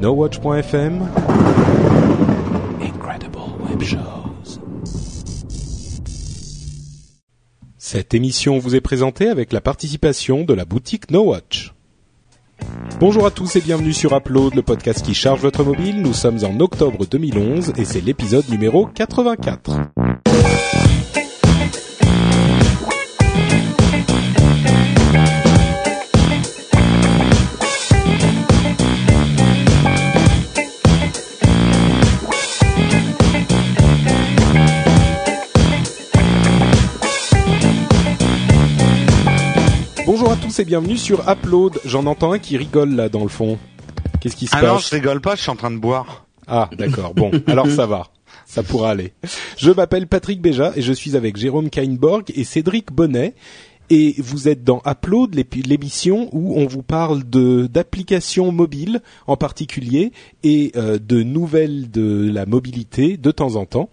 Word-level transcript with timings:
NoWatch.fm 0.00 1.08
Incredible 2.80 3.38
Web 3.68 3.82
Shows. 3.82 4.58
Cette 7.76 8.14
émission 8.14 8.58
vous 8.58 8.74
est 8.74 8.80
présentée 8.80 9.28
avec 9.28 9.52
la 9.52 9.60
participation 9.60 10.44
de 10.44 10.54
la 10.54 10.64
boutique 10.64 11.10
NoWatch. 11.10 11.74
Bonjour 12.98 13.26
à 13.26 13.30
tous 13.30 13.56
et 13.56 13.60
bienvenue 13.60 13.92
sur 13.92 14.16
Upload, 14.16 14.54
le 14.54 14.62
podcast 14.62 15.04
qui 15.04 15.12
charge 15.12 15.40
votre 15.40 15.64
mobile. 15.64 16.00
Nous 16.00 16.14
sommes 16.14 16.38
en 16.44 16.58
octobre 16.60 17.04
2011 17.04 17.74
et 17.76 17.84
c'est 17.84 18.00
l'épisode 18.00 18.48
numéro 18.48 18.86
84. 18.86 19.80
Tous 40.50 40.58
et 40.58 40.64
bienvenue 40.64 40.96
sur 40.96 41.28
Upload. 41.28 41.78
J'en 41.84 42.06
entends 42.06 42.32
un 42.32 42.40
qui 42.40 42.56
rigole 42.56 42.96
là 42.96 43.08
dans 43.08 43.22
le 43.22 43.28
fond. 43.28 43.56
Qu'est-ce 44.20 44.34
qui 44.34 44.48
se 44.48 44.56
Ah 44.56 44.60
passe 44.60 44.68
non, 44.68 44.78
je 44.78 44.90
rigole 44.96 45.20
pas, 45.20 45.36
je 45.36 45.42
suis 45.42 45.50
en 45.50 45.54
train 45.54 45.70
de 45.70 45.76
boire. 45.76 46.26
Ah, 46.48 46.68
d'accord. 46.76 47.14
Bon, 47.14 47.30
alors 47.46 47.68
ça 47.68 47.86
va. 47.86 48.08
Ça 48.46 48.64
pourra 48.64 48.90
aller. 48.90 49.12
Je 49.56 49.70
m'appelle 49.70 50.08
Patrick 50.08 50.40
Béja 50.40 50.72
et 50.74 50.82
je 50.82 50.92
suis 50.92 51.14
avec 51.14 51.36
Jérôme 51.36 51.70
Kainborg 51.70 52.32
et 52.34 52.42
Cédric 52.42 52.90
Bonnet. 52.90 53.34
Et 53.90 54.16
vous 54.18 54.48
êtes 54.48 54.64
dans 54.64 54.82
Upload, 54.86 55.36
l'émission 55.66 56.28
où 56.32 56.56
on 56.56 56.66
vous 56.66 56.82
parle 56.82 57.28
de 57.28 57.68
d'applications 57.68 58.50
mobiles 58.50 59.02
en 59.28 59.36
particulier 59.36 60.10
et 60.42 60.72
euh, 60.76 60.98
de 60.98 61.22
nouvelles 61.22 61.90
de 61.90 62.28
la 62.32 62.46
mobilité 62.46 63.16
de 63.16 63.30
temps 63.30 63.54
en 63.54 63.66
temps, 63.66 63.88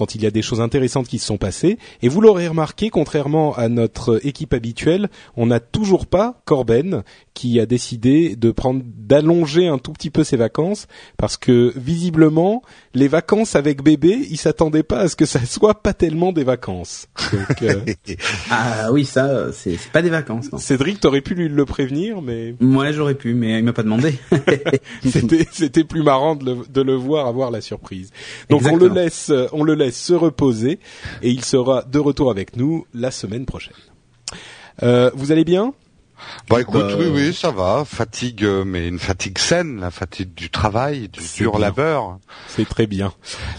quand 0.00 0.14
il 0.14 0.22
y 0.22 0.26
a 0.26 0.30
des 0.30 0.40
choses 0.40 0.62
intéressantes 0.62 1.08
qui 1.08 1.18
se 1.18 1.26
sont 1.26 1.36
passées. 1.36 1.76
Et 2.00 2.08
vous 2.08 2.22
l'aurez 2.22 2.48
remarqué, 2.48 2.88
contrairement 2.88 3.54
à 3.54 3.68
notre 3.68 4.24
équipe 4.26 4.54
habituelle, 4.54 5.10
on 5.36 5.44
n'a 5.44 5.60
toujours 5.60 6.06
pas 6.06 6.40
Corben 6.46 7.02
qui 7.34 7.60
a 7.60 7.66
décidé 7.66 8.34
de 8.34 8.50
prendre 8.50 8.82
d'allonger 8.84 9.68
un 9.68 9.76
tout 9.76 9.92
petit 9.92 10.08
peu 10.08 10.24
ses 10.24 10.38
vacances 10.38 10.86
parce 11.18 11.36
que 11.36 11.74
visiblement 11.76 12.62
les 12.94 13.08
vacances 13.08 13.56
avec 13.56 13.82
bébé, 13.82 14.26
il 14.30 14.38
s'attendait 14.38 14.82
pas 14.82 15.00
à 15.00 15.08
ce 15.08 15.16
que 15.16 15.26
ça 15.26 15.40
soit 15.44 15.82
pas 15.82 15.92
tellement 15.92 16.32
des 16.32 16.44
vacances. 16.44 17.06
Donc 17.30 17.62
euh, 17.62 17.80
Ah 18.50 18.90
oui, 18.92 19.04
ça, 19.04 19.52
c'est 19.52 19.78
pas 19.92 20.00
des 20.00 20.08
vacances. 20.08 20.50
Non. 20.50 20.58
Cédric, 20.58 21.00
t'aurais 21.00 21.20
pu 21.20 21.34
lui 21.34 21.48
le 21.50 21.64
prévenir, 21.66 22.22
mais 22.22 22.54
Moi, 22.58 22.92
j'aurais 22.92 23.14
pu, 23.14 23.34
mais 23.34 23.58
il 23.58 23.64
m'a 23.64 23.74
pas 23.74 23.82
demandé. 23.82 24.14
c'était 25.52 25.84
plus 25.84 26.02
marrant 26.02 26.36
de 26.36 26.46
le, 26.46 26.56
de 26.70 26.80
le 26.80 26.94
voir 26.94 27.26
avoir 27.26 27.50
la 27.50 27.60
surprise. 27.60 28.10
Donc 28.48 28.62
on 28.64 28.76
le 28.76 28.88
laisse 28.88 29.30
on 29.52 29.62
le 29.62 29.74
laisse 29.74 29.89
se 29.90 30.12
reposer 30.12 30.78
et 31.22 31.30
il 31.30 31.44
sera 31.44 31.82
de 31.82 31.98
retour 31.98 32.30
avec 32.30 32.56
nous 32.56 32.86
la 32.94 33.10
semaine 33.10 33.46
prochaine. 33.46 33.74
Euh, 34.82 35.10
vous 35.14 35.32
allez 35.32 35.44
bien? 35.44 35.74
Bah 36.48 36.60
écoute, 36.60 36.80
Bah, 36.88 36.96
oui, 36.98 37.06
oui, 37.12 37.34
ça 37.34 37.50
va. 37.50 37.84
Fatigue, 37.86 38.44
euh, 38.44 38.64
mais 38.64 38.88
une 38.88 38.98
fatigue 38.98 39.38
saine, 39.38 39.80
la 39.80 39.90
fatigue 39.90 40.34
du 40.34 40.50
travail, 40.50 41.08
du 41.08 41.20
dur 41.36 41.52
bien. 41.52 41.60
labeur. 41.60 42.18
C'est 42.48 42.68
très 42.68 42.86
bien. 42.86 43.12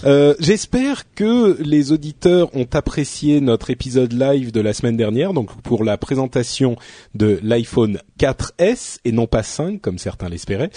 Euh, 0.05 0.35
J'espère 0.39 1.03
que 1.13 1.57
les 1.61 1.91
auditeurs 1.91 2.53
ont 2.55 2.67
apprécié 2.73 3.41
notre 3.41 3.69
épisode 3.69 4.13
live 4.13 4.51
de 4.51 4.61
la 4.61 4.73
semaine 4.73 4.97
dernière, 4.97 5.33
donc 5.33 5.49
pour 5.61 5.83
la 5.83 5.97
présentation 5.97 6.75
de 7.15 7.39
l'iPhone 7.43 7.99
4S 8.19 8.97
et 9.05 9.11
non 9.11 9.27
pas 9.27 9.43
5 9.43 9.81
comme 9.81 9.97
certains 9.97 10.29
l'espéraient. 10.29 10.69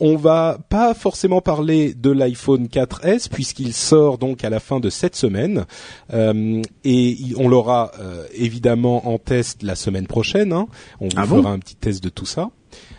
On 0.00 0.16
va 0.16 0.58
pas 0.68 0.94
forcément 0.94 1.40
parler 1.40 1.94
de 1.94 2.10
l'iPhone 2.10 2.66
4S 2.66 3.28
puisqu'il 3.30 3.72
sort 3.72 4.18
donc 4.18 4.44
à 4.44 4.50
la 4.50 4.60
fin 4.60 4.80
de 4.80 4.90
cette 4.90 5.16
semaine 5.16 5.64
Euh, 6.12 6.60
et 6.84 7.16
on 7.36 7.48
l'aura 7.48 7.92
euh, 8.00 8.26
évidemment 8.34 9.08
en 9.08 9.18
test 9.18 9.62
la 9.62 9.74
semaine 9.74 10.06
prochaine. 10.06 10.52
hein. 10.52 10.66
On 11.00 11.06
vous 11.06 11.14
Ah 11.16 11.24
fera 11.36 11.42
bon 11.50 11.52
un 11.52 11.58
petit 11.58 11.76
test 11.76 12.02
de 12.02 12.08
tout 12.08 12.26
ça. 12.26 12.50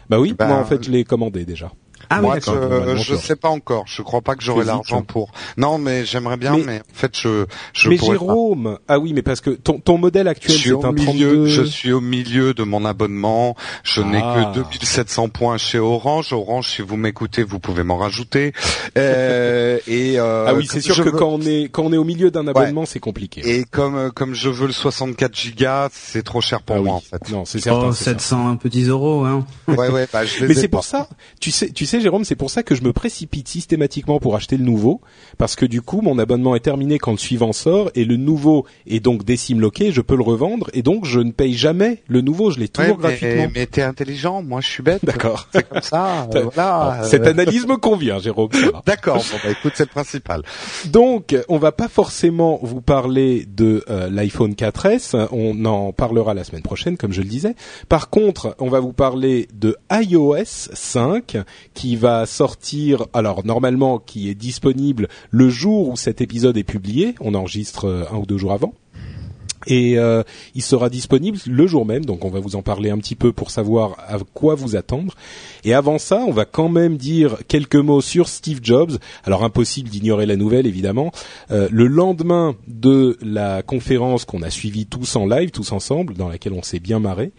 Bah 0.09 0.19
oui, 0.19 0.33
Bah, 0.33 0.47
moi 0.47 0.57
en 0.57 0.65
fait 0.65 0.83
je 0.83 0.91
l'ai 0.91 1.03
commandé 1.03 1.45
déjà. 1.45 1.71
Ah 2.09 2.21
Moi, 2.21 2.35
oui, 2.35 2.39
d'accord. 2.45 2.95
je, 2.97 3.03
je 3.03 3.15
sais 3.15 3.35
pas 3.35 3.49
encore. 3.49 3.83
Je 3.87 4.01
crois 4.01 4.21
pas 4.21 4.35
que 4.35 4.43
j'aurai 4.43 4.65
l'argent 4.65 5.01
pour. 5.01 5.31
Non, 5.57 5.77
mais 5.77 6.05
j'aimerais 6.05 6.37
bien, 6.37 6.57
Mais- 6.57 6.63
mais, 6.63 6.79
en 6.79 6.93
fait, 6.93 7.17
je, 7.17 7.45
je 7.73 7.89
mais 7.89 7.97
pas. 7.97 8.05
Jérôme, 8.07 8.77
ah 8.87 8.99
oui, 8.99 9.13
mais 9.13 9.21
parce 9.21 9.41
que 9.41 9.49
ton, 9.51 9.79
ton 9.79 9.97
modèle 9.97 10.25
Je 10.25 10.31
actuel 10.31 10.55
suis 10.55 10.69
c'est 10.69 10.73
au 10.73 10.85
un 10.85 10.91
milieu, 10.91 11.31
32. 11.33 11.45
je 11.47 11.63
suis 11.63 11.91
au 11.91 12.01
milieu 12.01 12.53
de 12.53 12.63
mon 12.63 12.85
abonnement. 12.85 13.55
Je 13.83 14.01
n'ai 14.01 14.21
Ah. 14.23 14.51
que 14.53 14.59
2700 14.59 15.29
points 15.29 15.57
chez 15.57 15.79
Orange. 15.79 16.33
Orange, 16.33 16.69
si 16.69 16.81
vous 16.81 16.97
m'écoutez, 16.97 17.43
vous 17.43 17.59
pouvez 17.59 17.83
m'en 17.83 17.97
rajouter. 17.97 18.53
Euh, 18.97 19.79
et 19.87 20.19
euh, 20.19 20.45
ah 20.47 20.53
oui, 20.53 20.67
c'est 20.69 20.81
sûr 20.81 20.95
que 20.97 21.01
veux- 21.03 21.11
quand 21.11 21.29
on 21.29 21.41
est 21.41 21.69
quand 21.71 21.83
on 21.83 21.93
est 21.93 21.97
au 21.97 22.03
milieu 22.03 22.31
d'un 22.31 22.47
abonnement, 22.47 22.85
c'est 22.85 22.99
compliqué. 22.99 23.41
Et 23.45 23.63
comme 23.65 23.95
euh, 23.95 24.09
comme 24.09 24.33
je 24.33 24.49
veux 24.49 24.67
le 24.67 24.73
64 24.73 25.35
gigas, 25.35 25.89
c'est 25.91 26.23
trop 26.23 26.41
cher 26.41 26.61
pour 26.61 26.75
Ah 26.77 26.79
moi 26.81 26.95
oui. 26.95 27.03
en 27.13 27.17
fait. 27.19 27.31
Non, 27.31 27.45
c'est 27.45 27.59
certain. 27.59 27.87
Oh, 27.87 27.91
c'est 27.93 28.03
certain. 28.05 28.19
700 28.19 28.57
petits 28.57 28.83
euros, 28.83 29.25
hein. 29.25 29.45
Ouais 29.67 29.89
ouais, 29.89 30.07
bah 30.11 30.25
je 30.25 30.39
les 30.41 30.47
Mais 30.47 30.53
ai 30.53 30.61
c'est 30.61 30.67
pour 30.67 30.83
ça, 30.83 31.07
tu 31.39 31.51
sais, 31.51 31.69
tu 31.71 31.85
sais, 31.85 31.92
Jérôme, 32.01 32.23
c'est 32.23 32.35
pour 32.35 32.49
ça 32.49 32.63
que 32.63 32.75
je 32.75 32.83
me 32.83 32.93
précipite 32.93 33.47
systématiquement 33.47 34.19
pour 34.19 34.35
acheter 34.35 34.57
le 34.57 34.63
nouveau, 34.63 35.01
parce 35.37 35.55
que 35.55 35.65
du 35.65 35.81
coup, 35.81 36.01
mon 36.01 36.19
abonnement 36.19 36.55
est 36.55 36.59
terminé 36.61 36.99
quand 36.99 37.11
le 37.11 37.17
suivant 37.17 37.53
sort, 37.53 37.89
et 37.95 38.05
le 38.05 38.17
nouveau 38.17 38.65
est 38.87 38.99
donc 38.99 39.23
décime 39.23 39.59
loqué, 39.59 39.91
je 39.91 40.01
peux 40.01 40.15
le 40.15 40.23
revendre, 40.23 40.69
et 40.73 40.81
donc 40.81 41.05
je 41.05 41.19
ne 41.19 41.31
paye 41.31 41.53
jamais 41.53 42.01
le 42.07 42.21
nouveau, 42.21 42.51
je 42.51 42.59
l'ai 42.59 42.67
toujours 42.67 42.97
Ouais, 42.97 43.01
gratuitement. 43.01 43.47
mais, 43.53 43.65
t'es 43.65 43.81
intelligent, 43.81 44.43
moi 44.43 44.61
je 44.61 44.67
suis 44.67 44.83
bête. 44.83 45.03
D'accord. 45.03 45.47
C'est 45.53 45.67
comme 45.67 45.81
ça. 45.81 46.27
Euh, 46.33 46.45
voilà. 46.53 46.99
Bon, 47.01 47.07
Cette 47.07 47.27
euh, 47.27 47.31
analyse 47.31 47.67
me 47.67 47.77
convient, 47.77 48.19
Jérôme. 48.19 48.49
D'accord. 48.85 49.17
Bon, 49.17 49.37
bah, 49.43 49.51
écoute, 49.51 49.73
c'est 49.75 49.83
le 49.83 49.89
principal. 49.89 50.41
Donc, 50.85 51.35
on 51.49 51.57
va 51.57 51.71
pas 51.71 51.87
forcément 51.87 52.59
vous 52.61 52.81
parler 52.81 53.45
de 53.45 53.83
euh, 53.89 54.09
l'iPhone 54.09 54.53
4S. 54.53 55.27
On 55.31 55.65
en 55.65 55.91
parlera 55.91 56.33
la 56.33 56.43
semaine 56.43 56.61
prochaine, 56.61 56.97
comme 56.97 57.13
je 57.13 57.21
le 57.21 57.27
disais. 57.27 57.55
Par 57.89 58.09
contre, 58.09 58.55
on 58.59 58.69
va 58.69 58.79
vous 58.79 58.93
parler 58.93 59.47
de 59.53 59.75
iOS 59.91 60.43
5 60.45 61.37
qui 61.73 61.82
va 61.95 62.25
sortir. 62.25 63.05
Alors 63.13 63.45
normalement, 63.45 63.99
qui 63.99 64.29
est 64.29 64.35
disponible 64.35 65.07
le 65.29 65.49
jour 65.49 65.89
où 65.89 65.97
cet 65.97 66.21
épisode 66.21 66.57
est 66.57 66.63
publié. 66.63 67.15
On 67.19 67.33
enregistre 67.33 67.85
euh, 67.85 68.05
un 68.11 68.17
ou 68.17 68.25
deux 68.25 68.37
jours 68.37 68.53
avant. 68.53 68.73
Et 69.67 69.97
euh, 69.97 70.23
il 70.55 70.61
sera 70.61 70.89
disponible 70.89 71.37
le 71.47 71.67
jour 71.67 71.85
même, 71.85 72.05
donc 72.05 72.25
on 72.25 72.29
va 72.29 72.39
vous 72.39 72.55
en 72.55 72.61
parler 72.61 72.89
un 72.89 72.97
petit 72.97 73.15
peu 73.15 73.31
pour 73.31 73.51
savoir 73.51 73.95
à 74.07 74.17
quoi 74.33 74.55
vous 74.55 74.75
attendre. 74.75 75.13
Et 75.63 75.73
avant 75.73 75.97
ça, 75.97 76.23
on 76.27 76.31
va 76.31 76.45
quand 76.45 76.69
même 76.69 76.97
dire 76.97 77.37
quelques 77.47 77.75
mots 77.75 78.01
sur 78.01 78.27
Steve 78.27 78.59
Jobs. 78.61 78.97
Alors 79.23 79.43
impossible 79.43 79.89
d'ignorer 79.89 80.25
la 80.25 80.35
nouvelle, 80.35 80.67
évidemment. 80.67 81.11
Euh, 81.51 81.67
le 81.71 81.87
lendemain 81.87 82.55
de 82.67 83.17
la 83.21 83.61
conférence 83.61 84.25
qu'on 84.25 84.41
a 84.41 84.49
suivie 84.49 84.85
tous 84.85 85.15
en 85.15 85.25
live, 85.25 85.51
tous 85.51 85.71
ensemble, 85.71 86.15
dans 86.15 86.29
laquelle 86.29 86.53
on 86.53 86.63
s'est 86.63 86.79
bien 86.79 86.99
marré, 86.99 87.31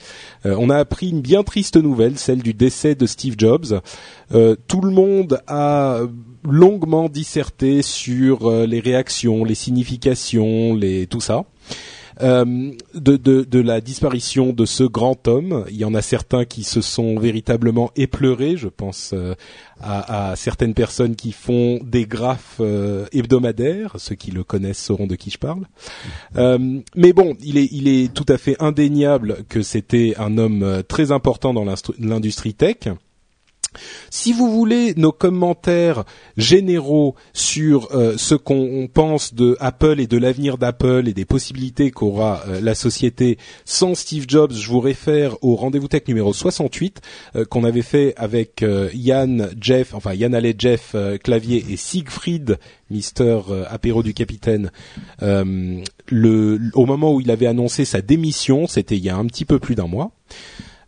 euh, 0.47 0.57
on 0.59 0.71
a 0.71 0.77
appris 0.77 1.11
une 1.11 1.21
bien 1.21 1.43
triste 1.43 1.77
nouvelle, 1.77 2.19
celle 2.19 2.43
du 2.43 2.55
décès 2.55 2.95
de 2.95 3.07
Steve 3.07 3.35
Jobs. 3.39 3.81
Euh, 4.33 4.57
tout 4.69 4.81
le 4.81 4.91
monde 4.91 5.41
a 5.47 6.01
longuement 6.45 7.09
disserté 7.09 7.83
sur 7.83 8.51
euh, 8.51 8.67
les 8.67 8.81
réactions, 8.81 9.45
les 9.45 9.55
significations, 9.55 10.75
les 10.75 11.07
tout 11.07 11.21
ça 11.21 11.45
euh, 12.21 12.73
de, 12.95 13.17
de, 13.17 13.43
de 13.43 13.61
la 13.61 13.81
disparition 13.81 14.53
de 14.53 14.65
ce 14.65 14.85
grand 14.85 15.27
homme. 15.29 15.65
Il 15.71 15.77
y 15.77 15.85
en 15.85 15.95
a 15.95 16.03
certains 16.03 16.45
qui 16.45 16.65
se 16.65 16.81
sont 16.81 17.19
véritablement 17.19 17.91
épleurés. 17.97 18.57
Je 18.57 18.69
pense 18.69 19.11
euh, 19.13 19.35
à, 19.81 20.31
à 20.31 20.37
certaines 20.37 20.75
personnes 20.75 21.17
qui 21.17 21.33
font 21.33 21.81
des 21.83 22.07
graphes 22.07 22.57
euh, 22.61 23.07
hebdomadaires. 23.13 23.95
Ceux 23.99 24.15
qui 24.15 24.31
le 24.31 24.45
connaissent 24.45 24.83
sauront 24.83 25.07
de 25.07 25.17
qui 25.17 25.31
je 25.31 25.39
parle. 25.39 25.65
Euh, 26.37 26.81
mais 26.95 27.13
bon, 27.13 27.37
il 27.43 27.59
est, 27.59 27.69
il 27.73 27.89
est 27.89 28.13
tout 28.13 28.27
à 28.29 28.39
fait 28.39 28.57
indéniable 28.61 29.39
que 29.49 29.63
c'était 29.63 30.15
un 30.19 30.39
homme 30.39 30.83
très 30.89 31.13
important 31.13 31.55
dans 31.55 31.67
l'industrie 31.99 32.55
tech. 32.55 32.89
Si 34.11 34.33
vous 34.33 34.51
voulez 34.51 34.95
nos 34.97 35.13
commentaires 35.13 36.05
généraux 36.37 37.15
sur 37.33 37.89
euh, 37.95 38.15
ce 38.17 38.35
qu'on 38.35 38.89
pense 38.93 39.35
de 39.35 39.57
Apple 39.61 40.01
et 40.01 40.07
de 40.07 40.19
l'avenir 40.19 40.59
d'Apple 40.59 41.09
et 41.09 41.13
des 41.13 41.25
possibilités 41.25 41.91
qu'aura 41.91 42.43
euh, 42.49 42.61
la 42.61 42.75
société 42.75 43.39
sans 43.65 43.95
Steve 43.95 44.25
Jobs, 44.29 44.53
je 44.53 44.69
vous 44.69 44.81
réfère 44.81 45.37
au 45.43 45.57
rendez-vous 45.57 45.89
tech 45.89 46.03
numéro 46.09 46.33
68 46.33 47.01
euh, 47.37 47.45
qu'on 47.45 47.65
avait 47.65 47.83
fait 47.83 48.15
avec 48.17 48.63
euh, 48.63 48.91
Yann, 48.95 49.51
Jeff, 49.61 49.95
enfin 49.95 50.15
Yann 50.15 50.35
Allais, 50.35 50.55
Jeff 50.57 50.93
euh, 50.95 51.19
Clavier 51.19 51.65
et 51.71 51.77
Siegfried, 51.77 52.59
Mister 52.91 53.41
euh, 53.49 53.65
Apéro 53.69 54.03
du 54.03 54.15
Capitaine. 54.15 54.71
Le, 56.11 56.61
au 56.75 56.85
moment 56.85 57.15
où 57.15 57.21
il 57.21 57.31
avait 57.31 57.47
annoncé 57.47 57.85
sa 57.85 58.03
démission, 58.03 58.67
c'était 58.67 58.97
il 58.97 59.05
y 59.05 59.09
a 59.09 59.17
un 59.17 59.25
petit 59.27 59.45
peu 59.45 59.59
plus 59.59 59.75
d'un 59.75 59.87
mois. 59.87 60.13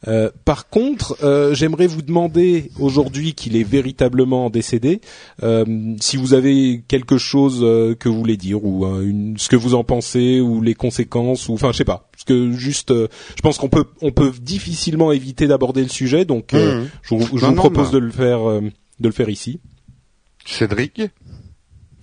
Euh, 0.08 0.30
par 0.44 0.68
contre, 0.68 1.16
euh, 1.24 1.54
j'aimerais 1.54 1.86
vous 1.86 2.02
demander 2.02 2.70
aujourd'hui 2.78 3.34
qu'il 3.34 3.56
est 3.56 3.64
véritablement 3.64 4.50
décédé, 4.50 5.00
euh, 5.42 5.64
si 6.00 6.16
vous 6.16 6.32
avez 6.34 6.82
quelque 6.88 7.18
chose 7.18 7.60
euh, 7.62 7.94
que 7.94 8.08
vous 8.08 8.18
voulez 8.18 8.36
dire 8.36 8.64
ou 8.64 8.86
une, 9.02 9.36
ce 9.38 9.48
que 9.48 9.56
vous 9.56 9.74
en 9.74 9.84
pensez 9.84 10.40
ou 10.40 10.60
les 10.62 10.74
conséquences 10.74 11.48
ou 11.48 11.54
enfin 11.54 11.72
je 11.72 11.78
sais 11.78 11.84
pas. 11.84 12.08
Parce 12.12 12.24
que 12.24 12.52
juste, 12.52 12.90
euh, 12.92 13.08
je 13.36 13.42
pense 13.42 13.58
qu'on 13.58 13.68
peut 13.68 13.84
on 14.00 14.12
peut 14.12 14.32
difficilement 14.40 15.12
éviter 15.12 15.46
d'aborder 15.46 15.82
le 15.82 15.88
sujet, 15.88 16.24
donc 16.24 16.50
je, 16.52 16.88
vous- 17.10 17.36
je 17.38 17.44
Non, 17.44 17.50
vous 17.50 17.56
non, 17.56 17.62
propose 17.62 17.86
bah. 17.86 17.92
de 17.94 17.98
le 17.98 18.10
faire. 18.10 18.48
euh, 18.48 18.60
de 18.98 19.08
le 19.08 19.12
faire 19.12 19.28
ici. 19.28 19.60
Cédric? 20.46 21.02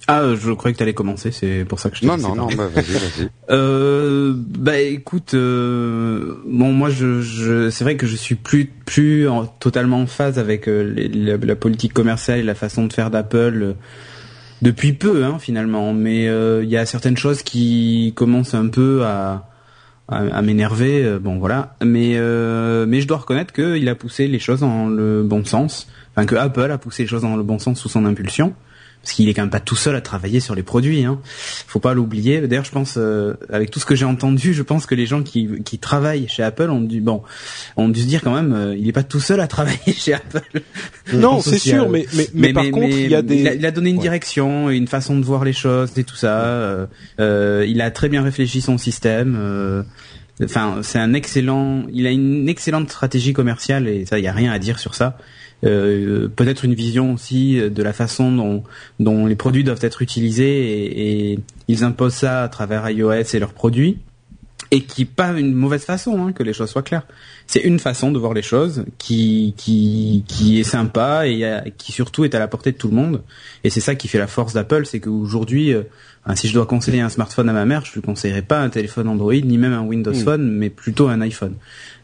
Ah, 0.08 0.36
je 0.36 0.52
croyais 0.52 0.74
que 0.74 0.80
t'allais 0.80 0.94
commencer, 0.94 1.32
c'est 1.32 1.64
pour 1.64 1.80
ça 1.80 1.90
que 1.90 1.96
je 1.96 2.02
t'ai 2.02 2.08
Non, 2.08 2.18
non, 2.18 2.36
non, 2.36 2.48
bah, 2.48 2.68
vas-y, 2.68 2.92
vas-y. 2.92 3.30
euh, 3.50 4.34
bah 4.36 4.78
écoute, 4.80 5.34
euh, 5.34 6.36
bon 6.46 6.74
moi 6.74 6.90
je, 6.90 7.22
je 7.22 7.70
c'est 7.70 7.86
vrai 7.86 7.96
que 7.96 8.06
je 8.06 8.18
suis 8.18 8.36
plus 8.36 8.66
plus 8.66 9.30
en, 9.30 9.46
totalement 9.46 10.02
en 10.02 10.08
phase 10.08 10.40
avec 10.40 10.68
euh, 10.68 10.94
la, 11.14 11.38
la, 11.38 11.56
politique 11.56 11.94
commerciale 11.94 12.40
et 12.40 12.44
la 12.44 12.56
façon 12.56 12.86
de 12.86 12.92
faire 12.92 13.12
d'Apple 13.12 13.60
euh, 13.62 13.74
depuis 14.62 14.92
peu 14.92 15.24
hein, 15.24 15.38
finalement, 15.40 15.94
mais 15.94 16.26
il 16.26 16.70
y 16.70 16.78
a 16.78 16.86
certaines 16.86 17.18
choses 17.18 17.42
qui 17.42 18.12
commencent 18.16 18.56
un 18.56 18.68
peu 18.68 19.04
à 19.06 19.50
à, 20.10 20.18
à 20.18 20.42
m'énerver, 20.42 21.18
bon 21.22 21.40
voilà, 21.40 21.78
mais 21.82 22.18
mais 22.86 23.00
je 23.00 23.08
dois 23.08 23.18
reconnaître 23.18 23.54
qu'il 23.54 23.88
a 23.88 23.96
poussé 23.96 24.28
les 24.28 24.40
choses 24.40 24.60
dans 24.60 24.88
le 24.88 25.24
bon 25.24 25.46
sens, 25.46 25.88
enfin 26.12 26.26
que 26.26 26.36
Apple 26.36 26.72
a 26.72 26.78
poussé 26.78 27.04
les 27.04 27.10
choses 27.10 27.22
dans 27.22 27.38
le 27.38 27.44
bon 27.44 27.58
sens 27.58 27.80
sous 27.80 27.88
son 27.88 28.06
impulsion 28.06 28.54
parce 29.04 29.16
qu'il 29.16 29.28
est 29.28 29.34
quand 29.34 29.42
même 29.42 29.50
pas 29.50 29.60
tout 29.60 29.76
seul 29.76 29.98
à 29.98 30.02
travailler 30.02 30.40
sur 30.40 30.56
les 30.56 30.64
produits. 30.64 31.04
Hein. 31.04 31.20
Faut 31.68 31.82
pas 31.82 31.94
l'oublier. 31.94 32.40
D'ailleurs, 32.48 32.64
je 32.64 32.72
pense, 32.72 32.96
euh, 32.96 33.34
avec 33.52 33.70
tout 33.70 33.82
ce 33.82 33.86
que 33.86 33.96
j'ai 33.96 34.06
entendu, 34.06 34.54
je 34.54 34.64
pense 34.64 34.86
que 34.86 34.96
les 34.96 35.06
gens 35.06 35.24
qui, 35.24 35.62
qui 35.66 35.78
travaillent 35.78 36.30
chez 36.30 36.42
Apple 36.42 36.70
ont 36.70 36.80
dû, 36.80 37.02
bon, 37.02 37.22
ont 37.76 37.90
dû 37.90 38.00
se 38.00 38.06
dire 38.06 38.22
quand 38.22 38.34
même, 38.34 38.54
euh, 38.54 38.78
il 38.78 38.88
est 38.88 38.94
pas 38.94 39.04
tout 39.04 39.20
seul 39.20 39.42
à 39.42 39.48
travailler 39.48 39.78
chez 39.94 40.14
Apple. 40.14 40.62
Non, 41.12 41.42
c'est 41.42 41.60
sûr, 41.60 41.90
mais, 41.90 42.06
mais, 42.14 42.30
mais, 42.34 42.54
par 42.54 42.64
contre, 42.72 42.96
il 42.96 43.10
y 43.10 43.16
a 43.16 43.22
des. 43.22 43.42
Il 43.42 43.66
a, 43.66 43.72
donné 43.72 43.90
une 43.90 44.00
direction, 44.00 44.70
une 44.70 44.88
façon 44.88 45.18
de 45.20 45.26
voir 45.26 45.44
les 45.44 45.52
choses 45.52 45.92
et 45.98 46.06
tout 46.06 46.16
ça. 46.16 46.40
Euh, 47.20 47.66
il 47.68 47.82
a 47.82 47.92
très 47.92 48.08
bien 48.08 48.24
réfléchi 48.24 48.62
son 48.62 48.78
système. 48.78 49.84
Enfin, 50.42 50.80
c'est 50.82 51.00
un 51.00 51.14
excellent. 51.14 51.84
Il 51.92 52.08
a 52.08 52.12
une 52.12 52.48
excellente 52.48 52.90
stratégie 52.90 53.34
commerciale 53.34 53.90
et 53.90 54.06
ça, 54.06 54.18
il 54.18 54.24
y 54.24 54.30
a 54.30 54.34
rien 54.34 54.54
à 54.54 54.60
dire 54.60 54.80
sur 54.80 54.96
ça. 54.96 55.18
Euh, 55.64 56.28
peut-être 56.28 56.66
une 56.66 56.74
vision 56.74 57.14
aussi 57.14 57.58
de 57.58 57.84
la 57.84 57.94
façon 57.94 58.32
dont, 58.32 58.64
dont 59.00 59.26
les 59.26 59.36
produits 59.36 59.64
doivent 59.64 59.84
être 59.84 60.02
utilisés 60.02 60.44
et, 60.46 61.32
et 61.32 61.40
ils 61.68 61.84
imposent 61.84 62.16
ça 62.16 62.44
à 62.44 62.50
travers 62.50 62.90
iOS 62.90 63.34
et 63.34 63.40
leurs 63.40 63.54
produits 63.54 64.00
et 64.74 64.82
qui 64.82 65.06
pas 65.06 65.30
une 65.34 65.54
mauvaise 65.54 65.86
façon, 65.86 66.26
hein, 66.26 66.32
que 66.32 66.42
les 66.42 66.52
choses 66.52 66.72
soient 66.72 66.82
claires. 66.82 67.06
C'est 67.46 67.60
une 67.60 67.78
façon 67.78 68.12
de 68.12 68.18
voir 68.18 68.34
les 68.34 68.42
choses 68.42 68.86
qui 68.98 69.54
qui 69.56 70.24
qui 70.28 70.60
est 70.60 70.64
sympa 70.64 71.28
et 71.28 71.46
qui 71.78 71.92
surtout 71.92 72.26
est 72.26 72.34
à 72.34 72.40
la 72.40 72.48
portée 72.48 72.72
de 72.72 72.78
tout 72.78 72.88
le 72.88 72.96
monde. 72.96 73.22
Et 73.64 73.70
c'est 73.70 73.82
ça 73.82 73.94
qui 73.94 74.08
fait 74.08 74.18
la 74.18 74.26
force 74.26 74.54
d'Apple, 74.54 74.88
c'est 74.88 75.00
qu'aujourd'hui, 75.00 75.74
euh, 75.74 75.84
si 76.34 76.48
je 76.48 76.54
dois 76.54 76.66
conseiller 76.66 77.02
un 77.02 77.10
smartphone 77.10 77.50
à 77.50 77.54
ma 77.54 77.66
mère, 77.66 77.86
je 77.86 77.94
lui 77.94 78.02
conseillerais 78.02 78.42
pas 78.42 78.62
un 78.62 78.70
téléphone 78.70 79.08
Android 79.08 79.34
ni 79.34 79.60
même 79.60 79.74
un 79.74 79.84
Windows 79.84 80.12
hmm. 80.12 80.24
Phone, 80.24 80.52
mais 80.52 80.72
plutôt 80.72 81.08
un 81.08 81.22
iPhone. 81.22 81.54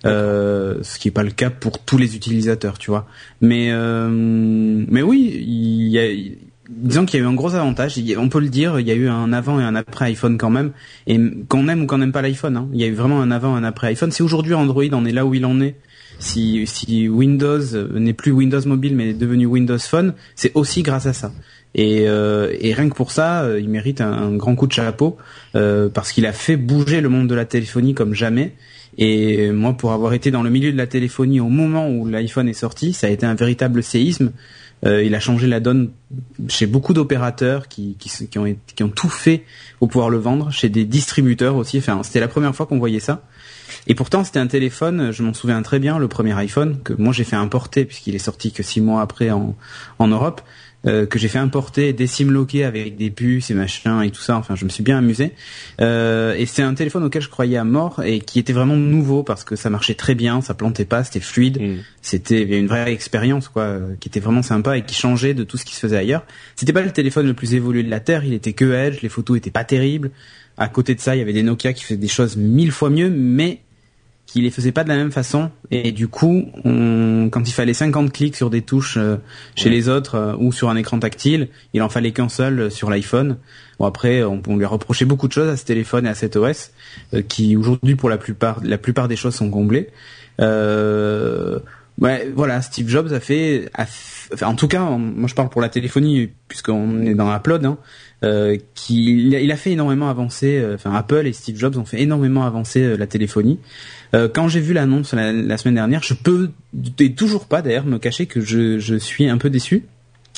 Euh, 0.05 0.75
ce 0.81 0.97
qui 0.97 1.09
est 1.09 1.11
pas 1.11 1.23
le 1.23 1.31
cas 1.31 1.49
pour 1.49 1.79
tous 1.79 1.97
les 1.97 2.15
utilisateurs, 2.15 2.77
tu 2.77 2.91
vois. 2.91 3.07
Mais 3.41 3.69
euh, 3.71 4.09
mais 4.09 5.01
oui, 5.01 5.43
y 5.45 5.99
a 5.99 6.07
disons 6.69 7.05
qu'il 7.05 7.19
y 7.19 7.23
a 7.23 7.25
eu 7.25 7.27
un 7.27 7.33
gros 7.33 7.55
avantage. 7.55 7.99
On 8.17 8.29
peut 8.29 8.39
le 8.39 8.49
dire, 8.49 8.79
il 8.79 8.87
y 8.87 8.91
a 8.91 8.95
eu 8.95 9.09
un 9.09 9.33
avant 9.33 9.59
et 9.59 9.63
un 9.63 9.75
après 9.75 10.05
iPhone 10.05 10.37
quand 10.37 10.51
même. 10.51 10.71
Et 11.07 11.19
qu'on 11.47 11.67
aime 11.67 11.83
ou 11.83 11.85
qu'on 11.87 11.97
n'aime 11.97 12.11
pas 12.11 12.21
l'iPhone, 12.21 12.57
hein, 12.57 12.69
il 12.73 12.79
y 12.79 12.83
a 12.83 12.87
eu 12.87 12.93
vraiment 12.93 13.21
un 13.21 13.31
avant 13.31 13.55
et 13.55 13.59
un 13.59 13.63
après 13.63 13.87
iPhone. 13.87 14.11
Si 14.11 14.21
aujourd'hui 14.21 14.53
Android 14.53 14.83
en 14.93 15.05
est 15.05 15.11
là 15.11 15.25
où 15.25 15.33
il 15.33 15.45
en 15.45 15.59
est, 15.61 15.75
si, 16.19 16.65
si 16.67 17.07
Windows 17.07 17.61
n'est 17.93 18.13
plus 18.13 18.31
Windows 18.31 18.61
Mobile 18.65 18.95
mais 18.95 19.09
est 19.09 19.13
devenu 19.13 19.45
Windows 19.47 19.79
Phone, 19.79 20.13
c'est 20.35 20.51
aussi 20.55 20.83
grâce 20.83 21.07
à 21.07 21.13
ça. 21.13 21.31
Et, 21.75 22.05
euh, 22.07 22.51
rien 22.61 22.89
que 22.89 22.95
pour 22.95 23.11
ça, 23.11 23.43
euh, 23.43 23.59
il 23.59 23.69
mérite 23.69 24.01
un, 24.01 24.35
grand 24.35 24.55
coup 24.55 24.67
de 24.67 24.71
chapeau 24.71 25.17
euh, 25.55 25.89
parce 25.89 26.11
qu'il 26.11 26.25
a 26.25 26.33
fait 26.33 26.57
bouger 26.57 27.01
le 27.01 27.09
monde 27.09 27.27
de 27.27 27.35
la 27.35 27.45
téléphonie 27.45 27.93
comme 27.93 28.13
jamais. 28.13 28.55
Et 28.97 29.51
moi, 29.51 29.73
pour 29.73 29.91
avoir 29.91 30.13
été 30.13 30.31
dans 30.31 30.43
le 30.43 30.49
milieu 30.49 30.71
de 30.71 30.77
la 30.77 30.87
téléphonie 30.87 31.39
au 31.39 31.49
moment 31.49 31.89
où 31.89 32.07
l'iPhone 32.07 32.49
est 32.49 32.53
sorti, 32.53 32.93
ça 32.93 33.07
a 33.07 33.09
été 33.09 33.25
un 33.25 33.35
véritable 33.35 33.83
séisme. 33.83 34.31
Euh, 34.85 35.03
il 35.03 35.13
a 35.13 35.19
changé 35.19 35.45
la 35.47 35.59
donne 35.59 35.91
chez 36.47 36.65
beaucoup 36.65 36.93
d'opérateurs 36.93 37.67
qui, 37.67 37.97
qui, 37.99 38.09
qui, 38.27 38.39
ont, 38.39 38.55
qui 38.75 38.83
ont 38.83 38.89
tout 38.89 39.09
fait 39.09 39.43
pour 39.77 39.89
pouvoir 39.89 40.09
le 40.09 40.17
vendre, 40.17 40.51
chez 40.51 40.69
des 40.69 40.85
distributeurs 40.85 41.55
aussi. 41.55 41.79
Enfin, 41.79 42.01
c'était 42.03 42.21
la 42.21 42.29
première 42.29 42.55
fois 42.55 42.65
qu'on 42.65 42.79
voyait 42.79 43.01
ça. 43.01 43.23
Et 43.87 43.95
pourtant, 43.95 44.23
c'était 44.23 44.39
un 44.39 44.47
téléphone, 44.47 45.11
je 45.11 45.21
m'en 45.21 45.33
souviens 45.33 45.61
très 45.61 45.79
bien, 45.79 45.99
le 45.99 46.07
premier 46.07 46.33
iPhone, 46.33 46.79
que 46.83 46.93
moi 46.93 47.13
j'ai 47.13 47.23
fait 47.23 47.35
importer 47.35 47.85
puisqu'il 47.85 48.15
est 48.15 48.19
sorti 48.19 48.51
que 48.51 48.63
six 48.63 48.81
mois 48.81 49.01
après 49.01 49.31
en, 49.31 49.55
en 49.99 50.07
Europe. 50.07 50.41
Euh, 50.87 51.05
que 51.05 51.19
j'ai 51.19 51.27
fait 51.27 51.39
importer 51.39 51.91
des 51.91 52.07
loqués 52.23 52.63
avec 52.63 52.95
des 52.95 53.09
puces 53.09 53.51
et 53.51 53.53
machin 53.53 54.01
et 54.01 54.11
tout 54.11 54.21
ça. 54.21 54.37
Enfin, 54.37 54.55
je 54.55 54.63
me 54.63 54.69
suis 54.69 54.81
bien 54.81 54.99
amusé. 54.99 55.33
Euh, 55.81 56.33
et 56.35 56.45
c'est 56.45 56.61
un 56.61 56.73
téléphone 56.73 57.03
auquel 57.03 57.21
je 57.21 57.27
croyais 57.27 57.57
à 57.57 57.65
mort 57.65 58.01
et 58.01 58.21
qui 58.21 58.39
était 58.39 58.53
vraiment 58.53 58.77
nouveau 58.77 59.21
parce 59.23 59.43
que 59.43 59.57
ça 59.57 59.69
marchait 59.69 59.95
très 59.95 60.15
bien, 60.15 60.39
ça 60.39 60.53
plantait 60.53 60.85
pas, 60.85 61.03
c'était 61.03 61.19
fluide. 61.19 61.61
Mm. 61.61 61.77
C'était 62.01 62.43
une 62.43 62.67
vraie 62.67 62.93
expérience 62.93 63.49
quoi, 63.49 63.63
euh, 63.63 63.95
qui 63.99 64.07
était 64.07 64.21
vraiment 64.21 64.41
sympa 64.41 64.77
et 64.77 64.85
qui 64.85 64.95
changeait 64.95 65.33
de 65.33 65.43
tout 65.43 65.57
ce 65.57 65.65
qui 65.65 65.75
se 65.75 65.81
faisait 65.81 65.97
ailleurs. 65.97 66.25
C'était 66.55 66.73
pas 66.73 66.81
le 66.81 66.91
téléphone 66.91 67.27
le 67.27 67.33
plus 67.33 67.55
évolué 67.55 67.83
de 67.83 67.89
la 67.89 67.99
terre, 67.99 68.23
il 68.23 68.33
était 68.33 68.53
que 68.53 68.71
Edge, 68.71 69.01
les 69.01 69.09
photos 69.09 69.37
étaient 69.37 69.51
pas 69.51 69.65
terribles. 69.65 70.11
À 70.57 70.69
côté 70.69 70.95
de 70.95 71.01
ça, 71.01 71.13
il 71.13 71.19
y 71.19 71.21
avait 71.21 71.33
des 71.33 71.43
Nokia 71.43 71.73
qui 71.73 71.83
faisaient 71.83 71.97
des 71.97 72.07
choses 72.07 72.37
mille 72.37 72.71
fois 72.71 72.89
mieux, 72.89 73.09
mais 73.09 73.59
qui 74.31 74.41
les 74.41 74.51
faisait 74.51 74.71
pas 74.71 74.83
de 74.83 74.89
la 74.89 74.95
même 74.95 75.11
façon. 75.11 75.49
Et 75.71 75.91
du 75.91 76.07
coup 76.07 76.45
on, 76.63 77.29
quand 77.31 77.47
il 77.47 77.51
fallait 77.51 77.73
50 77.73 78.13
clics 78.13 78.35
sur 78.35 78.51
des 78.51 78.61
touches 78.61 78.97
euh, 78.97 79.17
chez 79.55 79.71
les 79.71 79.89
autres 79.89 80.15
euh, 80.15 80.35
ou 80.37 80.51
sur 80.51 80.69
un 80.69 80.75
écran 80.75 80.99
tactile 80.99 81.47
il 81.73 81.81
en 81.81 81.89
fallait 81.89 82.11
qu'un 82.11 82.29
seul 82.29 82.59
euh, 82.59 82.69
sur 82.69 82.91
l'iPhone. 82.91 83.37
Bon 83.79 83.85
après 83.87 84.21
on, 84.23 84.39
on, 84.47 84.57
lui 84.57 84.65
a 84.65 84.67
reproché 84.67 85.05
beaucoup 85.05 85.27
de 85.27 85.33
choses 85.33 85.49
à 85.49 85.57
ce 85.57 85.65
téléphone 85.65 86.05
et 86.05 86.09
à 86.09 86.13
cet 86.13 86.35
OS 86.35 86.71
qui 87.27 87.55
aujourd'hui 87.55 87.95
pour 87.95 88.09
la 88.09 88.17
plupart 88.17 88.59
la 88.63 88.77
plupart 88.77 89.07
des 89.07 89.15
choses 89.15 89.33
sont 89.33 89.49
comblées. 89.49 89.89
Ouais 91.99 92.31
voilà 92.33 92.61
Steve 92.61 92.87
Jobs 92.87 93.11
a 93.11 93.19
fait, 93.19 93.69
en 94.41 94.55
tout 94.55 94.69
cas 94.69 94.81
moi 94.81 95.27
je 95.27 95.35
parle 95.35 95.49
pour 95.49 95.61
la 95.61 95.67
téléphonie 95.67 96.29
puisqu'on 96.47 97.01
est 97.01 97.13
dans 97.13 97.35
Upload 97.35 97.65
hein, 97.65 97.77
euh, 98.23 98.57
il 98.89 99.51
a, 99.51 99.57
fait 99.57 99.71
énormément 99.71 100.09
avancer 100.09 100.65
enfin 100.73 100.93
Apple 100.93 101.27
et 101.27 101.33
Steve 101.33 101.57
Jobs 101.57 101.77
ont 101.77 101.83
fait 101.83 102.01
énormément 102.01 102.45
avancer 102.45 102.95
la 102.95 103.05
téléphonie 103.05 103.59
euh, 104.13 104.27
quand 104.27 104.47
j'ai 104.47 104.59
vu 104.59 104.73
l'annonce 104.73 105.13
la, 105.13 105.57
semaine 105.57 105.75
dernière, 105.75 106.03
je 106.03 106.13
peux 106.13 106.51
et 106.99 107.13
toujours 107.13 107.45
pas 107.45 107.61
d'ailleurs 107.61 107.85
me 107.85 107.99
cacher 107.99 108.25
que 108.25 108.41
je, 108.41 108.79
je 108.79 108.95
suis 108.95 109.27
un 109.29 109.37
peu 109.37 109.49
déçu. 109.49 109.85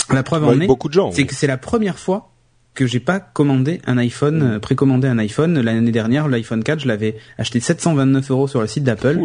La 0.09 0.23
preuve 0.23 0.45
en 0.45 0.59
est, 0.59 0.68
c'est 1.13 1.25
que 1.25 1.35
c'est 1.35 1.47
la 1.47 1.57
première 1.57 2.00
fois 2.00 2.31
que 2.73 2.85
j'ai 2.85 3.00
pas 3.00 3.19
commandé 3.19 3.81
un 3.85 3.97
iPhone, 3.97 4.39
mm. 4.39 4.51
euh, 4.51 4.59
précommandé 4.59 5.07
un 5.07 5.18
iPhone. 5.18 5.59
L'année 5.59 5.91
dernière, 5.91 6.27
l'iPhone 6.27 6.63
4, 6.63 6.79
je 6.79 6.88
l'avais 6.88 7.18
acheté 7.38 7.59
729 7.59 8.31
euros 8.31 8.47
sur 8.47 8.62
le 8.62 8.68
site 8.68 8.83
d'Apple 8.83 9.19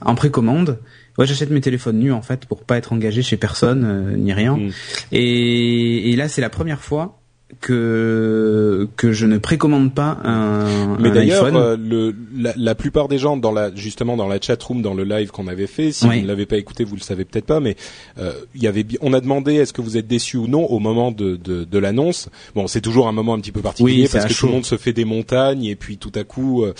en 0.00 0.14
précommande. 0.14 0.78
Ouais, 1.18 1.26
j'achète 1.26 1.50
mes 1.50 1.60
téléphones 1.60 1.98
nus 1.98 2.12
en 2.12 2.22
fait 2.22 2.46
pour 2.46 2.64
pas 2.64 2.76
être 2.76 2.92
engagé 2.92 3.22
chez 3.22 3.36
personne 3.36 3.84
euh, 3.84 4.16
ni 4.16 4.32
rien. 4.32 4.56
Mm. 4.56 4.70
Et, 5.12 6.12
et 6.12 6.16
là, 6.16 6.28
c'est 6.28 6.40
la 6.40 6.50
première 6.50 6.80
fois 6.80 7.20
que 7.60 8.88
que 8.96 9.12
je 9.12 9.26
ne 9.26 9.38
précommande 9.38 9.94
pas 9.94 10.18
un 10.24 10.96
Mais 10.98 11.10
d'ailleurs, 11.10 11.44
euh, 11.44 11.76
le 11.76 12.14
la, 12.36 12.52
la, 12.56 12.74
plupart 12.74 13.08
des 13.08 13.18
gens 13.18 13.36
dans 13.36 13.52
la 13.52 13.74
justement 13.74 14.16
dans 14.16 14.28
la 14.28 14.40
chat 14.40 14.62
room 14.62 14.82
dans 14.82 14.94
le 14.94 15.04
live 15.04 15.30
qu'on 15.30 15.48
avait 15.48 15.66
fait, 15.66 15.92
si 15.92 16.06
vous 16.06 16.14
ne 16.14 16.26
l'avez 16.26 16.46
pas 16.46 16.56
écouté, 16.56 16.84
vous 16.84 16.96
le 16.96 17.00
savez 17.00 17.24
peut-être 17.24 17.46
pas, 17.46 17.60
mais 17.60 17.76
euh, 18.18 18.32
il 18.54 18.62
y 18.62 18.66
avait 18.66 18.84
on 19.00 19.12
a 19.12 19.20
demandé 19.20 19.54
est-ce 19.54 19.72
que 19.72 19.80
vous 19.80 19.96
êtes 19.96 20.06
déçu 20.06 20.36
ou 20.36 20.46
non 20.46 20.64
au 20.66 20.78
moment 20.78 21.10
de 21.10 21.36
de, 21.36 21.64
de 21.64 21.78
l'annonce. 21.78 22.28
Bon, 22.54 22.66
c'est 22.66 22.80
toujours 22.80 23.08
un 23.08 23.12
moment 23.12 23.34
un 23.34 23.40
petit 23.40 23.52
peu 23.52 23.60
particulier 23.60 24.08
parce 24.10 24.26
que 24.26 24.34
tout 24.34 24.46
le 24.46 24.52
monde 24.52 24.66
se 24.66 24.76
fait 24.76 24.92
des 24.92 25.04
montagnes 25.04 25.64
et 25.64 25.76
puis 25.76 25.98
tout 25.98 26.12
à 26.14 26.24
coup. 26.24 26.64
Euh, 26.64 26.74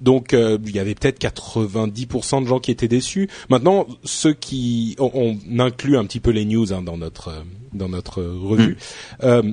donc 0.00 0.32
il 0.32 0.74
y 0.74 0.80
avait 0.80 0.96
peut-être 0.96 1.20
90% 1.20 2.42
de 2.42 2.48
gens 2.48 2.58
qui 2.58 2.72
étaient 2.72 2.88
déçus. 2.88 3.28
Maintenant, 3.50 3.86
ceux 4.02 4.32
qui 4.32 4.96
on, 4.98 5.36
inclut 5.60 5.96
un 5.96 6.04
petit 6.04 6.18
peu 6.18 6.32
les 6.32 6.44
news 6.44 6.72
hein, 6.72 6.82
dans 6.82 6.96
notre 6.96 7.44
dans 7.72 7.88
notre 7.88 8.20
revue. 8.20 8.76
Mm 9.22 9.52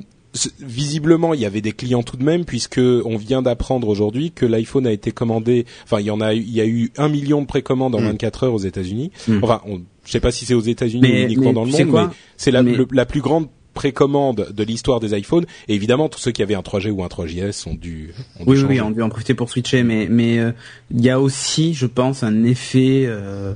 visiblement, 0.59 1.33
il 1.33 1.39
y 1.39 1.45
avait 1.45 1.61
des 1.61 1.71
clients 1.71 2.03
tout 2.03 2.17
de 2.17 2.23
même, 2.23 2.45
puisque 2.45 2.79
on 2.79 3.17
vient 3.17 3.41
d'apprendre 3.41 3.87
aujourd'hui 3.87 4.31
que 4.31 4.45
l'iPhone 4.45 4.85
a 4.85 4.91
été 4.91 5.11
commandé. 5.11 5.65
Enfin, 5.83 5.99
il 5.99 6.05
y 6.05 6.11
en 6.11 6.21
a, 6.21 6.33
il 6.33 6.51
y 6.51 6.61
a 6.61 6.65
eu 6.65 6.91
un 6.97 7.09
million 7.09 7.41
de 7.41 7.47
précommandes 7.47 7.95
en 7.95 8.01
24 8.01 8.43
mm. 8.43 8.45
heures 8.45 8.53
aux 8.53 8.59
États-Unis. 8.59 9.11
Mm. 9.27 9.43
Enfin, 9.43 9.61
on, 9.65 9.81
je 10.05 10.11
sais 10.11 10.19
pas 10.19 10.31
si 10.31 10.45
c'est 10.45 10.53
aux 10.53 10.61
États-Unis 10.61 11.07
ou 11.07 11.23
uniquement 11.25 11.53
dans 11.53 11.65
le 11.65 11.71
monde, 11.71 11.91
mais 11.91 12.15
c'est 12.37 12.51
la, 12.51 12.63
la 12.63 13.05
plus 13.05 13.21
grande 13.21 13.47
précommande 13.73 14.49
de 14.53 14.63
l'histoire 14.63 14.99
des 14.99 15.17
iPhones. 15.17 15.45
Et 15.67 15.75
évidemment, 15.75 16.09
tous 16.09 16.19
ceux 16.19 16.31
qui 16.31 16.43
avaient 16.43 16.55
un 16.55 16.61
3G 16.61 16.89
ou 16.89 17.03
un 17.03 17.07
3GS 17.07 17.67
ont 17.69 17.75
dû, 17.75 18.11
ont 18.39 18.43
dû 18.43 18.49
oui, 18.49 18.63
oui, 18.67 18.81
ont 18.81 18.91
dû 18.91 19.01
en 19.01 19.09
profiter 19.09 19.33
pour 19.33 19.49
switcher. 19.49 19.83
Mais, 19.83 20.07
mais 20.09 20.37
euh, 20.39 20.51
il 20.91 21.01
y 21.01 21.09
a 21.09 21.19
aussi, 21.19 21.73
je 21.73 21.85
pense, 21.85 22.23
un 22.23 22.43
effet, 22.43 23.05
euh, 23.05 23.53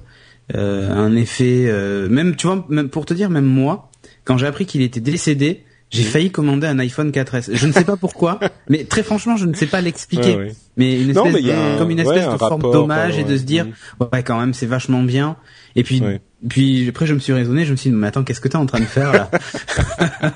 euh, 0.55 0.91
un 0.91 1.15
effet. 1.15 1.65
Euh, 1.67 2.07
même, 2.09 2.35
tu 2.35 2.47
vois, 2.47 2.65
même 2.69 2.89
pour 2.89 3.05
te 3.05 3.13
dire, 3.13 3.29
même 3.29 3.45
moi, 3.45 3.91
quand 4.23 4.37
j'ai 4.37 4.47
appris 4.47 4.65
qu'il 4.65 4.81
était 4.81 5.01
décédé 5.01 5.63
j'ai 5.93 6.03
failli 6.03 6.31
commander 6.31 6.67
un 6.67 6.79
iPhone 6.79 7.11
4S. 7.11 7.51
Je 7.53 7.67
ne 7.67 7.71
sais 7.71 7.83
pas 7.83 7.97
pourquoi, 7.97 8.39
mais 8.69 8.83
très 8.83 9.03
franchement, 9.03 9.37
je 9.37 9.45
ne 9.45 9.53
sais 9.53 9.67
pas 9.67 9.79
l'expliquer. 9.79 10.51
Mais 10.75 11.01
une 11.01 11.11
espèce 11.11 11.77
comme 11.77 11.91
une 11.91 11.99
espèce 11.99 12.27
de 12.27 12.37
forme 12.37 12.61
d'hommage 12.61 13.17
et 13.19 13.23
de 13.23 13.37
se 13.37 13.43
dire, 13.43 13.67
ouais, 13.99 14.23
quand 14.23 14.39
même, 14.39 14.53
c'est 14.53 14.65
vachement 14.65 15.03
bien. 15.03 15.37
Et 15.75 15.83
puis, 15.83 16.01
Puis 16.47 16.89
après, 16.89 17.05
je 17.05 17.13
me 17.13 17.19
suis 17.19 17.33
raisonné, 17.33 17.65
je 17.65 17.71
me 17.71 17.77
suis 17.77 17.89
dit, 17.89 17.95
mais 17.95 18.07
attends, 18.07 18.23
qu'est-ce 18.23 18.41
que 18.41 18.47
t'es 18.47 18.57
en 18.57 18.65
train 18.65 18.79
de 18.79 18.85
faire 18.85 19.13
là 19.13 19.31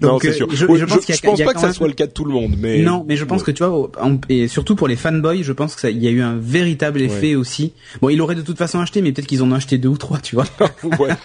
Non, 0.00 0.18
c'est 0.20 0.32
sûr. 0.32 0.48
Je, 0.50 0.64
pense, 0.64 1.20
pense 1.20 1.42
pas 1.42 1.54
que 1.54 1.60
ça 1.60 1.72
soit 1.72 1.88
le 1.88 1.94
cas 1.94 2.06
de 2.06 2.12
tout 2.12 2.24
le 2.24 2.32
monde, 2.32 2.54
mais 2.58 2.82
non, 2.82 3.04
mais 3.06 3.16
je 3.16 3.24
pense 3.24 3.42
que 3.42 3.50
tu 3.50 3.64
vois, 3.64 3.90
et 4.28 4.48
surtout 4.48 4.74
pour 4.74 4.88
les 4.88 4.96
fanboys, 4.96 5.42
je 5.42 5.52
pense 5.52 5.74
que 5.74 5.80
ça, 5.80 5.90
il 5.90 6.02
y 6.02 6.08
a 6.08 6.10
eu 6.10 6.22
un 6.22 6.36
véritable 6.36 7.02
effet 7.02 7.34
aussi. 7.34 7.72
Bon, 8.00 8.08
il 8.08 8.20
aurait 8.20 8.34
de 8.34 8.42
toute 8.42 8.58
façon 8.58 8.80
acheté, 8.80 9.02
mais 9.02 9.12
peut-être 9.12 9.26
qu'ils 9.26 9.42
en 9.42 9.50
ont 9.50 9.54
acheté 9.54 9.78
deux 9.78 9.88
ou 9.88 9.98
trois, 9.98 10.18
tu 10.18 10.34
vois. 10.34 10.46
ouais. 10.82 10.98
ouais. 10.98 11.16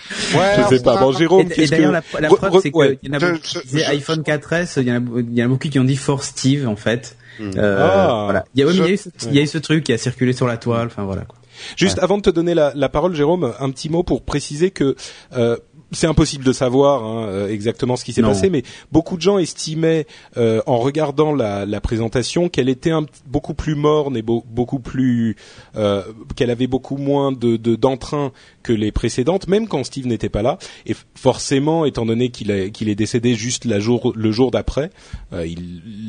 Je 0.69 0.75
sais 0.75 0.83
pas. 0.83 0.97
Bon, 0.97 1.11
Jérôme, 1.11 1.47
et, 1.55 1.67
d'ailleurs, 1.67 1.91
la, 1.91 2.03
la 2.19 2.27
preuve, 2.29 2.59
c'est 2.61 2.71
qu'il 2.71 2.99
y 3.03 3.09
en 3.09 3.13
a 3.13 3.19
beaucoup 3.19 3.39
qui 3.41 3.57
disaient 3.67 3.85
iPhone 3.85 4.21
4S, 4.21 4.81
il 4.81 4.87
y 4.87 4.91
en 4.91 4.95
a, 4.95 5.19
il 5.19 5.37
y 5.37 5.41
en 5.41 5.45
a 5.45 5.49
beaucoup 5.49 5.69
qui 5.69 5.79
ont 5.79 5.83
dit 5.83 5.95
for 5.95 6.23
Steve 6.23 6.67
en 6.67 6.75
fait. 6.75 7.15
Euh, 7.39 7.77
ah. 7.79 8.23
voilà. 8.25 8.45
Y, 8.55 8.63
a, 8.63 8.71
il 8.71 9.33
y 9.33 9.39
a 9.39 9.41
eu 9.41 9.47
ce 9.47 9.57
truc 9.57 9.83
qui 9.83 9.93
a 9.93 9.97
circulé 9.97 10.33
sur 10.33 10.47
la 10.47 10.57
toile. 10.57 10.87
Enfin 10.87 11.03
voilà. 11.03 11.23
Quoi. 11.23 11.37
Juste 11.75 11.99
avant 11.99 12.17
de 12.17 12.23
te 12.23 12.29
donner 12.29 12.53
la, 12.53 12.71
la, 12.75 12.89
parole, 12.89 13.15
Jérôme, 13.15 13.53
un 13.59 13.69
petit 13.71 13.89
mot 13.89 14.03
pour 14.03 14.23
préciser 14.23 14.71
que 14.71 14.95
euh, 15.33 15.57
c'est 15.93 16.07
impossible 16.07 16.43
de 16.43 16.51
savoir 16.51 17.03
hein, 17.03 17.27
euh, 17.27 17.49
exactement 17.49 17.95
ce 17.95 18.03
qui 18.03 18.13
s'est 18.13 18.21
passé, 18.21 18.49
mais 18.49 18.63
beaucoup 18.91 19.15
de 19.15 19.21
gens 19.21 19.37
estimaient, 19.37 20.05
euh, 20.37 20.61
en 20.65 20.77
regardant 20.79 21.33
la, 21.33 21.65
la 21.65 21.81
présentation, 21.81 22.49
qu'elle 22.49 22.69
était 22.69 22.91
un, 22.91 23.05
beaucoup 23.27 23.53
plus 23.53 23.75
morne 23.75 24.17
et 24.17 24.21
beaucoup 24.21 24.79
plus, 24.79 25.35
euh, 25.75 26.03
qu'elle 26.35 26.49
avait 26.49 26.67
beaucoup 26.67 26.97
moins 26.97 27.31
de 27.31 27.57
d'entrain 27.75 28.31
que 28.63 28.73
les 28.73 28.91
précédentes, 28.91 29.47
même 29.47 29.67
quand 29.67 29.83
Steve 29.83 30.07
n'était 30.07 30.29
pas 30.29 30.41
là. 30.41 30.57
Et 30.85 30.95
forcément, 31.15 31.85
étant 31.85 32.05
donné 32.05 32.29
qu'il 32.29 32.49
est 32.51 32.95
décédé 32.95 33.35
juste 33.35 33.65
le 33.65 34.31
jour 34.31 34.51
d'après, 34.51 34.89
euh, 35.33 35.45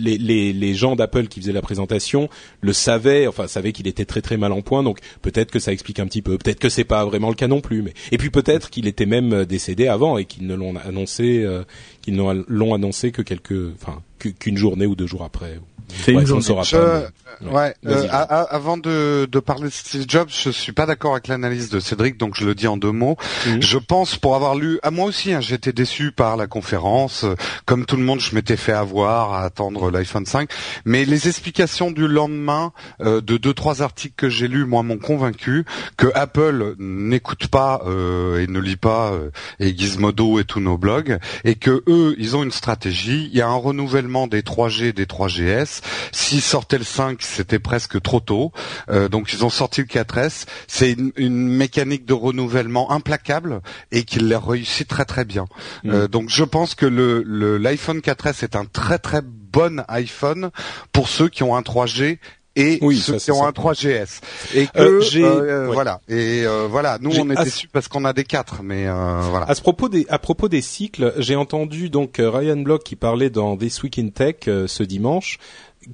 les, 0.03 0.53
les, 0.53 0.75
gens 0.75 0.97
d'Apple 0.97 1.27
qui 1.27 1.41
faisaient 1.41 1.53
la 1.53 1.63
présentation 1.63 2.29
le 2.61 2.73
savaient, 2.73 3.27
enfin 3.27 3.47
savaient 3.47 3.73
qu'il 3.73 3.87
était 3.87 4.05
très 4.05 4.23
très 4.23 4.37
mal 4.37 4.53
en 4.53 4.63
point. 4.63 4.83
Donc 4.83 4.99
peut-être 5.23 5.51
que 5.51 5.59
ça 5.59 5.73
explique 5.73 6.01
un 6.01 6.07
petit 6.07 6.23
peu. 6.23 6.39
Peut-être 6.39 6.59
que 6.59 6.69
c'est 6.69 6.85
pas 6.85 7.05
vraiment 7.05 7.29
le 7.29 7.35
cas 7.35 7.49
non 7.49 7.61
plus. 7.61 7.83
Mais 7.83 7.93
et 8.11 8.19
puis 8.19 8.31
peut-être 8.31 8.71
qu'il 8.71 8.87
était 8.87 9.07
même 9.07 9.45
décédé 9.45 9.89
avant 9.89 10.19
et 10.19 10.25
qu'ils 10.25 10.47
ne 10.47 10.55
l'ont 10.55 10.75
annoncé, 10.77 11.43
euh, 11.45 11.65
qu'ils 12.05 12.17
l'ont 12.17 12.75
annoncé 12.75 13.13
que 13.13 13.23
quelques, 13.23 13.73
enfin, 13.75 14.03
qu'une 14.19 14.57
journée 14.57 14.87
ou 14.87 14.95
deux 14.95 15.07
jours 15.07 15.25
après. 15.25 15.59
C'est 15.89 16.13
une 16.13 16.27
journée. 16.27 16.43
Ouais. 17.43 17.75
Euh, 17.87 18.07
avant 18.11 18.77
de, 18.77 19.29
de 19.31 19.41
parler 19.41 19.65
de 19.65 19.69
Steve 19.71 20.05
Jobs, 20.09 20.29
je 20.31 20.51
suis 20.51 20.73
pas 20.73 20.87
d'accord 20.87 21.13
avec 21.13 21.29
l'analyse 21.29 21.69
de 21.69 21.81
Cédric, 21.81 22.17
donc 22.17 22.35
je 22.37 22.47
le 22.47 22.55
dis 22.55 22.67
en 22.67 22.77
deux 22.77 22.93
mots. 22.93 23.17
Mhm. 23.47 23.63
Je 23.63 23.79
pense, 23.79 24.17
pour 24.17 24.37
avoir 24.37 24.55
lu, 24.55 24.79
à 24.83 24.91
moi 24.91 25.07
aussi, 25.07 25.33
hein, 25.33 25.41
j'étais 25.41 25.73
déçu 25.73 26.13
par 26.13 26.37
la 26.37 26.47
conférence. 26.47 27.27
Comme 27.67 27.87
tout 27.87 27.97
le 27.97 28.03
monde, 28.03 28.21
je 28.21 28.35
m'étais 28.35 28.57
fait 28.57 28.73
avoir 28.73 29.33
à 29.33 29.45
attendre 29.45 29.91
l'iPhone 29.91 30.27
5. 30.27 30.49
Mais 30.85 31.05
les 31.05 31.29
explications 31.29 31.91
du 31.91 32.07
lendemain 32.07 32.73
euh, 33.01 33.21
de 33.21 33.37
deux 33.37 33.55
trois 33.55 33.83
articles 33.83 34.15
que 34.17 34.29
j'ai 34.29 34.49
lus, 34.49 34.65
moi, 34.65 34.83
m'ont 34.83 34.99
convaincu 34.99 35.65
que 35.97 36.07
Apple 36.15 36.77
n'écoute 36.79 37.49
pas 37.49 37.83
euh, 37.87 38.41
et 38.41 38.47
ne 38.47 38.61
lit 38.61 38.77
pas 38.77 39.13
euh, 39.13 39.31
et 39.61 39.77
Gizmodo 39.77 40.39
et 40.39 40.45
tous 40.45 40.61
nos 40.61 40.79
blogs, 40.79 41.19
et 41.45 41.57
que 41.57 41.83
eux, 41.89 41.94
ils 42.19 42.37
ont 42.37 42.43
une 42.43 42.53
stratégie. 42.53 43.29
Il 43.33 43.37
y 43.37 43.41
a 43.41 43.49
un 43.49 43.55
renouvellement 43.55 44.27
des 44.27 44.43
3G, 44.43 44.93
des 44.93 45.07
3GS. 45.07 45.81
S'ils 46.13 46.43
sortaient 46.43 46.79
le 46.79 46.85
5 46.85 47.23
c'était 47.23 47.59
presque 47.59 48.01
trop 48.01 48.21
tôt. 48.21 48.53
Euh, 48.91 49.09
donc 49.09 49.33
ils 49.33 49.45
ont 49.45 49.51
sorti 49.51 49.81
le 49.81 49.87
4S. 49.87 50.47
C'est 50.67 50.97
une, 51.17 51.45
mécanique 51.55 52.05
de 52.07 52.15
renouvellement 52.15 52.91
implacable 52.91 53.61
et 53.93 54.05
qu'il 54.05 54.29
l'a 54.29 54.41
réussi 54.41 54.87
très 54.87 55.05
très 55.05 55.25
bien. 55.25 55.47
Mm. 55.85 55.91
Euh, 55.91 56.09
donc 56.09 56.29
je 56.29 56.45
pense 56.45 56.75
que 56.75 56.87
le 56.87 57.23
l'iPhone 57.59 57.99
4S 57.99 58.45
est 58.45 58.57
un 58.57 58.65
très 58.65 58.99
très 58.99 59.23
bon 59.23 59.85
iPhone 59.89 60.51
pour 60.93 61.09
ceux 61.09 61.29
qui 61.29 61.43
ont 61.43 61.57
un 61.57 61.61
3G 61.61 62.19
et 62.57 62.81
ceux 62.95 63.19
qui 63.19 63.31
ont 63.33 63.45
un 63.45 63.51
3GS 63.51 64.21
et 64.55 64.69
euh, 64.77 65.01
que 65.01 65.67
voilà. 65.73 66.01
Et 66.09 66.45
voilà. 66.69 66.99
Nous 67.01 67.19
on 67.19 67.31
est 67.31 67.45
déçus 67.45 67.69
parce 67.69 67.89
qu'on 67.89 68.05
a 68.05 68.13
des 68.13 68.25
4 68.25 68.63
mais 68.63 68.85
voilà. 68.85 69.47
À 69.49 69.55
ce 69.55 69.63
propos 69.63 69.89
des 69.89 70.07
à 70.09 70.19
propos 70.19 70.49
des 70.49 70.63
cycles 70.63 71.15
j'ai 71.19 71.37
entendu 71.37 71.91
donc 71.91 72.17
Ryan 72.19 72.57
Block 72.57 72.85
qui 72.85 72.97
parlait 72.97 73.31
dans 73.31 73.57
This 73.57 73.83
Week 73.83 73.99
in 73.99 74.09
Tech 74.09 74.37
ce 74.45 74.83
dimanche 74.83 75.39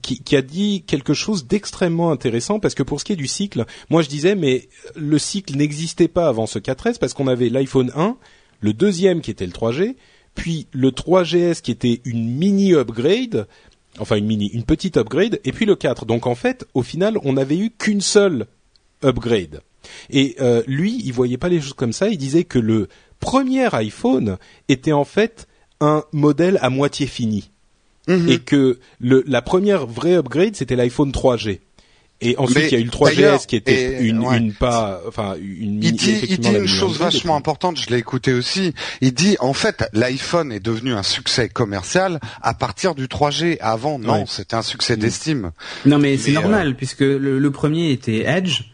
qui, 0.02 0.23
qui, 0.23 0.37
a 0.37 0.43
dit 0.43 0.85
quelque 0.87 1.14
chose 1.14 1.47
d'extrêmement 1.47 2.11
intéressant 2.12 2.61
parce 2.61 2.75
que 2.75 2.83
pour 2.83 3.00
ce 3.00 3.05
qui 3.05 3.12
est 3.12 3.17
du 3.17 3.26
cycle, 3.26 3.64
moi 3.88 4.02
je 4.02 4.09
disais 4.09 4.35
mais 4.35 4.69
le 4.95 5.19
cycle 5.19 5.57
n'existait 5.57 6.09
pas 6.09 6.29
avant 6.29 6.47
ce 6.47 6.59
4S 6.59 6.99
parce 6.99 7.14
qu'on 7.14 7.26
avait 7.26 7.49
l'iPhone 7.49 7.90
1, 7.95 8.17
le 8.61 8.73
deuxième 8.73 9.21
qui 9.21 9.31
était 9.31 9.47
le 9.47 9.52
3G, 9.52 9.97
puis 10.35 10.67
le 10.73 10.90
3GS 10.90 11.61
qui 11.61 11.71
était 11.71 12.00
une 12.05 12.29
mini 12.29 12.75
upgrade, 12.75 13.47
enfin 13.99 14.17
une 14.17 14.27
mini, 14.27 14.49
une 14.49 14.65
petite 14.65 14.97
upgrade, 14.97 15.41
et 15.45 15.53
puis 15.53 15.67
le 15.67 15.77
4. 15.77 16.07
Donc 16.07 16.27
en 16.27 16.35
fait, 16.35 16.67
au 16.75 16.83
final, 16.83 17.19
on 17.25 17.35
n'avait 17.35 17.59
eu 17.59 17.71
qu'une 17.71 18.01
seule 18.01 18.47
upgrade. 19.03 19.61
Et 20.11 20.37
euh, 20.41 20.63
lui, 20.67 21.01
il 21.05 21.13
voyait 21.13 21.39
pas 21.39 21.49
les 21.49 21.61
choses 21.61 21.73
comme 21.73 21.93
ça. 21.93 22.09
Il 22.09 22.19
disait 22.19 22.45
que 22.45 22.59
le 22.59 22.89
premier 23.19 23.75
iPhone 23.75 24.37
était 24.69 24.93
en 24.93 25.05
fait 25.05 25.49
un 25.81 26.05
modèle 26.13 26.59
à 26.63 26.71
moitié 26.71 27.07
fini. 27.07 27.51
Mhm. 28.09 28.29
et 28.29 28.39
que 28.39 28.79
le, 28.99 29.23
la 29.27 29.43
première 29.43 29.87
vraie 29.87 30.15
upgrade 30.15 30.57
c'était 30.57 30.75
l'iPhone 30.75 31.11
3G. 31.13 31.61
Et 32.23 32.37
ensuite, 32.37 32.71
il 32.71 32.73
y 32.73 32.77
a 32.77 32.81
eu 32.81 32.85
le 32.85 32.91
3GS 32.91 33.47
qui 33.47 33.57
était 33.57 34.03
une, 34.03 34.23
une 34.23 34.53
pas, 34.53 35.00
enfin 35.09 35.37
une. 35.41 35.83
Il 35.83 35.93
dit, 35.93 36.21
il 36.29 36.39
dit 36.39 36.49
une 36.49 36.67
chose 36.67 36.99
vachement 36.99 37.37
importante. 37.37 37.81
Je 37.81 37.89
l'ai 37.89 37.99
écouté 37.99 38.33
aussi. 38.33 38.75
Il 39.00 39.15
dit 39.15 39.37
en 39.41 39.55
fait, 39.55 39.89
l'iPhone 39.93 40.53
est 40.53 40.61
devenu 40.61 40.93
un 40.93 41.03
succès 41.03 41.49
commercial 41.49 42.21
à 42.43 42.55
partir 42.55 42.95
du 42.95 43.07
3G. 43.07 43.59
Avant, 43.61 43.99
non, 43.99 44.27
c'était 44.27 44.57
un 44.57 44.62
succès 44.62 44.97
mm. 44.97 45.00
d'estime. 45.00 45.50
Non, 45.87 45.99
mais, 45.99 46.17
c'est 46.19 46.33
normal 46.33 46.69
euh, 46.69 46.75
puisque 46.75 47.00
le, 47.00 47.39
le, 47.39 47.50
premier 47.50 47.91
était 47.91 48.25
Edge 48.27 48.70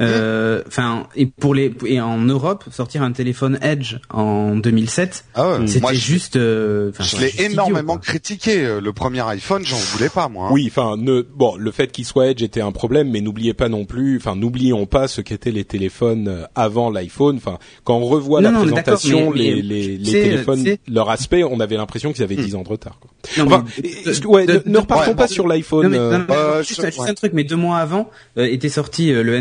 enfin, 0.00 1.06
et 1.16 1.26
pour 1.26 1.54
les 1.54 1.74
et 1.86 2.00
en 2.00 2.18
Europe, 2.18 2.64
sortir 2.70 3.02
un 3.02 3.12
téléphone 3.12 3.58
Edge 3.62 3.96
en 4.10 4.56
2007, 4.56 5.24
ah 5.34 5.58
c'était 5.66 5.94
juste. 5.94 6.36
Euh, 6.36 6.92
je 6.98 7.16
l'ai 7.18 7.44
énormément 7.44 7.98
critiqué. 7.98 8.64
Euh, 8.64 8.80
le 8.80 8.92
premier 8.92 9.20
iPhone, 9.28 9.64
j'en 9.64 9.76
voulais 9.76 10.08
pas 10.08 10.28
moi. 10.28 10.46
Hein. 10.46 10.52
Oui, 10.52 10.66
enfin, 10.70 10.96
ne, 10.96 11.22
bon, 11.22 11.56
le 11.56 11.70
fait 11.70 11.92
qu'il 11.92 12.04
soit 12.04 12.28
Edge 12.28 12.42
était 12.42 12.60
un 12.60 12.72
problème, 12.72 13.10
mais 13.10 13.20
n'oubliez 13.20 13.54
pas 13.54 13.68
non 13.68 13.84
plus, 13.84 14.16
enfin, 14.16 14.36
n'oublions 14.36 14.86
pas 14.86 15.08
ce 15.08 15.20
qu'étaient 15.20 15.50
les 15.50 15.64
téléphones 15.64 16.46
avant 16.54 16.90
l'iPhone. 16.90 17.36
Enfin, 17.36 17.58
quand 17.84 17.96
on 17.96 18.06
revoit 18.06 18.40
la 18.40 18.52
présentation, 18.52 19.32
les, 19.32 19.62
les, 19.62 19.96
les 19.96 20.12
téléphones, 20.12 20.64
leur 20.88 21.10
aspect, 21.10 21.44
on 21.44 21.60
avait 21.60 21.76
l'impression 21.76 22.12
qu'ils 22.12 22.24
avaient 22.24 22.36
10 22.36 22.54
hmm. 22.54 22.56
ans 22.58 22.62
de 22.62 22.68
retard. 22.68 22.98
Quoi. 23.00 23.10
enfin, 23.44 23.64
ouais, 24.26 24.46
ne, 24.66 24.78
repartons 24.78 25.14
pas 25.14 25.28
sur 25.28 25.46
l'iPhone. 25.46 25.92
juste, 26.62 26.84
un 26.84 27.14
truc, 27.14 27.32
mais 27.32 27.44
deux 27.44 27.56
mois 27.56 27.78
avant 27.78 28.10
était 28.36 28.68
sorti 28.68 29.10
le 29.12 29.36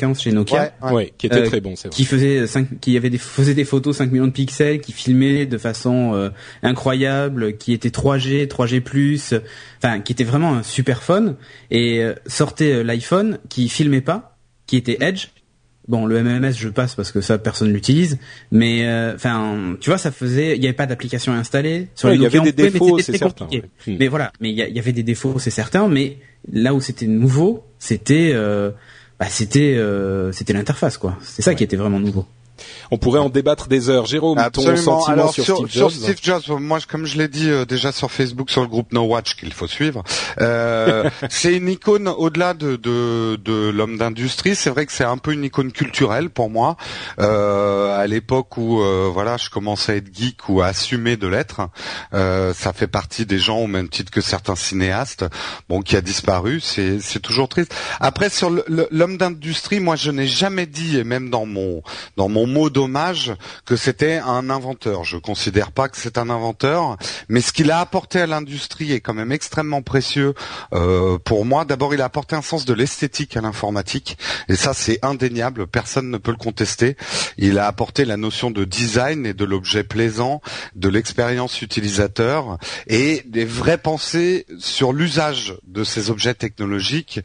N80 0.00 0.20
chez 0.20 0.32
Nokia, 0.32 0.72
ouais, 0.90 1.12
qui 1.16 1.26
était 1.26 1.36
euh, 1.36 1.46
très 1.46 1.60
bon, 1.60 1.76
c'est 1.76 1.88
vrai. 1.88 1.96
Qui 1.96 2.04
faisait 2.04 2.46
5, 2.46 2.80
qui 2.80 2.96
avait 2.96 3.10
des, 3.10 3.18
faisait 3.18 3.54
des 3.54 3.64
photos 3.64 3.96
5 3.96 4.10
millions 4.10 4.26
de 4.26 4.32
pixels, 4.32 4.80
qui 4.80 4.92
filmait 4.92 5.46
de 5.46 5.58
façon 5.58 6.14
euh, 6.14 6.30
incroyable, 6.62 7.56
qui 7.56 7.72
était 7.72 7.88
3G, 7.88 8.46
3G+, 8.46 9.40
enfin 9.78 10.00
qui 10.00 10.12
était 10.12 10.24
vraiment 10.24 10.54
un 10.54 10.62
super 10.62 11.02
phone 11.02 11.36
et 11.70 12.02
euh, 12.02 12.14
sortait 12.26 12.82
l'iPhone 12.84 13.38
qui 13.48 13.68
filmait 13.68 14.00
pas, 14.00 14.36
qui 14.66 14.76
était 14.76 14.98
Edge. 15.00 15.28
Bon, 15.88 16.06
le 16.06 16.22
MMS 16.22 16.52
je 16.52 16.68
passe 16.68 16.94
parce 16.94 17.10
que 17.10 17.20
ça 17.20 17.38
personne 17.38 17.72
l'utilise, 17.72 18.18
mais 18.52 18.86
enfin, 19.14 19.76
tu 19.80 19.90
vois, 19.90 19.98
ça 19.98 20.12
faisait, 20.12 20.54
il 20.56 20.62
y 20.62 20.66
avait 20.66 20.76
pas 20.76 20.86
d'application 20.86 21.32
installée 21.32 21.88
sur 21.96 22.12
Il 22.12 22.22
y 22.22 22.26
avait 22.26 22.40
des 22.40 22.52
défauts, 22.52 22.98
c'est 22.98 23.16
certain. 23.16 23.48
Mais 23.86 24.06
voilà, 24.06 24.32
mais 24.40 24.50
il 24.50 24.56
y, 24.56 24.78
avait 24.78 24.92
des 24.92 25.02
défauts, 25.02 25.40
c'est 25.40 25.50
certain, 25.50 25.88
mais 25.88 26.18
là 26.52 26.74
où 26.74 26.80
c'était 26.80 27.06
nouveau, 27.06 27.64
c'était 27.80 28.32
bah, 29.20 29.26
c'était 29.28 29.76
euh, 29.76 30.32
c'était 30.32 30.54
l'interface 30.54 30.96
quoi. 30.96 31.18
C'est 31.22 31.42
ça 31.42 31.54
qui 31.54 31.62
était 31.62 31.76
vraiment 31.76 32.00
nouveau. 32.00 32.26
On 32.90 32.98
pourrait 32.98 33.20
en 33.20 33.28
débattre 33.28 33.68
des 33.68 33.90
heures. 33.90 34.06
Jérôme, 34.06 34.38
ton 34.52 34.76
sentiment 34.76 35.30
sur, 35.32 35.44
Steve 35.44 35.68
Jobs 35.68 35.90
Steve 35.90 36.18
Jobs, 36.22 36.42
moi, 36.60 36.78
comme 36.88 37.06
je 37.06 37.18
l'ai 37.18 37.28
dit 37.28 37.50
euh, 37.50 37.64
déjà 37.64 37.92
sur 37.92 38.10
Facebook, 38.10 38.50
sur 38.50 38.62
le 38.62 38.68
groupe 38.68 38.92
No 38.92 39.02
Watch 39.02 39.36
qu'il 39.36 39.52
faut 39.52 39.66
suivre, 39.66 40.02
euh, 40.40 41.08
c'est 41.30 41.54
une 41.54 41.68
icône 41.68 42.08
au-delà 42.08 42.54
de, 42.54 42.76
de, 42.76 43.36
de 43.36 43.70
l'homme 43.70 43.98
d'industrie. 43.98 44.54
C'est 44.54 44.70
vrai 44.70 44.86
que 44.86 44.92
c'est 44.92 45.04
un 45.04 45.18
peu 45.18 45.32
une 45.32 45.44
icône 45.44 45.72
culturelle 45.72 46.30
pour 46.30 46.50
moi. 46.50 46.76
Euh, 47.18 47.98
à 47.98 48.06
l'époque 48.06 48.56
où 48.56 48.80
voilà, 49.12 49.36
je 49.36 49.50
commençais 49.50 49.92
à 49.92 49.96
être 49.96 50.14
geek 50.14 50.48
ou 50.48 50.60
à 50.60 50.66
assumer 50.66 51.16
de 51.16 51.26
l'être, 51.26 51.60
ça 52.12 52.72
fait 52.72 52.86
partie 52.86 53.26
des 53.26 53.38
gens 53.38 53.58
au 53.58 53.66
même 53.66 53.88
titre 53.88 54.10
que 54.10 54.20
certains 54.20 54.56
cinéastes, 54.56 55.24
bon, 55.68 55.82
qui 55.82 55.96
a 55.96 56.00
disparu. 56.00 56.60
C'est 56.60 57.00
c'est 57.00 57.20
toujours 57.20 57.48
triste. 57.48 57.74
Après, 58.00 58.28
sur 58.30 58.50
l'homme 58.68 59.16
d'industrie, 59.16 59.80
moi, 59.80 59.96
je 59.96 60.10
n'ai 60.10 60.26
jamais 60.26 60.66
dit, 60.66 60.98
et 60.98 61.04
même 61.04 61.30
dans 61.30 61.46
mon 61.46 61.82
dans 62.16 62.28
mon 62.28 62.46
mot 62.50 62.70
d'hommage 62.70 63.32
que 63.64 63.76
c'était 63.76 64.18
un 64.18 64.50
inventeur. 64.50 65.04
Je 65.04 65.16
considère 65.16 65.72
pas 65.72 65.88
que 65.88 65.96
c'est 65.96 66.18
un 66.18 66.28
inventeur, 66.30 66.96
mais 67.28 67.40
ce 67.40 67.52
qu'il 67.52 67.70
a 67.70 67.80
apporté 67.80 68.20
à 68.20 68.26
l'industrie 68.26 68.92
est 68.92 69.00
quand 69.00 69.14
même 69.14 69.32
extrêmement 69.32 69.82
précieux 69.82 70.34
euh, 70.72 71.18
pour 71.18 71.44
moi. 71.44 71.64
D'abord, 71.64 71.94
il 71.94 72.02
a 72.02 72.04
apporté 72.04 72.36
un 72.36 72.42
sens 72.42 72.64
de 72.64 72.74
l'esthétique 72.74 73.36
à 73.36 73.40
l'informatique, 73.40 74.18
et 74.48 74.56
ça 74.56 74.74
c'est 74.74 74.98
indéniable, 75.02 75.66
personne 75.66 76.10
ne 76.10 76.18
peut 76.18 76.32
le 76.32 76.36
contester. 76.36 76.96
Il 77.38 77.58
a 77.58 77.66
apporté 77.66 78.04
la 78.04 78.16
notion 78.16 78.50
de 78.50 78.64
design 78.64 79.26
et 79.26 79.34
de 79.34 79.44
l'objet 79.44 79.84
plaisant, 79.84 80.42
de 80.74 80.88
l'expérience 80.88 81.62
utilisateur 81.62 82.58
et 82.86 83.22
des 83.26 83.44
vraies 83.44 83.78
pensées 83.78 84.46
sur 84.58 84.92
l'usage 84.92 85.54
de 85.66 85.84
ces 85.84 86.10
objets 86.10 86.34
technologiques. 86.34 87.20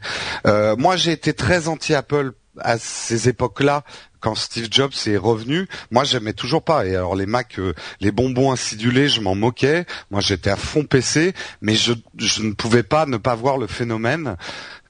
Euh, 0.46 0.76
moi, 0.76 0.96
j'ai 0.96 1.12
été 1.12 1.32
très 1.34 1.68
anti-Apple 1.68 2.32
à 2.58 2.78
ces 2.78 3.28
époques-là 3.28 3.84
quand 4.26 4.34
Steve 4.34 4.66
Jobs 4.72 4.90
est 5.06 5.16
revenu, 5.16 5.68
moi 5.92 6.02
j'aimais 6.02 6.32
toujours 6.32 6.64
pas. 6.64 6.84
Et 6.84 6.96
alors 6.96 7.14
les 7.14 7.26
Mac, 7.26 7.60
les 8.00 8.10
bonbons 8.10 8.50
acidulés, 8.50 9.08
je 9.08 9.20
m'en 9.20 9.36
moquais. 9.36 9.86
Moi 10.10 10.20
j'étais 10.20 10.50
à 10.50 10.56
fond 10.56 10.82
PC, 10.82 11.32
mais 11.60 11.76
je, 11.76 11.92
je 12.18 12.42
ne 12.42 12.52
pouvais 12.52 12.82
pas 12.82 13.06
ne 13.06 13.18
pas 13.18 13.36
voir 13.36 13.56
le 13.56 13.68
phénomène 13.68 14.36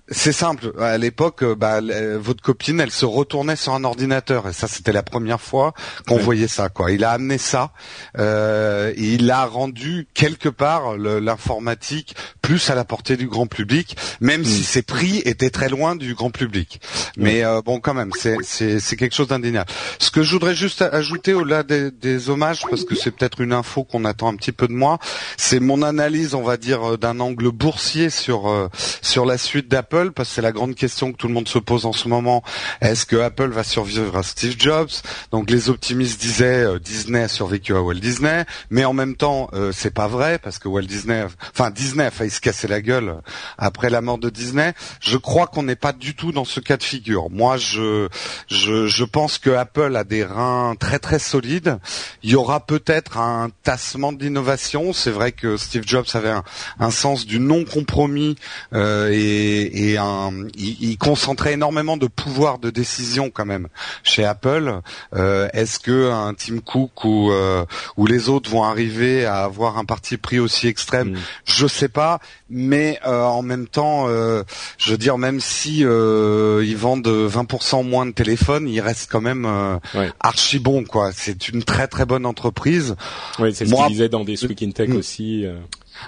c'est 0.08 0.32
simple. 0.32 0.72
À 0.80 0.98
l'époque, 0.98 1.42
euh, 1.42 1.54
bah, 1.54 1.80
votre 2.16 2.42
copine, 2.42 2.80
elle 2.80 2.90
se 2.90 3.04
retournait 3.04 3.56
sur 3.56 3.74
un 3.74 3.84
ordinateur, 3.84 4.48
et 4.48 4.52
ça, 4.52 4.68
c'était 4.68 4.92
la 4.92 5.02
première 5.02 5.40
fois 5.40 5.74
qu'on 6.06 6.16
voyait 6.16 6.48
ça. 6.48 6.68
Quoi. 6.68 6.92
Il 6.92 7.04
a 7.04 7.10
amené 7.10 7.38
ça, 7.38 7.72
euh, 8.18 8.92
il 8.96 9.30
a 9.30 9.44
rendu 9.44 10.06
quelque 10.14 10.48
part 10.48 10.96
l'informatique 10.96 12.14
plus 12.46 12.70
à 12.70 12.76
la 12.76 12.84
portée 12.84 13.16
du 13.16 13.26
grand 13.26 13.48
public, 13.48 13.96
même 14.20 14.44
si 14.44 14.60
mm. 14.60 14.64
ses 14.64 14.82
prix 14.82 15.18
étaient 15.24 15.50
très 15.50 15.68
loin 15.68 15.96
du 15.96 16.14
grand 16.14 16.30
public. 16.30 16.80
Mais 17.16 17.44
euh, 17.44 17.60
bon, 17.60 17.80
quand 17.80 17.92
même, 17.92 18.12
c'est 18.14 18.96
quelque 18.96 19.16
chose 19.16 19.26
d'indéniable. 19.26 19.68
Ce 19.98 20.12
que 20.12 20.22
je 20.22 20.30
voudrais 20.30 20.54
juste 20.54 20.80
ajouter 20.80 21.34
au-delà 21.34 21.64
des, 21.64 21.90
des, 21.90 22.30
hommages, 22.30 22.62
parce 22.70 22.84
que 22.84 22.94
c'est 22.94 23.10
peut-être 23.10 23.40
une 23.40 23.52
info 23.52 23.82
qu'on 23.82 24.04
attend 24.04 24.28
un 24.28 24.36
petit 24.36 24.52
peu 24.52 24.68
de 24.68 24.72
moi, 24.72 25.00
c'est 25.36 25.58
mon 25.58 25.82
analyse, 25.82 26.34
on 26.34 26.42
va 26.42 26.56
dire, 26.56 26.92
euh, 26.92 26.96
d'un 26.96 27.18
angle 27.18 27.50
boursier 27.50 28.10
sur 28.10 28.70
sur 29.02 29.26
la 29.26 29.38
suite 29.38 29.68
d'Apple 29.68 30.12
parce 30.12 30.28
que 30.28 30.34
c'est 30.36 30.42
la 30.42 30.52
grande 30.52 30.76
question 30.76 31.12
que 31.12 31.16
tout 31.16 31.26
le 31.26 31.34
monde 31.34 31.48
se 31.48 31.58
pose 31.58 31.84
en 31.84 31.92
ce 31.92 32.06
moment. 32.06 32.44
Est-ce 32.80 33.06
que 33.06 33.16
Apple 33.16 33.48
va 33.48 33.64
survivre 33.64 34.16
à 34.16 34.22
Steve 34.22 34.54
Jobs? 34.56 34.90
Donc 35.32 35.50
les 35.50 35.68
optimistes 35.68 36.20
disaient 36.20 36.64
euh, 36.64 36.78
Disney 36.78 37.22
a 37.22 37.28
survécu 37.28 37.74
à 37.74 37.82
Walt 37.82 37.94
Disney, 37.94 38.44
mais 38.70 38.84
en 38.84 38.92
même 38.92 39.16
temps 39.16 39.48
euh, 39.52 39.72
c'est 39.72 39.92
pas 39.92 40.06
vrai 40.06 40.38
parce 40.38 40.60
que 40.60 40.68
Walt 40.68 40.82
Disney, 40.82 41.24
enfin 41.52 41.70
Disney 41.70 42.04
a 42.04 42.10
failli 42.12 42.30
se 42.36 42.40
casser 42.40 42.68
la 42.68 42.80
gueule 42.80 43.20
après 43.58 43.90
la 43.90 44.00
mort 44.00 44.18
de 44.18 44.30
Disney. 44.30 44.72
Je 45.00 45.16
crois 45.16 45.46
qu'on 45.46 45.62
n'est 45.62 45.76
pas 45.76 45.92
du 45.92 46.14
tout 46.14 46.32
dans 46.32 46.44
ce 46.44 46.60
cas 46.60 46.76
de 46.76 46.82
figure. 46.82 47.30
Moi 47.30 47.56
je 47.56 48.08
je, 48.48 48.86
je 48.86 49.04
pense 49.04 49.38
que 49.38 49.50
Apple 49.50 49.96
a 49.96 50.04
des 50.04 50.24
reins 50.24 50.74
très 50.78 50.98
très 50.98 51.18
solides. 51.18 51.78
Il 52.22 52.30
y 52.30 52.36
aura 52.36 52.60
peut-être 52.60 53.18
un 53.18 53.50
tassement 53.62 54.12
d'innovation. 54.12 54.92
C'est 54.92 55.10
vrai 55.10 55.32
que 55.32 55.56
Steve 55.56 55.84
Jobs 55.86 56.06
avait 56.14 56.30
un, 56.30 56.44
un 56.78 56.90
sens 56.90 57.26
du 57.26 57.40
non 57.40 57.64
compromis 57.64 58.36
euh, 58.72 59.10
et, 59.12 59.92
et 59.92 59.98
un, 59.98 60.32
il, 60.56 60.96
concentrait 60.98 61.52
énormément 61.52 61.96
de 61.96 62.06
pouvoir 62.06 62.58
de 62.58 62.70
décision 62.70 63.30
quand 63.30 63.44
même 63.44 63.68
chez 64.02 64.24
Apple. 64.24 64.80
Euh, 65.14 65.48
est-ce 65.52 65.78
que 65.78 66.10
un 66.10 66.34
Tim 66.34 66.58
Cook 66.58 67.04
ou 67.04 67.30
euh, 67.30 67.64
ou 67.96 68.06
les 68.06 68.28
autres 68.28 68.50
vont 68.50 68.64
arriver 68.64 69.24
à 69.24 69.44
avoir 69.44 69.78
un 69.78 69.84
parti 69.84 70.16
pris 70.16 70.38
aussi 70.38 70.68
extrême? 70.68 71.12
Mm. 71.12 71.18
Je 71.44 71.66
sais 71.66 71.88
pas, 71.88 72.20
mais 72.48 72.98
euh, 73.06 73.22
en 73.22 73.42
même 73.42 73.66
temps, 73.66 74.08
je 74.08 74.90
veux 74.90 74.98
dire, 74.98 75.18
même 75.18 75.40
si 75.40 75.78
ils 75.78 76.76
vendent 76.76 77.06
20% 77.06 77.84
moins 77.84 78.06
de 78.06 78.12
téléphones, 78.12 78.68
ils 78.68 78.80
restent 78.80 79.10
quand 79.10 79.20
même 79.20 79.48
archi 80.20 80.58
bons 80.58 80.84
quoi. 80.84 81.10
C'est 81.12 81.48
une 81.48 81.62
très 81.62 81.88
très 81.88 82.04
bonne 82.04 82.26
entreprise. 82.26 82.96
Oui, 83.38 83.54
c'est 83.54 83.66
ce 83.66 83.74
qu'ils 83.74 83.86
disaient 83.88 84.08
dans 84.08 84.24
des 84.24 84.42
Week 84.44 84.62
in 84.62 84.70
Tech 84.70 84.88
mm. 84.88 84.96
aussi. 84.96 85.46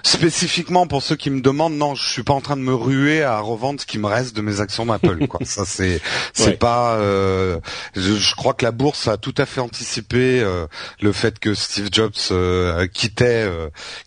Spécifiquement 0.02 0.86
pour 0.86 1.02
ceux 1.02 1.16
qui 1.16 1.30
me 1.30 1.40
demandent, 1.40 1.74
non, 1.74 1.94
je 1.94 2.08
suis 2.08 2.22
pas 2.22 2.32
en 2.32 2.40
train 2.40 2.56
de 2.56 2.62
me 2.62 2.74
ruer 2.74 3.22
à 3.22 3.40
revendre 3.40 3.80
ce 3.80 3.86
qui 3.86 3.98
me 3.98 4.06
reste 4.06 4.34
de 4.36 4.42
mes 4.42 4.60
actions 4.60 4.86
d'Apple. 4.86 5.26
Quoi. 5.26 5.40
Ça 5.44 5.64
c'est 5.64 6.00
c'est 6.32 6.58
pas. 6.58 6.96
Euh, 6.96 7.58
je, 7.94 8.34
crois 8.34 8.54
que 8.54 8.64
la 8.64 8.70
bourse 8.70 9.08
a 9.08 9.16
tout 9.16 9.34
à 9.38 9.46
fait 9.46 9.60
anticipé 9.60 10.40
euh, 10.40 10.66
le 11.00 11.12
fait 11.12 11.38
que 11.38 11.54
Steve 11.54 11.88
Jobs 11.90 12.12
euh, 12.30 12.86
quittait 12.86 13.48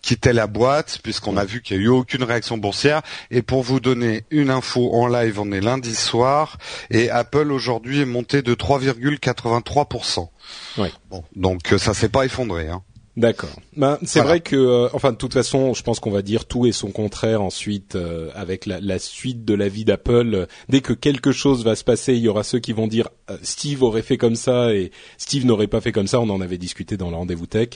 quittait 0.01 0.33
la 0.33 0.47
boîte, 0.47 0.99
puisqu'on 1.03 1.37
a 1.37 1.45
vu 1.45 1.61
qu'il 1.61 1.77
y 1.77 1.79
a 1.79 1.83
eu 1.83 1.89
aucune 1.89 2.23
réaction 2.23 2.57
boursière. 2.57 3.01
Et 3.29 3.41
pour 3.41 3.63
vous 3.63 3.79
donner 3.79 4.25
une 4.29 4.49
info 4.49 4.91
en 4.93 5.07
live, 5.07 5.39
on 5.39 5.51
est 5.51 5.61
lundi 5.61 5.95
soir 5.95 6.57
et 6.89 7.09
Apple 7.09 7.51
aujourd'hui 7.51 8.01
est 8.01 8.05
monté 8.05 8.41
de 8.41 8.53
3,83 8.53 10.29
Ouais. 10.77 10.91
Bon, 11.09 11.23
donc 11.35 11.73
ça 11.77 11.93
s'est 11.93 12.09
pas 12.09 12.25
effondré. 12.25 12.69
Hein. 12.69 12.81
D'accord. 13.17 13.49
Ben, 13.75 13.97
c'est 14.03 14.21
vrai 14.21 14.39
que, 14.39 14.55
euh, 14.55 14.89
enfin, 14.93 15.11
de 15.11 15.17
toute 15.17 15.33
façon, 15.33 15.73
je 15.73 15.83
pense 15.83 15.99
qu'on 15.99 16.11
va 16.11 16.21
dire 16.21 16.45
tout 16.45 16.65
et 16.65 16.71
son 16.71 16.91
contraire 16.91 17.41
ensuite 17.41 17.95
euh, 17.95 18.29
avec 18.35 18.65
la, 18.65 18.79
la, 18.79 18.99
suite 18.99 19.43
de 19.43 19.53
la 19.53 19.67
vie 19.67 19.83
d'Apple. 19.83 20.47
Dès 20.69 20.79
que 20.79 20.93
quelque 20.93 21.33
chose 21.33 21.65
va 21.65 21.75
se 21.75 21.83
passer, 21.83 22.13
il 22.13 22.19
y 22.19 22.29
aura 22.29 22.43
ceux 22.43 22.59
qui 22.59 22.71
vont 22.71 22.87
dire 22.87 23.09
euh, 23.29 23.37
Steve 23.41 23.83
aurait 23.83 24.01
fait 24.01 24.15
comme 24.15 24.35
ça 24.35 24.73
et 24.73 24.91
Steve 25.17 25.45
n'aurait 25.45 25.67
pas 25.67 25.81
fait 25.81 25.91
comme 25.91 26.07
ça. 26.07 26.21
On 26.21 26.29
en 26.29 26.39
avait 26.39 26.57
discuté 26.57 26.95
dans 26.95 27.09
le 27.09 27.17
rendez-vous 27.17 27.47
tech. 27.47 27.69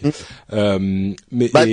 Mm. 0.54 1.14
mais 1.32 1.50
bah, 1.50 1.66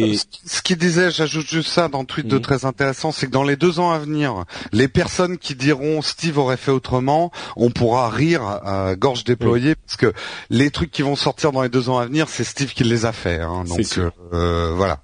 ce 0.44 0.62
qu'il 0.62 0.78
disait, 0.78 1.12
j'ajoute 1.12 1.46
juste 1.46 1.68
ça 1.68 1.86
dans 1.86 2.00
le 2.00 2.06
tweet 2.06 2.26
de 2.26 2.38
mm. 2.38 2.42
très 2.42 2.64
intéressant, 2.64 3.12
c'est 3.12 3.26
que 3.26 3.32
dans 3.32 3.44
les 3.44 3.56
deux 3.56 3.78
ans 3.78 3.92
à 3.92 3.98
venir, 4.00 4.44
les 4.72 4.88
personnes 4.88 5.38
qui 5.38 5.54
diront 5.54 6.02
Steve 6.02 6.36
aurait 6.36 6.56
fait 6.56 6.72
autrement, 6.72 7.30
on 7.56 7.70
pourra 7.70 8.10
rire 8.10 8.42
à 8.42 8.96
gorge 8.96 9.22
déployée 9.22 9.76
parce 9.76 9.96
que 9.96 10.12
les 10.50 10.70
trucs 10.70 10.90
qui 10.90 11.02
vont 11.02 11.16
sortir 11.16 11.52
dans 11.52 11.62
les 11.62 11.68
deux 11.68 11.88
ans 11.88 11.98
à 11.98 12.06
venir, 12.06 12.28
c'est 12.28 12.44
Steve 12.44 12.72
qui 12.72 12.82
les 12.82 13.04
a 13.06 13.12
fait. 13.12 13.38
Hein. 13.38 13.51
Hein, 13.52 13.64
donc 13.64 13.80
euh, 14.32 14.72
voilà. 14.74 15.00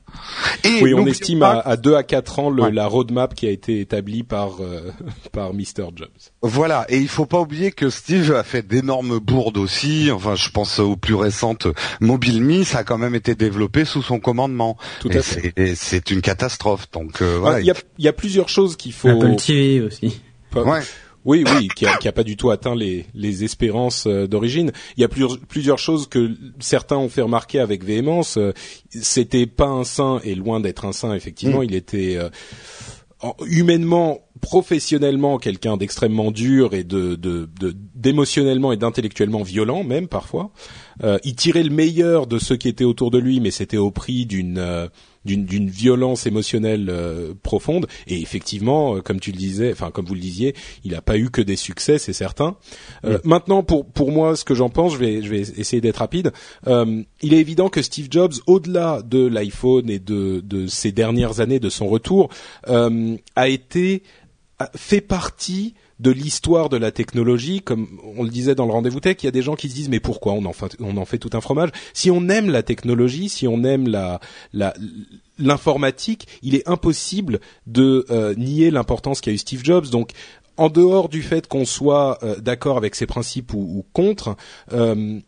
Et 0.65 0.83
oui, 0.83 0.95
on 0.95 1.07
estime 1.07 1.43
à, 1.43 1.61
à 1.61 1.77
2 1.77 1.95
à 1.95 2.03
4 2.03 2.39
ans 2.39 2.51
le, 2.51 2.71
la 2.71 2.87
roadmap 2.87 3.35
qui 3.35 3.47
a 3.47 3.51
été 3.51 3.81
établie 3.81 4.23
par 4.23 4.61
euh, 4.61 4.91
par 5.33 5.53
Mr 5.55 5.91
Jobs. 5.95 6.09
Voilà, 6.43 6.87
et 6.89 6.99
il 6.99 7.09
faut 7.09 7.27
pas 7.27 7.41
oublier 7.41 7.73
que 7.73 7.91
Steve 7.91 8.33
a 8.33 8.43
fait 8.43 8.67
d'énormes 8.67 9.19
bourdes 9.19 9.59
aussi. 9.59 10.11
Enfin, 10.13 10.35
je 10.35 10.51
pense 10.51 10.79
aux 10.79 10.97
plus 10.97 11.15
récentes 11.15 11.69
MobileMe, 12.01 12.65
ça 12.65 12.79
a 12.79 12.85
quand 12.85 12.99
même 12.99 13.15
été 13.15 13.35
développé 13.35 13.85
sous 13.85 14.03
son 14.03 14.21
commandement. 14.21 14.77
Tout 15.01 15.11
à 15.13 15.23
fait. 15.23 15.53
C'est 15.75 16.11
une 16.11 16.21
catastrophe. 16.21 16.91
Donc 16.93 17.23
euh, 17.23 17.37
voilà. 17.39 17.61
Il 17.61 17.67
y 17.67 17.71
a, 17.71 17.75
y 17.99 18.09
a 18.09 18.13
plusieurs 18.13 18.49
choses 18.49 18.77
qu'il 18.77 18.93
faut. 18.93 19.09
Apple 19.09 19.37
TV 19.37 19.81
aussi. 19.81 20.21
Ouais. 20.55 20.81
Oui, 21.25 21.45
oui, 21.47 21.69
qui 21.75 21.87
a, 21.87 21.97
qui 21.97 22.09
a 22.09 22.13
pas 22.13 22.23
du 22.23 22.37
tout 22.37 22.51
atteint 22.51 22.75
les, 22.75 23.07
les 23.15 23.45
espérances 23.45 24.07
euh, 24.07 24.27
d'origine. 24.27 24.73
Il 24.97 25.01
y 25.01 25.05
a 25.05 25.09
plusieurs, 25.09 25.39
plusieurs 25.41 25.79
choses 25.79 26.07
que 26.07 26.31
certains 26.61 26.97
ont 26.97 27.09
fait 27.09 27.23
remarquer 27.23 27.61
avec 27.61 27.85
véhémence. 27.85 28.37
Euh, 28.39 28.53
c'était 28.89 29.47
pas 29.47 29.67
un 29.67 29.85
saint 29.85 30.21
et 30.25 30.35
loin 30.35 30.61
d'être 30.61 30.85
un 30.85 30.93
saint, 30.93 31.15
effectivement, 31.15 31.61
mm. 31.61 31.65
il 31.65 31.75
était 31.75 32.17
euh, 32.17 32.31
humainement, 33.47 34.21
professionnellement 34.41 35.39
quelqu'un 35.39 35.77
d'extrêmement 35.77 36.31
dur 36.31 36.75
et 36.75 36.85
de, 36.85 37.17
de, 37.17 37.49
d'émotionnellement 37.95 38.73
et 38.73 38.77
d'intellectuellement 38.77 39.43
violent 39.43 39.83
même 39.83 40.07
parfois. 40.07 40.53
Il 41.25 41.35
tirait 41.37 41.63
le 41.63 41.71
meilleur 41.71 42.27
de 42.27 42.39
ceux 42.39 42.57
qui 42.57 42.69
étaient 42.69 42.85
autour 42.85 43.11
de 43.11 43.19
lui, 43.19 43.41
mais 43.41 43.51
c'était 43.51 43.77
au 43.77 43.91
prix 43.91 44.27
d'une 44.27 44.89
d'une 45.37 45.69
violence 45.69 46.27
émotionnelle 46.27 46.89
euh, 46.91 47.35
profonde. 47.43 47.87
Et 48.07 48.21
effectivement, 48.21 48.97
euh, 48.97 49.01
comme 49.01 49.21
tu 49.21 49.33
le 49.33 49.39
disais, 49.39 49.73
enfin 49.73 49.91
comme 49.91 50.07
vous 50.07 50.15
le 50.15 50.21
disiez, 50.21 50.55
il 50.85 50.93
n'a 50.93 51.03
pas 51.03 51.19
eu 51.19 51.31
que 51.31 51.43
des 51.43 51.57
succès, 51.57 51.99
c'est 51.99 52.13
certain. 52.13 52.57
Euh, 53.05 53.19
maintenant, 53.25 53.63
pour 53.63 53.87
pour 53.87 54.13
moi, 54.13 54.37
ce 54.37 54.45
que 54.45 54.55
j'en 54.55 54.71
pense, 54.71 54.95
je 54.95 54.99
vais 54.99 55.23
je 55.23 55.31
vais 55.31 55.41
essayer 55.41 55.81
d'être 55.81 55.99
rapide. 55.99 56.33
il 56.67 57.35
est 57.35 57.39
évident 57.39 57.69
que 57.69 57.83
Steve 57.83 58.09
Jobs, 58.11 58.35
au-delà 58.47 59.03
de 59.03 59.27
l'iPhone 59.27 59.91
et 59.91 59.99
de 59.99 60.41
de 60.41 60.67
ces 60.67 60.93
dernières 60.93 61.41
années 61.41 61.61
de 61.61 61.69
son 61.71 61.89
retour, 61.89 62.31
a 62.67 63.49
été 63.49 64.03
fait 64.75 65.01
partie 65.01 65.75
de 66.01 66.11
l'histoire 66.11 66.69
de 66.69 66.77
la 66.77 66.93
technologie, 66.93 67.61
comme 67.61 68.01
on 68.17 68.23
le 68.23 68.31
disait 68.31 68.55
dans 68.55 68.67
le 68.67 68.73
rendez-vous 68.73 69.01
tech, 69.01 69.17
il 69.23 69.27
y 69.27 69.29
a 69.29 69.33
des 69.33 69.43
gens 69.43 69.57
qui 69.57 69.69
se 69.69 69.75
disent 69.75 69.89
mais 69.89 70.01
pourquoi 70.01 70.33
on 70.33 70.45
en 70.45 70.53
fait, 70.53 70.77
on 70.81 70.97
en 70.97 71.05
fait 71.05 71.19
tout 71.19 71.31
un 71.33 71.41
fromage? 71.41 71.71
Si 71.93 72.11
on 72.11 72.29
aime 72.29 72.51
la 72.51 72.63
technologie, 72.63 73.29
si 73.29 73.49
on 73.49 73.65
aime 73.65 73.89
la, 73.89 74.21
l'informatique, 75.39 76.29
il 76.43 76.55
est 76.55 76.69
impossible 76.69 77.41
de 77.67 78.07
euh, 78.11 78.35
nier 78.37 78.71
l'importance 78.71 79.21
qu'a 79.21 79.33
eu 79.33 79.39
Steve 79.39 79.65
Jobs. 79.65 79.89
Donc 79.89 80.13
en 80.57 80.69
dehors 80.69 81.09
du 81.09 81.23
fait 81.23 81.47
qu'on 81.47 81.65
soit 81.65 82.19
euh, 82.23 82.37
d'accord 82.37 82.77
avec 82.77 82.95
ses 82.95 83.07
principes 83.07 83.53
ou, 83.55 83.85
contre, 83.93 84.37
euh, 84.73 85.21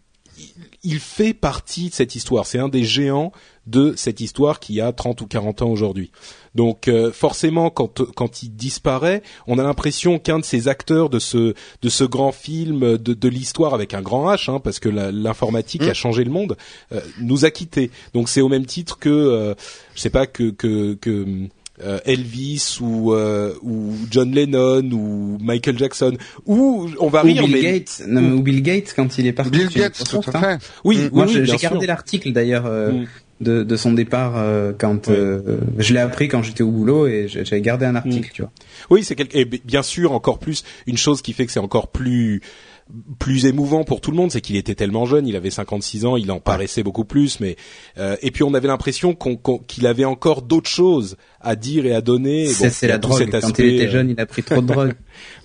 il 0.83 0.98
fait 0.98 1.35
partie 1.35 1.90
de 1.90 1.94
cette 1.94 2.14
histoire. 2.14 2.46
C'est 2.46 2.59
un 2.59 2.68
des 2.68 2.85
géants 2.85 3.33
de 3.66 3.94
cette 3.96 4.20
histoire 4.20 4.59
qui 4.61 4.80
a 4.80 4.92
30 4.92 5.20
ou 5.20 5.26
40 5.26 5.62
ans 5.62 5.70
aujourd'hui. 5.70 6.11
Donc 6.54 6.88
euh, 6.88 7.12
forcément, 7.12 7.70
quand 7.70 8.02
quand 8.14 8.42
il 8.42 8.50
disparaît, 8.50 9.22
on 9.46 9.58
a 9.58 9.62
l'impression 9.62 10.18
qu'un 10.18 10.38
de 10.38 10.44
ces 10.44 10.68
acteurs 10.68 11.08
de 11.08 11.18
ce 11.18 11.54
de 11.82 11.88
ce 11.88 12.04
grand 12.04 12.32
film 12.32 12.98
de, 12.98 13.14
de 13.14 13.28
l'histoire 13.28 13.74
avec 13.74 13.94
un 13.94 14.02
grand 14.02 14.32
H, 14.32 14.50
hein, 14.50 14.60
parce 14.62 14.80
que 14.80 14.88
l'informatique 14.88 15.82
a 15.82 15.90
mm. 15.90 15.94
changé 15.94 16.24
le 16.24 16.30
monde, 16.30 16.56
euh, 16.92 17.00
nous 17.20 17.44
a 17.44 17.50
quittés. 17.50 17.90
Donc 18.14 18.28
c'est 18.28 18.40
au 18.40 18.48
même 18.48 18.66
titre 18.66 18.98
que 18.98 19.08
euh, 19.08 19.54
je 19.94 20.00
sais 20.00 20.10
pas 20.10 20.26
que 20.26 20.50
que, 20.50 20.94
que 20.94 21.48
Elvis 22.04 22.76
ou, 22.82 23.14
ou 23.14 23.94
John 24.10 24.32
Lennon 24.32 24.90
ou 24.92 25.38
Michael 25.40 25.78
Jackson 25.78 26.18
ou 26.44 26.90
on 26.98 27.08
va 27.08 27.22
rire 27.22 27.46
Bill 27.46 27.62
Gates 27.62 28.02
ou 28.06 28.42
Bill 28.42 28.62
Gates 28.62 28.92
quand 28.94 29.16
il 29.16 29.26
est 29.26 29.32
parti 29.32 29.50
Bill 29.50 29.68
Gates 29.68 30.04
tout 30.04 30.20
à 30.26 30.40
fait 30.40 30.58
oui, 30.84 30.98
mm. 30.98 31.10
moi 31.14 31.26
j'ai 31.26 31.56
gardé 31.56 31.86
l'article 31.86 32.32
d'ailleurs 32.32 32.64
mm 32.64 33.06
de, 33.40 33.62
de 33.62 33.76
son 33.76 33.92
départ 33.92 34.35
euh, 34.37 34.72
quand 34.76 35.09
euh, 35.09 35.59
je 35.79 35.94
l'ai 35.94 36.00
appris 36.00 36.29
quand 36.29 36.42
j'étais 36.42 36.62
au 36.62 36.70
boulot 36.70 37.07
et 37.07 37.26
j'avais 37.29 37.61
gardé 37.61 37.87
un 37.87 37.96
article, 37.96 38.29
mm. 38.29 38.33
tu 38.33 38.42
vois. 38.42 38.50
Oui, 38.90 39.03
c'est 39.03 39.16
quelque 39.16 39.37
et 39.37 39.44
bien 39.44 39.83
sûr 39.83 40.12
encore 40.12 40.38
plus 40.38 40.64
une 40.87 40.96
chose 40.96 41.22
qui 41.22 41.33
fait 41.33 41.46
que 41.46 41.53
c'est 41.53 41.61
encore 41.61 41.88
plus 41.88 42.42
plus 43.18 43.46
émouvant 43.46 43.85
pour 43.85 44.00
tout 44.00 44.11
le 44.11 44.16
monde, 44.16 44.31
c'est 44.33 44.40
qu'il 44.40 44.57
était 44.57 44.74
tellement 44.74 45.07
jeune, 45.07 45.26
il 45.26 45.37
avait 45.37 45.50
56 45.50 46.07
ans, 46.07 46.16
il 46.16 46.31
en 46.33 46.40
paraissait 46.40 46.83
beaucoup 46.83 47.05
plus, 47.05 47.40
mais 47.40 47.57
euh, 47.98 48.16
et 48.22 48.31
puis 48.31 48.42
on 48.42 48.55
avait 48.55 48.68
l'impression 48.68 49.16
qu'il 49.66 49.87
avait 49.87 50.05
encore 50.05 50.42
d'autres 50.42 50.70
choses 50.70 51.16
à 51.40 51.57
dire 51.57 51.87
et 51.87 51.94
à 51.94 52.00
donner. 52.00 52.46
c'est 52.46 52.87
la 52.87 52.98
drogue. 52.98 53.29
Quand 53.31 53.59
il 53.59 53.74
était 53.74 53.90
jeune, 53.90 54.11
il 54.11 54.20
a 54.20 54.26
pris 54.26 54.42
trop 54.42 54.61
de 54.61 54.66
drogue. 54.66 54.94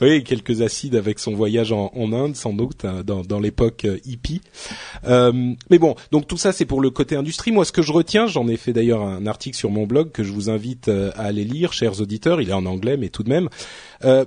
oui, 0.01 0.23
quelques 0.23 0.61
acides 0.61 0.95
avec 0.95 1.19
son 1.19 1.33
voyage 1.33 1.71
en, 1.71 1.91
Inde, 2.13 2.35
sans 2.35 2.53
doute, 2.53 2.85
hein, 2.85 3.01
dans, 3.05 3.21
dans 3.21 3.39
l'époque 3.39 3.87
hippie. 4.05 4.41
Euh, 5.07 5.53
mais 5.69 5.79
bon, 5.79 5.95
donc 6.11 6.27
tout 6.27 6.37
ça, 6.37 6.51
c'est 6.51 6.65
pour 6.65 6.81
le 6.81 6.89
côté 6.89 7.15
industrie. 7.15 7.51
Moi, 7.51 7.65
ce 7.65 7.71
que 7.71 7.81
je 7.81 7.91
retiens, 7.91 8.27
j'en 8.27 8.47
ai 8.47 8.57
fait 8.57 8.73
d'ailleurs 8.73 9.01
un 9.01 9.25
article 9.25 9.57
sur 9.57 9.71
mon 9.71 9.85
blog 9.85 10.11
que 10.11 10.23
je 10.23 10.31
vous 10.31 10.49
invite 10.49 10.89
à 10.89 11.23
aller 11.23 11.43
lire, 11.43 11.73
chers 11.73 12.01
auditeurs. 12.01 12.41
Il 12.41 12.49
est 12.49 12.53
en 12.53 12.65
anglais, 12.65 12.97
mais 12.97 13.09
tout 13.09 13.23
de 13.23 13.29
même. 13.29 13.49
Euh, 14.03 14.25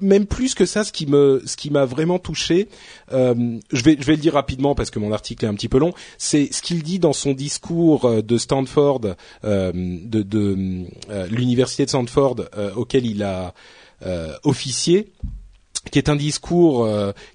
même 0.00 0.26
plus 0.26 0.54
que 0.54 0.64
ça, 0.64 0.84
ce 0.84 0.92
qui 0.92 1.06
me, 1.06 1.42
ce 1.44 1.56
qui 1.56 1.70
m'a 1.70 1.84
vraiment 1.84 2.18
touché, 2.18 2.68
euh, 3.12 3.58
je 3.72 3.82
vais, 3.82 3.96
je 3.98 4.06
vais 4.06 4.14
le 4.14 4.20
dire 4.20 4.34
rapidement 4.34 4.74
parce 4.74 4.90
que 4.90 4.98
mon 4.98 5.12
article 5.12 5.44
est 5.44 5.48
un 5.48 5.54
petit 5.54 5.68
peu 5.68 5.78
long. 5.78 5.92
C'est 6.18 6.52
ce 6.52 6.62
qu'il 6.62 6.82
dit 6.82 6.98
dans 6.98 7.12
son 7.12 7.32
discours 7.32 8.06
euh, 8.06 8.22
de 8.22 8.38
Stanford, 8.38 9.00
de, 9.00 10.22
de 10.22 10.86
l'université 11.30 11.84
de 11.84 11.90
Stanford 11.90 12.36
auquel 12.76 13.06
il 13.06 13.22
a 13.22 13.54
officié 14.44 15.12
qui 15.90 15.98
est 15.98 16.08
un 16.08 16.16
discours 16.16 16.88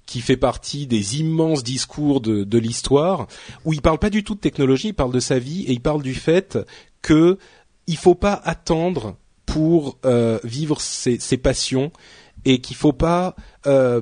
qui 0.06 0.20
fait 0.20 0.36
partie 0.36 0.86
des 0.86 1.20
immenses 1.20 1.62
discours 1.62 2.20
de, 2.20 2.58
l'histoire, 2.58 3.26
où 3.64 3.72
il 3.72 3.82
parle 3.82 3.98
pas 3.98 4.10
du 4.10 4.24
tout 4.24 4.34
de 4.34 4.40
technologie, 4.40 4.88
il 4.88 4.94
parle 4.94 5.12
de 5.12 5.20
sa 5.20 5.38
vie 5.38 5.64
et 5.64 5.72
il 5.72 5.80
parle 5.80 6.02
du 6.02 6.14
fait 6.14 6.58
que 7.02 7.38
il 7.86 7.96
faut 7.96 8.14
pas 8.14 8.34
attendre 8.44 9.16
pour 9.46 9.98
euh, 10.04 10.38
vivre 10.44 10.80
ses, 10.80 11.18
passions 11.38 11.90
et 12.44 12.60
qu'il 12.60 12.76
faut 12.76 12.92
pas 12.92 13.34
euh, 13.66 14.00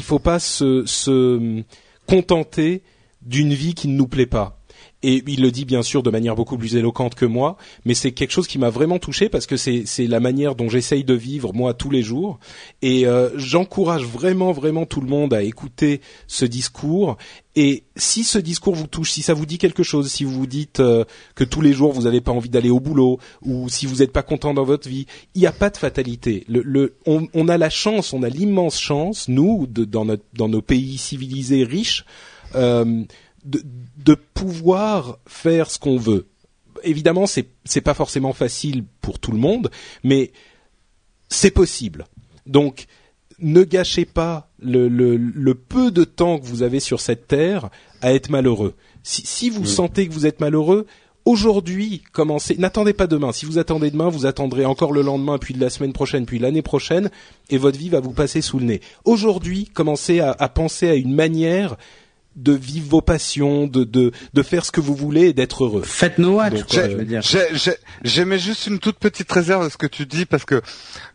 faut 0.00 0.18
pas 0.18 0.40
se 0.40 1.62
contenter 2.06 2.82
d'une 3.22 3.54
vie 3.54 3.74
qui 3.74 3.88
ne 3.88 3.96
nous 3.96 4.08
plaît 4.08 4.26
pas. 4.26 4.58
Et 5.06 5.22
il 5.26 5.42
le 5.42 5.50
dit 5.50 5.66
bien 5.66 5.82
sûr 5.82 6.02
de 6.02 6.08
manière 6.08 6.34
beaucoup 6.34 6.56
plus 6.56 6.76
éloquente 6.76 7.14
que 7.14 7.26
moi, 7.26 7.58
mais 7.84 7.92
c'est 7.92 8.12
quelque 8.12 8.30
chose 8.30 8.46
qui 8.46 8.58
m'a 8.58 8.70
vraiment 8.70 8.98
touché 8.98 9.28
parce 9.28 9.44
que 9.44 9.58
c'est 9.58 9.84
la 10.06 10.18
manière 10.18 10.54
dont 10.54 10.70
j'essaye 10.70 11.04
de 11.04 11.12
vivre 11.12 11.52
moi 11.52 11.74
tous 11.74 11.90
les 11.90 12.02
jours. 12.02 12.38
Et 12.80 13.06
euh, 13.06 13.28
j'encourage 13.36 14.04
vraiment 14.06 14.52
vraiment 14.52 14.86
tout 14.86 15.02
le 15.02 15.06
monde 15.06 15.34
à 15.34 15.42
écouter 15.42 16.00
ce 16.26 16.46
discours. 16.46 17.18
Et 17.54 17.84
si 17.96 18.24
ce 18.24 18.38
discours 18.38 18.74
vous 18.74 18.86
touche, 18.86 19.10
si 19.10 19.20
ça 19.20 19.34
vous 19.34 19.44
dit 19.44 19.58
quelque 19.58 19.82
chose, 19.82 20.10
si 20.10 20.24
vous 20.24 20.32
vous 20.32 20.46
dites 20.46 20.80
euh, 20.80 21.04
que 21.34 21.44
tous 21.44 21.60
les 21.60 21.74
jours 21.74 21.92
vous 21.92 22.04
n'avez 22.04 22.22
pas 22.22 22.32
envie 22.32 22.48
d'aller 22.48 22.70
au 22.70 22.80
boulot, 22.80 23.18
ou 23.42 23.68
si 23.68 23.84
vous 23.84 23.96
n'êtes 23.96 24.10
pas 24.10 24.22
content 24.22 24.54
dans 24.54 24.64
votre 24.64 24.88
vie, 24.88 25.04
il 25.34 25.42
n'y 25.42 25.46
a 25.46 25.52
pas 25.52 25.68
de 25.68 25.76
fatalité. 25.76 26.44
Le, 26.48 26.62
le, 26.62 26.96
on, 27.04 27.28
on, 27.34 27.48
a 27.48 27.58
la 27.58 27.68
chance, 27.68 28.14
on 28.14 28.22
a 28.22 28.30
l'immense 28.30 28.80
chance, 28.80 29.28
nous, 29.28 29.66
de, 29.66 29.84
dans, 29.84 30.06
notre, 30.06 30.24
dans 30.32 30.48
nos 30.48 30.62
pays 30.62 30.96
civilisés 30.96 31.62
riches, 31.62 32.06
euh, 32.54 33.04
de, 33.44 33.62
de 33.96 34.14
pouvoir 34.14 35.18
faire 35.26 35.70
ce 35.70 35.78
qu'on 35.78 35.96
veut. 35.96 36.26
Évidemment, 36.82 37.26
c'est 37.26 37.48
c'est 37.64 37.80
pas 37.80 37.94
forcément 37.94 38.32
facile 38.32 38.84
pour 39.00 39.18
tout 39.18 39.32
le 39.32 39.38
monde, 39.38 39.70
mais 40.02 40.32
c'est 41.28 41.50
possible. 41.50 42.06
Donc, 42.46 42.86
ne 43.38 43.64
gâchez 43.64 44.04
pas 44.04 44.50
le, 44.58 44.88
le, 44.88 45.16
le, 45.16 45.54
peu 45.54 45.90
de 45.90 46.04
temps 46.04 46.38
que 46.38 46.46
vous 46.46 46.62
avez 46.62 46.80
sur 46.80 47.00
cette 47.00 47.26
terre 47.26 47.70
à 48.00 48.12
être 48.12 48.30
malheureux. 48.30 48.74
Si, 49.02 49.26
si 49.26 49.50
vous 49.50 49.66
sentez 49.66 50.06
que 50.06 50.12
vous 50.12 50.26
êtes 50.26 50.40
malheureux, 50.40 50.86
aujourd'hui, 51.24 52.02
commencez. 52.12 52.56
N'attendez 52.56 52.92
pas 52.92 53.06
demain. 53.06 53.32
Si 53.32 53.46
vous 53.46 53.58
attendez 53.58 53.90
demain, 53.90 54.08
vous 54.08 54.26
attendrez 54.26 54.64
encore 54.64 54.92
le 54.92 55.02
lendemain, 55.02 55.38
puis 55.38 55.54
la 55.54 55.70
semaine 55.70 55.92
prochaine, 55.92 56.26
puis 56.26 56.38
l'année 56.38 56.62
prochaine, 56.62 57.10
et 57.50 57.58
votre 57.58 57.78
vie 57.78 57.88
va 57.88 58.00
vous 58.00 58.12
passer 58.12 58.40
sous 58.40 58.58
le 58.58 58.66
nez. 58.66 58.80
Aujourd'hui, 59.04 59.64
commencez 59.72 60.20
à, 60.20 60.32
à 60.32 60.48
penser 60.48 60.88
à 60.88 60.94
une 60.94 61.14
manière 61.14 61.76
de 62.36 62.52
vivre 62.52 62.88
vos 62.88 63.00
passions, 63.00 63.66
de, 63.66 63.84
de, 63.84 64.12
de 64.32 64.42
faire 64.42 64.64
ce 64.64 64.72
que 64.72 64.80
vous 64.80 64.94
voulez 64.94 65.28
et 65.28 65.32
d'être 65.32 65.64
heureux. 65.64 65.82
Faites 65.82 66.18
no 66.18 66.36
watch, 66.36 66.62
quoi, 66.64 66.88
je 66.88 66.96
veux 66.96 67.04
dire. 67.04 67.20
J'aimais 68.02 68.38
juste 68.38 68.66
une 68.66 68.78
toute 68.78 68.98
petite 68.98 69.30
réserve 69.30 69.62
à 69.62 69.70
ce 69.70 69.76
que 69.76 69.86
tu 69.86 70.06
dis 70.06 70.26
parce 70.26 70.44
que 70.44 70.60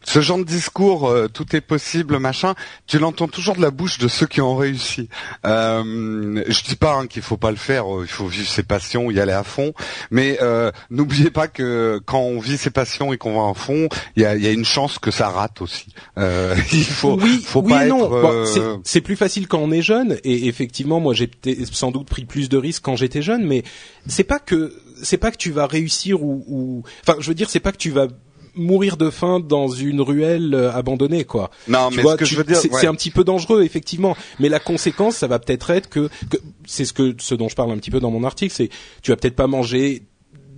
ce 0.03 0.21
genre 0.21 0.37
de 0.37 0.43
discours, 0.43 1.09
euh, 1.09 1.27
tout 1.27 1.55
est 1.55 1.61
possible, 1.61 2.19
machin, 2.19 2.55
tu 2.87 2.99
l'entends 2.99 3.27
toujours 3.27 3.55
de 3.55 3.61
la 3.61 3.71
bouche 3.71 3.97
de 3.97 4.07
ceux 4.07 4.25
qui 4.25 4.41
ont 4.41 4.55
réussi. 4.55 5.09
Euh, 5.45 6.43
je 6.47 6.63
dis 6.63 6.75
pas 6.75 6.95
hein, 6.95 7.07
qu'il 7.07 7.21
faut 7.21 7.37
pas 7.37 7.51
le 7.51 7.57
faire, 7.57 7.93
euh, 7.93 8.03
il 8.03 8.11
faut 8.11 8.27
vivre 8.27 8.47
ses 8.47 8.63
passions, 8.63 9.11
y 9.11 9.19
aller 9.19 9.33
à 9.33 9.43
fond, 9.43 9.73
mais 10.11 10.37
euh, 10.41 10.71
n'oubliez 10.89 11.31
pas 11.31 11.47
que 11.47 11.99
quand 12.05 12.19
on 12.19 12.39
vit 12.39 12.57
ses 12.57 12.69
passions 12.69 13.13
et 13.13 13.17
qu'on 13.17 13.41
va 13.41 13.49
à 13.49 13.53
fond, 13.53 13.89
il 14.15 14.23
y 14.23 14.25
a, 14.25 14.35
y 14.35 14.47
a, 14.47 14.51
une 14.51 14.65
chance 14.65 14.99
que 14.99 15.11
ça 15.11 15.29
rate 15.29 15.61
aussi. 15.61 15.87
Euh, 16.17 16.55
il 16.71 16.83
faut, 16.83 17.19
oui, 17.19 17.41
faut 17.45 17.61
oui 17.61 17.71
pas 17.71 17.85
non. 17.85 18.05
être. 18.05 18.09
Bon, 18.09 18.81
c'est 18.83 19.01
plus 19.01 19.15
facile 19.15 19.47
quand 19.47 19.59
on 19.59 19.71
est 19.71 19.81
jeune 19.81 20.17
et 20.23 20.47
effectivement, 20.47 20.99
moi 20.99 21.08
j'ai 21.13 21.29
sans 21.71 21.91
doute 21.91 22.07
pris 22.07 22.25
plus 22.25 22.49
de 22.49 22.57
risques 22.57 22.83
quand 22.83 22.95
j'étais 22.95 23.21
jeune, 23.21 23.45
mais 23.45 23.63
c'est 24.07 24.23
pas 24.23 24.39
que 24.39 24.73
c'est 25.01 25.17
pas 25.17 25.31
que 25.31 25.37
tu 25.37 25.51
vas 25.51 25.67
réussir 25.67 26.23
ou, 26.23 26.43
ou... 26.47 26.83
enfin 27.01 27.17
je 27.19 27.27
veux 27.27 27.35
dire 27.35 27.49
c'est 27.49 27.59
pas 27.59 27.71
que 27.71 27.77
tu 27.77 27.91
vas 27.91 28.07
mourir 28.55 28.97
de 28.97 29.09
faim 29.09 29.39
dans 29.39 29.67
une 29.67 30.01
ruelle 30.01 30.53
euh, 30.53 30.71
abandonnée 30.71 31.23
quoi. 31.23 31.49
Non, 31.67 31.89
tu 31.89 31.97
mais 31.97 32.03
vois, 32.03 32.13
ce 32.13 32.17
que 32.17 32.25
je 32.25 32.35
veux 32.35 32.43
dire, 32.43 32.57
c'est 32.57 32.87
un 32.87 32.95
petit 32.95 33.11
peu 33.11 33.23
dangereux 33.23 33.63
effectivement, 33.63 34.15
mais 34.39 34.49
la 34.49 34.59
conséquence 34.59 35.17
ça 35.17 35.27
va 35.27 35.39
peut-être 35.39 35.69
être 35.69 35.89
que, 35.89 36.09
que 36.29 36.37
c'est 36.65 36.85
ce 36.85 36.93
que 36.93 37.15
ce 37.19 37.35
dont 37.35 37.49
je 37.49 37.55
parle 37.55 37.71
un 37.71 37.77
petit 37.77 37.91
peu 37.91 37.99
dans 37.99 38.11
mon 38.11 38.23
article, 38.23 38.53
c'est 38.53 38.69
tu 39.01 39.11
vas 39.11 39.17
peut-être 39.17 39.35
pas 39.35 39.47
manger 39.47 40.03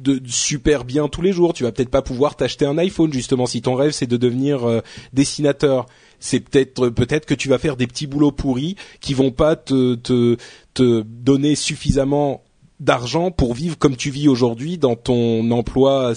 de, 0.02 0.20
super 0.26 0.84
bien 0.84 1.08
tous 1.08 1.22
les 1.22 1.32
jours, 1.32 1.54
tu 1.54 1.64
vas 1.64 1.72
peut-être 1.72 1.90
pas 1.90 2.02
pouvoir 2.02 2.36
t'acheter 2.36 2.66
un 2.66 2.78
iPhone 2.78 3.14
justement 3.14 3.46
si 3.46 3.62
ton 3.62 3.76
rêve 3.76 3.92
c'est 3.92 4.08
de 4.08 4.18
devenir 4.18 4.68
euh, 4.68 4.82
dessinateur. 5.14 5.86
C'est 6.22 6.40
peut-être 6.40 6.88
peut-être 6.90 7.26
que 7.26 7.34
tu 7.34 7.50
vas 7.50 7.58
faire 7.58 7.76
des 7.76 7.88
petits 7.88 8.08
boulots 8.08 8.32
pourris 8.32 8.78
qui 9.02 9.14
vont 9.14 9.32
pas 9.32 9.58
te 9.58 9.96
te, 9.96 10.38
te 10.74 11.02
donner 11.02 11.56
suffisamment 11.56 12.44
d'argent 12.80 13.32
pour 13.32 13.54
vivre 13.54 13.78
comme 13.78 13.96
tu 13.96 14.10
vis 14.10 14.28
aujourd'hui 14.28 14.78
dans 14.78 14.96
ton 14.96 15.50
emploi 15.52 16.14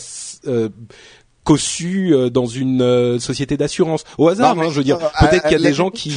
euh, 0.46 0.68
cossu 1.44 2.14
euh, 2.14 2.30
dans 2.30 2.46
une 2.46 2.80
euh, 2.80 3.18
société 3.18 3.56
d'assurance. 3.56 4.04
Au 4.16 4.28
hasard 4.28 4.58
hein, 4.58 4.70
je 4.70 4.76
veux 4.76 4.84
dire 4.84 4.98
peut-être 4.98 5.42
qu'il 5.42 5.52
y 5.52 5.62
a 5.62 5.68
des 5.68 5.74
gens 5.74 5.90
qui 5.90 6.16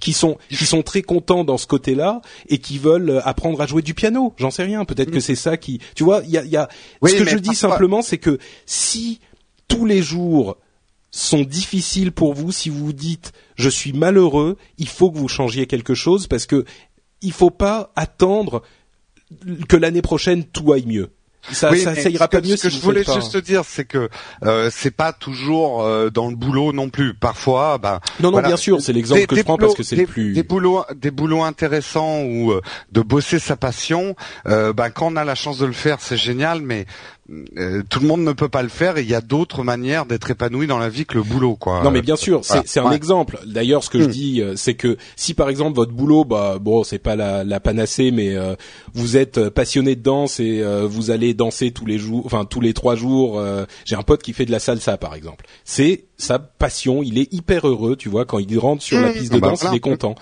qui, 0.00 0.12
sont 0.12 0.36
qui 0.48 0.66
sont 0.66 0.82
très 0.82 1.02
contents 1.02 1.44
dans 1.44 1.58
ce 1.58 1.66
côté-là 1.66 2.20
et 2.48 2.58
qui 2.58 2.78
veulent 2.78 3.22
apprendre 3.24 3.60
à 3.60 3.66
jouer 3.66 3.82
du 3.82 3.94
piano. 3.94 4.34
J'en 4.36 4.50
sais 4.50 4.64
rien. 4.64 4.84
Peut-être 4.84 5.10
que 5.10 5.18
mm. 5.18 5.22
c'est 5.22 5.36
ça 5.36 5.56
qui 5.56 5.80
tu 5.94 6.04
vois 6.04 6.22
il 6.24 6.30
y 6.30 6.38
a, 6.38 6.44
y 6.44 6.56
a... 6.56 6.68
ce 7.04 7.14
que 7.14 7.24
je 7.24 7.38
dis 7.38 7.54
simplement 7.54 8.02
c'est 8.02 8.18
que 8.18 8.38
si 8.66 9.20
tous 9.68 9.86
les 9.86 10.02
jours 10.02 10.56
sont 11.10 11.42
difficiles 11.42 12.12
pour 12.12 12.34
vous 12.34 12.52
si 12.52 12.68
vous 12.68 12.86
vous 12.86 12.92
dites 12.92 13.32
je 13.56 13.68
suis 13.68 13.92
malheureux 13.92 14.56
il 14.76 14.88
faut 14.88 15.10
que 15.10 15.18
vous 15.18 15.28
changiez 15.28 15.66
quelque 15.66 15.94
chose 15.94 16.26
parce 16.26 16.46
que 16.46 16.64
il 17.22 17.32
faut 17.32 17.50
pas 17.50 17.92
attendre 17.96 18.62
que 19.68 19.76
l'année 19.76 20.02
prochaine 20.02 20.44
tout 20.44 20.72
aille 20.72 20.86
mieux 20.86 21.10
ça, 21.52 21.74
ça, 21.76 21.94
ça, 21.94 22.10
ira 22.10 22.28
pas 22.28 22.40
mieux. 22.40 22.56
Ce 22.56 22.64
que 22.64 22.68
je 22.68 22.80
voulais 22.80 23.04
juste 23.04 23.32
te 23.32 23.38
dire, 23.38 23.62
c'est 23.64 23.84
que 23.84 24.08
euh, 24.44 24.70
c'est 24.72 24.90
pas 24.90 25.12
toujours 25.12 25.82
euh, 25.82 26.10
dans 26.10 26.28
le 26.28 26.36
boulot 26.36 26.72
non 26.72 26.90
plus. 26.90 27.14
Parfois, 27.14 27.78
bah, 27.78 28.00
non, 28.20 28.30
non, 28.30 28.42
bien 28.42 28.56
sûr, 28.56 28.80
c'est 28.80 28.92
l'exemple 28.92 29.26
que 29.26 29.36
je 29.36 29.42
prends 29.42 29.56
parce 29.56 29.74
que 29.74 29.82
c'est 29.82 29.96
le 29.96 30.06
plus 30.06 30.32
des 30.32 30.42
boulots, 30.42 30.84
des 30.94 31.10
boulots 31.10 31.42
intéressants 31.42 32.22
ou 32.22 32.52
euh, 32.52 32.60
de 32.92 33.00
bosser 33.00 33.38
sa 33.38 33.56
passion. 33.56 34.14
Euh, 34.46 34.72
bah, 34.72 34.90
quand 34.90 35.12
on 35.12 35.16
a 35.16 35.24
la 35.24 35.34
chance 35.34 35.58
de 35.58 35.66
le 35.66 35.72
faire, 35.72 35.98
c'est 36.00 36.16
génial, 36.16 36.60
mais 36.60 36.86
euh, 37.30 37.82
tout 37.90 38.00
le 38.00 38.06
monde 38.06 38.22
ne 38.22 38.32
peut 38.32 38.48
pas 38.48 38.62
le 38.62 38.70
faire 38.70 38.96
et 38.96 39.02
il 39.02 39.08
y 39.08 39.14
a 39.14 39.20
d'autres 39.20 39.62
manières 39.62 40.06
d'être 40.06 40.30
épanoui 40.30 40.66
dans 40.66 40.78
la 40.78 40.88
vie 40.88 41.04
que 41.04 41.14
le 41.14 41.22
boulot 41.22 41.56
quoi. 41.56 41.82
Non 41.84 41.90
mais 41.90 42.00
bien 42.00 42.16
sûr, 42.16 42.40
c'est 42.42 42.80
un 42.80 42.90
exemple. 42.90 43.38
D'ailleurs 43.44 43.84
ce 43.84 43.90
que 43.90 44.00
je 44.00 44.06
hmm. 44.06 44.10
dis 44.10 44.40
euh, 44.40 44.56
c'est 44.56 44.74
que 44.74 44.96
si 45.14 45.34
par 45.34 45.50
exemple 45.50 45.76
votre 45.76 45.92
boulot 45.92 46.24
bah 46.24 46.58
bon, 46.58 46.84
c'est 46.84 46.98
pas 46.98 47.16
la, 47.16 47.44
la, 47.44 47.60
panacée 47.60 48.12
mais 48.12 48.34
euh, 48.34 48.54
vous 48.94 49.18
êtes 49.18 49.50
passionné 49.50 49.94
de 49.94 50.02
danse 50.02 50.40
et 50.40 50.62
vous 50.86 51.10
allez 51.10 51.34
danser 51.34 51.70
tous 51.70 51.84
les 51.84 51.98
jours 51.98 52.22
enfin 52.24 52.46
tous 52.46 52.62
les 52.62 52.72
trois 52.72 52.94
jours, 52.94 53.42
j'ai 53.84 53.96
un 53.96 54.02
pote 54.02 54.22
qui 54.22 54.32
fait 54.32 54.46
de 54.46 54.52
la 54.52 54.58
salsa 54.60 54.96
par 54.96 55.14
exemple. 55.14 55.44
C'est 55.64 56.04
sa 56.16 56.38
passion, 56.38 57.02
il 57.02 57.18
est 57.18 57.32
hyper 57.32 57.68
heureux, 57.68 57.96
tu 57.96 58.08
vois, 58.08 58.24
quand 58.24 58.38
il 58.38 58.58
rentre 58.58 58.82
sur 58.82 59.00
la 59.00 59.10
hmm. 59.10 59.12
piste 59.12 59.32
de 59.32 59.36
ah 59.36 59.40
bah 59.40 59.48
danse, 59.48 59.66
il 59.70 59.76
est 59.76 59.80
content. 59.80 60.14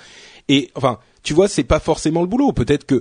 Et 0.48 0.70
enfin, 0.74 0.98
tu 1.22 1.34
vois, 1.34 1.48
c'est 1.48 1.64
pas 1.64 1.80
forcément 1.80 2.20
le 2.20 2.28
boulot. 2.28 2.52
Peut-être 2.52 2.84
que 2.84 2.94
euh, 2.94 3.00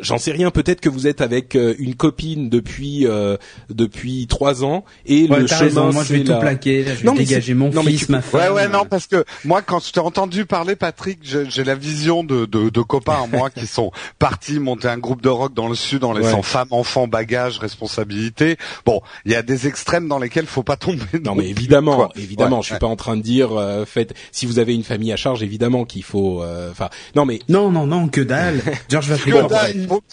j'en 0.00 0.18
sais 0.18 0.32
rien. 0.32 0.50
Peut-être 0.50 0.80
que 0.80 0.88
vous 0.88 1.06
êtes 1.06 1.20
avec 1.20 1.56
euh, 1.56 1.74
une 1.78 1.94
copine 1.94 2.48
depuis 2.48 3.06
euh, 3.06 3.36
depuis 3.70 4.26
trois 4.26 4.64
ans 4.64 4.84
et 5.06 5.26
le 5.26 5.46
chemin. 5.46 5.92
Moi, 5.92 6.04
je 6.04 6.14
vais 6.14 6.24
tout 6.24 6.38
plaquer. 6.38 6.84
je 6.84 7.04
vais 7.04 7.16
dégager 7.16 7.54
mon 7.54 7.70
fils, 7.70 8.08
ma 8.08 8.22
femme. 8.22 8.40
Ouais, 8.40 8.48
ouais, 8.48 8.68
non, 8.68 8.84
parce 8.84 9.06
que 9.06 9.24
moi, 9.44 9.62
quand 9.62 9.84
je 9.84 9.92
t'ai 9.92 10.00
entendu 10.00 10.46
parler, 10.46 10.76
Patrick, 10.76 11.20
j'ai 11.22 11.64
la 11.64 11.74
vision 11.74 12.24
de, 12.24 12.46
de, 12.46 12.68
de 12.70 12.80
copains 12.80 13.26
moi 13.30 13.50
qui 13.50 13.66
sont 13.66 13.90
partis 14.18 14.58
monter 14.58 14.88
un 14.88 14.98
groupe 14.98 15.22
de 15.22 15.28
rock 15.28 15.54
dans 15.54 15.68
le 15.68 15.74
sud 15.74 16.04
en 16.04 16.12
laissant 16.12 16.42
femmes, 16.42 16.68
enfants, 16.70 17.06
bagages, 17.06 17.58
responsabilités. 17.58 18.56
Bon, 18.84 19.00
il 19.24 19.32
y 19.32 19.36
a 19.36 19.42
des 19.42 19.66
extrêmes 19.66 20.08
dans 20.08 20.18
lesquels 20.18 20.46
faut 20.46 20.62
pas 20.62 20.76
tomber. 20.76 21.02
Non, 21.24 21.34
mais 21.34 21.48
évidemment, 21.48 22.10
évidemment, 22.16 22.62
je 22.62 22.70
suis 22.70 22.78
pas 22.78 22.86
en 22.86 22.96
train 22.96 23.16
de 23.16 23.22
dire 23.22 23.50
faites. 23.86 24.14
Si 24.32 24.46
vous 24.46 24.58
avez 24.58 24.74
une 24.74 24.84
famille 24.84 25.12
à 25.12 25.16
charge, 25.16 25.42
évidemment 25.42 25.84
qu'il 25.84 26.02
faut. 26.02 26.44
Enfin, 26.70 26.88
non, 27.14 27.24
mais 27.24 27.40
non, 27.48 27.70
non, 27.70 27.86
non, 27.86 28.08
que 28.08 28.20
dalle. 28.20 28.60
George 28.88 29.08
va 29.08 29.16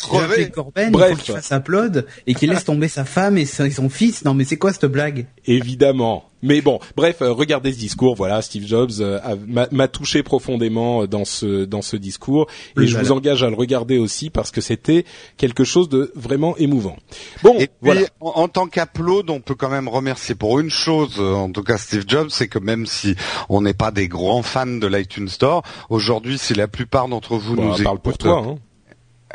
Corben, 0.10 0.50
Corben 0.50 0.92
Bref. 0.92 1.12
il 1.12 1.16
faut 1.16 1.24
qu'il 1.24 1.34
fasse 1.36 1.52
upload 1.52 2.06
et 2.28 2.34
qu'il 2.34 2.50
laisse 2.50 2.66
tomber 2.66 2.88
sa 2.88 3.06
femme 3.06 3.38
et 3.38 3.46
son 3.46 3.90
fils. 3.90 4.26
Non 4.26 4.34
mais 4.34 4.46
c'est 4.46 4.58
quoi 4.58 4.74
cette 4.74 4.86
blague? 4.86 5.28
Évidemment. 5.46 6.26
Mais 6.44 6.62
bon, 6.62 6.80
bref, 6.96 7.22
euh, 7.22 7.32
regardez 7.32 7.72
ce 7.72 7.78
discours. 7.78 8.16
Voilà, 8.16 8.42
Steve 8.42 8.66
Jobs 8.66 8.92
euh, 9.00 9.20
m'a 9.48 9.88
touché 9.88 10.24
profondément 10.24 11.06
dans 11.06 11.26
ce 11.26 11.66
dans 11.66 11.82
ce 11.82 11.96
discours, 11.96 12.48
et 12.80 12.88
je 12.88 12.98
vous 12.98 13.12
engage 13.12 13.44
à 13.44 13.50
le 13.50 13.56
regarder 13.56 13.98
aussi 13.98 14.30
parce 14.30 14.52
que 14.52 14.62
c'était 14.62 15.06
quelque 15.38 15.64
chose 15.64 15.90
de 15.90 16.12
vraiment 16.16 16.58
émouvant. 16.58 16.98
Bon, 17.44 17.56
et 17.60 17.68
puis, 17.68 18.06
en, 18.20 18.48
tant 18.48 18.68
qu'upload, 18.68 19.30
on 19.30 19.40
peut 19.40 19.56
quand 19.56 19.70
même 19.70 19.88
remercier 19.88 20.36
pour 20.36 20.60
une 20.60 20.70
chose, 20.70 21.16
euh, 21.20 21.34
en 21.34 21.52
tout 21.52 21.64
cas 21.64 21.78
Steve 21.78 22.06
Jobs, 22.08 22.30
c'est 22.30 22.48
que 22.48 22.60
même 22.60 22.86
si 22.86 23.16
on 23.50 23.62
n'est 23.62 23.74
pas 23.74 23.92
des 23.92 24.08
grands 24.08 24.44
fans 24.44 24.66
de 24.66 24.88
l'iTunes 24.88 25.30
Store, 25.30 25.64
aujourd'hui, 25.90 26.38
si 26.38 26.54
la 26.54 26.68
plupart 26.68 27.08
d'entre 27.08 27.38
vous 27.38 27.56
bah, 27.56 27.64
nous 27.64 27.84
parle 27.84 28.00
pour 28.00 28.18
toi. 28.18 28.44
Hein. 28.46 28.56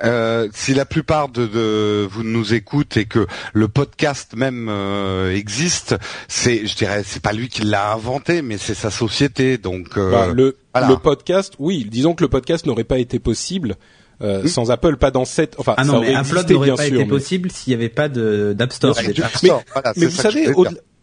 Euh, 0.04 0.48
si 0.52 0.74
la 0.74 0.84
plupart 0.84 1.28
de, 1.28 1.46
de, 1.46 2.06
vous 2.10 2.22
nous 2.22 2.54
écoutent 2.54 2.96
et 2.96 3.06
que 3.06 3.26
le 3.52 3.68
podcast 3.68 4.34
même 4.36 4.68
euh, 4.68 5.34
existe, 5.34 5.96
c'est, 6.28 6.66
je 6.66 6.76
dirais, 6.76 7.02
c'est 7.04 7.22
pas 7.22 7.32
lui 7.32 7.48
qui 7.48 7.62
l'a 7.62 7.92
inventé, 7.92 8.42
mais 8.42 8.58
c'est 8.58 8.74
sa 8.74 8.90
société. 8.90 9.58
Donc 9.58 9.96
euh, 9.96 10.10
bah, 10.10 10.26
le, 10.32 10.56
le 10.74 10.96
podcast, 10.96 11.54
oui, 11.58 11.86
disons 11.90 12.14
que 12.14 12.22
le 12.22 12.28
podcast 12.28 12.66
n'aurait 12.66 12.84
pas 12.84 12.98
été 12.98 13.18
possible. 13.18 13.76
Euh, 14.22 14.46
sans 14.46 14.70
Apple, 14.70 14.96
pas 14.96 15.10
dans 15.10 15.26
cette. 15.26 15.56
Enfin, 15.58 15.74
ah 15.76 15.84
non, 15.84 16.00
mais 16.00 16.14
Upload 16.14 16.50
n'aurait 16.50 16.74
pas 16.74 16.86
été 16.86 17.04
possible 17.04 17.50
s'il 17.50 17.72
n'y 17.72 17.74
avait 17.74 17.90
pas 17.90 18.08
de 18.08 18.54
d'App 18.56 18.72
Store. 18.72 18.96
Mais, 19.02 19.50
mais 19.96 20.06
vous 20.06 20.10
savez, 20.10 20.48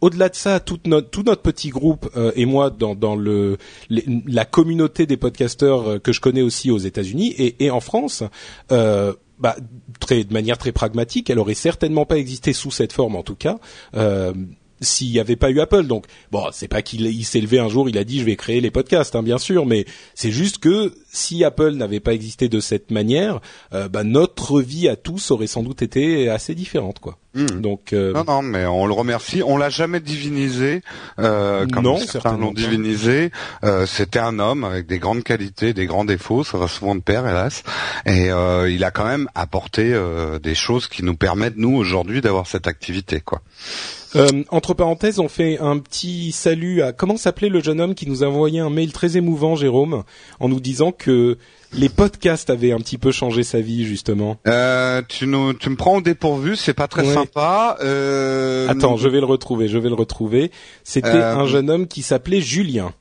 au-delà 0.04 0.28
de 0.28 0.36
ça, 0.36 0.60
tout 0.60 0.80
notre, 0.86 1.42
petit 1.42 1.70
groupe 1.70 2.10
euh, 2.18 2.34
et 2.36 2.46
moi 2.46 2.70
dans, 2.70 3.16
la 3.90 4.46
communauté 4.46 5.06
des 5.06 5.16
podcasteurs 5.16 5.88
euh, 5.88 6.00
que 6.00 6.12
je 6.12 6.20
connais 6.20 6.42
aussi 6.42 6.72
aux 6.72 6.78
États-Unis 6.78 7.34
et, 7.38 7.72
en 7.72 7.80
France, 7.80 8.24
euh, 8.74 9.14
bah, 9.40 9.56
de 10.10 10.34
manière 10.34 10.58
très 10.58 10.74
pragmatique, 10.74 11.30
elle 11.30 11.40
aurait 11.40 11.54
certainement 11.54 12.06
pas 12.06 12.18
existé 12.18 12.52
sous 12.52 12.70
cette 12.70 12.92
forme 12.92 13.16
en 13.16 13.24
tout 13.24 13.36
cas. 13.36 13.60
Euh, 13.96 14.34
s'il 14.82 15.12
n'y 15.12 15.20
avait 15.20 15.38
pas 15.38 15.50
eu 15.50 15.62
Apple. 15.62 15.88
Donc 15.88 16.08
bon, 16.32 16.48
c'est 16.52 16.68
pas 16.68 16.82
qu'il 16.82 17.24
s'est 17.24 17.40
levé 17.40 17.60
un 17.60 17.70
jour, 17.70 17.88
il 17.88 17.98
a 17.98 18.04
dit 18.04 18.20
je 18.20 18.26
vais 18.26 18.36
créer 18.36 18.60
les 18.60 18.72
podcasts, 18.72 19.16
hein, 19.16 19.24
bien 19.24 19.38
sûr, 19.38 19.66
mais 19.66 19.86
c'est 20.14 20.32
juste 20.32 20.58
que 20.58 20.94
si 21.10 21.46
Apple 21.46 21.76
n'avait 21.76 22.02
pas 22.02 22.14
existé 22.14 22.50
de 22.50 22.60
cette 22.60 22.92
manière, 22.92 23.40
bah, 23.72 24.04
notre 24.04 24.60
vie 24.60 24.90
à 24.90 24.98
tous 24.98 25.32
aurait 25.32 25.48
sans 25.48 25.64
doute 25.64 25.82
été 25.82 26.28
assez 26.28 26.54
différente, 26.54 27.00
quoi. 27.00 27.18
Hmm. 27.36 27.62
Donc 27.62 27.94
euh, 27.94 28.14
non, 28.14 28.24
non, 28.26 28.42
mais 28.44 28.66
on 28.66 28.86
le 28.86 28.94
remercie. 28.94 29.42
On 29.44 29.58
l'a 29.58 29.70
jamais 29.70 30.00
divinisé, 30.00 30.82
euh, 31.20 31.66
comme 31.66 31.84
non, 31.84 31.98
certains 31.98 32.38
l'ont 32.38 32.54
divinisé. 32.54 33.32
Euh, 33.64 33.88
C'était 33.88 34.20
un 34.20 34.38
homme 34.38 34.64
avec 34.64 34.86
des 34.86 35.00
grandes 35.00 35.24
qualités, 35.24 35.74
des 35.74 35.88
grands 35.88 36.06
défauts. 36.06 36.44
Ça 36.44 36.60
va 36.60 36.68
souvent 36.68 36.96
de 36.96 37.02
pair, 37.02 37.28
hélas. 37.28 37.64
Et 38.06 38.32
euh, 38.32 38.70
il 38.70 38.84
a 38.84 38.92
quand 38.92 39.06
même 39.06 39.28
apporté 39.34 39.94
euh, 39.94 40.38
des 40.38 40.54
choses 40.54 40.88
qui 40.88 41.04
nous 41.04 41.16
permettent 41.16 41.58
nous 41.58 41.76
aujourd'hui 41.76 42.22
d'avoir 42.22 42.46
cette 42.46 42.68
activité, 42.68 43.20
quoi. 43.20 43.42
Euh, 44.16 44.44
entre 44.50 44.76
parenthèses, 44.76 45.18
on 45.18 45.28
fait 45.28 45.58
un 45.60 45.80
petit 45.80 46.32
salut 46.32 46.84
à 46.84 46.92
comment 46.92 47.18
s'appelait 47.18 47.50
le 47.50 47.62
jeune 47.62 47.82
homme 47.82 47.96
qui 47.96 48.08
nous 48.08 48.24
a 48.24 48.28
envoyé 48.28 48.60
un 48.60 48.70
mail 48.70 48.94
très 48.94 49.18
émouvant, 49.18 49.56
Jérôme, 49.56 50.04
en 50.40 50.50
nous 50.50 50.60
disant 50.60 50.92
que 50.92 51.40
les 51.76 51.90
podcasts 51.90 52.50
avaient 52.50 52.72
un 52.72 52.80
petit 52.80 52.98
peu 52.98 53.12
changé 53.12 53.44
sa 53.44 53.60
vie 53.62 53.86
justement. 53.86 54.38
Euh, 54.48 55.02
tu 55.08 55.28
nous, 55.28 55.54
tu 55.54 55.70
me 55.70 55.76
prends 55.76 55.98
au 55.98 56.02
dépourvu, 56.02 56.56
c'est 56.56 56.74
pas 56.74 56.88
très 56.88 57.06
sympa. 57.06 57.78
Euh... 57.82 58.68
Attends, 58.70 58.98
je 58.98 59.08
vais 59.08 59.20
le 59.20 59.26
retrouver, 59.26 59.68
je 59.68 59.78
vais 59.78 59.90
le 59.90 59.96
retrouver. 59.96 60.52
C'était 60.84 61.10
euh, 61.10 61.36
un 61.36 61.46
jeune 61.46 61.70
homme 61.70 61.88
qui 61.88 62.02
s'appelait 62.02 62.42
Julien. 62.42 62.94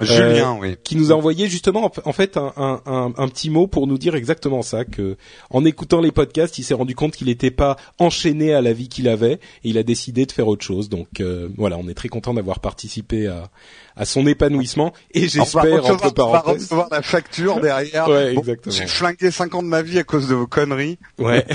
Julien, 0.00 0.58
oui. 0.60 0.76
Qui 0.82 0.96
nous 0.96 1.12
a 1.12 1.14
envoyé 1.14 1.48
justement 1.48 1.90
en 2.04 2.12
fait 2.12 2.36
un, 2.36 2.52
un, 2.56 3.12
un, 3.16 3.28
petit 3.28 3.50
mot 3.50 3.66
pour 3.66 3.86
nous 3.86 3.98
dire 3.98 4.14
exactement 4.14 4.62
ça 4.62 4.84
que 4.84 5.16
en 5.50 5.64
écoutant 5.64 6.00
les 6.00 6.10
podcasts, 6.10 6.58
il 6.58 6.64
s'est 6.64 6.74
rendu 6.74 6.94
compte 6.94 7.14
qu'il 7.14 7.28
n'était 7.28 7.50
pas 7.50 7.76
enchaîné 7.98 8.52
à 8.52 8.60
la 8.60 8.72
vie 8.72 8.88
qu'il 8.88 9.08
avait 9.08 9.34
et 9.34 9.38
il 9.64 9.78
a 9.78 9.82
décidé 9.82 10.26
de 10.26 10.32
faire 10.32 10.48
autre 10.48 10.64
chose. 10.64 10.88
Donc 10.88 11.20
euh, 11.20 11.48
voilà, 11.56 11.78
on 11.78 11.88
est 11.88 11.94
très 11.94 12.08
content 12.08 12.34
d'avoir 12.34 12.60
participé 12.60 13.28
à, 13.28 13.50
à 13.96 14.04
son 14.04 14.26
épanouissement 14.26 14.92
et 15.12 15.28
j'espère 15.28 15.86
entre 15.86 16.12
parenthèses. 16.12 16.18
On 16.18 16.32
va 16.32 16.40
recevoir 16.40 16.88
la 16.90 17.02
facture 17.02 17.60
derrière. 17.60 18.08
ouais, 18.08 18.34
exactement. 18.36 18.74
J'ai 18.74 18.86
flingué 18.86 19.30
5 19.30 19.54
ans 19.54 19.62
de 19.62 19.68
ma 19.68 19.82
vie 19.82 19.98
à 19.98 20.04
cause 20.04 20.28
de 20.28 20.34
vos 20.34 20.46
conneries. 20.46 20.98
Ouais. 21.18 21.46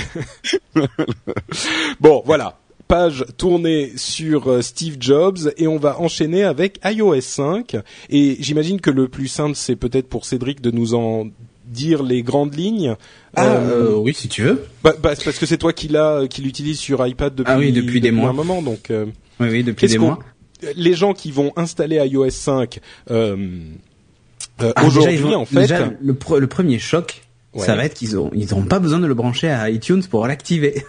bon, 2.00 2.22
voilà 2.24 2.58
page 2.86 3.26
tournée 3.36 3.92
sur 3.96 4.50
euh, 4.50 4.62
Steve 4.62 4.96
Jobs 4.98 5.52
et 5.58 5.68
on 5.68 5.76
va 5.76 6.00
enchaîner 6.00 6.42
avec 6.42 6.80
iOS 6.82 7.20
5 7.20 7.76
et 8.08 8.38
j'imagine 8.40 8.80
que 8.80 8.88
le 8.88 9.08
plus 9.08 9.28
simple 9.28 9.54
c'est 9.56 9.76
peut-être 9.76 10.08
pour 10.08 10.24
Cédric 10.24 10.62
de 10.62 10.70
nous 10.70 10.94
en 10.94 11.26
dire 11.68 12.02
les 12.02 12.22
grandes 12.22 12.54
lignes. 12.54 12.96
Ah 13.36 13.44
euh, 13.44 13.94
oui, 13.94 14.14
si 14.14 14.28
tu 14.28 14.42
veux. 14.42 14.64
Bah, 14.82 14.94
bah, 15.00 15.12
parce 15.22 15.38
que 15.38 15.46
c'est 15.46 15.58
toi 15.58 15.72
qui 15.72 15.88
l'a, 15.88 16.22
qui 16.28 16.42
l'utilise 16.42 16.78
sur 16.78 17.06
iPad 17.06 17.34
depuis, 17.34 17.52
ah 17.52 17.58
oui, 17.58 17.72
depuis, 17.72 18.00
des 18.00 18.10
mois. 18.10 18.30
un 18.30 18.32
moment, 18.32 18.62
donc. 18.62 18.90
Euh, 18.90 19.06
oui, 19.38 19.48
oui, 19.50 19.64
depuis 19.64 19.86
des 19.86 19.98
mois. 19.98 20.18
Les 20.74 20.94
gens 20.94 21.14
qui 21.14 21.30
vont 21.30 21.52
installer 21.56 21.96
iOS 21.96 22.30
5 22.30 22.80
euh, 24.60 24.72
ah, 24.74 24.84
aujourd'hui, 24.84 25.34
en 25.34 25.44
fait, 25.44 25.68
le, 26.00 26.16
le, 26.38 26.46
premier 26.46 26.78
choc, 26.78 27.22
ça 27.56 27.76
va 27.76 27.84
être 27.84 27.94
qu'ils 27.94 28.18
ont 28.18 28.30
ils 28.34 28.48
n'auront 28.48 28.64
pas 28.64 28.80
besoin 28.80 28.98
de 28.98 29.06
le 29.06 29.14
brancher 29.14 29.48
à 29.48 29.70
iTunes 29.70 30.02
pour 30.02 30.26
l'activer. 30.26 30.84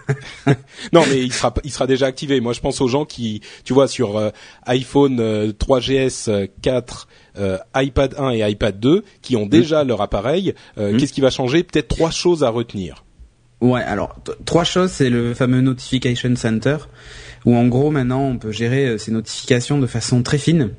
non, 0.93 1.03
mais 1.09 1.19
il 1.19 1.31
sera 1.31 1.53
il 1.63 1.71
sera 1.71 1.85
déjà 1.85 2.07
activé. 2.07 2.39
Moi, 2.41 2.53
je 2.53 2.61
pense 2.61 2.81
aux 2.81 2.87
gens 2.87 3.05
qui, 3.05 3.41
tu 3.63 3.73
vois, 3.73 3.87
sur 3.87 4.17
euh, 4.17 4.29
iPhone 4.65 5.51
3GS 5.51 6.49
4, 6.61 7.07
iPad 7.75 8.15
1 8.17 8.31
et 8.31 8.49
iPad 8.49 8.79
2, 8.79 9.03
qui 9.21 9.35
ont 9.35 9.45
déjà 9.45 9.83
leur 9.83 10.01
appareil. 10.01 10.53
Euh, 10.77 10.93
mm. 10.93 10.97
Qu'est-ce 10.97 11.13
qui 11.13 11.21
va 11.21 11.29
changer? 11.29 11.63
Peut-être 11.63 11.87
trois 11.87 12.11
choses 12.11 12.43
à 12.43 12.49
retenir. 12.49 13.03
Ouais, 13.61 13.81
alors 13.81 14.15
trois 14.45 14.63
choses, 14.63 14.91
c'est 14.91 15.09
le 15.09 15.33
fameux 15.33 15.61
Notification 15.61 16.35
Center 16.35 16.77
où 17.45 17.55
en 17.55 17.67
gros 17.67 17.91
maintenant 17.91 18.23
on 18.23 18.37
peut 18.37 18.51
gérer 18.51 18.87
euh, 18.87 18.97
ces 18.97 19.11
notifications 19.11 19.79
de 19.79 19.87
façon 19.87 20.23
très 20.23 20.37
fine 20.37 20.69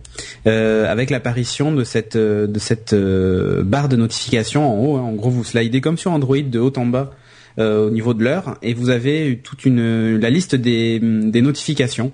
euh, 0.46 0.90
avec 0.90 1.10
l'apparition 1.10 1.72
de 1.72 1.84
cette 1.84 2.16
euh, 2.16 2.46
de 2.46 2.58
cette 2.58 2.94
barre 2.94 3.88
de 3.88 3.96
notification 3.96 4.70
en 4.70 4.84
haut. 4.84 4.96
Hein. 4.96 5.02
En 5.02 5.12
gros, 5.12 5.30
vous 5.30 5.44
slidez 5.44 5.80
comme 5.80 5.98
sur 5.98 6.12
Android 6.12 6.40
de 6.40 6.58
haut 6.58 6.72
en 6.76 6.86
bas 6.86 7.12
euh, 7.60 7.86
au 7.86 7.90
niveau 7.90 8.14
de 8.14 8.24
l'heure 8.24 8.56
et 8.62 8.74
vous 8.74 8.90
avez 8.90 9.38
toute 9.42 9.64
une 9.64 10.18
la 10.18 10.30
liste 10.30 10.54
des, 10.54 10.98
des 10.98 11.42
notifications. 11.42 12.12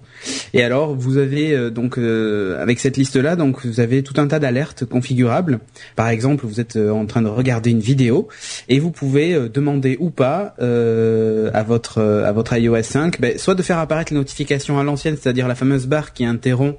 Et 0.53 0.63
alors 0.63 0.95
vous 0.95 1.17
avez 1.17 1.53
euh, 1.53 1.71
donc 1.71 1.99
euh, 1.99 2.61
avec 2.61 2.81
cette 2.81 2.97
liste 2.97 3.17
là 3.17 3.37
donc 3.37 3.65
vous 3.65 3.81
avez 3.81 4.03
tout 4.03 4.21
un 4.21 4.27
tas 4.27 4.39
d'alertes 4.39 4.85
configurables. 4.85 5.61
Par 5.95 6.09
exemple 6.09 6.47
vous 6.47 6.61
êtes 6.61 6.77
en 6.77 7.07
train 7.07 7.23
de 7.23 7.29
regarder 7.29 7.71
une 7.71 7.81
vidéo 7.81 8.29
et 8.69 8.79
vous 8.79 8.91
pouvez 8.91 9.49
demander 9.49 9.97
ou 10.01 10.11
pas 10.11 10.55
à 10.59 11.63
votre 11.63 12.01
à 12.01 12.33
votre 12.33 12.57
iOS 12.57 12.83
5 12.83 13.21
ben, 13.21 13.39
soit 13.39 13.55
de 13.55 13.63
faire 13.63 13.79
apparaître 13.79 14.13
les 14.13 14.19
notifications 14.19 14.79
à 14.79 14.85
l'ancienne 14.85 15.17
c'est-à-dire 15.21 15.49
la 15.49 15.55
fameuse 15.55 15.87
barre 15.87 16.13
qui 16.13 16.25
interrompt 16.25 16.79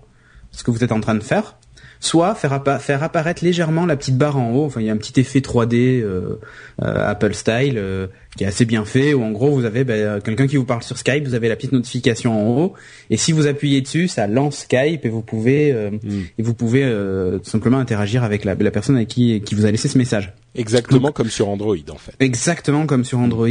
ce 0.51 0.63
que 0.63 0.71
vous 0.71 0.84
êtes 0.84 0.91
en 0.91 0.99
train 0.99 1.15
de 1.15 1.23
faire 1.23 1.58
soit 1.99 2.36
faire, 2.36 2.62
faire 2.81 3.03
apparaître 3.03 3.43
légèrement 3.43 3.86
la 3.86 3.95
petite 3.95 4.17
barre 4.17 4.38
en 4.38 4.51
haut. 4.53 4.65
Enfin, 4.65 4.81
il 4.81 4.88
y 4.88 4.89
a 4.89 4.93
un 4.93 4.97
petit 4.97 5.19
effet 5.19 5.39
3D 5.39 6.01
euh, 6.01 6.39
euh, 6.81 7.10
Apple 7.10 7.33
style 7.33 7.75
euh, 7.77 8.07
qui 8.36 8.43
est 8.43 8.47
assez 8.47 8.65
bien 8.65 8.86
fait. 8.86 9.13
Où 9.13 9.23
en 9.23 9.31
gros, 9.31 9.51
vous 9.51 9.65
avez 9.65 9.83
ben, 9.83 10.21
quelqu'un 10.21 10.47
qui 10.47 10.57
vous 10.57 10.65
parle 10.65 10.83
sur 10.83 10.97
Skype, 10.97 11.25
vous 11.25 11.33
avez 11.33 11.49
la 11.49 11.55
petite 11.55 11.71
notification 11.71 12.39
en 12.39 12.57
haut, 12.57 12.73
et 13.10 13.17
si 13.17 13.31
vous 13.31 13.47
appuyez 13.47 13.81
dessus, 13.81 14.07
ça 14.07 14.27
lance 14.27 14.60
Skype 14.60 15.05
et 15.05 15.10
vous 15.10 15.21
pouvez 15.21 15.73
mm. 15.73 16.10
et 16.38 16.43
vous 16.43 16.53
pouvez 16.53 16.83
tout 17.43 17.49
simplement 17.49 17.79
interagir 17.79 18.23
avec 18.23 18.45
la, 18.45 18.55
la, 18.55 18.71
personne 18.71 18.95
avec 18.95 19.07
qui 19.07 19.41
qui 19.41 19.55
vous 19.55 19.65
a 19.65 19.71
laissé 19.71 19.88
ce 19.88 19.97
message. 19.97 20.33
Exactement 20.55 21.12
comme 21.12 21.29
sur 21.29 21.49
Android 21.49 21.75
en 21.89 21.97
fait. 21.97 22.13
Exactement 22.19 22.86
comme 22.86 23.05
sur 23.05 23.19
Android. 23.19 23.47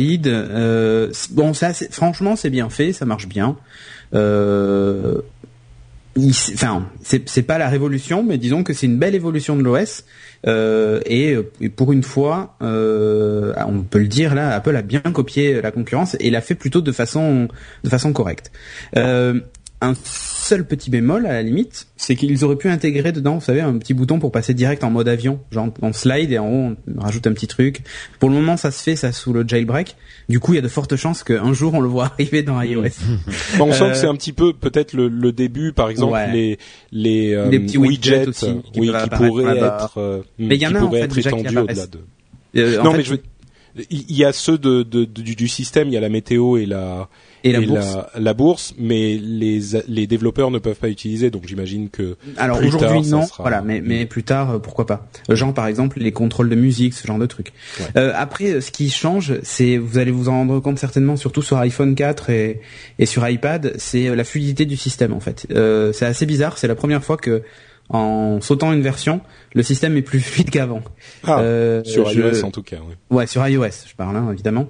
bon, 1.31 1.55
ça, 1.55 1.73
franchement, 1.91 2.37
c'est 2.37 2.51
bien 2.51 2.69
fait, 2.69 2.93
ça 2.93 3.07
marche 3.07 3.29
bien. 3.29 3.57
Euh, 4.15 5.21
enfin, 6.17 6.89
c'est 7.03 7.43
pas 7.43 7.59
la 7.59 7.69
révolution, 7.69 8.23
mais 8.23 8.39
disons 8.39 8.63
que 8.63 8.73
c'est 8.73 8.87
une 8.87 8.99
belle 8.99 9.15
évolution 9.15 9.57
de 9.57 9.63
l'OS. 9.63 10.05
Euh, 10.47 11.01
et, 11.07 11.37
pour 11.75 11.93
une 11.93 12.03
fois, 12.03 12.57
euh, 12.63 13.53
on 13.67 13.83
peut 13.83 13.99
le 13.99 14.09
dire 14.09 14.35
là, 14.35 14.55
Apple 14.55 14.77
a 14.77 14.83
bien 14.83 15.01
copié 15.01 15.61
la 15.61 15.71
concurrence 15.71 16.17
et 16.21 16.31
l'a 16.31 16.41
fait 16.41 16.55
plutôt 16.55 16.81
de 16.81 16.93
façon 16.93 17.49
de 17.85 17.89
façon 17.89 18.13
correcte. 18.13 18.53
Euh, 18.97 19.41
seul 20.47 20.65
petit 20.65 20.91
bémol 20.91 21.27
à 21.27 21.33
la 21.33 21.43
limite, 21.43 21.89
c'est 21.97 22.15
qu'ils 22.15 22.45
auraient 22.45 22.57
pu 22.57 22.69
intégrer 22.69 23.13
dedans, 23.13 23.35
vous 23.35 23.45
savez, 23.45 23.61
un 23.61 23.77
petit 23.79 23.95
bouton 23.95 24.19
pour 24.19 24.31
passer 24.31 24.55
direct 24.55 24.85
en 24.85 24.91
mode 24.91 25.09
avion, 25.09 25.41
genre 25.51 25.69
on 25.83 25.93
slide 25.93 26.31
et 26.31 26.39
en 26.39 26.49
haut 26.49 26.77
on 26.97 27.01
rajoute 27.01 27.27
un 27.27 27.33
petit 27.33 27.49
truc. 27.49 27.83
Pour 28.21 28.29
le 28.29 28.37
moment, 28.37 28.57
ça 28.57 28.71
se 28.71 28.83
fait 28.83 28.97
ça 28.97 29.13
sous 29.13 29.33
le 29.33 29.47
jailbreak. 29.47 29.97
Du 30.29 30.39
coup, 30.39 30.53
il 30.53 30.57
y 30.57 30.59
a 30.59 30.63
de 30.63 30.69
fortes 30.69 30.97
chances 30.97 31.25
qu'un 31.25 31.53
jour 31.53 31.75
on 31.75 31.81
le 31.81 31.89
voit 31.89 32.07
arriver 32.07 32.43
dans 32.43 32.61
iOS. 32.63 32.85
on 33.61 33.73
sent 33.73 33.91
que 33.91 33.97
c'est 33.97 34.07
un 34.07 34.15
petit 34.15 34.33
peu 34.33 34.53
peut-être 34.53 34.93
le, 34.95 35.33
début, 35.33 35.73
par 35.73 35.91
exemple 35.91 36.19
les 36.33 36.59
les, 36.93 37.35
euh, 37.35 37.51
petits 37.51 37.79
widgets, 37.79 38.29
aussi, 38.29 38.47
qui, 38.73 38.81
oui, 38.81 38.93
qui 39.03 39.11
pourraient 39.11 39.59
être, 39.59 39.99
euh, 39.99 40.23
mais 40.39 40.55
il 40.55 40.63
y 40.63 40.67
en 40.67 40.75
a 40.75 40.83
en 40.83 40.91
fait 40.91 41.09
déjà 41.09 41.33
qui 41.33 41.47
apparaissent. 41.47 41.91
De... 41.91 41.99
Euh, 42.57 42.83
non, 42.83 42.93
mais 42.93 43.03
je 43.03 43.17
il 43.91 44.17
y 44.17 44.25
a 44.25 44.33
ceux 44.33 44.57
de, 44.57 44.83
de, 44.83 45.05
du, 45.05 45.37
du, 45.37 45.49
système, 45.49 45.89
il 45.89 45.95
y 45.95 45.97
a 45.99 46.01
la 46.01 46.09
météo 46.09 46.57
et 46.57 46.65
la 46.65 47.11
et, 47.45 47.53
la, 47.53 47.61
bourse. 47.61 47.99
La, 48.19 48.35
bourse, 48.35 48.75
mais 48.79 49.17
les 49.17 49.61
les 49.89 50.07
développeurs 50.07 50.51
ne 50.51 50.59
peuvent 50.59 50.77
pas 50.79 50.89
utiliser, 50.89 51.31
donc 51.31 51.47
j'imagine 51.47 51.91
que 51.91 52.17
alors 52.37 52.59
aujourd'hui 52.63 53.09
non, 53.09 53.27
voilà, 53.39 53.63
mais 53.63 53.81
mais 53.81 54.07
plus 54.07 54.23
tard 54.23 54.51
euh, 54.51 54.59
pourquoi 54.59 54.87
pas. 54.87 55.07
Euh, 55.31 55.37
genre 55.37 55.55
par 55.55 55.67
exemple 55.67 55.99
les 56.01 56.13
contrôles 56.13 56.49
de 56.49 56.55
musique, 56.55 56.95
ce 56.95 57.07
genre 57.07 57.19
de 57.19 57.27
trucs. 57.27 57.53
Euh, 57.97 58.13
après, 58.15 58.61
ce 58.61 58.71
qui 58.71 58.91
change, 58.91 59.35
c'est 59.43 59.77
vous 59.77 59.99
allez 59.99 60.11
vous 60.11 60.29
en 60.29 60.33
rendre 60.33 60.61
compte 60.61 60.79
certainement, 60.79 61.17
surtout 61.17 61.43
sur 61.43 61.59
iPhone 61.59 61.95
4 61.95 62.31
et 62.31 62.61
et 62.99 63.07
sur 63.07 63.29
iPad, 63.29 63.75
c'est 63.77 64.15
la 64.15 64.25
fluidité 64.25 64.65
du 64.65 64.77
système 64.77 65.13
en 65.13 65.21
fait. 65.21 65.47
Euh, 65.51 65.93
c'est 65.93 66.07
assez 66.07 66.27
bizarre, 66.27 66.59
c'est 66.59 66.69
la 66.69 66.75
première 66.75 67.05
fois 67.05 67.17
que 67.17 67.43
en 67.89 68.41
sautant 68.41 68.73
une 68.73 68.83
version, 68.83 69.21
le 69.55 69.63
système 69.63 69.97
est 69.97 70.03
plus 70.03 70.21
fluide 70.21 70.51
qu'avant. 70.51 70.83
Ah, 71.25 71.41
euh, 71.41 71.85
sur 71.85 72.11
iOS 72.11 72.45
en 72.45 72.51
tout 72.51 72.63
cas. 72.63 72.77
Ouais. 72.77 73.17
ouais, 73.17 73.27
sur 73.27 73.47
iOS, 73.47 73.87
je 73.89 73.95
parle 73.95 74.17
hein, 74.17 74.31
évidemment. 74.33 74.69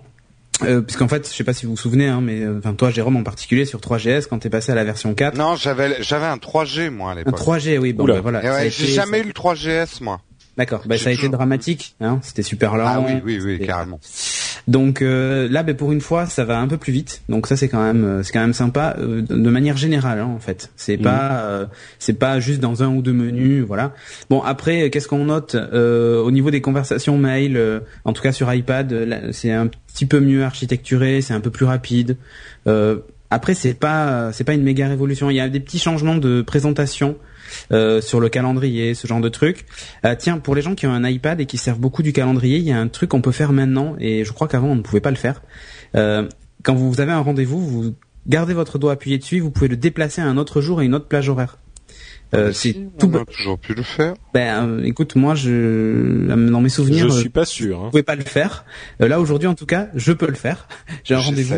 Euh, 0.62 0.80
puisqu'en 0.80 1.08
fait, 1.08 1.28
je 1.28 1.34
sais 1.34 1.44
pas 1.44 1.52
si 1.52 1.66
vous 1.66 1.72
vous 1.72 1.76
souvenez, 1.76 2.08
hein, 2.08 2.20
mais 2.22 2.40
euh, 2.40 2.58
enfin 2.58 2.74
toi, 2.74 2.90
Jérôme 2.90 3.16
en 3.16 3.22
particulier 3.22 3.66
sur 3.66 3.78
3GS 3.78 4.26
quand 4.28 4.38
t'es 4.38 4.50
passé 4.50 4.72
à 4.72 4.74
la 4.74 4.84
version 4.84 5.14
4. 5.14 5.36
Non, 5.36 5.54
j'avais 5.56 6.02
j'avais 6.02 6.26
un 6.26 6.36
3G 6.36 6.90
moi 6.90 7.12
à 7.12 7.14
l'époque. 7.14 7.34
Un 7.38 7.42
3G, 7.42 7.78
oui. 7.78 7.92
Bon, 7.92 8.04
bah, 8.04 8.20
voilà. 8.20 8.40
Ouais, 8.40 8.70
j'ai 8.70 8.86
jamais 8.86 9.20
eu 9.20 9.24
le 9.24 9.32
3GS 9.32 10.02
moi. 10.02 10.20
D'accord, 10.56 10.82
bah, 10.86 10.96
ça 10.96 11.10
a 11.10 11.12
été 11.12 11.28
dramatique, 11.28 11.96
hein, 12.00 12.18
c'était 12.22 12.42
super 12.42 12.76
lent. 12.76 12.86
Ah 12.86 13.00
oui, 13.00 13.20
oui, 13.22 13.40
oui, 13.44 13.66
carrément. 13.66 14.00
Donc 14.68 15.00
euh, 15.00 15.48
là, 15.48 15.62
bah, 15.62 15.74
pour 15.74 15.92
une 15.92 16.00
fois, 16.00 16.26
ça 16.26 16.44
va 16.44 16.59
un 16.59 16.66
peu 16.66 16.76
plus 16.76 16.92
vite. 16.92 17.22
Donc 17.29 17.46
ça, 17.46 17.57
c'est 17.57 17.68
quand 17.68 17.83
même, 17.83 18.05
euh, 18.05 18.22
c'est 18.22 18.33
quand 18.33 18.40
même 18.40 18.52
sympa 18.52 18.96
euh, 18.98 19.22
de 19.22 19.50
manière 19.50 19.76
générale, 19.76 20.18
hein, 20.18 20.33
en 20.35 20.40
fait. 20.40 20.70
C'est 20.76 20.98
mmh. 20.98 21.02
pas, 21.02 21.68
c'est 21.98 22.18
pas 22.18 22.40
juste 22.40 22.61
dans 22.61 22.83
un 22.83 22.88
ou 22.88 23.02
deux 23.02 23.12
menus, 23.12 23.64
voilà. 23.64 23.94
Bon, 24.29 24.42
après, 24.42 24.90
qu'est-ce 24.90 25.09
qu'on 25.09 25.26
note 25.26 25.55
au 25.55 26.31
niveau 26.31 26.50
des 26.50 26.61
conversations 26.61 27.18
mail, 27.18 27.61
en 28.05 28.12
tout 28.12 28.22
cas 28.22 28.33
sur 28.33 28.52
iPad, 28.52 29.31
c'est 29.33 29.52
un 29.52 29.68
petit 29.68 30.07
peu 30.07 30.20
mieux 30.20 30.44
architecturé, 30.44 31.20
c'est 31.20 31.35
un 31.35 31.40
peu 31.40 31.50
plus 31.50 31.66
rapide. 31.66 32.16
après, 33.31 33.55
c'est 33.55 33.74
pas, 33.74 34.33
c'est 34.33 34.44
pas 34.44 34.55
une 34.55 34.62
méga 34.62 34.88
révolution. 34.88 35.31
Il 35.31 35.37
y 35.37 35.40
a 35.40 35.48
des 35.48 35.61
petits 35.61 35.79
changements 35.79 36.16
de 36.16 36.42
présentation. 36.42 37.16
Euh, 37.72 38.00
sur 38.00 38.20
le 38.20 38.28
calendrier, 38.28 38.94
ce 38.94 39.06
genre 39.06 39.20
de 39.20 39.28
trucs. 39.28 39.66
Euh, 40.04 40.14
tiens, 40.18 40.38
pour 40.38 40.54
les 40.54 40.62
gens 40.62 40.74
qui 40.74 40.87
ont 40.87 40.92
un 40.92 41.09
iPad 41.09 41.40
et 41.40 41.46
qui 41.46 41.59
servent 41.59 41.78
beaucoup 41.78 42.02
du 42.02 42.12
calendrier, 42.12 42.59
il 42.59 42.64
y 42.64 42.72
a 42.72 42.78
un 42.78 42.88
truc 42.88 43.11
qu'on 43.11 43.20
peut 43.20 43.32
faire 43.32 43.52
maintenant 43.52 43.96
et 43.98 44.24
je 44.24 44.32
crois 44.32 44.48
qu'avant 44.48 44.68
on 44.68 44.76
ne 44.76 44.82
pouvait 44.82 45.00
pas 45.00 45.11
le 45.11 45.16
faire. 45.16 45.42
Euh, 45.94 46.28
quand 46.62 46.74
vous 46.74 47.00
avez 47.00 47.12
un 47.12 47.20
rendez-vous, 47.20 47.61
vous 47.61 47.94
gardez 48.26 48.54
votre 48.54 48.78
doigt 48.78 48.92
appuyé 48.92 49.18
dessus, 49.18 49.40
vous 49.40 49.50
pouvez 49.50 49.68
le 49.68 49.76
déplacer 49.76 50.20
à 50.20 50.26
un 50.26 50.37
autre 50.37 50.61
jour 50.61 50.82
et 50.82 50.85
une 50.85 50.94
autre 50.94 51.06
plage 51.06 51.28
horaire. 51.28 51.59
Euh, 52.35 52.52
c'est 52.52 52.74
tout. 52.98 53.11
On 53.12 53.22
a 53.22 53.24
toujours 53.24 53.59
pu 53.59 53.72
le 53.74 53.85
faire. 53.85 54.14
Ben, 54.35 54.82
écoute, 54.85 55.14
moi, 55.14 55.37
je 55.37 56.26
dans 56.26 56.61
mes 56.61 56.68
souvenirs, 56.68 57.09
je 57.09 57.20
suis 57.20 57.28
pas 57.28 57.44
sûr. 57.44 57.85
Hein. 57.85 57.88
Pouvez 57.90 58.02
pas 58.02 58.16
le 58.16 58.24
faire. 58.24 58.64
là 58.98 59.20
aujourd'hui, 59.20 59.46
en 59.46 59.54
tout 59.54 59.66
cas, 59.66 59.88
je 59.94 60.12
peux 60.12 60.26
le 60.26 60.35
faire. 60.35 60.66
J'ai 61.04 61.14
un 61.14 61.20
rendez-vous. 61.20 61.54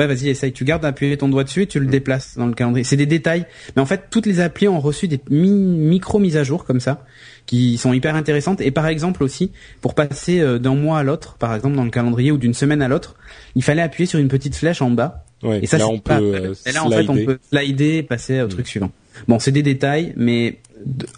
Ouais, 0.00 0.06
vas-y, 0.06 0.30
essaye. 0.30 0.50
Tu 0.50 0.64
gardes 0.64 0.80
d'appuyer 0.80 1.14
ton 1.18 1.28
doigt 1.28 1.44
dessus 1.44 1.60
et 1.60 1.66
tu 1.66 1.78
le 1.78 1.84
déplaces 1.84 2.38
dans 2.38 2.46
le 2.46 2.54
calendrier. 2.54 2.84
C'est 2.84 2.96
des 2.96 3.04
détails. 3.04 3.44
Mais 3.76 3.82
en 3.82 3.86
fait, 3.86 4.04
toutes 4.08 4.24
les 4.24 4.40
applis 4.40 4.66
ont 4.66 4.80
reçu 4.80 5.08
des 5.08 5.20
micro 5.28 6.18
mises 6.18 6.38
à 6.38 6.42
jour 6.42 6.64
comme 6.64 6.80
ça, 6.80 7.04
qui 7.44 7.76
sont 7.76 7.92
hyper 7.92 8.14
intéressantes. 8.14 8.62
Et 8.62 8.70
par 8.70 8.86
exemple 8.86 9.22
aussi, 9.22 9.52
pour 9.82 9.94
passer 9.94 10.40
euh, 10.40 10.58
d'un 10.58 10.74
mois 10.74 11.00
à 11.00 11.02
l'autre, 11.02 11.34
par 11.34 11.54
exemple 11.54 11.76
dans 11.76 11.84
le 11.84 11.90
calendrier 11.90 12.32
ou 12.32 12.38
d'une 12.38 12.54
semaine 12.54 12.80
à 12.80 12.88
l'autre, 12.88 13.14
il 13.56 13.62
fallait 13.62 13.82
appuyer 13.82 14.06
sur 14.06 14.18
une 14.18 14.28
petite 14.28 14.54
flèche 14.54 14.80
en 14.80 14.88
bas. 14.88 15.26
Ouais, 15.42 15.60
et 15.62 15.66
ça, 15.66 15.76
là, 15.76 15.86
on 15.86 15.98
peut, 15.98 16.14
euh, 16.14 16.54
et 16.64 16.72
là, 16.72 16.82
en 16.82 16.90
fait, 16.90 17.06
on 17.10 17.22
peut 17.22 17.38
slider 17.52 17.96
et 17.96 18.02
passer 18.02 18.40
au 18.40 18.48
truc 18.48 18.66
suivant. 18.68 18.90
Bon, 19.28 19.38
c'est 19.38 19.52
des 19.52 19.62
détails, 19.62 20.12
mais 20.16 20.58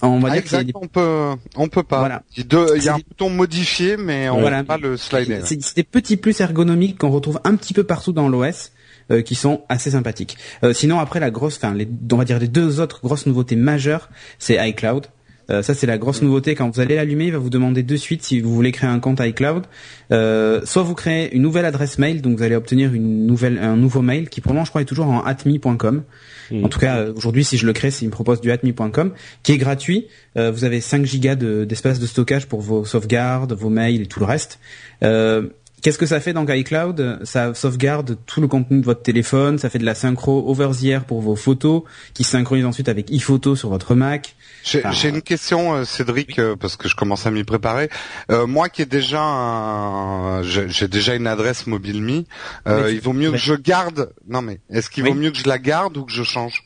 on 0.01 0.19
va 0.19 0.31
ah, 0.31 0.41
dire 0.41 0.45
qu'il 0.45 0.73
on 0.75 0.87
peut, 0.87 1.31
on 1.57 1.69
peut 1.69 1.83
pas. 1.83 2.01
Voilà. 2.01 2.23
Il 2.37 2.83
y 2.83 2.89
a 2.89 2.95
un 2.95 2.99
bouton 2.99 3.31
modifié, 3.31 3.97
mais 3.97 4.29
on 4.29 4.41
voilà. 4.41 4.65
pas 4.65 4.79
le 4.79 4.97
slider. 4.97 5.41
C'est 5.45 5.77
des 5.77 5.85
petits 5.85 6.17
plus 6.17 6.41
ergonomiques 6.41 6.99
qu'on 6.99 7.11
retrouve 7.11 7.41
un 7.45 7.57
petit 7.57 7.75
peu 7.75 7.85
partout 7.85 8.13
dans 8.13 8.29
l'OS. 8.29 8.73
Euh, 9.11 9.21
qui 9.21 9.35
sont 9.35 9.63
assez 9.69 9.91
sympathiques. 9.91 10.39
Euh, 10.63 10.73
sinon 10.73 11.01
après 11.01 11.19
la 11.19 11.33
grosse, 11.33 11.57
enfin 11.57 11.75
les, 11.75 11.89
on 12.13 12.17
va 12.17 12.25
dire 12.25 12.39
les 12.39 12.47
deux 12.47 12.79
autres 12.79 13.01
grosses 13.03 13.27
nouveautés 13.27 13.57
majeures, 13.57 14.09
c'est 14.39 14.57
iCloud. 14.69 15.09
Euh, 15.51 15.63
ça 15.63 15.75
c'est 15.75 15.87
la 15.87 15.99
grosse 15.99 16.23
nouveauté. 16.23 16.55
Quand 16.55 16.71
vous 16.71 16.81
allez 16.81 16.95
l'allumer, 16.95 17.27
il 17.27 17.33
va 17.33 17.39
vous 17.39 17.51
demander 17.51 17.83
de 17.83 17.97
suite 17.97 18.23
si 18.23 18.41
vous 18.41 18.55
voulez 18.55 18.73
créer 18.73 18.89
un 18.89 19.01
compte 19.01 19.21
iCloud. 19.21 19.65
Euh, 20.13 20.61
soit 20.65 20.83
vous 20.83 20.95
créez 20.95 21.35
une 21.35 21.43
nouvelle 21.43 21.65
adresse 21.65 21.99
mail, 21.99 22.23
donc 22.23 22.39
vous 22.39 22.43
allez 22.43 22.55
obtenir 22.55 22.95
une 22.95 23.27
nouvelle, 23.27 23.59
un 23.59 23.77
nouveau 23.77 24.03
mail 24.03 24.29
qui 24.29 24.41
pour 24.41 24.53
le 24.53 24.55
moment 24.55 24.65
je 24.65 24.71
crois 24.71 24.83
est 24.83 24.87
toujours 24.87 25.09
en 25.09 25.23
atmi.com. 25.23 26.05
En 26.63 26.69
tout 26.69 26.79
cas, 26.79 27.07
aujourd'hui, 27.15 27.45
si 27.45 27.57
je 27.57 27.67
le 27.67 27.73
crée, 27.73 27.91
il 28.01 28.07
me 28.07 28.11
propose 28.11 28.41
du 28.41 28.51
atmi.com, 28.51 29.13
qui 29.43 29.53
est 29.53 29.59
gratuit. 29.59 30.09
Euh, 30.37 30.51
vous 30.51 30.65
avez 30.65 30.81
5 30.81 31.05
gigas 31.05 31.35
d'espace 31.37 31.99
de, 31.99 32.07
stockage 32.07 32.47
pour 32.47 32.61
vos 32.61 32.85
sauvegardes, 32.85 33.53
vos 33.53 33.71
mails 33.71 34.03
et 34.03 34.07
tout 34.07 34.21
le 34.21 34.27
reste. 34.27 34.59
Euh, 35.03 35.49
Qu'est-ce 35.83 35.99
que 35.99 36.07
ça 36.07 36.21
fait 36.21 36.33
dans 36.33 36.47
iCloud? 36.47 37.21
Ça 37.25 37.55
sauvegarde 37.55 38.17
tout 38.27 38.41
le 38.41 38.49
contenu 38.49 38.81
de 38.81 38.85
votre 38.85 39.03
téléphone, 39.03 39.59
ça 39.59 39.69
fait 39.69 39.81
de 39.81 39.85
la 39.85 39.95
synchro 39.95 40.45
over 40.49 40.71
the 40.71 40.85
air 40.85 41.05
pour 41.05 41.21
vos 41.21 41.37
photos, 41.37 41.83
qui 42.15 42.25
synchronise 42.25 42.65
ensuite 42.65 42.89
avec 42.89 43.11
iPhoto 43.11 43.57
sur 43.57 43.69
votre 43.69 43.95
Mac. 43.95 44.37
J'ai 44.63 45.09
une 45.09 45.23
question, 45.23 45.75
euh, 45.75 45.85
Cédric, 45.85 46.39
euh, 46.39 46.55
parce 46.55 46.77
que 46.77 46.89
je 46.89 46.95
commence 46.95 47.27
à 47.27 47.33
m'y 47.33 47.43
préparer. 47.43 47.89
Euh, 48.31 48.47
moi, 48.47 48.69
qui 48.69 48.83
ai 48.83 48.87
déjà, 48.87 50.41
j'ai 50.43 50.87
déjà 50.87 51.17
une 51.17 51.27
adresse 51.27 51.67
mobile 51.67 51.93
euh, 52.67 52.93
il 52.93 53.01
vaut 53.01 53.13
mieux 53.13 53.31
que 53.33 53.37
je 53.37 53.55
garde. 53.55 54.13
Non, 54.29 54.43
mais 54.43 54.61
est-ce 54.71 54.91
qu'il 54.91 55.05
vaut 55.05 55.15
mieux 55.15 55.31
que 55.31 55.39
je 55.39 55.49
la 55.49 55.59
garde 55.59 55.97
ou 55.97 56.05
que 56.05 56.13
je 56.13 56.23
change? 56.23 56.65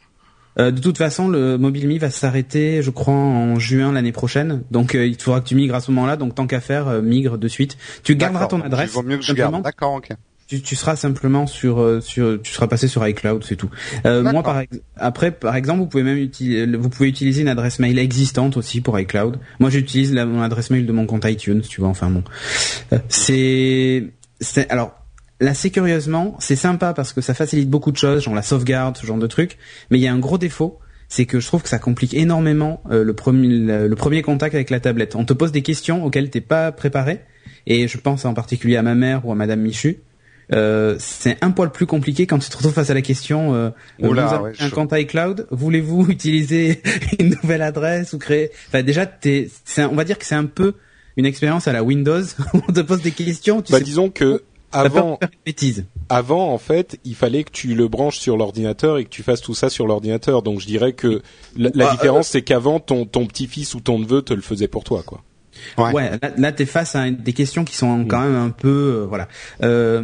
Euh, 0.58 0.70
de 0.70 0.80
toute 0.80 0.98
façon, 0.98 1.28
le 1.28 1.58
MobileMe 1.58 1.98
va 1.98 2.10
s'arrêter, 2.10 2.82
je 2.82 2.90
crois, 2.90 3.14
en 3.14 3.58
juin 3.58 3.92
l'année 3.92 4.12
prochaine. 4.12 4.62
Donc, 4.70 4.94
euh, 4.94 5.06
il 5.06 5.20
faudra 5.20 5.40
que 5.40 5.48
tu 5.48 5.54
migres 5.54 5.74
à 5.74 5.80
ce 5.80 5.90
moment-là. 5.90 6.16
Donc, 6.16 6.34
tant 6.34 6.46
qu'à 6.46 6.60
faire, 6.60 6.88
euh, 6.88 7.02
migre 7.02 7.38
de 7.38 7.48
suite. 7.48 7.76
Tu 8.02 8.16
garderas 8.16 8.46
ton 8.46 8.60
adresse. 8.60 8.90
Il 8.90 8.94
vaut 8.94 9.02
mieux 9.02 9.18
que 9.18 9.24
je 9.24 9.34
garde. 9.34 9.62
D'accord, 9.62 9.94
ok. 9.94 10.08
Tu, 10.48 10.62
tu, 10.62 10.76
seras 10.76 10.94
simplement 10.94 11.48
sur 11.48 12.00
sur 12.00 12.40
tu 12.40 12.52
seras 12.52 12.68
passé 12.68 12.86
sur 12.86 13.04
iCloud 13.04 13.42
c'est 13.42 13.56
tout. 13.56 13.68
moi 14.04 14.44
par 14.44 14.62
après 14.94 15.32
par 15.32 15.56
exemple 15.56 15.80
vous 15.80 15.86
pouvez 15.88 16.04
même 16.04 16.18
utiliser 16.18 16.66
vous 16.66 16.88
pouvez 16.88 17.08
utiliser 17.08 17.42
une 17.42 17.48
adresse 17.48 17.80
mail 17.80 17.98
existante 17.98 18.56
aussi 18.56 18.80
pour 18.80 18.96
iCloud. 18.96 19.40
Moi 19.58 19.70
j'utilise 19.70 20.12
mon 20.14 20.42
adresse 20.42 20.70
mail 20.70 20.86
de 20.86 20.92
mon 20.92 21.04
compte 21.04 21.24
iTunes 21.24 21.62
tu 21.62 21.80
vois 21.80 21.90
enfin 21.90 22.10
bon. 22.10 22.22
c'est 23.08 24.04
c'est 24.40 24.70
alors 24.70 24.94
là, 25.40 25.54
c'est 25.54 25.70
curieusement, 25.70 26.36
c'est 26.38 26.56
sympa 26.56 26.94
parce 26.94 27.12
que 27.12 27.20
ça 27.20 27.34
facilite 27.34 27.68
beaucoup 27.68 27.92
de 27.92 27.96
choses, 27.96 28.22
genre 28.22 28.34
la 28.34 28.42
sauvegarde, 28.42 28.96
ce 28.96 29.06
genre 29.06 29.18
de 29.18 29.26
trucs. 29.26 29.58
Mais 29.90 29.98
il 29.98 30.02
y 30.02 30.06
a 30.06 30.12
un 30.12 30.18
gros 30.18 30.38
défaut, 30.38 30.78
c'est 31.08 31.26
que 31.26 31.40
je 31.40 31.46
trouve 31.46 31.62
que 31.62 31.68
ça 31.68 31.78
complique 31.78 32.14
énormément 32.14 32.82
euh, 32.90 33.04
le, 33.04 33.14
premier, 33.14 33.48
le, 33.48 33.94
premier 33.94 34.22
contact 34.22 34.54
avec 34.54 34.70
la 34.70 34.80
tablette. 34.80 35.16
On 35.16 35.24
te 35.24 35.32
pose 35.32 35.52
des 35.52 35.62
questions 35.62 36.04
auxquelles 36.04 36.30
t'es 36.30 36.40
pas 36.40 36.72
préparé, 36.72 37.20
et 37.66 37.88
je 37.88 37.98
pense 37.98 38.24
en 38.24 38.34
particulier 38.34 38.76
à 38.76 38.82
ma 38.82 38.94
mère 38.94 39.26
ou 39.26 39.32
à 39.32 39.34
Madame 39.34 39.60
Michu. 39.60 40.00
Euh, 40.52 40.94
c'est 41.00 41.38
un 41.42 41.50
poil 41.50 41.72
plus 41.72 41.86
compliqué 41.86 42.28
quand 42.28 42.38
tu 42.38 42.48
te 42.48 42.56
retrouves 42.56 42.72
face 42.72 42.90
à 42.90 42.94
la 42.94 43.02
question 43.02 43.52
euh, 43.56 43.70
vous 43.98 44.16
avez 44.16 44.52
un 44.60 44.70
compte 44.70 44.92
iCloud 44.92 45.48
voulez-vous 45.50 46.06
utiliser 46.08 46.82
une 47.18 47.30
nouvelle 47.42 47.62
adresse 47.62 48.12
ou 48.12 48.18
créer? 48.18 48.52
Enfin 48.68 48.84
déjà 48.84 49.06
t'es 49.06 49.48
on 49.78 49.96
va 49.96 50.04
dire 50.04 50.16
que 50.16 50.24
c'est 50.24 50.36
un 50.36 50.44
peu 50.44 50.74
une 51.16 51.26
expérience 51.26 51.66
à 51.66 51.72
la 51.72 51.82
Windows 51.82 52.22
on 52.54 52.60
te 52.60 52.78
pose 52.78 53.02
des 53.02 53.10
questions 53.10 53.60
tu 53.60 53.72
bah, 53.72 53.80
disons 53.80 54.08
que 54.08 54.44
avant, 54.76 55.18
avant 56.08 56.52
en 56.52 56.58
fait, 56.58 56.98
il 57.04 57.14
fallait 57.14 57.44
que 57.44 57.50
tu 57.50 57.74
le 57.74 57.88
branches 57.88 58.18
sur 58.18 58.36
l'ordinateur 58.36 58.98
et 58.98 59.04
que 59.04 59.08
tu 59.08 59.22
fasses 59.22 59.40
tout 59.40 59.54
ça 59.54 59.70
sur 59.70 59.86
l'ordinateur. 59.86 60.42
Donc 60.42 60.60
je 60.60 60.66
dirais 60.66 60.92
que 60.92 61.22
la, 61.56 61.70
bah, 61.70 61.92
différence, 61.92 62.28
euh, 62.28 62.32
c'est 62.32 62.42
qu'avant, 62.42 62.80
ton, 62.80 63.06
ton 63.06 63.26
petit-fils 63.26 63.74
ou 63.74 63.80
ton 63.80 63.98
neveu 63.98 64.22
te 64.22 64.34
le 64.34 64.42
faisait 64.42 64.68
pour 64.68 64.84
toi, 64.84 65.02
quoi. 65.04 65.22
Ouais, 65.78 66.10
là, 66.36 66.52
tu 66.52 66.56
t'es 66.56 66.66
face 66.66 66.94
à 66.96 67.10
des 67.10 67.32
questions 67.32 67.64
qui 67.64 67.76
sont 67.76 68.04
quand 68.04 68.20
même 68.20 68.34
un 68.34 68.50
peu, 68.50 68.68
euh, 68.68 69.06
voilà. 69.06 69.26
Euh, 69.62 70.02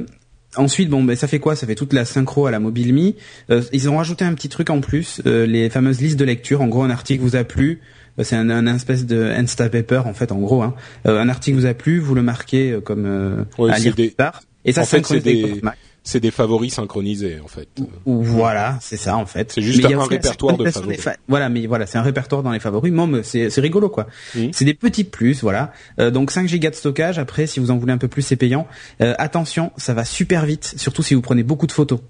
ensuite, 0.56 0.88
bon, 0.88 1.04
ben 1.04 1.14
ça 1.14 1.28
fait 1.28 1.40
quoi? 1.40 1.56
Ça 1.56 1.66
fait 1.66 1.74
toute 1.74 1.92
la 1.92 2.06
synchro 2.06 2.46
à 2.46 2.50
la 2.50 2.58
mobile 2.58 3.14
Euh, 3.50 3.62
ils 3.72 3.90
ont 3.90 3.98
rajouté 3.98 4.24
un 4.24 4.32
petit 4.32 4.48
truc 4.48 4.70
en 4.70 4.80
plus, 4.80 5.20
les 5.26 5.68
fameuses 5.68 6.00
listes 6.00 6.18
de 6.18 6.24
lecture. 6.24 6.62
En 6.62 6.68
gros, 6.68 6.82
un 6.82 6.90
article 6.90 7.22
vous 7.22 7.36
a 7.36 7.44
plu, 7.44 7.82
euh, 8.18 8.24
c'est 8.24 8.36
un, 8.36 8.50
un, 8.50 8.74
espèce 8.74 9.06
de 9.06 9.22
Instapaper 9.24 10.02
en 10.04 10.12
fait 10.12 10.32
en 10.32 10.38
gros 10.38 10.62
hein. 10.62 10.74
Euh, 11.06 11.18
un 11.18 11.28
article 11.28 11.56
vous 11.56 11.66
a 11.66 11.74
plu 11.74 11.98
vous 11.98 12.14
le 12.14 12.22
marquez 12.22 12.72
euh, 12.72 12.80
comme 12.80 13.46
à 13.58 13.78
lire 13.78 13.94
plus 13.94 14.12
tard 14.12 14.42
et 14.64 14.72
ça, 14.72 14.84
c'est 14.84 15.20
des, 15.20 15.60
c'est 16.04 16.20
des 16.20 16.30
favoris 16.30 16.74
synchronisés, 16.74 17.38
en 17.42 17.48
fait. 17.48 17.68
Voilà, 18.04 18.78
c'est 18.80 18.96
ça, 18.96 19.16
en 19.16 19.26
fait. 19.26 19.52
C'est 19.52 19.62
juste 19.62 19.84
un, 19.84 20.04
répertoire 20.04 20.56
de 20.56 20.70
favoris. 20.70 21.08
Voilà, 21.28 21.48
mais 21.48 21.66
voilà, 21.66 21.86
c'est 21.86 21.98
un 21.98 22.02
répertoire 22.02 22.42
dans 22.42 22.50
les 22.50 22.60
favoris. 22.60 22.92
mais 22.92 23.22
c'est, 23.22 23.50
c'est 23.50 23.60
rigolo, 23.60 23.88
quoi. 23.88 24.06
Mmh. 24.34 24.48
C'est 24.52 24.64
des 24.64 24.74
petits 24.74 25.04
plus, 25.04 25.42
voilà. 25.42 25.72
Euh, 25.98 26.10
donc 26.10 26.30
5 26.30 26.48
gigas 26.48 26.70
de 26.70 26.74
stockage. 26.74 27.18
Après, 27.18 27.46
si 27.46 27.60
vous 27.60 27.70
en 27.70 27.78
voulez 27.78 27.92
un 27.92 27.98
peu 27.98 28.08
plus, 28.08 28.22
c'est 28.22 28.36
payant. 28.36 28.66
Euh, 29.00 29.14
attention, 29.18 29.72
ça 29.76 29.94
va 29.94 30.04
super 30.04 30.44
vite, 30.44 30.74
surtout 30.76 31.02
si 31.02 31.14
vous 31.14 31.22
prenez 31.22 31.42
beaucoup 31.42 31.66
de 31.66 31.72
photos. 31.72 32.00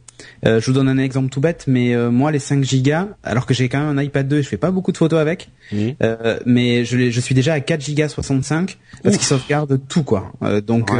Euh, 0.46 0.60
je 0.60 0.66
vous 0.66 0.72
donne 0.72 0.88
un 0.88 0.98
exemple 0.98 1.30
tout 1.30 1.40
bête, 1.40 1.64
mais 1.66 1.94
euh, 1.94 2.10
moi 2.10 2.32
les 2.32 2.38
5 2.38 2.64
gigas, 2.64 3.08
alors 3.22 3.46
que 3.46 3.54
j'ai 3.54 3.68
quand 3.68 3.78
même 3.78 3.96
un 3.96 4.02
iPad 4.02 4.26
2 4.26 4.38
et 4.38 4.42
je 4.42 4.48
fais 4.48 4.56
pas 4.56 4.70
beaucoup 4.70 4.92
de 4.92 4.96
photos 4.96 5.20
avec, 5.20 5.50
euh, 5.72 6.38
mais 6.46 6.84
je, 6.84 7.10
je, 7.10 7.20
suis 7.20 7.34
déjà 7.34 7.54
à 7.54 7.60
4 7.60 7.80
gigas 7.80 8.08
65 8.08 8.78
parce 9.02 9.16
qu'il 9.16 9.26
sauvegarde 9.26 9.80
tout 9.88 10.02
quoi. 10.02 10.32
Euh, 10.42 10.60
donc 10.60 10.90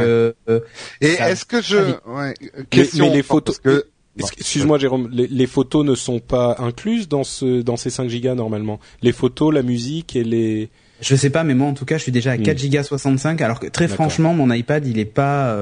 et 1.01 1.07
est-ce 1.07 1.45
que 1.45 1.61
je 1.61 1.77
ouais, 2.07 2.33
question 2.69 3.09
mais, 3.09 3.17
les 3.17 3.23
photos 3.23 3.59
que 3.59 3.85
Excuse-moi 4.15 4.77
Jérôme, 4.77 5.09
les, 5.11 5.25
les, 5.25 5.47
photos 5.47 5.83
ne 5.83 5.95
sont 5.95 6.19
pas 6.19 6.57
incluses 6.59 7.09
dans 7.09 7.23
ce 7.23 7.63
dans 7.63 7.77
ces 7.77 7.89
5 7.89 8.09
gigas 8.09 8.35
normalement. 8.35 8.79
Les 9.01 9.11
photos, 9.11 9.51
la 9.51 9.63
musique 9.63 10.15
et 10.15 10.23
les 10.23 10.69
Je 11.01 11.15
sais 11.15 11.31
pas 11.31 11.43
mais 11.43 11.55
moi 11.55 11.67
en 11.67 11.73
tout 11.73 11.85
cas, 11.85 11.97
je 11.97 12.03
suis 12.03 12.11
déjà 12.11 12.31
à 12.31 12.37
4 12.37 12.57
gigas 12.57 12.83
65 12.83 13.41
alors 13.41 13.59
que 13.59 13.67
très 13.67 13.87
franchement 13.87 14.33
mon 14.33 14.53
iPad, 14.53 14.85
il 14.87 14.99
est 14.99 15.05
pas 15.05 15.57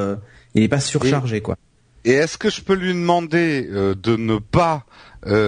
il 0.53 0.63
est 0.63 0.67
pas 0.67 0.81
surchargé 0.81 1.41
quoi. 1.41 1.57
Et 2.05 2.11
est-ce 2.11 2.37
que 2.37 2.49
je 2.49 2.61
peux 2.61 2.73
lui 2.73 2.93
demander 2.93 3.63
de 3.63 4.15
ne 4.15 4.37
pas 4.37 4.85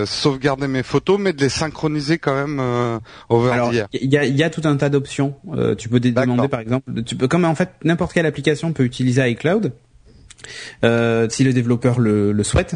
sauvegarder 0.06 0.68
mes 0.68 0.84
photos, 0.84 1.20
mais 1.20 1.34
de 1.34 1.42
les 1.42 1.50
synchroniser 1.50 2.20
quand 2.20 2.36
même 2.36 3.00
over 3.30 3.52
Alors, 3.52 3.74
il 3.74 4.14
y 4.14 4.18
a, 4.18 4.26
y 4.26 4.44
a, 4.44 4.50
tout 4.52 4.62
un 4.66 4.78
tas 4.78 4.90
d'options. 4.90 5.36
tu 5.78 5.90
peux 5.90 6.00
demander 6.00 6.48
par 6.48 6.60
exemple, 6.60 7.04
tu 7.04 7.16
peux, 7.16 7.28
comme 7.28 7.46
en 7.46 7.56
fait 7.56 7.70
n'importe 7.84 8.14
quelle 8.14 8.28
application 8.28 8.72
peut 8.72 8.84
utiliser 8.84 9.28
iCloud, 9.32 9.74
si 10.84 11.44
le 11.44 11.54
développeur 11.54 12.00
le, 12.00 12.32
le 12.32 12.44
souhaite 12.44 12.76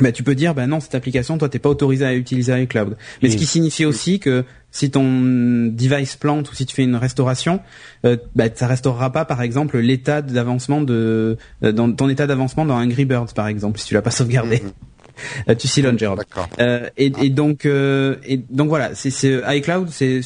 bah, 0.00 0.10
tu 0.10 0.22
peux 0.22 0.34
dire, 0.34 0.54
bah 0.54 0.66
non, 0.66 0.80
cette 0.80 0.94
application, 0.94 1.38
toi, 1.38 1.48
t'es 1.48 1.58
pas 1.58 1.68
autorisé 1.68 2.04
à 2.04 2.14
utiliser 2.14 2.62
iCloud. 2.62 2.96
Mais 3.22 3.30
ce 3.30 3.36
qui 3.36 3.46
signifie 3.46 3.84
aussi 3.84 4.18
que 4.18 4.44
si 4.72 4.90
ton 4.90 5.04
device 5.04 6.16
plante 6.16 6.50
ou 6.50 6.54
si 6.54 6.66
tu 6.66 6.74
fais 6.74 6.82
une 6.82 6.96
restauration, 6.96 7.60
euh, 8.04 8.16
bah, 8.34 8.46
ça 8.52 8.66
restaurera 8.66 9.12
pas, 9.12 9.24
par 9.24 9.40
exemple, 9.40 9.78
l'état 9.78 10.20
d'avancement 10.20 10.80
de 10.80 11.36
euh, 11.62 11.72
dans 11.72 11.92
ton 11.92 12.08
état 12.08 12.26
d'avancement 12.26 12.64
dans 12.64 12.74
Angry 12.74 13.04
Birds, 13.04 13.32
par 13.34 13.46
exemple, 13.46 13.78
si 13.78 13.86
tu 13.86 13.94
l'as 13.94 14.02
pas 14.02 14.10
sauvegardé. 14.10 14.60
Mhm. 14.64 14.72
Euh, 15.48 15.54
tu 15.54 15.68
silonnes, 15.68 15.98
Jérôme. 15.98 16.20
Euh, 16.58 16.88
et, 16.96 17.12
et, 17.22 17.30
donc, 17.30 17.66
euh, 17.66 18.16
et 18.24 18.36
donc 18.36 18.68
voilà, 18.68 18.94
c'est 18.94 19.10
iCloud, 19.46 19.88
c'est 19.90 20.20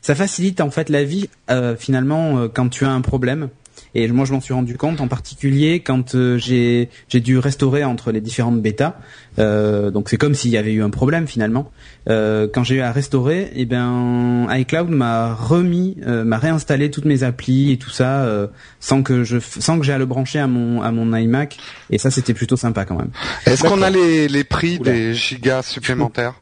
ça 0.00 0.14
facilite 0.14 0.60
en 0.60 0.70
fait 0.70 0.88
la 0.90 1.02
vie 1.02 1.28
finalement 1.76 2.48
quand 2.48 2.68
tu 2.68 2.84
as 2.84 2.90
un 2.90 3.00
problème 3.00 3.48
et 3.94 4.08
moi, 4.08 4.24
je 4.24 4.32
m'en 4.32 4.40
suis 4.40 4.54
rendu 4.54 4.76
compte, 4.76 5.00
en 5.00 5.08
particulier 5.08 5.80
quand 5.80 6.14
euh, 6.14 6.38
j'ai 6.38 6.88
dû 7.20 7.38
restaurer 7.38 7.84
entre 7.84 8.12
les 8.12 8.20
différentes 8.20 8.60
bêtas. 8.60 8.96
Euh, 9.38 9.90
donc 9.90 10.08
c'est 10.08 10.16
comme 10.16 10.34
s'il 10.34 10.50
y 10.50 10.56
avait 10.56 10.72
eu 10.72 10.82
un 10.82 10.90
problème 10.90 11.26
finalement. 11.26 11.70
Euh, 12.08 12.48
quand 12.52 12.64
j'ai 12.64 12.76
eu 12.76 12.80
à 12.80 12.92
restaurer, 12.92 13.42
et 13.54 13.62
eh 13.62 13.66
ben 13.66 14.46
iCloud 14.50 14.88
m'a 14.88 15.34
remis, 15.34 15.96
euh, 16.06 16.24
m'a 16.24 16.38
réinstallé 16.38 16.90
toutes 16.90 17.04
mes 17.04 17.22
applis 17.22 17.70
et 17.70 17.76
tout 17.76 17.90
ça 17.90 18.24
euh, 18.24 18.48
sans 18.80 19.02
que 19.02 19.24
je 19.24 19.38
sans 19.38 19.78
que 19.78 19.84
j'ai 19.84 19.92
à 19.92 19.98
le 19.98 20.06
brancher 20.06 20.38
à 20.38 20.46
mon 20.46 20.82
à 20.82 20.90
mon 20.90 21.14
iMac. 21.14 21.58
Et 21.90 21.98
ça, 21.98 22.10
c'était 22.10 22.34
plutôt 22.34 22.56
sympa 22.56 22.84
quand 22.84 22.96
même. 22.96 23.10
Est-ce 23.46 23.62
qu'on 23.62 23.82
a 23.82 23.90
les 23.90 24.28
les 24.28 24.44
prix 24.44 24.78
des 24.78 25.14
gigas 25.14 25.62
supplémentaires? 25.62 26.40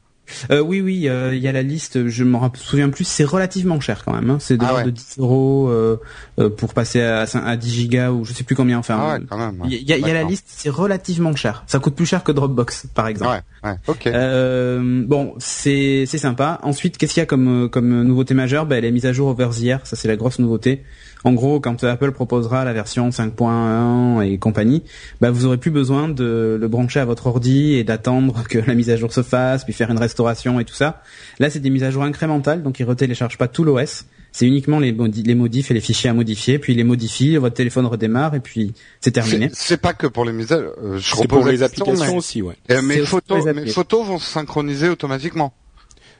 Euh, 0.50 0.60
oui, 0.60 0.80
oui, 0.80 1.08
euh, 1.08 1.34
il 1.34 1.42
y 1.42 1.48
a 1.48 1.52
la 1.52 1.62
liste. 1.62 2.08
Je 2.08 2.24
me 2.24 2.38
souviens 2.54 2.90
plus. 2.90 3.04
C'est 3.04 3.24
relativement 3.24 3.80
cher 3.80 4.04
quand 4.04 4.12
même. 4.12 4.30
Hein. 4.30 4.38
C'est 4.40 4.56
de 4.56 4.64
ah 4.64 4.82
de 4.82 4.90
10 4.90 5.16
euros 5.18 5.68
euh, 5.68 6.00
euh, 6.38 6.50
pour 6.50 6.74
passer 6.74 7.02
à, 7.02 7.26
à 7.44 7.56
10 7.56 7.70
gigas 7.70 8.10
ou 8.10 8.24
je 8.24 8.32
sais 8.32 8.44
plus 8.44 8.56
combien. 8.56 8.78
Enfin, 8.78 8.98
ah 8.98 9.18
quand 9.28 9.38
même. 9.38 9.62
Il 9.64 9.72
y, 9.72 9.92
a, 9.92 9.98
y 9.98 10.10
a 10.10 10.14
la 10.14 10.24
liste. 10.24 10.46
C'est 10.48 10.70
relativement 10.70 11.34
cher. 11.36 11.64
Ça 11.66 11.78
coûte 11.78 11.94
plus 11.94 12.06
cher 12.06 12.24
que 12.24 12.32
Dropbox, 12.32 12.86
par 12.94 13.08
exemple. 13.08 13.42
Ouais, 13.64 13.70
ouais. 13.70 13.76
Ok. 13.86 15.06
bon, 15.06 15.34
c'est 15.38 16.04
c'est 16.06 16.18
sympa. 16.18 16.60
Ensuite, 16.62 16.98
qu'est-ce 16.98 17.14
qu'il 17.14 17.20
y 17.20 17.24
a 17.24 17.26
comme 17.26 17.68
comme 17.70 18.02
nouveauté 18.02 18.34
majeure? 18.34 18.66
Ben, 18.66 18.82
les 18.82 18.90
mises 18.90 19.06
à 19.06 19.12
jour 19.12 19.28
over 19.28 19.48
the 19.50 19.64
air. 19.64 19.80
Ça, 19.84 19.96
c'est 19.96 20.08
la 20.08 20.16
grosse 20.16 20.38
nouveauté. 20.38 20.82
En 21.26 21.32
gros, 21.32 21.58
quand 21.58 21.82
Apple 21.82 22.12
proposera 22.12 22.64
la 22.64 22.72
version 22.72 23.08
5.1 23.08 24.22
et 24.22 24.38
compagnie, 24.38 24.84
bah, 25.20 25.32
vous 25.32 25.44
aurez 25.44 25.56
plus 25.56 25.72
besoin 25.72 26.08
de 26.08 26.56
le 26.58 26.68
brancher 26.68 27.00
à 27.00 27.04
votre 27.04 27.26
ordi 27.26 27.74
et 27.74 27.82
d'attendre 27.82 28.44
que 28.48 28.58
la 28.58 28.74
mise 28.76 28.90
à 28.90 28.96
jour 28.96 29.12
se 29.12 29.24
fasse, 29.24 29.64
puis 29.64 29.72
faire 29.72 29.90
une 29.90 29.98
restauration 29.98 30.60
et 30.60 30.64
tout 30.64 30.74
ça. 30.74 31.02
Là, 31.40 31.50
c'est 31.50 31.58
des 31.58 31.68
mises 31.68 31.82
à 31.82 31.90
jour 31.90 32.04
incrémentales, 32.04 32.62
donc 32.62 32.78
ils 32.78 32.84
retéléchargent 32.84 33.38
pas 33.38 33.48
tout 33.48 33.64
l'OS. 33.64 34.04
C'est 34.30 34.46
uniquement 34.46 34.78
les, 34.78 34.92
les 34.92 35.34
modifs 35.34 35.72
et 35.72 35.74
les 35.74 35.80
fichiers 35.80 36.10
à 36.10 36.14
modifier, 36.14 36.60
puis 36.60 36.74
les 36.74 36.84
modifie, 36.84 37.36
votre 37.38 37.56
téléphone 37.56 37.86
redémarre 37.86 38.36
et 38.36 38.40
puis 38.40 38.72
c'est 39.00 39.10
terminé. 39.10 39.50
C'est 39.52 39.80
pas 39.80 39.94
que 39.94 40.06
pour 40.06 40.24
les 40.24 40.32
mises 40.32 40.52
à 40.52 40.62
jour. 40.62 40.74
Euh, 40.80 41.00
c'est 41.02 41.26
pour 41.26 41.44
les 41.44 41.64
applications 41.64 42.18
aussi, 42.18 42.40
ouais. 42.40 42.54
mes 42.82 42.98
photos, 42.98 43.44
mes 43.46 43.66
photos 43.66 44.06
vont 44.06 44.18
se 44.20 44.30
synchroniser 44.30 44.90
automatiquement. 44.90 45.52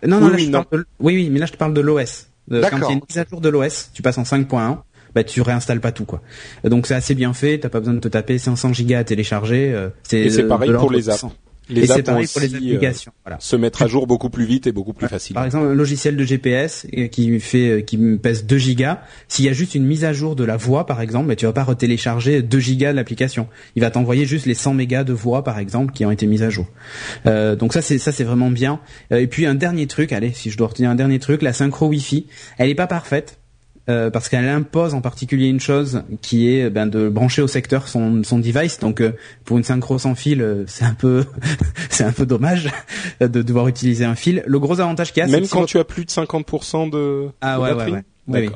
Non, 0.04 0.18
non, 0.18 0.32
oui, 0.34 0.50
là, 0.50 0.66
je 0.72 0.78
oui, 0.98 1.14
oui, 1.14 1.30
mais 1.30 1.38
là 1.38 1.46
je 1.46 1.52
te 1.52 1.58
parle 1.58 1.74
de 1.74 1.80
l'OS. 1.80 2.26
Quand 2.50 2.56
il 2.56 2.80
y 2.80 2.84
a 2.86 2.90
une 2.90 3.00
mise 3.08 3.18
à 3.18 3.24
jour 3.24 3.40
de 3.40 3.48
l'OS, 3.48 3.90
tu 3.94 4.02
passes 4.02 4.18
en 4.18 4.24
5.1 4.24 4.78
bah 5.16 5.24
tu 5.24 5.40
réinstalles 5.40 5.80
pas 5.80 5.92
tout 5.92 6.04
quoi. 6.04 6.20
Donc 6.62 6.86
c'est 6.86 6.94
assez 6.94 7.14
bien 7.14 7.32
fait, 7.32 7.58
t'as 7.58 7.70
pas 7.70 7.80
besoin 7.80 7.94
de 7.94 8.00
te 8.00 8.08
taper 8.08 8.36
500 8.36 8.74
gigas 8.74 8.98
à 8.98 9.04
télécharger. 9.04 9.72
Euh, 9.72 9.88
et 10.12 10.28
c'est 10.28 10.46
pareil 10.46 10.70
pour 10.78 10.90
les 10.90 11.08
apps. 11.08 11.24
Les 11.70 11.90
apps 11.90 12.02
pareil 12.02 12.26
pour 12.30 12.42
les 12.42 12.52
euh, 12.52 12.58
applications. 12.58 13.12
voilà. 13.24 13.38
Se 13.40 13.56
mettre 13.56 13.80
à 13.80 13.86
jour 13.86 14.06
beaucoup 14.06 14.28
plus 14.28 14.44
vite 14.44 14.66
et 14.66 14.72
beaucoup 14.72 14.92
plus 14.92 15.08
facile. 15.08 15.32
Par 15.32 15.46
exemple, 15.46 15.68
un 15.68 15.74
logiciel 15.74 16.16
de 16.16 16.22
GPS 16.22 16.86
euh, 16.96 17.06
qui 17.06 17.40
fait 17.40 17.82
qui 17.86 17.96
pèse 18.18 18.44
2 18.44 18.58
gigas, 18.58 19.00
s'il 19.26 19.46
y 19.46 19.48
a 19.48 19.54
juste 19.54 19.74
une 19.74 19.86
mise 19.86 20.04
à 20.04 20.12
jour 20.12 20.36
de 20.36 20.44
la 20.44 20.58
voix 20.58 20.84
par 20.84 21.00
exemple, 21.00 21.28
bah, 21.28 21.34
tu 21.34 21.46
vas 21.46 21.54
pas 21.54 21.64
retélécharger 21.64 22.42
2 22.42 22.58
gigas 22.58 22.92
de 22.92 22.96
l'application. 22.96 23.48
Il 23.74 23.80
va 23.80 23.90
t'envoyer 23.90 24.26
juste 24.26 24.44
les 24.44 24.52
100 24.52 24.74
mégas 24.74 25.04
de 25.04 25.14
voix 25.14 25.44
par 25.44 25.58
exemple 25.58 25.94
qui 25.94 26.04
ont 26.04 26.10
été 26.10 26.26
mises 26.26 26.42
à 26.42 26.50
jour. 26.50 26.66
Euh, 27.24 27.56
donc 27.56 27.72
ça 27.72 27.80
c'est 27.80 27.96
ça 27.96 28.12
c'est 28.12 28.24
vraiment 28.24 28.50
bien. 28.50 28.80
et 29.10 29.28
puis 29.28 29.46
un 29.46 29.54
dernier 29.54 29.86
truc, 29.86 30.12
allez, 30.12 30.32
si 30.34 30.50
je 30.50 30.58
dois 30.58 30.68
retenir 30.68 30.90
un 30.90 30.94
dernier 30.94 31.20
truc, 31.20 31.40
la 31.40 31.54
synchro 31.54 31.88
Wi-Fi, 31.88 32.26
elle 32.58 32.68
est 32.68 32.74
pas 32.74 32.86
parfaite 32.86 33.38
euh, 33.88 34.10
parce 34.10 34.28
qu'elle 34.28 34.48
impose 34.48 34.94
en 34.94 35.00
particulier 35.00 35.46
une 35.46 35.60
chose 35.60 36.02
qui 36.20 36.52
est 36.52 36.70
ben, 36.70 36.86
de 36.86 37.08
brancher 37.08 37.40
au 37.40 37.46
secteur 37.46 37.86
son, 37.86 38.24
son 38.24 38.40
device. 38.40 38.80
Donc 38.80 39.00
euh, 39.00 39.12
pour 39.44 39.58
une 39.58 39.64
synchro 39.64 39.96
sans 39.98 40.16
fil, 40.16 40.42
euh, 40.42 40.64
c'est 40.66 40.84
un 40.84 40.94
peu 40.94 41.24
c'est 41.88 42.02
un 42.02 42.10
peu 42.10 42.26
dommage 42.26 42.68
de 43.20 43.42
devoir 43.42 43.68
utiliser 43.68 44.04
un 44.04 44.16
fil. 44.16 44.42
Le 44.46 44.58
gros 44.58 44.80
avantage 44.80 45.12
qu'il 45.12 45.22
y 45.22 45.26
a, 45.26 45.28
même 45.28 45.46
quand 45.46 45.66
tu 45.66 45.78
as 45.78 45.84
plus 45.84 46.04
de 46.04 46.10
50% 46.10 46.90
de, 46.90 47.28
ah, 47.40 47.60
ouais, 47.60 47.72
Ouais, 47.74 48.02
ouais. 48.26 48.50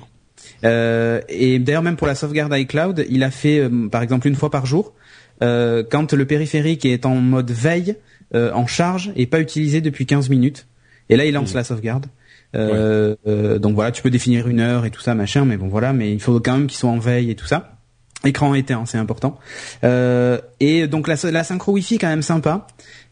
Euh, 0.65 1.21
et 1.29 1.61
d'ailleurs 1.61 1.83
même 1.83 1.97
pour 1.97 2.09
la 2.09 2.17
sauvegarde 2.17 2.53
iCloud, 2.57 3.07
il 3.09 3.23
a 3.23 3.31
fait 3.31 3.71
par 3.91 4.03
exemple 4.03 4.27
une 4.27 4.35
fois 4.35 4.51
par 4.51 4.67
jour. 4.67 4.93
quand 5.41 6.13
le 6.13 6.25
périphérique 6.25 6.85
est 6.85 7.07
en 7.07 7.15
mode 7.15 7.53
veille, 7.53 7.95
en 8.35 8.67
charge 8.67 9.13
et 9.15 9.27
pas 9.27 9.39
utilisé 9.39 9.81
depuis 9.81 10.07
15 10.07 10.29
minutes. 10.29 10.67
Et 11.09 11.17
là, 11.17 11.25
il 11.25 11.35
lance 11.35 11.55
mmh. 11.55 11.57
la 11.57 11.65
sauvegarde. 11.65 12.07
Euh, 12.55 13.15
euh, 13.27 13.59
donc 13.59 13.75
voilà, 13.75 13.93
tu 13.93 14.03
peux 14.03 14.11
définir 14.11 14.49
une 14.49 14.61
heure 14.61 14.85
et 14.85 14.91
tout 14.91 15.01
ça, 15.01 15.15
machin, 15.15 15.45
mais 15.45 15.57
bon 15.57 15.69
voilà, 15.69 15.93
mais 15.93 16.13
il 16.13 16.21
faut 16.21 16.41
quand 16.41 16.53
même 16.53 16.67
qu'ils 16.67 16.79
soient 16.79 16.91
en 16.91 16.99
veille 16.99 17.31
et 17.31 17.35
tout 17.35 17.47
ça. 17.47 17.77
Écran 18.25 18.53
éteint, 18.55 18.85
c'est 18.85 18.99
important. 18.99 19.39
Euh, 19.83 20.39
et 20.61 20.87
donc 20.87 21.09
la, 21.09 21.17
la 21.31 21.43
synchro 21.43 21.73
Wi-Fi 21.73 21.99
quand 21.99 22.09
même 22.09 22.23
sympa. 22.23 22.67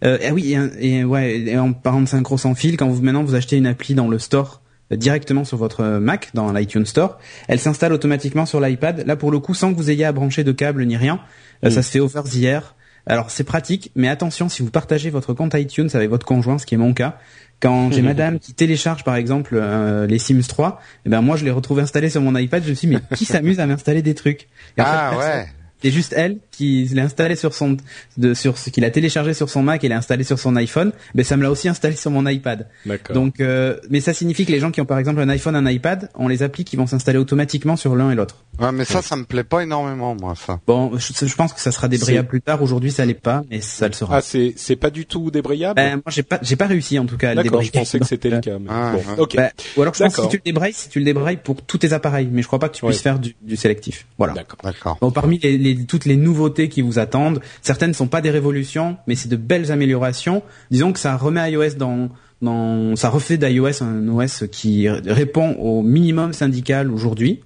Euh, 0.05 0.19
et 0.21 0.31
oui, 0.31 0.55
et, 0.79 1.03
ouais, 1.05 1.39
et 1.39 1.59
en 1.59 1.73
parlant 1.73 2.03
de 2.03 2.09
synchro 2.09 2.37
sans 2.37 2.55
fil, 2.55 2.77
quand 2.77 2.89
vous 2.89 3.01
maintenant 3.01 3.25
vous 3.25 3.35
achetez 3.35 3.57
une 3.57 3.67
appli 3.67 3.95
dans 3.95 4.09
le 4.09 4.19
store 4.19 4.61
directement 4.91 5.45
sur 5.45 5.59
votre 5.59 5.99
Mac 5.99 6.31
dans 6.33 6.51
l'iTunes 6.53 6.87
Store, 6.87 7.19
elle 7.47 7.59
s'installe 7.59 7.93
automatiquement 7.93 8.47
sur 8.47 8.61
l'iPad. 8.61 9.07
Là 9.07 9.17
pour 9.17 9.31
le 9.31 9.39
coup, 9.39 9.55
sans 9.55 9.73
que 9.73 9.77
vous 9.77 9.91
ayez 9.91 10.05
à 10.05 10.13
brancher 10.13 10.45
de 10.45 10.53
câble 10.53 10.85
ni 10.85 10.97
rien, 10.97 11.21
mm. 11.63 11.71
ça 11.71 11.83
se 11.83 11.91
fait 11.91 12.01
over 12.01 12.23
the 12.25 12.43
air. 12.43 12.75
Alors 13.07 13.31
c'est 13.31 13.45
pratique, 13.45 13.91
mais 13.97 14.09
attention 14.09 14.51
si 14.51 14.63
vous 14.63 14.71
partagez 14.71 15.09
votre 15.09 15.33
compte 15.33 15.55
iTunes 15.55 15.89
avec 15.95 16.11
votre 16.11 16.27
conjoint, 16.27 16.59
ce 16.59 16.67
qui 16.67 16.75
est 16.75 16.79
mon 16.79 16.93
cas, 16.93 17.19
quand 17.61 17.93
j'ai 17.93 18.03
madame 18.03 18.39
qui 18.39 18.55
télécharge 18.55 19.05
par 19.05 19.17
exemple 19.17 19.57
euh, 19.57 20.07
les 20.07 20.19
Sims 20.19 20.47
3, 20.47 20.81
eh 21.07 21.09
ben 21.09 21.23
moi 21.23 21.37
je 21.37 21.45
les 21.45 21.51
retrouve 21.51 21.81
installés 21.81 22.11
sur 22.11 22.21
mon 22.21 22.37
iPad, 22.37 22.63
je 22.63 22.71
me 22.71 22.75
suis 22.75 22.89
dit 22.89 22.95
mais 22.95 23.17
qui 23.17 23.25
s'amuse 23.25 23.61
à 23.61 23.67
m'installer 23.67 24.03
des 24.03 24.15
trucs? 24.15 24.49
Ah 24.79 25.17
ouais. 25.19 25.49
C'est 25.83 25.91
juste 25.91 26.13
elle 26.17 26.39
qui 26.51 26.87
l'a 26.93 27.05
installé 27.05 27.37
sur 27.37 27.55
son 27.55 27.77
de 28.17 28.35
sur 28.35 28.59
ce 28.59 28.71
qu'il 28.71 28.85
a 28.85 28.91
téléchargé 28.91 29.33
sur 29.33 29.49
son 29.49 29.63
Mac 29.63 29.85
et 29.85 29.89
l'a 29.89 29.97
installé 29.97 30.25
sur 30.25 30.39
son 30.39 30.57
iPhone, 30.57 30.93
mais 31.15 31.23
ça 31.23 31.37
me 31.37 31.43
l'a 31.43 31.51
aussi 31.51 31.69
installé 31.69 31.95
sur 31.95 32.11
mon 32.11 32.27
iPad. 32.27 32.69
Donc 33.15 33.41
euh, 33.41 33.77
mais 33.91 34.01
ça 34.01 34.13
signifie 34.13 34.45
que 34.45 34.53
les 34.53 34.61
gens 34.61 34.71
qui 34.71 34.81
ont 34.81 34.87
par 34.87 34.99
exemple 34.99 35.21
un 35.21 35.29
iPhone, 35.29 35.55
un 35.55 35.71
iPad, 35.71 36.11
on 36.15 36.29
les 36.29 36.43
applis 36.43 36.65
qui 36.65 36.77
vont 36.77 36.87
s'installer 36.87 37.19
automatiquement 37.19 37.77
sur 37.77 37.95
l'un 37.95 38.11
et 38.11 38.15
l'autre. 38.15 38.45
Ouais, 38.59 38.73
mais 38.73 38.85
ça 38.85 39.03
ça 39.03 39.17
me 39.17 39.25
plaît 39.25 39.45
pas 39.45 39.63
énormément 39.63 40.17
moi 40.21 40.35
ça. 40.35 40.61
Bon, 40.67 40.91
je, 40.97 41.35
pense 41.35 41.53
que 41.53 41.61
ça 41.61 41.71
sera 41.71 41.89
débrayable 41.89 42.29
plus 42.29 42.41
tard. 42.41 42.63
Aujourd'hui, 42.63 42.91
ça 42.91 43.05
l'est 43.07 43.15
pas, 43.15 43.43
mais 43.51 43.61
ça 43.61 43.87
le 43.87 43.95
sera. 43.95 44.17
Ah, 44.17 44.21
c'est 44.21 44.55
c'est 44.57 44.77
pas 44.77 44.91
du 44.91 45.07
tout 45.07 45.31
débrayable. 45.31 45.77
Ben, 45.77 45.97
moi 45.97 46.03
j'ai 46.09 46.23
pas 46.23 46.39
j'ai 46.43 46.57
pas 46.57 46.67
réussi 46.67 46.99
en 46.99 47.07
tout 47.07 47.17
cas 47.17 47.31
à 47.31 47.35
le 47.35 47.43
débrayer. 47.43 47.71
je 47.73 47.79
pensais 47.79 48.01
que 48.01 48.07
c'était 48.09 48.31
le 48.31 48.41
cas. 48.41 48.59
Mais... 48.59 48.69
Ah, 48.69 48.95
bon, 48.95 49.23
OK. 49.23 49.37
Ben, 49.37 49.51
ou 49.77 49.83
alors 49.83 49.95
je 49.95 50.03
pense 50.03 50.17
que 50.17 50.23
si 50.23 50.29
tu 50.29 50.37
le 50.37 50.43
débrayes, 50.43 50.73
si 50.73 50.89
tu 50.89 50.99
le 50.99 51.05
débrayes 51.05 51.37
pour 51.37 51.63
tous 51.63 51.79
tes 51.79 51.93
appareils, 51.93 52.29
mais 52.31 52.43
je 52.43 52.47
crois 52.47 52.59
pas 52.59 52.69
que 52.69 52.77
tu 52.77 52.85
puisses 52.85 53.01
faire 53.01 53.19
du, 53.19 53.37
du 53.41 53.57
sélectif. 53.57 54.07
Voilà. 54.19 54.35
D'accord. 54.35 54.99
Bon, 55.01 55.11
parmi 55.11 55.39
les, 55.39 55.57
les, 55.57 55.68
toutes 55.75 56.05
les 56.05 56.17
nouveautés 56.17 56.69
qui 56.69 56.83
vous 56.83 56.99
attendent. 56.99 57.41
Certaines 57.63 57.91
ne 57.91 57.95
sont 57.95 58.09
pas 58.09 58.21
des 58.21 58.31
révolutions, 58.31 58.97
mais 59.07 59.15
c'est 59.15 59.29
de 59.29 59.37
belles 59.37 59.73
améliorations. 59.73 60.43
Disons 60.71 60.93
que 60.93 60.99
ça 60.99 61.17
remet 61.17 61.53
iOS 61.53 61.75
dans, 61.77 62.11
dans 62.43 62.97
ça 62.97 63.09
refait 63.09 63.37
d'iOS 63.37 63.83
un 63.83 64.09
OS 64.09 64.45
qui 64.51 64.89
répond 64.89 65.53
au 65.55 65.83
minimum 65.83 66.33
syndical 66.33 66.91
aujourd'hui. 66.91 67.41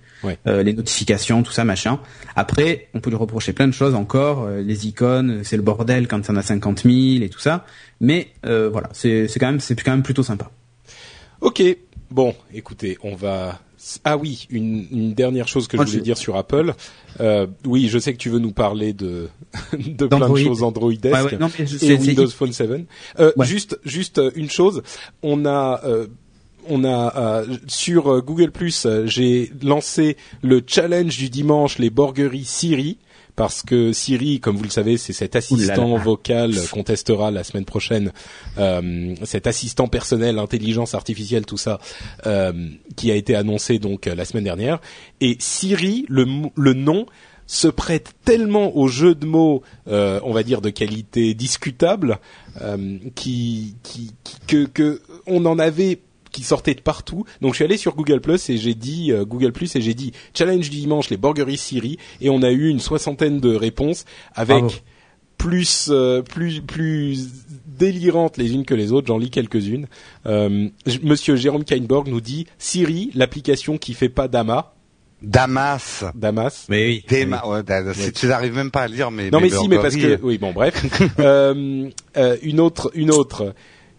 Euh, 0.47 0.63
les 0.63 0.73
notifications, 0.73 1.43
tout 1.43 1.53
ça, 1.53 1.65
machin. 1.65 1.99
Après, 2.37 2.89
on 2.95 3.01
peut 3.01 3.11
lui 3.11 3.17
reprocher 3.17 3.53
plein 3.53 3.67
de 3.67 3.73
choses 3.73 3.95
encore. 3.95 4.45
Euh, 4.45 4.63
les 4.63 4.87
icônes, 4.87 5.43
c'est 5.45 5.57
le 5.57 5.63
bordel 5.63 6.07
quand 6.09 6.29
en 6.31 6.37
a 6.37 6.43
50 6.43 6.83
000 6.83 6.95
et 7.23 7.29
tout 7.29 7.41
ça. 7.41 7.65
Mais 8.01 8.29
euh, 8.47 8.69
voilà, 8.71 8.89
c'est 8.93 9.27
quand 9.39 9.47
même 9.47 9.61
c'est 9.61 9.81
quand 9.81 9.91
même 9.91 10.03
plutôt 10.03 10.23
sympa. 10.23 10.51
Ok, 11.41 11.63
bon, 12.11 12.35
écoutez, 12.55 12.99
on 13.03 13.17
va 13.17 13.61
ah 14.05 14.17
oui, 14.17 14.47
une, 14.51 15.13
dernière 15.15 15.49
chose 15.49 15.67
que 15.67 15.77
je 15.77 15.83
voulais 15.83 16.03
dire 16.03 16.19
sur 16.19 16.37
Apple. 16.37 16.75
Euh, 17.21 17.47
oui, 17.67 17.89
je 17.89 17.99
sais 17.99 18.13
que 18.13 18.19
tu 18.19 18.31
veux 18.31 18.39
nous 18.39 18.53
parler 18.53 18.93
de, 18.93 19.29
de 19.73 20.07
plein 20.07 20.29
de 20.29 20.37
choses 20.37 20.63
Androidesques 20.63 21.37
et 21.83 21.95
Windows 21.95 22.29
Phone 22.29 22.53
7. 22.53 22.71
Euh, 23.19 23.33
Juste, 23.41 23.79
juste 23.85 24.19
euh, 24.19 24.31
une 24.37 24.51
chose, 24.51 24.83
on 25.23 25.45
a 25.47 25.81
euh, 25.85 26.07
on 26.69 26.85
a 26.85 27.43
sur 27.67 28.23
Google 28.23 28.53
Plus, 28.53 28.87
j'ai 29.07 29.51
lancé 29.65 30.17
le 30.43 30.63
challenge 30.65 31.19
du 31.19 31.29
dimanche, 31.29 31.79
les 31.79 31.91
borgueries 31.91 32.45
Siri 32.45 32.99
parce 33.37 33.63
que 33.63 33.93
Siri, 33.93 34.41
comme 34.41 34.57
vous 34.57 34.65
le 34.65 34.71
savez, 34.71 34.97
c'est 34.97 35.13
cet 35.13 35.37
assistant 35.37 35.97
vocal 35.97 36.55
qu'on 36.71 36.83
testera 36.83 37.31
la 37.31 37.45
semaine 37.45 37.65
prochaine, 37.65 38.13
euh, 38.59 39.15
cet 39.25 39.47
assistant 39.47 39.89
personnel, 39.89 40.39
intelligence 40.39 40.95
artificielle, 40.95 41.47
tout 41.47 41.57
ça, 41.57 41.81
euh, 42.27 42.53
qui 42.97 43.11
a 43.11 43.15
été 43.15 43.35
annoncé 43.35 43.79
donc 43.79 44.07
la 44.07 44.25
semaine 44.25 44.45
dernière. 44.45 44.81
Et 45.21 45.37
Siri, 45.39 46.05
le, 46.09 46.27
le 46.57 46.75
nom 46.75 47.07
se 47.47 47.69
prête 47.69 48.13
tellement 48.25 48.77
au 48.77 48.89
jeu 48.89 49.15
de 49.15 49.27
mots, 49.27 49.63
on 49.87 50.33
va 50.33 50.43
dire 50.43 50.61
de 50.61 50.71
qualité 50.71 51.35
discutable, 51.35 52.19
qui, 53.15 53.77
qui, 53.83 54.13
que, 54.47 54.65
que 54.67 55.03
on 55.27 55.45
en 55.47 55.59
avait 55.59 55.99
qui 56.33 56.43
sortaient 56.43 56.75
de 56.75 56.81
partout. 56.81 57.25
Donc 57.41 57.53
je 57.53 57.57
suis 57.57 57.65
allé 57.65 57.77
sur 57.77 57.95
Google 57.95 58.21
Plus 58.21 58.51
et 58.51 58.57
j'ai 58.57 58.75
dit 58.75 59.13
euh, 59.13 59.25
Google 59.25 59.53
Plus 59.53 59.77
et 59.77 59.81
j'ai 59.81 59.95
dit 59.95 60.13
challenge 60.35 60.71
du 60.71 60.79
dimanche 60.79 61.11
les 61.11 61.17
burgeries 61.17 61.59
Siri 61.59 61.99
et 62.21 62.31
on 62.31 62.43
a 62.43 62.51
eu 62.51 62.69
une 62.69 62.81
soixantaine 62.81 63.39
de 63.39 63.55
réponses 63.55 64.05
avec 64.35 64.83
plus 65.39 65.89
euh, 65.91 66.23
plus 66.23 66.61
plus 66.61 67.29
délirantes 67.67 68.37
les 68.37 68.55
unes 68.55 68.65
que 68.65 68.75
les 68.75 68.93
autres. 68.93 69.09
J'en 69.09 69.19
lis 69.19 69.31
quelques-unes. 69.31 69.87
Euh, 70.27 70.69
Monsieur 71.03 71.37
Jérôme 71.37 71.65
Kainborg 71.65 72.09
nous 72.09 72.21
dit 72.21 72.47
Siri, 72.59 73.11
l'application 73.15 73.79
qui 73.79 73.95
fait 73.95 74.09
pas 74.09 74.29
Dama. 74.29 74.75
Damas. 75.21 76.05
Damas. 76.17 76.67
Mais 76.69 76.87
oui. 76.87 77.05
Dema, 77.09 77.47
ouais, 77.47 77.63
si 77.95 78.13
tu 78.13 78.27
n'arrives 78.27 78.55
même 78.55 78.73
pas 78.73 78.83
à 78.83 78.89
lire 78.89 79.13
mais 79.13 79.31
Non 79.31 79.41
mais 79.41 79.51
si 79.51 79.69
mais 79.69 79.79
parce 79.79 79.97
que 79.97 80.19
oui 80.23 80.39
bon 80.39 80.53
bref. 80.53 80.85
euh, 81.21 81.91
une 82.43 82.61
autre 82.61 82.91
une 82.95 83.11
autre 83.11 83.55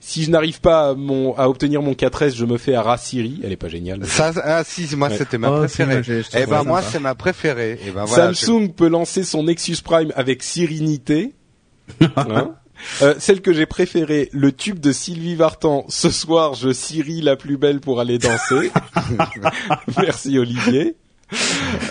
si 0.05 0.25
je 0.25 0.31
n'arrive 0.31 0.59
pas 0.59 0.89
à, 0.89 0.93
mon, 0.95 1.33
à 1.37 1.47
obtenir 1.47 1.81
mon 1.81 1.93
4S, 1.93 2.35
je 2.35 2.43
me 2.43 2.57
fais 2.57 2.75
à 2.75 2.97
Siri. 2.97 3.39
Elle 3.41 3.53
est 3.53 3.57
pas 3.57 3.69
géniale. 3.69 4.05
Ça, 4.05 4.33
ah 4.43 4.63
si, 4.65 4.93
moi 4.97 5.09
c'était 5.09 5.37
ma 5.37 5.49
oh, 5.49 5.59
préférée. 5.59 6.01
eh 6.35 6.45
ben 6.45 6.63
moi 6.63 6.81
c'est 6.81 6.99
ma 6.99 7.15
préférée. 7.15 7.79
Eh 7.87 7.91
ben, 7.91 8.03
voilà, 8.03 8.33
Samsung 8.33 8.73
peut 8.75 8.89
lancer 8.89 9.23
son 9.23 9.43
Nexus 9.43 9.77
Prime 9.81 10.11
avec 10.15 10.43
Sirinité. 10.43 11.33
hein 12.17 12.55
euh, 13.01 13.15
celle 13.17 13.41
que 13.41 13.53
j'ai 13.53 13.65
préférée, 13.65 14.29
le 14.33 14.51
tube 14.51 14.79
de 14.79 14.91
Sylvie 14.91 15.35
Vartan. 15.35 15.85
Ce 15.87 16.09
soir, 16.09 16.53
je 16.53 16.73
Siri 16.73 17.21
la 17.21 17.37
plus 17.37 17.55
belle 17.55 17.79
pour 17.79 18.01
aller 18.01 18.17
danser. 18.17 18.71
Merci 19.97 20.37
Olivier. 20.37 20.97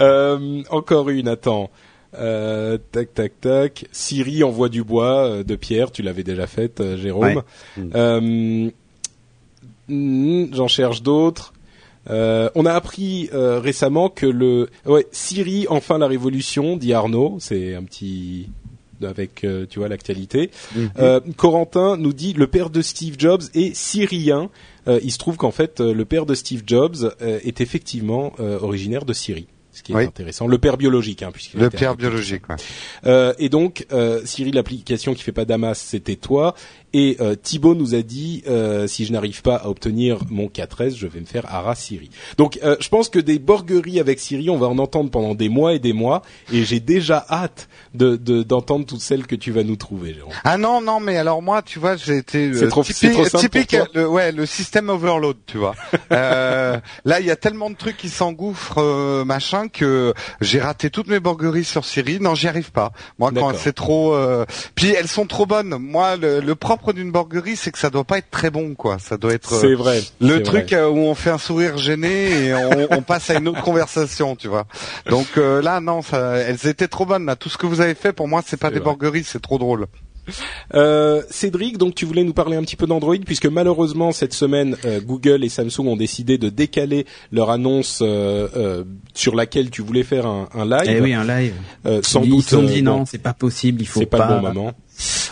Euh, 0.03 0.63
encore 0.69 1.09
une, 1.09 1.29
attends. 1.29 1.71
Euh, 2.15 2.79
tac 2.93 3.15
tac 3.15 3.41
tac. 3.41 3.87
Siri 3.93 4.45
envoie 4.45 4.69
du 4.69 4.85
bois 4.85 5.27
euh, 5.27 5.45
de 5.45 5.57
pierre. 5.57 5.91
Tu 5.91 6.03
l'avais 6.03 6.25
déjà 6.25 6.47
faite, 6.47 6.81
euh, 6.81 6.97
Jérôme. 6.97 7.43
Mm, 9.89 10.55
j'en 10.55 10.69
cherche 10.69 11.03
d'autres. 11.03 11.53
on 12.09 12.67
a 12.67 12.73
appris 12.73 13.31
récemment 13.33 14.09
que 14.09 14.27
le 14.27 14.69
ouais 14.87 15.07
Siri 15.11 15.67
enfin 15.69 15.99
la 15.99 16.07
révolution 16.07 16.77
dit 16.77 16.93
Arnaud. 16.93 17.37
C'est 17.41 17.75
un 17.75 17.83
petit 17.83 18.49
avec 19.03 19.45
tu 19.69 19.79
vois 19.81 19.89
l'actualité. 19.89 20.51
Mm-hmm. 20.77 21.35
Corentin 21.35 21.97
nous 21.97 22.13
dit 22.13 22.33
le 22.33 22.47
père 22.47 22.71
de 22.71 22.81
Steve 22.81 23.17
Jobs 23.19 23.43
est 23.55 23.75
syrien. 23.75 24.51
il 24.87 25.11
se 25.11 25.19
trouve 25.19 25.37
qu'en 25.37 25.51
fait 25.51 25.81
le 25.81 26.05
père 26.05 26.27
de 26.27 26.35
Steve 26.35 26.63
Jobs 26.65 27.13
est 27.21 27.61
effectivement 27.61 28.33
originaire 28.39 29.05
de 29.05 29.13
Syrie 29.13 29.49
ce 29.73 29.83
qui 29.83 29.93
est 29.93 29.97
intéressant. 29.97 30.47
Le 30.47 30.59
père 30.59 30.77
biologique, 30.77 31.23
hein, 31.23 31.31
puisqu'il 31.33 31.59
le 31.61 31.71
père 31.71 31.97
biologique. 31.97 32.49
Ouais. 32.49 32.57
Euh, 33.07 33.33
et 33.39 33.49
donc, 33.49 33.87
euh, 33.93 34.21
Cyril, 34.25 34.55
l'application 34.55 35.15
qui 35.15 35.23
fait 35.23 35.33
pas 35.33 35.45
Damas, 35.45 35.79
c'était 35.79 36.17
toi. 36.17 36.55
Et 36.93 37.17
euh, 37.21 37.35
Thibaut 37.35 37.75
nous 37.75 37.95
a 37.95 38.03
dit 38.03 38.43
euh, 38.47 38.87
si 38.87 39.05
je 39.05 39.13
n'arrive 39.13 39.43
pas 39.43 39.57
à 39.57 39.69
obtenir 39.69 40.19
mon 40.29 40.47
4S, 40.47 40.97
je 40.97 41.07
vais 41.07 41.21
me 41.21 41.27
faire 41.27 41.47
Ara 41.53 41.75
Siri. 41.75 42.11
Donc 42.37 42.59
euh, 42.63 42.77
je 42.81 42.89
pense 42.89 43.09
que 43.09 43.19
des 43.19 43.39
borgueries 43.39 44.01
avec 44.01 44.19
Siri, 44.19 44.51
on 44.51 44.59
va 44.59 44.69
en 44.69 44.79
entendre 44.79 45.11
pendant 45.11 45.35
des 45.35 45.49
mois 45.49 45.75
et 45.75 45.79
des 45.79 45.93
mois. 45.93 46.23
Et 46.53 46.65
j'ai 46.65 46.81
déjà 46.81 47.25
hâte 47.31 47.69
de 47.95 48.17
d'entendre 48.43 48.87
toutes 48.87 49.01
celles 49.01 49.27
que 49.27 49.37
tu 49.37 49.53
vas 49.53 49.65
nous 49.65 49.77
trouver. 49.77 50.15
Jérôme. 50.15 50.33
Ah 50.45 50.59
non 50.59 50.81
non, 50.81 51.01
mais 51.01 51.17
alors 51.17 51.43
moi, 51.43 51.63
tu 51.63 51.79
vois, 51.79 51.97
j'ai 51.97 52.19
été 52.19 52.49
euh, 52.49 52.59
c'est 52.59 52.69
trop, 52.69 52.83
typique, 52.83 53.13
trop 53.13 53.25
simple 53.25 53.43
typique 53.43 53.77
le, 53.95 54.09
ouais 54.09 54.33
le 54.33 54.47
système 54.47 54.89
overload, 54.89 55.37
tu 55.47 55.59
vois. 55.59 55.75
euh, 56.13 56.79
là, 57.05 57.21
il 57.21 57.27
y 57.27 57.31
a 57.31 57.37
tellement 57.37 57.71
de 57.71 57.77
trucs 57.77 57.97
qui 57.97 58.09
s'engouffrent 58.09 58.79
euh, 58.79 59.25
machin 59.25 59.69
que 59.69 60.15
j'ai 60.41 60.61
raté 60.61 60.91
toutes 60.91 61.09
mes 61.09 61.21
borgueries 61.21 61.65
sur 61.65 61.85
Siri. 61.85 62.21
Non, 62.21 62.35
j'y 62.35 62.49
arrive 62.49 62.73
pas. 62.73 62.93
Moi, 63.19 63.31
quand 63.35 63.55
c'est 63.57 63.73
trop, 63.73 64.17
puis 64.75 64.91
elles 64.91 65.09
sont 65.09 65.27
trop 65.27 65.47
bonnes. 65.47 65.77
Moi, 65.79 66.17
le, 66.17 66.41
le 66.41 66.55
propre 66.55 66.82
d'une 66.91 67.13
borguerie, 67.13 67.55
c'est 67.55 67.71
que 67.71 67.79
ça 67.79 67.89
doit 67.89 68.03
pas 68.03 68.19
être 68.19 68.31
très 68.31 68.51
bon, 68.51 68.75
quoi. 68.75 68.99
Ça 68.99 69.17
doit 69.17 69.33
être. 69.33 69.53
C'est 69.53 69.75
vrai. 69.75 70.03
Le 70.21 70.43
truc 70.43 70.73
euh, 70.73 70.89
où 70.89 70.99
on 70.99 71.15
fait 71.15 71.31
un 71.31 71.39
sourire 71.39 71.79
gêné 71.79 72.47
et 72.47 72.55
on, 72.55 72.99
on 72.99 73.03
passe 73.03 73.31
à 73.31 73.39
une 73.39 73.47
autre 73.47 73.63
conversation, 73.63 74.35
tu 74.35 74.49
vois. 74.49 74.67
Donc 75.09 75.39
euh, 75.39 75.63
là, 75.63 75.81
non, 75.81 76.03
ça, 76.03 76.39
elles 76.39 76.67
étaient 76.67 76.89
trop 76.89 77.07
bonnes. 77.07 77.27
Là, 77.27 77.37
tout 77.37 77.49
ce 77.49 77.57
que 77.57 77.67
vous 77.67 77.81
avez 77.81 77.95
fait, 77.95 78.13
pour 78.13 78.27
moi, 78.27 78.43
c'est 78.45 78.57
pas 78.57 78.71
des 78.71 78.81
borgueries, 78.81 79.25
c'est 79.25 79.41
trop 79.43 79.59
drôle. 79.59 79.87
Euh, 80.75 81.23
Cédric, 81.31 81.79
donc 81.79 81.95
tu 81.95 82.05
voulais 82.05 82.25
nous 82.25 82.33
parler 82.33 82.57
un 82.57 82.63
petit 82.63 82.77
peu 82.77 82.87
d'Android 82.87 83.17
puisque 83.27 83.47
malheureusement 83.47 84.13
cette 84.13 84.33
semaine 84.33 84.77
euh, 84.85 85.01
Google 85.01 85.43
et 85.45 85.49
Samsung 85.49 85.87
ont 85.89 85.97
décidé 85.97 86.39
de 86.39 86.49
décaler 86.49 87.07
leur 87.33 87.51
annonce 87.51 88.01
euh, 88.03 88.49
euh 88.57 88.85
sur 89.15 89.35
laquelle 89.35 89.69
tu 89.71 89.83
voulais 89.83 90.05
faire 90.05 90.27
un, 90.27 90.49
un 90.55 90.65
live. 90.65 90.97
Eh 90.97 91.01
oui, 91.01 91.13
un 91.13 91.25
live. 91.25 91.55
sans 92.03 92.21
doute. 92.25 92.51
Ils 92.51 92.57
ont 92.57 92.63
dit 92.63 92.83
non, 92.83 93.05
c'est 93.05 93.19
pas 93.19 93.35
possible, 93.35 93.83
il 93.83 93.87
faut 93.87 94.01
pas. 94.01 94.05
C'est 94.05 94.23
pas 94.23 94.29
le 94.29 94.41
bon 94.41 94.49
moment. 94.49 94.73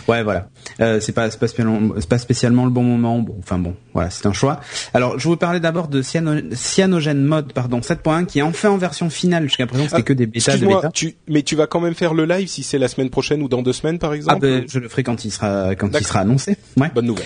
Ouais, 0.07 0.23
voilà. 0.23 0.47
Euh, 0.79 0.99
c'est 0.99 1.11
pas, 1.11 1.29
pas, 1.29 1.47
spécialement, 1.47 1.93
pas 2.09 2.17
spécialement 2.17 2.65
le 2.65 2.71
bon 2.71 2.83
moment. 2.83 3.19
Bon, 3.19 3.35
enfin 3.39 3.57
bon, 3.57 3.75
voilà, 3.93 4.09
c'est 4.09 4.25
un 4.25 4.33
choix. 4.33 4.59
Alors, 4.93 5.19
je 5.19 5.27
vous 5.27 5.37
parler 5.37 5.59
d'abord 5.59 5.87
de 5.87 6.01
Cyano, 6.01 6.41
Cyanogen 6.53 7.23
Mode, 7.23 7.53
pardon, 7.53 7.79
7.1, 7.79 8.25
qui 8.25 8.39
est 8.39 8.43
enfin 8.43 8.69
en 8.69 8.77
version 8.77 9.09
finale. 9.09 9.43
Jusqu'à 9.43 9.67
présent, 9.67 9.83
c'était 9.83 9.97
ah, 9.97 10.01
que 10.01 10.13
des 10.13 10.25
bêtas 10.25 10.57
de 10.57 10.65
bêta. 10.65 10.89
Tu, 10.91 11.15
mais 11.27 11.43
tu 11.43 11.55
vas 11.55 11.67
quand 11.67 11.79
même 11.79 11.95
faire 11.95 12.13
le 12.13 12.25
live 12.25 12.47
si 12.47 12.63
c'est 12.63 12.77
la 12.77 12.87
semaine 12.87 13.09
prochaine 13.09 13.41
ou 13.41 13.47
dans 13.47 13.61
deux 13.61 13.73
semaines, 13.73 13.99
par 13.99 14.13
exemple. 14.13 14.37
Ah 14.37 14.39
ben, 14.39 14.65
je 14.67 14.79
le 14.79 14.89
ferai 14.89 15.03
quand 15.03 15.25
il 15.25 15.31
sera, 15.31 15.75
quand 15.75 15.89
il 15.97 16.05
sera 16.05 16.19
annoncé. 16.19 16.57
Ouais. 16.77 16.91
Bonne 16.93 17.05
nouvelle. 17.05 17.25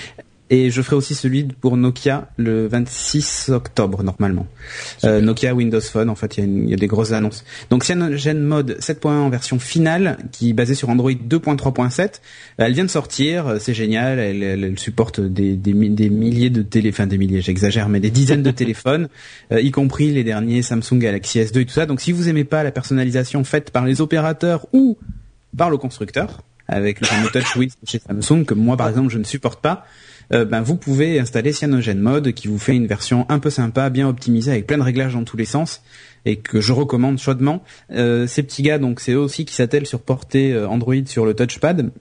Et 0.52 0.70
je 0.70 0.82
ferai 0.84 0.96
aussi 0.96 1.16
celui 1.16 1.44
pour 1.46 1.76
Nokia 1.76 2.30
le 2.38 2.68
26 2.68 3.50
octobre 3.50 4.04
normalement. 4.04 4.46
Euh, 5.04 5.20
Nokia 5.20 5.56
Windows 5.56 5.82
Phone, 5.82 6.08
en 6.08 6.16
fait, 6.16 6.38
il 6.38 6.70
y, 6.70 6.74
a 6.74 6.78
des 6.78 6.86
grosses 6.86 7.14
annonces. 7.14 7.44
Donc 7.72 7.84
Cyanogen 7.84 8.44
Mode 8.44 8.78
7.1 8.80 9.08
en 9.08 9.30
version 9.30 9.58
finale, 9.58 10.20
qui 10.32 10.52
est 10.52 10.54
basée 10.54 10.76
sur 10.76 10.90
Android 10.90 11.12
2.3.7. 11.12 12.22
Elle 12.58 12.74
vient 12.74 12.84
de 12.84 12.90
sortir, 12.90 13.56
c'est 13.60 13.74
génial. 13.74 14.20
Elle, 14.20 14.44
elle, 14.44 14.78
supporte 14.78 15.20
des, 15.20 15.56
des, 15.56 15.74
des, 15.74 16.10
milliers 16.10 16.52
de 16.52 16.62
télé, 16.62 16.90
enfin 16.90 17.08
des 17.08 17.18
milliers, 17.18 17.42
j'exagère, 17.42 17.90
mais 17.90 18.00
des 18.00 18.12
dizaines 18.12 18.44
de 18.44 18.52
téléphones, 18.56 19.10
euh, 19.52 19.62
y 19.62 19.72
compris 19.72 20.12
les 20.12 20.24
derniers 20.24 20.62
Samsung 20.62 21.00
Galaxy 21.00 21.40
S2 21.40 21.62
et 21.62 21.66
tout 21.66 21.74
ça. 21.74 21.88
Donc 21.88 22.02
si 22.02 22.12
vous 22.12 22.30
aimez 22.30 22.44
pas 22.44 22.64
la 22.64 22.72
personnalisation 22.72 23.44
faite 23.44 23.72
par 23.72 23.86
les 23.86 24.00
opérateurs 24.00 24.68
ou 24.74 24.98
par 25.58 25.72
le 25.72 25.78
constructeur, 25.78 26.44
avec 26.68 27.00
le 27.00 27.08
fameux 27.08 27.30
TouchWiz 27.30 27.76
chez 27.86 28.00
Samsung, 28.00 28.46
que 28.46 28.54
moi 28.54 28.78
par 28.78 28.90
exemple 28.90 29.10
je 29.10 29.18
ne 29.18 29.24
supporte 29.24 29.62
pas, 29.62 29.86
euh, 30.34 30.46
ben 30.46 30.62
vous 30.62 30.76
pouvez 30.76 31.20
installer 31.20 31.52
Cyanogen 31.52 32.00
Mode 32.00 32.32
qui 32.34 32.48
vous 32.48 32.60
fait 32.60 32.76
une 32.76 32.88
version 32.88 33.26
un 33.30 33.40
peu 33.40 33.50
sympa, 33.50 33.90
bien 33.90 34.08
optimisée 34.08 34.52
avec 34.52 34.68
plein 34.68 34.78
de 34.78 34.84
réglages 34.84 35.14
dans 35.14 35.24
tous 35.24 35.38
les 35.38 35.46
sens 35.46 35.82
et 36.26 36.38
que 36.38 36.60
je 36.62 36.74
recommande 36.74 37.20
chaudement. 37.20 37.64
Euh, 37.92 38.28
ces 38.28 38.44
petits 38.44 38.64
gars, 38.64 38.80
donc 38.80 39.00
c'est 39.00 39.12
eux 39.12 39.20
aussi 39.20 39.46
qui 39.46 39.54
s'attellent 39.54 39.86
sur 39.86 40.00
porter 40.00 40.54
euh, 40.54 40.68
Android 40.68 41.06
sur 41.06 41.26
le 41.26 41.34
touchpad. 41.34 41.92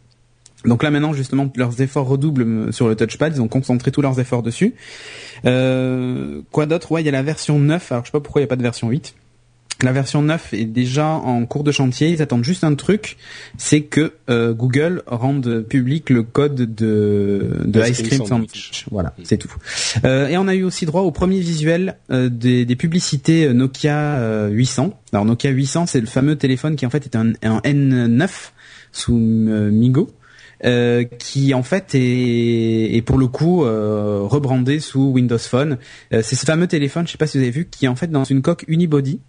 Donc 0.64 0.83
là 0.83 0.91
maintenant 0.91 1.12
justement 1.12 1.53
leurs 1.57 1.83
efforts 1.83 2.09
redoublent 2.09 2.72
sur 2.72 2.89
le 2.89 2.97
touchpad, 2.97 3.37
ils 3.37 3.43
ont 3.43 3.49
concentré 3.49 3.91
tous 3.91 4.01
leurs 4.01 4.18
efforts 4.18 4.43
dessus. 4.43 4.75
quoi 5.43 6.66
d'autre? 6.66 6.93
Ouais, 6.93 7.03
il 7.03 7.05
y 7.05 7.11
a 7.11 7.12
la 7.12 7.22
version 7.22 7.59
9, 7.59 7.93
alors 7.93 8.05
je 8.05 8.09
sais 8.09 8.12
pas 8.12 8.20
pourquoi 8.20 8.41
il 8.41 8.45
n'y 8.45 8.49
a 8.49 8.49
pas 8.49 8.57
de 8.57 8.62
version 8.62 8.89
8. 8.89 9.14
La 9.83 9.93
version 9.93 10.22
9 10.22 10.55
est 10.55 10.64
déjà 10.64 11.09
en 11.09 11.45
cours 11.47 11.64
de 11.64 11.72
chantier. 11.72 12.09
Ils 12.09 12.22
attendent 12.22 12.45
juste 12.45 12.64
un 12.64 12.75
truc, 12.75 13.16
c'est 13.59 13.83
que 13.83 14.12
euh, 14.31 14.55
Google 14.55 15.03
rende 15.07 15.62
public 15.62 16.11
le 16.11 16.22
code 16.22 16.75
de, 16.75 17.61
de 17.64 17.81
Ice 17.83 18.03
Cream 18.03 18.25
Sandwich. 18.25 18.87
Voilà, 18.91 19.14
mm. 19.18 19.22
c'est 19.25 19.37
tout. 19.37 19.53
Euh, 20.05 20.29
et 20.29 20.39
on 20.39 20.47
a 20.47 20.55
eu 20.55 20.62
aussi 20.62 20.87
droit 20.87 21.03
au 21.03 21.11
premier 21.11 21.41
visuel 21.41 21.97
euh, 22.11 22.29
des, 22.29 22.64
des, 22.64 22.77
publicités 22.77 23.53
Nokia 23.53 24.49
800. 24.49 24.99
Alors 25.12 25.25
Nokia 25.25 25.51
800, 25.51 25.87
c'est 25.87 26.01
le 26.01 26.07
fameux 26.07 26.37
téléphone 26.37 26.77
qui 26.77 26.87
en 26.87 26.91
fait 26.91 27.05
est 27.07 27.16
un, 27.16 27.33
un 27.43 27.59
N9 27.59 28.31
sous 28.93 29.16
Migo. 29.16 30.11
Euh, 30.64 31.05
qui 31.05 31.53
en 31.53 31.62
fait 31.62 31.95
est, 31.95 32.97
est 32.97 33.03
pour 33.03 33.18
le 33.18 33.27
coup 33.27 33.64
euh, 33.64 34.20
rebrandé 34.22 34.81
sous 34.81 35.11
Windows 35.11 35.37
Phone. 35.37 35.77
c'est 36.11 36.37
ce 36.37 36.47
fameux 36.47 36.68
téléphone, 36.68 37.07
je 37.07 37.12
sais 37.12 37.18
pas 37.18 37.27
si 37.27 37.37
vous 37.37 37.43
avez 37.43 37.51
vu, 37.51 37.66
qui 37.66 37.85
est 37.85 37.89
en 37.89 37.97
fait 37.97 38.11
dans 38.11 38.25
une 38.25 38.41
coque 38.41 38.64
unibody 38.66 39.20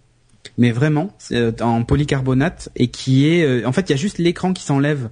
mais 0.58 0.70
vraiment 0.70 1.10
euh, 1.32 1.52
en 1.60 1.84
polycarbonate 1.84 2.68
et 2.76 2.88
qui 2.88 3.28
est 3.28 3.44
euh, 3.44 3.66
en 3.66 3.72
fait 3.72 3.88
il 3.88 3.92
y 3.92 3.94
a 3.94 3.96
juste 3.96 4.18
l'écran 4.18 4.52
qui 4.52 4.62
s'enlève 4.62 5.08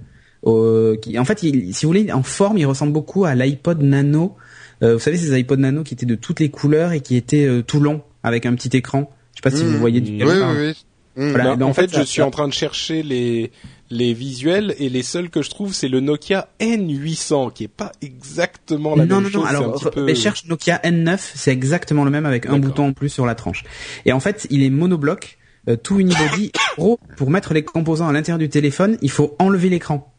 qui 1.01 1.17
en 1.17 1.25
fait 1.25 1.39
si 1.39 1.71
vous 1.81 1.87
voulez 1.87 2.11
en 2.11 2.21
forme 2.21 2.57
il 2.57 2.65
ressemble 2.65 2.93
beaucoup 2.93 3.25
à 3.25 3.33
l'iPod 3.33 3.81
Nano 3.81 4.35
euh, 4.83 4.93
vous 4.93 4.99
savez 4.99 5.17
ces 5.17 5.33
iPod 5.33 5.59
Nano 5.59 5.83
qui 5.83 5.95
étaient 5.95 6.05
de 6.05 6.15
toutes 6.15 6.39
les 6.39 6.49
couleurs 6.49 6.91
et 6.91 6.99
qui 7.01 7.15
étaient 7.15 7.63
tout 7.65 7.79
longs 7.79 8.03
avec 8.21 8.45
un 8.45 8.53
petit 8.53 8.75
écran 8.77 9.11
je 9.33 9.37
sais 9.37 9.41
pas 9.41 9.55
si 9.55 9.63
vous 9.63 9.71
mmh. 9.71 9.79
voyez 9.79 10.01
du 10.01 10.23
oui, 10.23 10.31
oui, 10.31 10.55
oui. 10.57 10.73
Voilà, 11.17 11.55
bah, 11.55 11.65
en, 11.65 11.73
fait, 11.73 11.95
je 11.95 12.01
suis 12.01 12.21
en 12.21 12.29
train 12.29 12.47
de 12.47 12.53
chercher 12.53 13.01
les 13.01 13.51
les 13.95 14.13
visuels 14.13 14.75
et 14.77 14.89
les 14.89 15.03
seuls 15.03 15.29
que 15.29 15.41
je 15.41 15.49
trouve 15.49 15.73
c'est 15.73 15.87
le 15.87 15.99
Nokia 15.99 16.49
N800 16.59 17.53
qui 17.53 17.63
est 17.63 17.69
pas 17.69 17.91
exactement 18.01 18.95
la 18.95 19.05
même 19.05 19.23
chose. 19.23 19.33
Non 19.33 19.39
non 19.41 19.45
alors 19.45 19.93
mais 19.97 20.15
cherche 20.15 20.45
Nokia 20.45 20.77
N9 20.83 21.17
c'est 21.19 21.51
exactement 21.51 22.03
le 22.03 22.11
même 22.11 22.25
avec 22.25 22.45
un 22.45 22.59
bouton 22.59 22.89
en 22.89 22.93
plus 22.93 23.09
sur 23.09 23.25
la 23.25 23.35
tranche. 23.35 23.63
Et 24.05 24.13
en 24.13 24.19
fait 24.19 24.47
il 24.49 24.63
est 24.63 24.69
monobloc 24.69 25.37
euh, 25.67 25.75
tout 25.75 25.99
unibody. 25.99 26.51
Gros 26.77 26.99
pour 27.17 27.31
mettre 27.31 27.53
les 27.53 27.63
composants 27.63 28.07
à 28.07 28.13
l'intérieur 28.13 28.39
du 28.39 28.49
téléphone 28.49 28.97
il 29.01 29.11
faut 29.11 29.35
enlever 29.39 29.69
l'écran. 29.69 30.11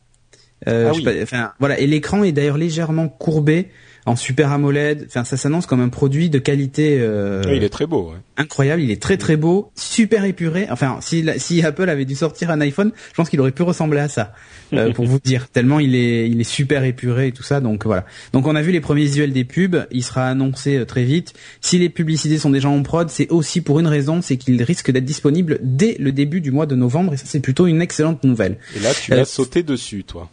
Euh, 0.66 0.90
ah 0.94 1.22
enfin, 1.22 1.52
voilà, 1.60 1.78
et 1.78 1.86
l'écran 1.86 2.24
est 2.24 2.32
d'ailleurs 2.32 2.56
légèrement 2.56 3.08
courbé 3.08 3.68
en 4.06 4.14
super 4.14 4.52
AMOLED. 4.52 5.06
Enfin, 5.08 5.24
ça 5.24 5.36
s'annonce 5.36 5.66
comme 5.66 5.80
un 5.80 5.88
produit 5.88 6.30
de 6.30 6.38
qualité. 6.38 6.98
Euh, 7.00 7.42
il 7.52 7.64
est 7.64 7.68
très 7.68 7.86
beau. 7.86 8.10
Ouais. 8.10 8.18
Incroyable, 8.36 8.80
il 8.82 8.90
est 8.90 9.02
très 9.02 9.16
très 9.16 9.36
beau, 9.36 9.72
super 9.74 10.24
épuré. 10.24 10.68
Enfin, 10.70 10.98
si, 11.00 11.26
si 11.38 11.62
Apple 11.62 11.90
avait 11.90 12.04
dû 12.04 12.14
sortir 12.14 12.50
un 12.50 12.60
iPhone, 12.60 12.92
je 13.08 13.14
pense 13.14 13.28
qu'il 13.28 13.40
aurait 13.40 13.50
pu 13.50 13.62
ressembler 13.62 13.98
à 13.98 14.08
ça, 14.08 14.32
euh, 14.72 14.92
pour 14.94 15.06
vous 15.06 15.18
dire. 15.18 15.48
Tellement 15.48 15.80
il 15.80 15.96
est, 15.96 16.28
il 16.30 16.40
est 16.40 16.44
super 16.44 16.84
épuré 16.84 17.28
et 17.28 17.32
tout 17.32 17.42
ça. 17.42 17.60
Donc 17.60 17.84
voilà. 17.84 18.06
Donc 18.32 18.46
on 18.46 18.54
a 18.54 18.62
vu 18.62 18.70
les 18.70 18.80
premiers 18.80 19.02
visuels 19.02 19.32
des 19.32 19.44
pubs. 19.44 19.86
Il 19.90 20.04
sera 20.04 20.28
annoncé 20.28 20.76
euh, 20.76 20.84
très 20.84 21.02
vite. 21.02 21.34
Si 21.60 21.78
les 21.78 21.88
publicités 21.88 22.38
sont 22.38 22.50
déjà 22.50 22.68
en 22.68 22.82
prod, 22.82 23.10
c'est 23.10 23.28
aussi 23.30 23.60
pour 23.60 23.80
une 23.80 23.88
raison, 23.88 24.22
c'est 24.22 24.36
qu'il 24.36 24.62
risque 24.62 24.92
d'être 24.92 25.04
disponible 25.04 25.58
dès 25.62 25.96
le 25.98 26.12
début 26.12 26.40
du 26.40 26.52
mois 26.52 26.66
de 26.66 26.76
novembre. 26.76 27.14
Et 27.14 27.16
ça, 27.16 27.24
c'est 27.26 27.40
plutôt 27.40 27.66
une 27.66 27.82
excellente 27.82 28.22
nouvelle. 28.22 28.58
Et 28.76 28.78
là, 28.78 28.94
tu 28.94 29.10
vas 29.10 29.24
sauter 29.24 29.64
dessus, 29.64 30.04
toi. 30.04 30.30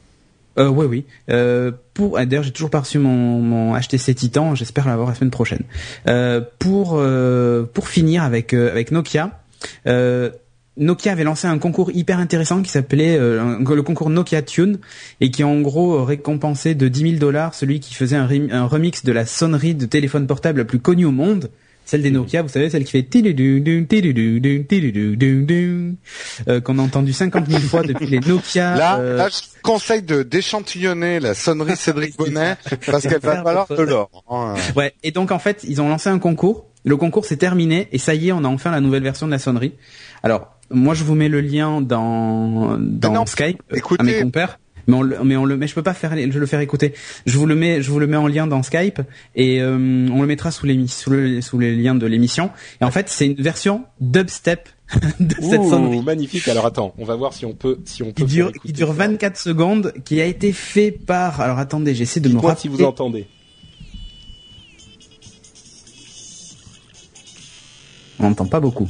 Euh, 0.57 0.67
oui, 0.67 0.85
oui. 0.85 1.05
Euh, 1.29 1.71
pour 1.93 2.17
d'ailleurs, 2.17 2.43
j'ai 2.43 2.51
toujours 2.51 2.69
pas 2.69 2.81
reçu 2.81 2.99
mon, 2.99 3.39
mon 3.39 3.79
HTC 3.79 4.13
Titan. 4.13 4.55
J'espère 4.55 4.87
l'avoir 4.87 5.09
la 5.09 5.15
semaine 5.15 5.31
prochaine. 5.31 5.63
Euh, 6.07 6.41
pour 6.59 6.93
euh, 6.95 7.63
pour 7.73 7.87
finir 7.87 8.23
avec 8.23 8.53
euh, 8.53 8.71
avec 8.71 8.91
Nokia. 8.91 9.39
Euh, 9.87 10.29
Nokia 10.75 11.11
avait 11.11 11.23
lancé 11.23 11.45
un 11.47 11.59
concours 11.59 11.91
hyper 11.93 12.17
intéressant 12.17 12.63
qui 12.63 12.71
s'appelait 12.71 13.15
le 13.19 13.81
concours 13.83 14.09
Nokia 14.09 14.41
Tune 14.41 14.79
et 15.21 15.29
qui 15.29 15.43
en 15.43 15.61
gros 15.61 16.03
récompensait 16.03 16.73
de 16.73 16.87
10 16.87 17.01
000 17.01 17.13
dollars 17.17 17.53
celui 17.53 17.79
qui 17.79 17.93
faisait 17.93 18.15
un, 18.15 18.65
remix 18.65 19.03
de 19.03 19.11
la 19.11 19.27
sonnerie 19.27 19.75
de 19.75 19.85
téléphone 19.85 20.25
portable 20.25 20.57
la 20.57 20.65
plus 20.65 20.79
connue 20.79 21.05
au 21.05 21.11
monde. 21.11 21.51
Celle 21.86 22.01
des 22.01 22.11
Nokia, 22.11 22.41
vous 22.41 22.49
savez, 22.49 22.69
celle 22.69 22.86
qui 22.86 22.91
fait 22.91 23.03
euh, 26.47 26.61
qu'on 26.61 26.79
a 26.79 26.81
entendu 26.81 27.13
50 27.13 27.47
000 27.47 27.61
fois 27.61 27.84
depuis 27.84 28.07
les 28.07 28.19
Nokia. 28.19 28.75
Là, 28.75 28.99
euh... 28.99 29.17
là 29.17 29.29
je 29.29 29.39
conseille 29.61 30.01
de 30.01 30.23
d'échantillonner 30.23 31.19
la 31.19 31.34
sonnerie 31.34 31.75
Cédric 31.75 32.17
Bonnet 32.17 32.55
parce 32.86 33.03
qu'elle 33.03 33.19
va 33.19 33.43
falloir 33.43 33.67
de 33.67 33.81
l'or. 33.81 34.09
Hein. 34.29 34.55
Ouais. 34.75 34.93
Et 35.03 35.11
donc 35.11 35.31
en 35.31 35.39
fait, 35.39 35.63
ils 35.67 35.81
ont 35.81 35.89
lancé 35.89 36.09
un 36.09 36.19
concours. 36.19 36.65
Le 36.86 36.97
concours 36.97 37.25
s'est 37.25 37.38
terminé 37.38 37.88
et 37.91 37.97
ça 37.97 38.13
y 38.13 38.29
est, 38.29 38.31
on 38.31 38.43
a 38.43 38.47
enfin 38.47 38.71
la 38.71 38.81
nouvelle 38.81 39.03
version 39.03 39.25
de 39.25 39.31
la 39.31 39.39
sonnerie. 39.39 39.73
Alors, 40.21 40.53
moi, 40.69 40.93
je 40.93 41.03
vous 41.03 41.15
mets 41.15 41.29
le 41.29 41.41
lien 41.41 41.81
dans 41.81 42.77
dans 42.79 43.25
Skype 43.25 43.61
écoutez, 43.73 44.01
à 44.01 44.03
mes 44.03 44.21
compères 44.21 44.59
mais 44.88 44.95
on 44.95 45.01
le, 45.01 45.17
mais 45.23 45.36
on 45.36 45.45
le, 45.45 45.57
mais 45.57 45.67
je 45.67 45.75
peux 45.75 45.84
pas 45.84 45.93
faire, 45.93 46.15
je 46.15 46.39
le 46.39 46.45
faire 46.45 46.59
écouter. 46.59 46.93
Je 47.25 47.38
vous 47.38 47.45
le 47.45 47.55
mets, 47.55 47.81
je 47.81 47.91
vous 47.91 47.99
le 47.99 48.07
mets 48.07 48.17
en 48.17 48.27
lien 48.27 48.47
dans 48.47 48.63
Skype 48.63 49.01
et 49.36 49.61
euh, 49.61 50.07
on 50.11 50.21
le 50.21 50.27
mettra 50.27 50.51
sous 50.51 50.65
les 50.65 50.88
sous, 50.88 51.09
le, 51.09 51.41
sous 51.41 51.59
les 51.59 51.75
liens 51.75 51.95
de 51.95 52.05
l'émission. 52.05 52.51
Et 52.81 52.84
en 52.86 52.91
fait, 52.91 53.09
c'est 53.09 53.27
une 53.27 53.36
version 53.36 53.86
dubstep 53.99 54.69
de 55.19 55.36
cette 55.36 55.63
sonnerie. 55.63 56.01
magnifique. 56.01 56.47
Alors 56.47 56.65
attends, 56.65 56.93
on 56.97 57.05
va 57.05 57.15
voir 57.15 57.34
si 57.34 57.45
on 57.45 57.53
peut, 57.53 57.79
si 57.86 58.03
on 58.03 58.11
peut. 58.11 58.25
Qui 58.25 58.25
dure, 58.25 58.51
qui 58.51 58.73
dure 58.73 58.91
24 58.91 59.38
secondes, 59.38 59.93
qui 60.05 60.21
a 60.21 60.25
été 60.25 60.51
fait 60.51 60.91
par. 60.91 61.41
Alors 61.41 61.59
attendez, 61.59 61.95
j'essaie 61.95 62.19
de 62.19 62.29
me 62.29 62.39
rappeler. 62.39 62.61
si 62.61 62.67
vous 62.67 62.84
entendez. 62.84 63.27
On 68.19 68.29
n'entend 68.29 68.45
pas 68.45 68.59
beaucoup. 68.59 68.88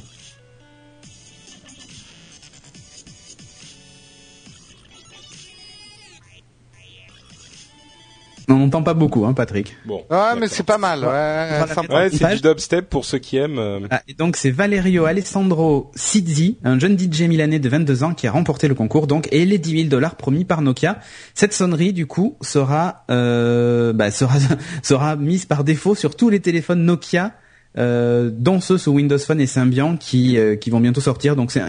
On 8.53 8.59
n'entend 8.59 8.83
pas 8.83 8.93
beaucoup, 8.93 9.25
hein, 9.25 9.33
Patrick. 9.33 9.75
Bon. 9.85 10.03
Ouais, 10.09 10.35
mais 10.39 10.47
c'est 10.47 10.63
pas 10.63 10.77
mal. 10.77 10.99
Ouais, 10.99 11.87
ouais 11.89 12.09
c'est 12.11 12.35
du 12.35 12.41
dubstep 12.41 12.89
pour 12.89 13.05
ceux 13.05 13.17
qui 13.17 13.37
aiment. 13.37 13.57
Euh. 13.57 13.79
Ah, 13.89 14.01
et 14.07 14.13
donc 14.13 14.35
c'est 14.35 14.51
Valerio 14.51 15.05
Alessandro 15.05 15.91
Sizzi, 15.95 16.59
un 16.63 16.77
jeune 16.79 16.97
DJ 16.97 17.23
milanais 17.23 17.59
de 17.59 17.69
22 17.69 18.03
ans 18.03 18.13
qui 18.13 18.27
a 18.27 18.31
remporté 18.31 18.67
le 18.67 18.75
concours, 18.75 19.07
donc 19.07 19.27
et 19.31 19.45
les 19.45 19.57
10 19.57 19.77
000 19.77 19.89
dollars 19.89 20.15
promis 20.15 20.45
par 20.45 20.61
Nokia. 20.61 20.99
Cette 21.33 21.53
sonnerie, 21.53 21.93
du 21.93 22.05
coup, 22.05 22.37
sera 22.41 23.05
euh, 23.09 23.91
bah, 23.93 24.11
sera 24.11 24.35
sera 24.83 25.15
mise 25.15 25.45
par 25.45 25.63
défaut 25.63 25.95
sur 25.95 26.15
tous 26.15 26.29
les 26.29 26.39
téléphones 26.39 26.85
Nokia 26.85 27.33
euh, 27.77 28.29
dont 28.31 28.59
ceux 28.59 28.77
sous 28.77 28.91
Windows 28.91 29.17
Phone 29.17 29.41
et 29.41 29.47
Symbian 29.47 29.97
qui 29.97 30.37
euh, 30.37 30.55
qui 30.55 30.69
vont 30.69 30.79
bientôt 30.79 31.01
sortir. 31.01 31.35
Donc 31.35 31.51
c'est 31.51 31.61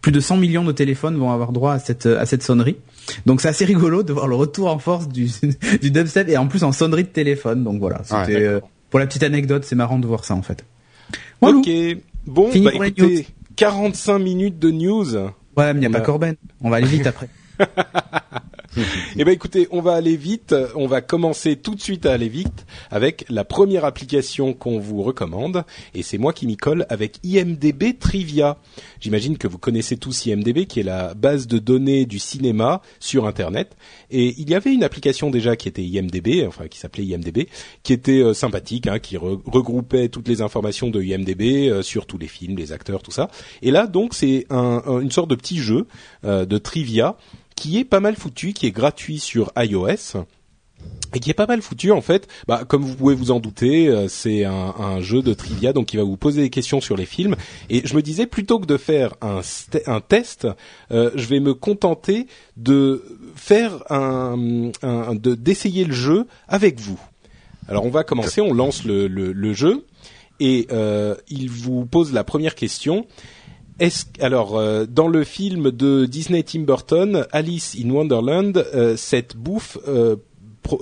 plus 0.00 0.12
de 0.12 0.20
100 0.20 0.36
millions 0.36 0.64
de 0.64 0.72
téléphones 0.72 1.16
vont 1.16 1.30
avoir 1.30 1.52
droit 1.52 1.74
à 1.74 1.78
cette 1.78 2.06
à 2.06 2.26
cette 2.26 2.42
sonnerie. 2.42 2.76
Donc 3.26 3.40
c'est 3.40 3.48
assez 3.48 3.64
rigolo 3.64 4.02
de 4.02 4.12
voir 4.12 4.26
le 4.26 4.34
retour 4.34 4.68
en 4.68 4.78
force 4.78 5.08
du 5.08 5.28
du 5.80 5.90
dubstep 5.90 6.28
et 6.28 6.36
en 6.36 6.48
plus 6.48 6.64
en 6.64 6.72
sonnerie 6.72 7.04
de 7.04 7.08
téléphone. 7.08 7.64
Donc 7.64 7.78
voilà, 7.80 8.02
c'était 8.04 8.42
euh, 8.42 8.60
pour 8.90 8.98
la 8.98 9.06
petite 9.06 9.22
anecdote, 9.22 9.64
c'est 9.64 9.76
marrant 9.76 9.98
de 9.98 10.06
voir 10.06 10.24
ça 10.24 10.34
en 10.34 10.42
fait. 10.42 10.64
Ok, 11.40 11.68
bon, 12.26 12.50
bah, 12.64 12.86
écoutez, 12.86 13.26
45 13.54 14.18
minutes 14.18 14.58
de 14.58 14.70
news. 14.72 15.14
Ouais, 15.14 15.72
mais 15.72 15.74
il 15.74 15.80
n'y 15.80 15.86
a 15.86 15.90
pas 15.90 16.00
Corben. 16.00 16.34
On 16.60 16.70
va 16.70 16.76
aller 16.76 16.86
vite 16.86 17.06
après. 17.06 17.28
eh 19.16 19.24
ben 19.24 19.32
écoutez, 19.32 19.68
on 19.70 19.80
va 19.80 19.94
aller 19.94 20.16
vite. 20.16 20.54
On 20.74 20.86
va 20.86 21.00
commencer 21.00 21.56
tout 21.56 21.74
de 21.74 21.80
suite 21.80 22.06
à 22.06 22.12
aller 22.12 22.28
vite 22.28 22.66
avec 22.90 23.24
la 23.28 23.44
première 23.44 23.84
application 23.84 24.52
qu'on 24.52 24.78
vous 24.78 25.02
recommande. 25.02 25.64
Et 25.94 26.02
c'est 26.02 26.18
moi 26.18 26.32
qui 26.32 26.46
m'y 26.46 26.56
colle 26.56 26.86
avec 26.88 27.18
IMDB 27.24 27.98
Trivia. 27.98 28.58
J'imagine 29.00 29.38
que 29.38 29.48
vous 29.48 29.58
connaissez 29.58 29.96
tous 29.96 30.26
IMDB, 30.26 30.66
qui 30.66 30.80
est 30.80 30.84
la 30.84 31.14
base 31.14 31.46
de 31.46 31.58
données 31.58 32.06
du 32.06 32.18
cinéma 32.18 32.82
sur 33.00 33.26
Internet. 33.26 33.76
Et 34.10 34.34
il 34.38 34.48
y 34.50 34.54
avait 34.54 34.72
une 34.72 34.84
application 34.84 35.30
déjà 35.30 35.56
qui 35.56 35.68
était 35.68 35.84
IMDB, 35.84 36.46
enfin 36.46 36.68
qui 36.68 36.78
s'appelait 36.78 37.04
IMDB, 37.04 37.48
qui 37.82 37.92
était 37.92 38.20
euh, 38.20 38.34
sympathique, 38.34 38.86
hein, 38.86 38.98
qui 38.98 39.16
regroupait 39.16 40.08
toutes 40.08 40.28
les 40.28 40.42
informations 40.42 40.90
de 40.90 41.02
IMDB 41.02 41.68
euh, 41.68 41.82
sur 41.82 42.06
tous 42.06 42.18
les 42.18 42.28
films, 42.28 42.56
les 42.56 42.72
acteurs, 42.72 43.02
tout 43.02 43.10
ça. 43.10 43.30
Et 43.62 43.70
là, 43.70 43.86
donc, 43.86 44.14
c'est 44.14 44.46
un, 44.50 44.82
une 45.00 45.10
sorte 45.10 45.30
de 45.30 45.34
petit 45.34 45.58
jeu 45.58 45.86
euh, 46.24 46.44
de 46.44 46.58
trivia 46.58 47.16
qui 47.58 47.78
est 47.78 47.84
pas 47.84 47.98
mal 47.98 48.14
foutu, 48.14 48.52
qui 48.52 48.66
est 48.66 48.70
gratuit 48.70 49.18
sur 49.18 49.52
iOS 49.56 50.22
et 51.12 51.18
qui 51.18 51.28
est 51.28 51.34
pas 51.34 51.48
mal 51.48 51.60
foutu 51.60 51.90
en 51.90 52.00
fait. 52.00 52.28
Bah, 52.46 52.62
comme 52.68 52.82
vous 52.82 52.94
pouvez 52.94 53.16
vous 53.16 53.32
en 53.32 53.40
douter, 53.40 53.88
euh, 53.88 54.06
c'est 54.06 54.44
un, 54.44 54.74
un, 54.78 55.00
jeu 55.00 55.22
de 55.22 55.34
trivia 55.34 55.72
donc 55.72 55.86
qui 55.86 55.96
va 55.96 56.04
vous 56.04 56.16
poser 56.16 56.40
des 56.42 56.50
questions 56.50 56.80
sur 56.80 56.96
les 56.96 57.04
films. 57.04 57.34
Et 57.68 57.84
je 57.84 57.96
me 57.96 58.02
disais 58.02 58.26
plutôt 58.26 58.60
que 58.60 58.66
de 58.66 58.76
faire 58.76 59.14
un, 59.22 59.40
un 59.86 60.00
test, 60.00 60.46
euh, 60.92 61.10
je 61.16 61.26
vais 61.26 61.40
me 61.40 61.52
contenter 61.52 62.28
de 62.56 63.04
faire 63.34 63.82
un, 63.90 64.70
un 64.82 65.16
de 65.16 65.34
d'essayer 65.34 65.84
le 65.84 65.94
jeu 65.94 66.26
avec 66.46 66.78
vous. 66.78 67.00
Alors 67.68 67.84
on 67.84 67.90
va 67.90 68.04
commencer, 68.04 68.40
on 68.40 68.54
lance 68.54 68.84
le, 68.84 69.08
le, 69.08 69.32
le 69.32 69.52
jeu 69.52 69.84
et 70.38 70.68
euh, 70.70 71.16
il 71.28 71.50
vous 71.50 71.86
pose 71.86 72.12
la 72.12 72.22
première 72.22 72.54
question 72.54 73.04
est 73.78 74.08
alors 74.20 74.56
euh, 74.56 74.86
dans 74.86 75.08
le 75.08 75.24
film 75.24 75.70
de 75.70 76.06
Disney 76.06 76.42
Tim 76.42 76.60
Burton, 76.60 77.26
Alice 77.32 77.76
in 77.82 77.90
Wonderland, 77.90 78.56
euh, 78.74 78.96
cette 78.96 79.36
bouffe 79.36 79.78
euh, 79.86 80.16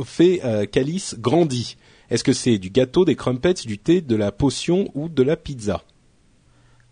fait 0.05 0.41
qu'Alice 0.73 1.17
grandit. 1.19 1.77
Est-ce 2.11 2.25
que 2.25 2.33
c'est 2.33 2.59
du 2.59 2.71
gâteau, 2.71 3.05
des 3.05 3.15
crumpets, 3.15 3.55
du 3.55 3.79
thé, 3.79 4.01
de 4.01 4.17
la 4.17 4.33
potion 4.33 4.91
ou 4.95 5.09
de 5.09 5.23
la 5.23 5.37
pizza? 5.37 5.83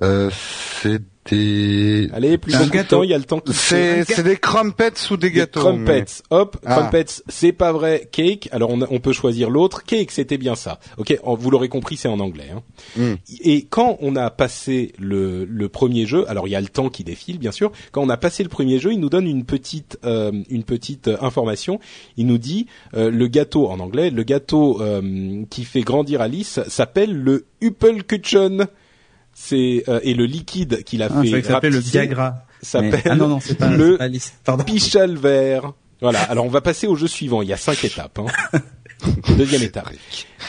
C'est 0.00 1.02
Allez, 1.33 2.39
plus 2.39 2.53
de 2.53 2.83
temps, 2.83 3.03
il 3.03 3.11
y 3.11 3.14
a 3.14 3.18
le 3.18 3.25
temps 3.25 3.41
qui 3.41 3.55
C'est 3.55 4.05
c'est 4.05 4.22
des 4.22 4.37
crumpets 4.37 4.93
ou 5.11 5.16
des 5.16 5.31
gâteaux. 5.31 5.61
crumpets. 5.61 6.05
Hop, 6.31 6.57
ah. 6.64 6.75
crumpets, 6.75 7.22
c'est 7.29 7.53
pas 7.53 7.72
vrai. 7.72 8.09
Cake. 8.12 8.49
Alors 8.53 8.70
on, 8.70 8.81
on 8.91 9.01
peut 9.01 9.12
choisir 9.12 9.49
l'autre. 9.49 9.85
Cake, 9.85 10.11
c'était 10.11 10.39
bien 10.39 10.55
ça. 10.55 10.79
OK, 10.99 11.18
vous 11.25 11.51
l'aurez 11.51 11.68
compris, 11.68 11.97
c'est 11.97 12.09
en 12.09 12.20
anglais 12.20 12.51
hein. 12.55 12.62
Hmm. 12.97 13.14
Et 13.43 13.64
quand 13.64 13.97
on 14.01 14.16
a 14.16 14.31
passé 14.31 14.93
le 14.99 15.45
le 15.45 15.68
premier 15.68 16.07
jeu, 16.07 16.29
alors 16.29 16.47
il 16.47 16.51
y 16.51 16.57
a 16.57 16.61
le 16.61 16.68
temps 16.68 16.89
qui 16.91 17.05
défile 17.05 17.39
bien 17.39 17.53
sûr. 17.53 17.72
Quand 17.93 18.03
on 18.03 18.09
a 18.09 18.16
passé 18.16 18.43
le 18.43 18.49
premier 18.49 18.79
jeu, 18.79 18.93
il 18.93 19.01
nous 19.01 19.11
donne 19.11 19.27
une 19.27 19.45
petite 19.45 19.99
euh, 20.05 20.33
une 20.51 20.64
petite 20.64 21.09
euh, 21.09 21.16
information. 21.20 21.81
Il 22.16 22.27
nous 22.27 22.39
dit 22.39 22.66
euh, 22.95 23.11
le 23.11 23.27
gâteau 23.29 23.68
en 23.68 23.81
anglais, 23.81 24.11
le 24.11 24.22
gâteau 24.22 24.81
qui 25.51 25.64
fait 25.64 25.83
grandir 25.83 26.20
Alice 26.20 26.61
s'appelle 26.68 27.12
le 27.12 27.47
Huppelkuchen 27.61 28.66
c'est 29.35 29.85
euh, 29.89 30.01
et 30.03 30.14
le 30.14 30.26
liquide 30.26 30.85
qu'il 30.85 31.03
a 31.03 31.09
ah, 31.11 31.22
fait 31.22 31.43
s'appelle 31.43 31.72
le 31.72 31.80
Viagra. 31.80 32.45
s'appelle 32.62 33.03
ah 33.05 33.16
non 33.16 33.28
non 33.28 33.41
c'est 33.41 33.59
pas 33.59 33.68
le 33.68 33.99
Pichal 34.64 35.16
vert. 35.16 35.72
Voilà. 36.01 36.20
Alors 36.22 36.45
on 36.45 36.51
va 36.51 36.61
passer 36.61 36.87
au 36.87 36.97
jeu 36.97 37.07
suivant. 37.07 37.43
Il 37.43 37.49
y 37.49 37.53
a 37.53 37.57
cinq 37.57 37.85
étapes 37.85 38.18
hein. 38.18 38.61
deuxième 39.37 39.62
étape. 39.62 39.91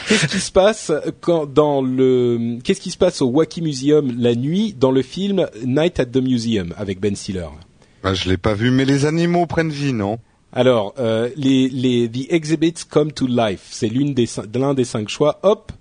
Qu'est-ce 0.08 0.26
qui 0.26 0.38
se 0.38 0.52
passe 0.52 0.92
quand 1.20 1.46
dans 1.46 1.82
le 1.82 2.58
qu'est-ce 2.62 2.80
qui 2.80 2.90
se 2.90 2.96
passe 2.96 3.20
au 3.22 3.26
Wacky 3.26 3.60
Museum 3.60 4.14
la 4.18 4.34
nuit 4.34 4.72
dans 4.72 4.92
le 4.92 5.02
film 5.02 5.48
Night 5.64 5.98
at 6.00 6.06
the 6.06 6.18
Museum 6.18 6.72
avec 6.76 7.00
Ben 7.00 7.16
Stiller? 7.16 7.48
Ah, 8.04 8.14
je 8.14 8.28
l'ai 8.28 8.36
pas 8.36 8.54
vu 8.54 8.70
mais 8.70 8.84
les 8.84 9.04
animaux 9.04 9.46
prennent 9.46 9.70
vie 9.70 9.92
non? 9.92 10.18
Alors 10.52 10.94
euh, 10.98 11.28
les 11.36 11.68
les 11.68 12.08
the 12.08 12.26
exhibits 12.30 12.84
come 12.88 13.12
to 13.12 13.26
life. 13.26 13.66
C'est 13.70 13.88
l'une 13.88 14.14
des 14.14 14.28
l'un 14.54 14.74
des 14.74 14.84
cinq 14.84 15.08
choix. 15.08 15.40
Hop 15.42 15.72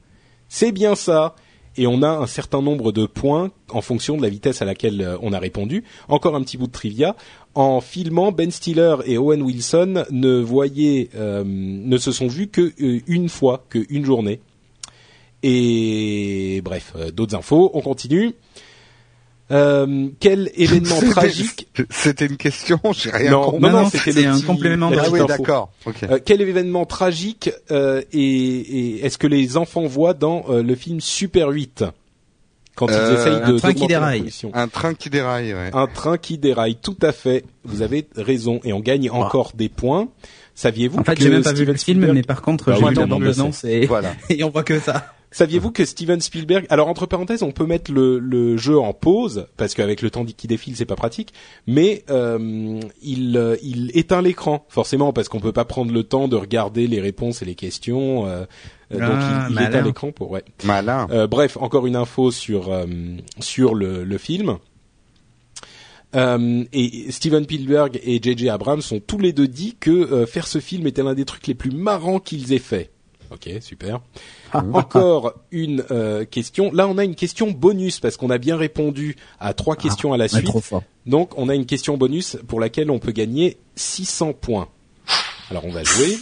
c'est 0.49 0.71
bien 0.71 0.95
ça 0.95 1.35
et 1.77 1.87
on 1.87 2.01
a 2.01 2.09
un 2.09 2.27
certain 2.27 2.61
nombre 2.61 2.91
de 2.91 3.05
points 3.05 3.51
en 3.69 3.81
fonction 3.81 4.17
de 4.17 4.21
la 4.21 4.29
vitesse 4.29 4.61
à 4.61 4.65
laquelle 4.65 5.01
euh, 5.01 5.17
on 5.21 5.33
a 5.33 5.39
répondu. 5.39 5.83
Encore 6.07 6.35
un 6.35 6.41
petit 6.41 6.57
bout 6.57 6.67
de 6.67 6.71
trivia. 6.71 7.15
En 7.53 7.81
filmant, 7.81 8.31
Ben 8.31 8.51
Stiller 8.51 8.95
et 9.05 9.17
Owen 9.17 9.41
Wilson 9.41 10.05
ne 10.11 10.39
voyaient, 10.39 11.09
euh, 11.15 11.43
ne 11.45 11.97
se 11.97 12.11
sont 12.11 12.27
vus 12.27 12.47
que 12.47 12.73
euh, 12.81 13.01
une 13.07 13.29
fois, 13.29 13.65
que 13.69 13.85
une 13.89 14.05
journée. 14.05 14.39
Et 15.43 16.61
bref, 16.63 16.93
d'autres 17.13 17.35
infos. 17.35 17.71
On 17.73 17.81
continue. 17.81 18.33
Euh, 19.51 20.07
quel 20.19 20.49
événement 20.55 20.99
tragique 21.11 21.67
C'était 21.89 22.25
une 22.25 22.37
question, 22.37 22.79
j'ai 22.93 23.11
rien 23.11 23.31
non, 23.31 23.43
compris. 23.51 23.61
Non, 23.61 23.71
non, 23.71 23.89
c'était 23.89 24.25
un 24.25 24.41
complément 24.41 24.89
de 24.89 24.97
ah, 24.97 25.09
oui, 25.11 25.19
d'accord. 25.27 25.71
Euh, 26.03 26.19
quel 26.23 26.41
événement 26.41 26.85
tragique 26.85 27.51
euh, 27.69 28.01
et, 28.11 28.19
et 28.19 29.05
est-ce 29.05 29.17
que 29.17 29.27
les 29.27 29.57
enfants 29.57 29.85
voient 29.85 30.15
dans 30.15 30.45
euh, 30.49 30.63
le 30.63 30.75
film 30.75 30.99
Super 30.99 31.49
8 31.49 31.85
quand 32.75 32.87
ils 32.87 32.93
euh, 32.93 33.13
essayent 33.13 33.51
de 33.51 33.55
un 33.55 33.57
train 33.57 33.73
qui 33.73 33.87
déraille. 33.87 34.29
Un 34.53 34.67
train 34.67 34.93
qui 34.93 35.09
déraille, 35.09 35.53
ouais. 35.53 35.69
Un 35.73 35.87
train 35.87 36.17
qui 36.17 36.37
déraille, 36.37 36.75
tout 36.75 36.97
à 37.01 37.11
fait. 37.11 37.45
Vous 37.63 37.81
avez 37.81 38.07
raison 38.17 38.59
et 38.63 38.73
on 38.73 38.81
gagne 38.81 39.09
encore 39.09 39.53
des 39.55 39.69
points. 39.69 40.09
Saviez-vous 40.55 40.99
En 40.99 41.03
fait, 41.03 41.19
j'ai 41.19 41.29
même 41.29 41.43
pas 41.43 41.53
vu 41.53 41.65
le 41.65 41.73
film, 41.75 42.11
mais 42.11 42.21
par 42.21 42.41
contre, 42.41 42.65
bah, 42.65 42.77
j'ai 42.79 42.85
vu 42.85 42.93
la 42.93 43.05
bande-annonce 43.05 43.63
et, 43.63 43.85
voilà. 43.85 44.13
et 44.29 44.43
on 44.43 44.49
voit 44.49 44.63
que 44.63 44.79
ça. 44.79 45.14
Saviez-vous 45.35 45.71
que 45.71 45.83
Steven 45.83 46.21
Spielberg, 46.21 46.65
alors 46.69 46.87
entre 46.87 47.07
parenthèses, 47.07 47.43
on 47.43 47.51
peut 47.51 47.65
mettre 47.65 47.91
le, 47.91 48.19
le 48.19 48.55
jeu 48.55 48.79
en 48.79 48.93
pause 48.93 49.47
parce 49.57 49.73
qu'avec 49.73 50.01
le 50.01 50.09
temps 50.09 50.23
qui 50.23 50.47
défile, 50.47 50.77
c'est 50.77 50.85
pas 50.85 50.95
pratique, 50.95 51.33
mais 51.67 52.05
euh, 52.09 52.79
il, 53.01 53.35
euh, 53.35 53.57
il 53.61 53.91
éteint 53.97 54.21
l'écran 54.21 54.65
forcément 54.69 55.11
parce 55.11 55.27
qu'on 55.27 55.41
peut 55.41 55.51
pas 55.51 55.65
prendre 55.65 55.91
le 55.91 56.03
temps 56.05 56.29
de 56.29 56.37
regarder 56.37 56.87
les 56.87 57.01
réponses 57.01 57.41
et 57.41 57.45
les 57.45 57.55
questions. 57.55 58.25
Euh, 58.25 58.45
donc 58.91 59.01
ah, 59.03 59.47
il, 59.49 59.57
il 59.57 59.61
éteint 59.61 59.81
l'écran 59.81 60.13
pour 60.13 60.31
ouais. 60.31 60.45
Malin. 60.63 61.05
Euh, 61.11 61.27
bref, 61.27 61.57
encore 61.59 61.85
une 61.85 61.97
info 61.97 62.31
sur 62.31 62.71
euh, 62.71 62.85
sur 63.41 63.75
le, 63.75 64.05
le 64.05 64.17
film. 64.17 64.59
Euh, 66.15 66.63
et 66.71 67.11
Steven 67.11 67.43
Spielberg 67.43 67.99
et 68.05 68.21
J.J. 68.23 68.47
Abrams 68.47 68.81
sont 68.81 69.01
tous 69.01 69.17
les 69.17 69.33
deux 69.33 69.49
dit 69.49 69.75
que 69.77 70.25
faire 70.25 70.47
ce 70.47 70.59
film 70.59 70.87
était 70.87 71.03
l'un 71.03 71.13
des 71.13 71.25
trucs 71.25 71.45
les 71.47 71.55
plus 71.55 71.71
marrants 71.71 72.21
qu'ils 72.21 72.53
aient 72.53 72.57
fait. 72.57 72.94
Ok, 73.31 73.49
super. 73.61 74.01
Encore 74.53 75.33
une 75.51 75.83
euh, 75.91 76.25
question. 76.25 76.71
Là, 76.71 76.87
on 76.87 76.97
a 76.97 77.03
une 77.03 77.15
question 77.15 77.51
bonus 77.51 77.99
parce 77.99 78.17
qu'on 78.17 78.29
a 78.29 78.37
bien 78.37 78.57
répondu 78.57 79.15
à 79.39 79.53
trois 79.53 79.75
questions 79.75 80.13
à 80.13 80.17
la 80.17 80.27
suite. 80.27 80.49
Donc, 81.05 81.37
on 81.37 81.49
a 81.49 81.55
une 81.55 81.65
question 81.65 81.97
bonus 81.97 82.37
pour 82.47 82.59
laquelle 82.59 82.89
on 82.91 82.99
peut 82.99 83.11
gagner 83.11 83.57
600 83.75 84.33
points. 84.33 84.67
Alors, 85.49 85.65
on 85.65 85.71
va 85.71 85.83
jouer. 85.83 86.17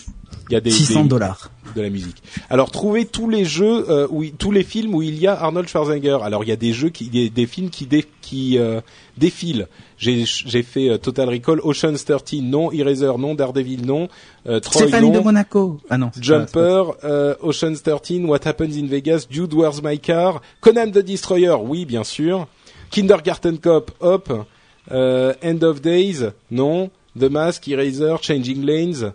Il 0.50 0.54
y 0.54 0.56
a 0.56 0.62
des 0.62 0.72
600 0.72 1.06
dollars 1.06 1.52
de 1.76 1.82
la 1.82 1.90
musique. 1.90 2.22
Alors, 2.50 2.70
trouvez 2.70 3.06
tous 3.06 3.30
les 3.30 3.46
jeux 3.46 3.90
euh, 3.90 4.08
où 4.10 4.26
tous 4.26 4.52
les 4.52 4.64
films 4.64 4.94
où 4.94 5.02
il 5.02 5.18
y 5.18 5.28
a 5.28 5.34
Arnold 5.34 5.68
Schwarzenegger. 5.68 6.18
Alors, 6.22 6.44
il 6.44 6.50
y 6.50 6.52
a 6.52 6.58
des 6.58 6.74
jeux 6.74 6.90
qui, 6.90 7.10
des, 7.10 7.30
des 7.30 7.48
films 7.48 7.70
qui 7.70 7.86
dé, 7.86 8.06
qui 8.22 8.58
euh, 8.58 8.82
défilent. 9.18 9.68
J'ai 9.98 10.26
j'ai 10.26 10.64
fait 10.64 10.90
euh, 10.90 10.98
Total 10.98 11.30
Recall, 11.30 11.60
Ocean's 11.64 12.04
13 12.04 12.42
non, 12.42 12.72
Eraser 12.72 13.14
non, 13.18 13.36
Daredevil 13.36 13.86
non, 13.86 14.10
euh, 14.48 14.60
Troy 14.60 14.84
Stéphanie 14.84 15.12
non, 15.12 15.20
de 15.20 15.24
Monaco. 15.24 15.80
Ah 15.90 15.98
non. 15.98 16.12
Jumper, 16.20 16.84
euh, 17.04 17.36
Ocean's 17.42 17.82
13, 17.84 18.26
What 18.26 18.46
Happens 18.46 18.76
in 18.78 18.88
Vegas, 18.88 19.28
Dude 19.30 19.54
Where's 19.54 19.82
My 19.82 20.00
Car, 20.00 20.42
Conan 20.60 20.92
the 20.92 21.00
Destroyer, 21.00 21.56
oui 21.62 21.86
bien 21.86 22.04
sûr, 22.04 22.48
Kindergarten 22.90 23.58
Cop, 23.58 23.92
hop, 24.02 24.46
euh, 24.92 25.34
End 25.42 25.64
of 25.64 25.82
Days, 25.82 26.32
non, 26.52 26.90
The 27.18 27.30
Mask, 27.30 27.68
Eraser, 27.68 28.16
Changing 28.22 28.66
Lanes. 28.66 29.14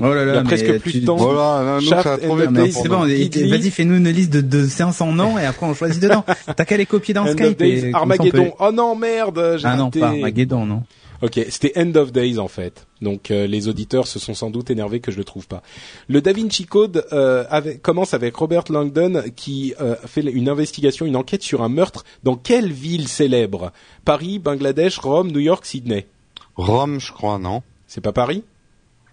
Oh 0.00 0.14
là 0.14 0.24
là, 0.24 0.32
Il 0.32 0.36
y 0.36 0.38
a 0.38 0.42
presque 0.44 0.78
plus 0.80 1.00
de 1.00 1.06
temps. 1.06 1.16
Voilà, 1.16 1.78
C'est 1.80 2.88
bon, 2.88 3.00
vas-y, 3.00 3.70
fais-nous 3.70 3.96
une 3.96 4.08
liste 4.10 4.32
de, 4.32 4.40
de 4.40 4.66
500 4.66 5.12
noms 5.12 5.38
et 5.38 5.44
après 5.44 5.66
on 5.66 5.74
choisit 5.74 6.00
dedans. 6.02 6.24
T'as 6.56 6.64
qu'à 6.64 6.76
les 6.76 6.86
copier 6.86 7.14
dans 7.14 7.24
End 7.26 7.32
Skype. 7.32 7.46
of 7.46 7.56
Days, 7.56 7.86
et 7.86 7.94
Armageddon. 7.94 8.30
peut- 8.44 8.50
Oh 8.60 8.70
non 8.72 8.94
merde, 8.94 9.56
j'ai 9.58 9.66
Ah 9.66 9.76
non, 9.76 9.84
raté. 9.86 10.00
pas 10.00 10.08
Armageddon, 10.08 10.66
non. 10.66 10.82
Ok, 11.20 11.40
c'était 11.50 11.72
End 11.76 11.92
of 11.96 12.12
Days 12.12 12.38
en 12.38 12.46
fait. 12.46 12.86
Donc 13.02 13.32
euh, 13.32 13.48
les 13.48 13.66
auditeurs 13.66 14.06
se 14.06 14.20
sont 14.20 14.34
sans 14.34 14.50
doute 14.50 14.70
énervés 14.70 15.00
que 15.00 15.10
je 15.10 15.16
le 15.16 15.24
trouve 15.24 15.48
pas. 15.48 15.62
Le 16.08 16.20
Da 16.20 16.32
Vinci 16.32 16.64
Code 16.64 17.04
euh, 17.12 17.42
avec- 17.50 17.82
commence 17.82 18.14
avec 18.14 18.36
Robert 18.36 18.62
Langdon 18.70 19.24
qui 19.34 19.74
euh, 19.80 19.96
fait 20.06 20.20
une 20.20 20.48
investigation, 20.48 21.06
une 21.06 21.16
enquête 21.16 21.42
sur 21.42 21.62
un 21.64 21.68
meurtre 21.68 22.04
dans 22.22 22.36
quelle 22.36 22.70
ville 22.72 23.08
célèbre? 23.08 23.72
Paris, 24.04 24.38
Bangladesh, 24.38 24.98
Rome, 24.98 25.32
New 25.32 25.40
York, 25.40 25.66
Sydney. 25.66 26.06
Rome, 26.54 27.00
je 27.00 27.10
crois, 27.12 27.38
non 27.40 27.62
C'est 27.88 28.00
pas 28.00 28.12
Paris? 28.12 28.44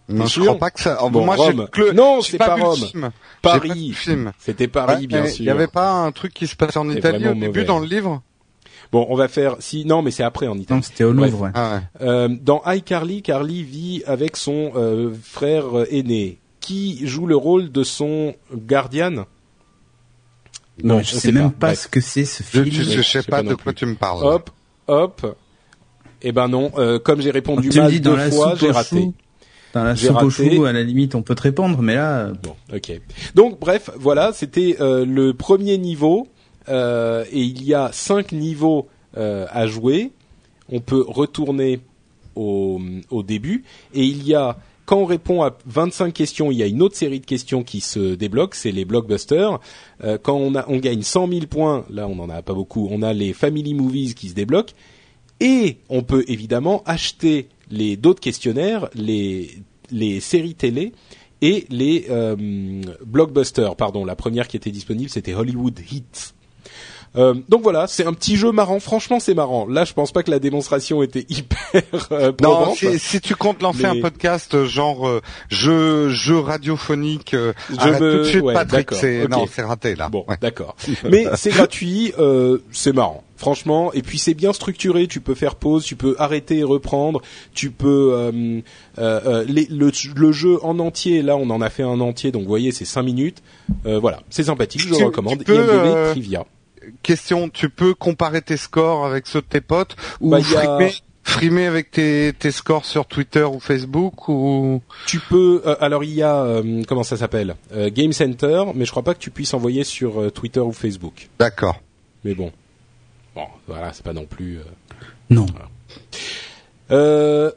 Non, 0.07 0.25
T'es 0.25 0.29
je 0.29 0.39
crois 0.41 0.57
pas 0.57 0.69
que 0.69 0.79
ça. 0.81 0.99
Bon, 1.09 1.25
moi, 1.25 1.35
Rome. 1.35 1.67
Non, 1.95 2.21
c'est 2.21 2.37
pas 2.37 2.55
Rome. 2.55 3.09
Paris. 3.41 3.95
C'était 4.39 4.67
Paris, 4.67 5.01
Ouais, 5.01 5.07
bien 5.07 5.21
mais 5.23 5.29
sûr. 5.29 5.41
Il 5.43 5.47
y 5.47 5.49
avait 5.49 5.67
pas 5.67 5.89
un 5.91 6.11
truc 6.11 6.33
qui 6.33 6.45
se 6.47 6.55
passait 6.55 6.77
en 6.77 6.89
Italie 6.89 7.27
au 7.27 7.33
début 7.33 7.47
mauvais. 7.47 7.63
dans 7.65 7.79
le 7.79 7.87
livre? 7.87 8.21
Bon, 8.91 9.07
on 9.09 9.15
va 9.15 9.27
faire. 9.27 9.55
Si 9.59 9.83
non, 9.83 10.03
mais 10.03 10.11
c'est 10.11 10.21
après 10.23 10.47
en 10.47 10.57
Italie. 10.57 10.77
Non, 10.77 10.83
c'était 10.83 11.03
au. 11.05 11.11
Louvre, 11.11 11.41
ouais. 11.41 11.49
Ah 11.55 11.75
ouais. 11.77 12.07
Euh, 12.07 12.29
dans 12.39 12.61
iCarly, 12.67 13.23
Carly 13.23 13.63
vit 13.63 14.03
avec 14.05 14.37
son 14.37 14.73
euh, 14.75 15.11
frère 15.23 15.75
euh, 15.79 15.87
aîné. 15.89 16.37
Qui 16.59 17.05
joue 17.07 17.25
le 17.27 17.35
rôle 17.35 17.71
de 17.71 17.83
son 17.83 18.35
guardian 18.55 19.25
Non, 20.83 20.95
on 20.97 20.99
je 20.99 21.05
sait 21.15 21.19
sais 21.19 21.31
même 21.31 21.51
pas. 21.51 21.73
ce 21.75 21.87
que 21.87 21.99
c'est 22.01 22.25
ce 22.25 22.43
Je, 22.43 22.63
film. 22.63 22.65
je, 22.71 22.81
je 22.83 23.01
sais 23.01 23.21
sais 23.21 23.23
pas 23.29 23.43
pas 23.43 23.49
de 23.49 23.55
quoi 23.55 23.73
tu 23.73 23.85
me 23.85 23.95
parles. 23.95 24.23
Hop, 24.23 24.49
hop. 24.87 25.35
Eh 26.21 26.31
ben 26.31 26.47
non, 26.47 26.71
euh, 26.77 26.97
comme 26.99 27.21
j'ai 27.21 27.31
répondu 27.31 27.69
tu 27.69 27.77
me 27.79 27.83
mal 27.83 27.99
deux 27.99 28.31
fois, 28.31 28.55
j'ai 28.55 28.71
raté. 28.71 29.09
Dans 29.75 29.83
la 29.83 29.95
soupe 29.97 30.23
au 30.23 30.29
chou, 30.29 30.63
à 30.63 30.71
la 30.71 30.83
limite, 30.83 31.15
on 31.15 31.21
peut 31.21 31.35
te 31.35 31.41
répondre, 31.41 31.81
mais 31.81 31.95
là, 31.95 32.31
Bon, 32.41 32.55
ok. 32.73 33.01
Donc 33.35 33.59
bref, 33.59 33.89
voilà, 33.99 34.31
c'était 34.31 34.77
euh, 34.79 35.05
le 35.05 35.33
premier 35.33 35.77
niveau 35.77 36.29
euh, 36.69 37.25
et 37.29 37.41
il 37.41 37.61
y 37.61 37.73
a 37.73 37.89
cinq 37.91 38.31
niveaux 38.31 38.87
euh, 39.17 39.45
à 39.51 39.67
jouer. 39.67 40.11
On 40.69 40.79
peut 40.79 41.03
retourner 41.05 41.81
au, 42.35 42.79
au 43.11 43.21
début 43.21 43.65
et 43.93 44.05
il 44.05 44.25
y 44.25 44.33
a 44.33 44.57
quand 44.85 44.97
on 44.97 45.05
répond 45.05 45.43
à 45.43 45.57
25 45.65 46.13
questions, 46.13 46.51
il 46.51 46.57
y 46.57 46.63
a 46.63 46.67
une 46.67 46.81
autre 46.81 46.95
série 46.95 47.19
de 47.19 47.25
questions 47.25 47.63
qui 47.63 47.81
se 47.81 48.15
débloquent, 48.15 48.55
c'est 48.55 48.71
les 48.71 48.85
blockbusters. 48.85 49.59
Euh, 50.03 50.17
quand 50.21 50.35
on, 50.35 50.55
a, 50.55 50.63
on 50.69 50.77
gagne 50.77 51.01
100 51.01 51.27
000 51.27 51.39
points, 51.47 51.85
là 51.89 52.07
on 52.07 52.17
en 52.19 52.29
a 52.29 52.41
pas 52.41 52.53
beaucoup, 52.53 52.87
on 52.91 53.01
a 53.01 53.11
les 53.11 53.33
family 53.33 53.73
movies 53.73 54.13
qui 54.13 54.29
se 54.29 54.35
débloquent. 54.35 54.73
Et 55.41 55.79
on 55.89 56.01
peut 56.01 56.23
évidemment 56.27 56.81
acheter 56.85 57.49
les 57.71 57.97
d'autres 57.97 58.21
questionnaires, 58.21 58.89
les 58.95 59.51
les 59.91 60.19
séries 60.19 60.55
télé 60.55 60.93
et 61.41 61.65
les 61.69 62.07
euh, 62.09 62.35
blockbusters. 63.05 63.75
Pardon, 63.75 64.05
la 64.05 64.15
première 64.15 64.47
qui 64.47 64.57
était 64.57 64.71
disponible 64.71 65.09
c'était 65.09 65.33
Hollywood 65.33 65.79
Hits. 65.91 66.33
Euh, 67.17 67.33
donc 67.47 67.61
voilà, 67.63 67.87
c'est 67.87 68.05
un 68.05 68.11
petit 68.11 68.35
jeu 68.35 68.51
marrant. 68.51 68.81
Franchement, 68.81 69.21
c'est 69.21 69.33
marrant. 69.35 69.65
Là, 69.67 69.85
je 69.85 69.93
pense 69.93 70.11
pas 70.11 70.21
que 70.21 70.29
la 70.31 70.39
démonstration 70.39 71.01
était 71.01 71.25
hyper 71.29 72.09
euh, 72.11 72.33
Non, 72.41 72.75
si, 72.75 72.99
si 72.99 73.21
tu 73.21 73.35
comptes 73.35 73.61
lancer 73.61 73.83
Mais- 73.83 73.99
un 73.99 74.01
podcast 74.01 74.53
euh, 74.53 74.65
genre 74.65 75.07
euh, 75.07 75.21
jeu 75.49 76.09
jeu 76.09 76.39
radiophonique, 76.39 77.33
euh, 77.33 77.53
Je 77.69 77.75
arrête 77.77 78.01
me- 78.01 78.11
tout 78.11 78.19
de 78.19 78.23
suite, 78.25 78.41
ouais, 78.43 78.53
Patrick. 78.53 78.89
C'est 78.93 79.29
non, 79.29 79.45
c'est 79.49 79.61
raté 79.61 79.95
là. 79.95 80.09
Bon, 80.09 80.25
Ouais. 80.27 80.35
d'accord. 80.41 80.75
Mais 81.09 81.25
c'est 81.37 81.51
gratuit, 81.51 82.11
euh, 82.19 82.57
c'est 82.73 82.93
marrant. 82.93 83.23
Franchement, 83.37 83.91
et 83.93 84.01
puis 84.01 84.17
c'est 84.17 84.33
bien 84.33 84.53
structuré. 84.53 85.07
Tu 85.07 85.19
peux 85.19 85.35
faire 85.35 85.55
pause, 85.55 85.83
tu 85.83 85.95
peux 85.95 86.15
arrêter 86.19 86.59
et 86.59 86.63
reprendre. 86.63 87.21
Tu 87.53 87.69
peux 87.71 88.13
euh, 88.13 88.31
euh, 88.97 89.21
euh, 89.25 89.45
les- 89.47 89.67
le, 89.69 89.91
le 90.15 90.31
jeu 90.31 90.57
en 90.63 90.79
entier. 90.79 91.21
Là, 91.21 91.35
on 91.35 91.49
en 91.49 91.61
a 91.61 91.69
fait 91.69 91.83
un 91.83 91.99
entier, 91.99 92.31
donc 92.31 92.43
vous 92.43 92.47
voyez, 92.49 92.71
c'est 92.71 92.85
5 92.85 93.03
minutes. 93.03 93.43
Euh, 93.85 93.99
voilà, 93.99 94.21
c'est 94.29 94.43
sympathique. 94.43 94.81
Je 94.81 94.93
Tu- 94.93 94.99
le 94.99 95.05
recommande. 95.07 95.39
tu 95.39 95.43
peux, 95.45 95.53
euh, 95.57 96.11
Trivia. 96.11 96.45
Question, 97.03 97.49
tu 97.49 97.69
peux 97.69 97.93
comparer 97.93 98.41
tes 98.41 98.57
scores 98.57 99.05
avec 99.05 99.27
ceux 99.27 99.41
de 99.41 99.47
tes 99.47 99.61
potes 99.61 99.95
ou 100.21 100.29
Bah, 100.29 100.37
a- 100.37 100.41
frimer, 100.41 100.91
frimer 101.23 101.65
avec 101.65 101.89
tes, 101.91 102.31
tes 102.37 102.51
scores 102.51 102.85
sur 102.85 103.05
Twitter 103.07 103.43
ou 103.43 103.59
Facebook 103.59 104.29
ou 104.29 104.81
Tu 105.07 105.19
peux. 105.19 105.61
euh, 105.65 105.75
alors 105.81 106.03
il 106.03 106.11
y 106.13 106.21
a 106.21 106.41
euh, 106.43 106.83
comment 106.87 107.03
ça 107.03 107.17
s'appelle 107.17 107.55
Game 107.87 108.13
Center, 108.13 108.63
mais 108.75 108.85
je 108.85 108.91
crois 108.91 109.03
pas 109.03 109.13
que 109.15 109.19
tu 109.19 109.31
puisses 109.31 109.53
envoyer 109.55 109.83
sur 109.83 110.31
Twitter 110.31 110.59
ou 110.59 110.71
Facebook. 110.71 111.27
D'accord. 111.39 111.81
Mais 112.23 112.33
bon, 112.35 112.51
bon, 113.35 113.45
voilà, 113.67 113.93
c'est 113.93 114.03
pas 114.03 114.13
non 114.13 114.25
plus. 114.25 114.57
euh, 114.59 114.63
non. 115.29 115.45
Euh, 116.91 117.51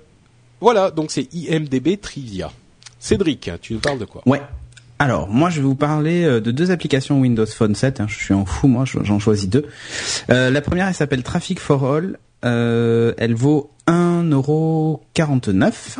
voilà, 0.60 0.90
donc 0.90 1.10
c'est 1.10 1.28
IMDB 1.34 2.00
Trivia. 2.00 2.50
Cédric, 2.98 3.50
tu 3.60 3.74
nous 3.74 3.80
parles 3.80 3.98
de 3.98 4.04
quoi? 4.04 4.22
Ouais. 4.26 4.40
Alors, 4.98 5.28
moi, 5.28 5.50
je 5.50 5.60
vais 5.60 5.66
vous 5.66 5.76
parler 5.76 6.24
euh, 6.24 6.40
de 6.40 6.50
deux 6.50 6.70
applications 6.72 7.20
Windows 7.20 7.46
Phone 7.46 7.74
7. 7.76 8.00
hein. 8.00 8.06
je 8.08 8.16
suis 8.16 8.34
en 8.34 8.44
fou, 8.44 8.66
moi, 8.66 8.84
je- 8.84 8.98
j'en 9.04 9.20
choisis 9.20 9.48
deux. 9.48 9.66
Euh, 10.30 10.50
la 10.50 10.60
première, 10.60 10.88
elle 10.88 10.94
s'appelle 10.94 11.22
Traffic 11.22 11.60
for 11.60 11.84
All. 11.94 12.18
Euh, 12.44 13.14
elle 13.18 13.34
vaut 13.34 13.70
1,49€. 13.86 15.98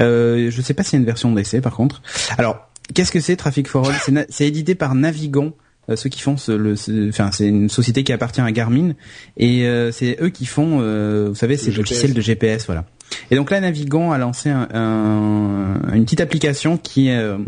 Euh, 0.00 0.50
je 0.50 0.60
sais 0.62 0.74
pas 0.74 0.82
s'il 0.82 0.94
y 0.94 0.96
a 0.96 1.00
une 1.00 1.06
version 1.06 1.32
d'essai, 1.32 1.60
par 1.62 1.74
contre. 1.74 2.02
Alors, 2.38 2.68
qu'est-ce 2.94 3.12
que 3.12 3.20
c'est 3.20 3.36
Traffic 3.36 3.68
for 3.68 3.88
All? 3.88 4.26
C'est 4.28 4.46
édité 4.46 4.74
par 4.74 4.94
Navigon. 4.94 5.54
Euh, 5.90 5.96
ceux 5.96 6.08
qui 6.08 6.20
font 6.20 6.36
ce, 6.36 6.52
le, 6.52 6.74
enfin 7.08 7.30
c'est 7.32 7.46
une 7.48 7.68
société 7.68 8.04
qui 8.04 8.12
appartient 8.12 8.40
à 8.40 8.50
Garmin 8.52 8.92
et 9.36 9.66
euh, 9.66 9.90
c'est 9.92 10.16
eux 10.22 10.28
qui 10.30 10.46
font, 10.46 10.78
euh, 10.80 11.26
vous 11.30 11.34
savez, 11.34 11.56
ces 11.56 11.70
logiciels 11.72 12.14
de 12.14 12.20
GPS, 12.20 12.66
voilà. 12.66 12.84
Et 13.30 13.36
donc 13.36 13.50
là, 13.50 13.60
Navigon 13.60 14.12
a 14.12 14.18
lancé 14.18 14.50
un, 14.50 14.68
un- 14.72 15.92
une 15.94 16.04
petite 16.04 16.20
application 16.20 16.76
qui 16.78 17.10
euh, 17.10 17.38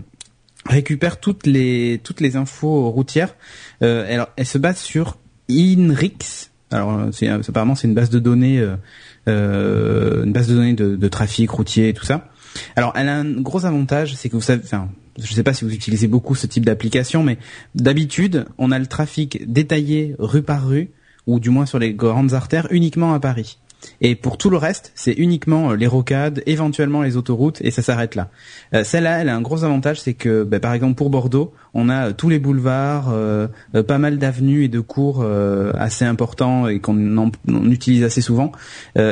récupère 0.67 1.21
toutes 1.21 1.47
les 1.47 2.01
toutes 2.03 2.21
les 2.21 2.37
infos 2.37 2.91
routières. 2.91 3.35
Euh, 3.83 4.13
alors, 4.13 4.29
elle 4.37 4.47
se 4.47 4.59
base 4.59 4.79
sur 4.79 5.17
INRIX. 5.51 6.51
Alors, 6.71 7.09
c'est 7.13 7.29
apparemment 7.29 7.75
c'est 7.75 7.87
une 7.87 7.95
base 7.95 8.11
de 8.11 8.19
données, 8.19 8.65
euh, 9.29 10.25
une 10.25 10.33
base 10.33 10.49
de 10.49 10.55
données 10.55 10.73
de, 10.75 10.97
de 10.97 11.09
trafic 11.09 11.51
routier 11.51 11.91
et 11.91 11.95
tout 11.95 12.05
ça. 12.05 12.29
Alors, 12.77 12.93
elle 12.97 13.09
a 13.09 13.17
un 13.19 13.31
gros 13.41 13.65
avantage, 13.65 14.15
c'est 14.15 14.29
que 14.29 14.35
vous 14.37 14.43
savez, 14.43 14.63
enfin, 14.65 14.89
je 15.19 15.33
sais 15.33 15.43
pas 15.43 15.55
si 15.55 15.65
vous 15.65 15.73
utilisez 15.73 16.09
beaucoup 16.09 16.35
ce 16.35 16.47
type 16.47 16.65
d'application, 16.65 17.23
mais 17.23 17.39
d'habitude, 17.75 18.47
on 18.59 18.71
a 18.71 18.79
le 18.79 18.87
trafic 18.87 19.51
détaillé 19.51 20.15
rue 20.19 20.43
par 20.43 20.67
rue. 20.67 20.91
ou 21.27 21.41
du 21.41 21.51
moins 21.51 21.67
sur 21.67 21.79
les 21.79 21.95
grandes 21.95 22.35
artères, 22.35 22.69
uniquement 22.71 23.15
à 23.15 23.21
Paris. 23.21 23.59
Et 24.01 24.15
pour 24.15 24.39
tout 24.39 24.51
le 24.51 24.57
reste, 24.57 24.93
c'est 24.95 25.13
uniquement 25.13 25.71
euh, 25.71 25.77
les 25.77 25.87
rocades, 25.87 26.43
éventuellement 26.47 27.03
les 27.03 27.17
autoroutes, 27.17 27.61
et 27.63 27.71
ça 27.71 27.83
s'arrête 27.83 28.15
là. 28.15 28.31
Euh, 28.75 28.85
celle-là, 28.85 29.21
elle 29.21 29.29
a 29.29 29.37
un 29.37 29.41
gros 29.41 29.65
avantage, 29.65 30.01
c'est 30.01 30.15
que, 30.15 30.45
bah, 30.45 30.61
par 30.61 30.75
exemple, 30.75 30.95
pour 30.95 31.11
Bordeaux, 31.11 31.53
on 31.75 31.89
a 31.89 32.09
euh, 32.09 32.13
tous 32.13 32.29
les 32.29 32.39
boulevards, 32.39 33.13
pas 33.87 33.99
mal 33.99 34.19
d'avenues 34.19 34.65
et 34.65 34.69
de 34.69 34.81
cours 34.81 35.25
assez 35.75 36.05
importants 36.05 36.69
et 36.69 36.81
qu'on 36.81 37.31
utilise 37.65 38.05
assez 38.05 38.21
souvent. 38.21 38.53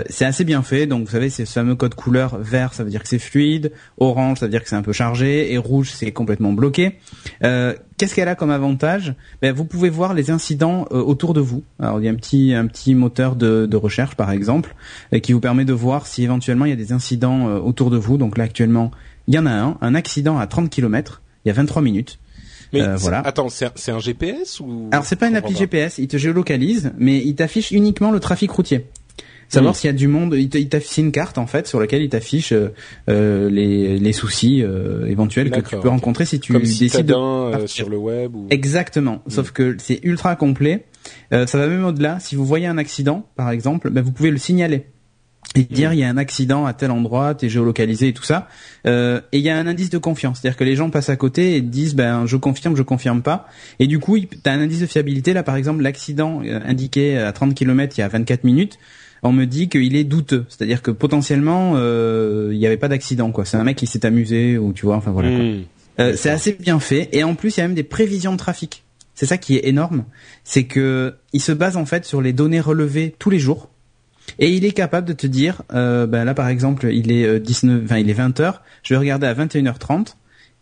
c'est 0.09 0.25
assez 0.25 0.45
bien 0.45 0.63
fait, 0.63 0.87
donc 0.87 1.07
vous 1.07 1.13
savez, 1.13 1.31
c'est 1.31 1.45
ce 1.45 1.53
fameux 1.53 1.75
code 1.75 1.95
couleur 1.95 2.39
vert, 2.39 2.75
ça 2.75 2.85
veut 2.85 2.91
dire 2.91 3.03
que 3.03 3.09
c'est 3.09 3.19
fluide, 3.19 3.73
orange, 3.99 4.39
ça 4.39 4.47
veut 4.47 4.51
dire 4.51 4.63
que 4.63 4.69
c'est 4.69 4.77
un 4.77 4.83
peu 4.83 4.93
chargé, 4.93 5.53
et 5.53 5.59
rouge, 5.59 5.91
c'est 5.95 6.13
complètement 6.13 6.53
bloqué. 6.53 6.99
Qu'est-ce 8.01 8.15
qu'elle 8.15 8.29
a 8.29 8.35
comme 8.35 8.51
avantage? 8.51 9.15
Ben, 9.43 9.53
Vous 9.53 9.67
pouvez 9.67 9.91
voir 9.91 10.15
les 10.15 10.31
incidents 10.31 10.87
autour 10.91 11.35
de 11.35 11.41
vous. 11.43 11.63
Alors 11.79 12.01
il 12.01 12.07
y 12.07 12.09
a 12.09 12.11
un 12.11 12.15
petit, 12.15 12.55
un 12.55 12.67
petit 12.67 12.95
moteur 12.95 13.37
de, 13.37 13.67
de 13.67 13.77
recherche, 13.77 14.15
par 14.15 14.31
exemple, 14.31 14.75
qui 15.23 15.35
vous 15.35 15.41
permet 15.41 15.67
de 15.67 15.75
voir 15.75 16.07
si 16.07 16.25
éventuellement 16.25 16.65
il 16.65 16.71
y 16.71 16.73
a 16.73 16.77
des 16.77 16.93
incidents 16.93 17.49
euh, 17.49 17.59
autour 17.59 17.91
de 17.91 17.99
vous. 17.99 18.17
Donc 18.17 18.39
là 18.39 18.45
actuellement, 18.45 18.91
il 19.27 19.35
y 19.35 19.39
en 19.39 19.45
a 19.45 19.53
un, 19.53 19.77
un 19.83 19.95
accident 19.95 20.39
à 20.39 20.47
30 20.47 20.71
km, 20.71 21.21
il 21.45 21.49
y 21.49 21.51
a 21.51 21.55
23 21.55 21.83
minutes. 21.83 22.19
Mais 22.73 22.81
euh, 22.81 22.97
voilà. 22.97 23.21
Attends, 23.21 23.49
c'est 23.51 23.91
un, 23.91 23.99
GPS 23.99 24.61
ou 24.61 24.89
Alors 24.93 25.05
c'est 25.05 25.17
pas 25.17 25.29
une 25.29 25.37
appli 25.37 25.55
GPS, 25.55 25.99
il 25.99 26.09
te 26.09 26.17
géolocalise, 26.17 26.93
mais 26.97 27.19
il 27.19 27.35
t'affiche 27.35 27.71
uniquement 27.71 28.13
le 28.13 28.21
trafic 28.21 28.51
routier. 28.51 28.87
Savoir 29.51 29.77
s'il 29.77 29.89
y 29.89 29.91
a 29.91 29.97
du 29.97 30.09
monde, 30.09 30.35
il 30.35 30.69
t'affiche 30.69 30.99
une 30.99 31.13
carte 31.13 31.37
en 31.37 31.47
fait 31.47 31.67
sur 31.67 31.81
laquelle 31.81 32.03
il 32.03 32.09
t'affiche 32.09 32.53
euh, 32.53 33.51
les, 33.51 33.99
les 33.99 34.13
soucis 34.13 34.65
éventuels 35.07 35.51
que 35.51 35.61
tu 35.61 35.77
peux 35.77 35.89
rencontrer 35.89 36.25
si 36.25 36.41
tu 36.41 36.53
décides 36.53 37.07
de 37.07 37.67
sur 37.67 37.91
le 37.91 37.99
web. 37.99 38.35
Ou... 38.35 38.47
Exactement. 38.51 39.23
Sauf 39.29 39.51
hmm. 39.51 39.53
que 39.53 39.77
c'est 39.79 40.01
ultra 40.03 40.37
complet 40.37 40.87
euh, 41.33 41.47
ça 41.47 41.59
va 41.59 41.67
même 41.67 41.85
au-delà. 41.85 42.21
Si 42.21 42.37
vous 42.37 42.45
voyez 42.45 42.67
un 42.67 42.79
accident, 42.79 43.27
par 43.37 43.51
exemple, 43.51 43.91
ben, 43.91 44.03
vous 44.03 44.13
pouvez 44.13 44.31
le 44.31 44.39
signaler 44.39 44.87
et 45.57 45.63
dire 45.63 45.93
il 45.93 45.99
y 45.99 46.05
a 46.05 46.09
un 46.09 46.19
accident 46.19 46.67
à 46.67 46.75
tel 46.75 46.91
endroit, 46.91 47.35
t'es 47.35 47.49
géolocalisé 47.49 48.09
et 48.09 48.13
tout 48.13 48.23
ça. 48.23 48.49
Euh, 48.87 49.21
et 49.33 49.39
il 49.39 49.45
y 49.45 49.51
a 49.51 49.57
un 49.57 49.67
indice 49.67 49.91
de 49.91 49.99
confiance, 49.99 50.41
c'est-à-dire 50.41 50.57
que 50.57 50.65
les 50.65 50.77
gens 50.77 50.91
passent 50.91 51.09
à 51.09 51.17
côté 51.17 51.57
et 51.57 51.61
disent 51.61 51.95
ben 51.95 52.27
je 52.27 52.37
confirme, 52.37 52.77
je 52.77 52.83
confirme 52.83 53.23
pas. 53.23 53.49
Et 53.79 53.87
du 53.87 53.99
coup, 53.99 54.19
t'as 54.43 54.53
un 54.53 54.61
indice 54.61 54.81
de 54.81 54.87
fiabilité 54.87 55.33
là, 55.33 55.43
par 55.43 55.57
exemple 55.57 55.83
l'accident 55.83 56.43
euh, 56.45 56.61
indiqué 56.65 57.19
à 57.19 57.33
30 57.33 57.55
km 57.55 57.99
il 57.99 58.01
y 58.01 58.05
a 58.05 58.09
24 58.09 58.45
minutes. 58.45 58.79
On 59.23 59.33
me 59.33 59.45
dit 59.45 59.69
qu'il 59.69 59.97
est 59.97 60.05
douteux, 60.05 60.47
c'est-à-dire 60.49 60.83
que 60.83 60.91
potentiellement 60.91 61.77
il 61.77 62.59
n'y 62.59 62.67
avait 62.67 62.77
pas 62.77 62.89
d'accident 62.89 63.31
quoi. 63.33 63.45
C'est 63.45 63.57
un 63.57 63.65
mec 63.65 63.77
qui 63.77 63.87
s'est 63.87 64.07
amusé 64.07 64.59
ou 64.59 64.73
tu 64.73 64.87
vois, 64.87 64.97
enfin 64.97 65.11
voilà. 65.11 65.31
Mmh. 65.31 66.17
c'est 66.17 66.31
assez 66.31 66.53
bien 66.53 66.81
fait 66.81 67.09
et 67.13 67.25
en 67.25 67.35
plus 67.35 67.57
il 67.57 67.61
y 67.61 67.63
a 67.63 67.67
même 67.67 67.75
des 67.75 67.83
prévisions 67.83 68.33
de 68.33 68.39
trafic. 68.39 68.83
C'est 69.15 69.27
ça 69.27 69.37
qui 69.37 69.57
est 69.57 69.69
énorme, 69.69 70.05
c'est 70.45 70.65
que 70.65 71.15
il 71.35 71.43
se 71.43 71.53
base 71.53 71.77
en 71.77 71.85
fait 71.85 72.07
sur 72.07 72.23
les 72.23 72.33
données 72.33 72.61
relevées 72.61 73.15
tous 73.19 73.29
les 73.29 73.39
jours. 73.39 73.69
Et 74.39 74.51
il 74.51 74.65
est 74.65 74.73
capable 74.73 75.07
de 75.07 75.13
te 75.13 75.27
dire, 75.27 75.63
euh, 75.73 76.07
ben 76.07 76.25
là 76.25 76.35
par 76.35 76.49
exemple, 76.49 76.89
il 76.91 77.13
est 77.13 77.41
19, 77.41 77.91
euh, 77.91 77.99
il 77.99 78.09
est 78.09 78.15
20 78.15 78.41
h 78.41 78.55
Je 78.83 78.95
vais 78.95 78.99
regarder 78.99 79.27
à 79.27 79.35
21h30 79.35 80.15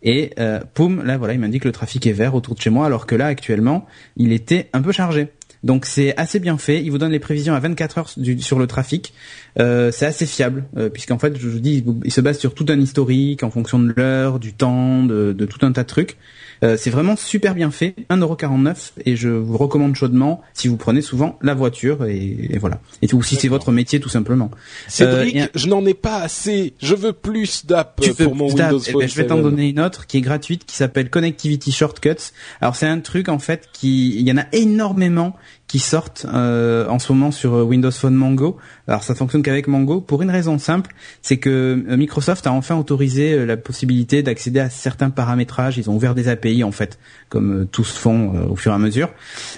et 0.02 0.30
euh, 0.38 0.61
poum, 0.74 1.04
là 1.04 1.18
voilà, 1.18 1.34
il 1.34 1.40
m'indique 1.40 1.62
que 1.62 1.68
le 1.68 1.72
trafic 1.72 2.06
est 2.06 2.12
vert 2.12 2.34
autour 2.34 2.54
de 2.54 2.61
chez 2.61 2.70
moi, 2.70 2.86
alors 2.86 3.06
que 3.06 3.14
là 3.14 3.26
actuellement, 3.26 3.86
il 4.16 4.32
était 4.32 4.68
un 4.72 4.80
peu 4.80 4.92
chargé. 4.92 5.28
Donc 5.64 5.86
c'est 5.86 6.16
assez 6.16 6.38
bien 6.38 6.59
fait. 6.59 6.82
Il 6.82 6.90
vous 6.90 6.98
donne 6.98 7.12
les 7.12 7.18
prévisions 7.18 7.54
à 7.54 7.61
24 7.61 7.98
heures 7.98 8.11
sur 8.38 8.59
le 8.59 8.66
trafic. 8.66 9.12
Euh, 9.59 9.90
c'est 9.90 10.06
assez 10.06 10.26
fiable 10.26 10.64
puisqu'en 10.92 11.18
fait, 11.18 11.36
je 11.38 11.48
vous 11.48 11.59
dis, 11.59 11.84
il 12.04 12.12
se 12.12 12.20
base 12.20 12.38
sur 12.38 12.54
tout 12.54 12.66
un 12.68 12.78
historique 12.78 13.42
en 13.42 13.50
fonction 13.50 13.78
de 13.78 13.92
l'heure, 13.96 14.38
du 14.38 14.52
temps, 14.52 15.02
de, 15.02 15.32
tout 15.32 15.64
un 15.66 15.72
tas 15.72 15.82
de 15.82 15.88
trucs. 15.88 16.16
Euh, 16.62 16.76
c'est 16.76 16.90
vraiment 16.90 17.16
super 17.16 17.54
bien 17.54 17.70
fait, 17.70 17.94
1,49€ 18.11 18.92
et 19.04 19.16
je 19.16 19.28
vous 19.28 19.56
recommande 19.56 19.94
chaudement 19.94 20.42
si 20.54 20.68
vous 20.68 20.76
prenez 20.76 21.02
souvent 21.02 21.38
la 21.42 21.54
voiture 21.54 22.04
et, 22.04 22.56
voilà. 22.59 22.80
Et 23.02 23.12
ou 23.14 23.22
si 23.22 23.36
c'est 23.36 23.48
votre 23.48 23.72
métier 23.72 24.00
tout 24.00 24.09
simplement. 24.09 24.50
Cédric, 24.88 25.36
euh, 25.36 25.46
je 25.54 25.68
n'en 25.68 25.84
ai 25.86 25.94
pas 25.94 26.18
assez. 26.18 26.74
Je 26.82 26.94
veux 26.94 27.12
plus 27.12 27.66
d'app 27.66 28.00
pour 28.18 28.34
mon 28.34 28.48
Windows 28.48 28.78
eh 28.78 28.92
ben, 28.92 28.92
Phone. 28.92 29.09
je 29.09 29.14
vais 29.14 29.26
t'en 29.26 29.38
donner 29.38 29.68
une 29.68 29.80
autre 29.80 30.06
qui 30.06 30.18
est 30.18 30.20
gratuite 30.20 30.64
qui 30.64 30.76
s'appelle 30.76 31.11
Connectivity 31.11 31.72
Shortcuts. 31.72 32.32
Alors 32.61 32.76
c'est 32.76 32.86
un 32.86 33.00
truc 33.00 33.28
en 33.28 33.38
fait 33.38 33.68
qui 33.72 34.18
il 34.18 34.26
y 34.26 34.32
en 34.32 34.38
a 34.38 34.46
énormément 34.52 35.36
qui 35.68 35.78
sortent 35.78 36.26
euh, 36.32 36.88
en 36.88 36.98
ce 36.98 37.12
moment 37.12 37.30
sur 37.30 37.52
Windows 37.52 37.90
Phone 37.90 38.14
Mango. 38.14 38.56
Alors 38.88 39.04
ça 39.04 39.14
fonctionne 39.14 39.42
qu'avec 39.42 39.68
Mango 39.68 40.00
pour 40.00 40.22
une 40.22 40.30
raison 40.30 40.58
simple, 40.58 40.90
c'est 41.22 41.36
que 41.36 41.84
Microsoft 41.96 42.46
a 42.46 42.52
enfin 42.52 42.76
autorisé 42.76 43.44
la 43.44 43.56
possibilité 43.56 44.22
d'accéder 44.22 44.60
à 44.60 44.70
certains 44.70 45.10
paramétrages. 45.10 45.78
Ils 45.78 45.90
ont 45.90 45.96
ouvert 45.96 46.14
des 46.14 46.28
API 46.28 46.64
en 46.64 46.72
fait, 46.72 46.98
comme 47.28 47.62
euh, 47.62 47.64
tous 47.64 47.96
font 47.96 48.34
euh, 48.34 48.46
au 48.48 48.56
fur 48.56 48.72
et 48.72 48.74
à 48.74 48.78
mesure. 48.78 49.10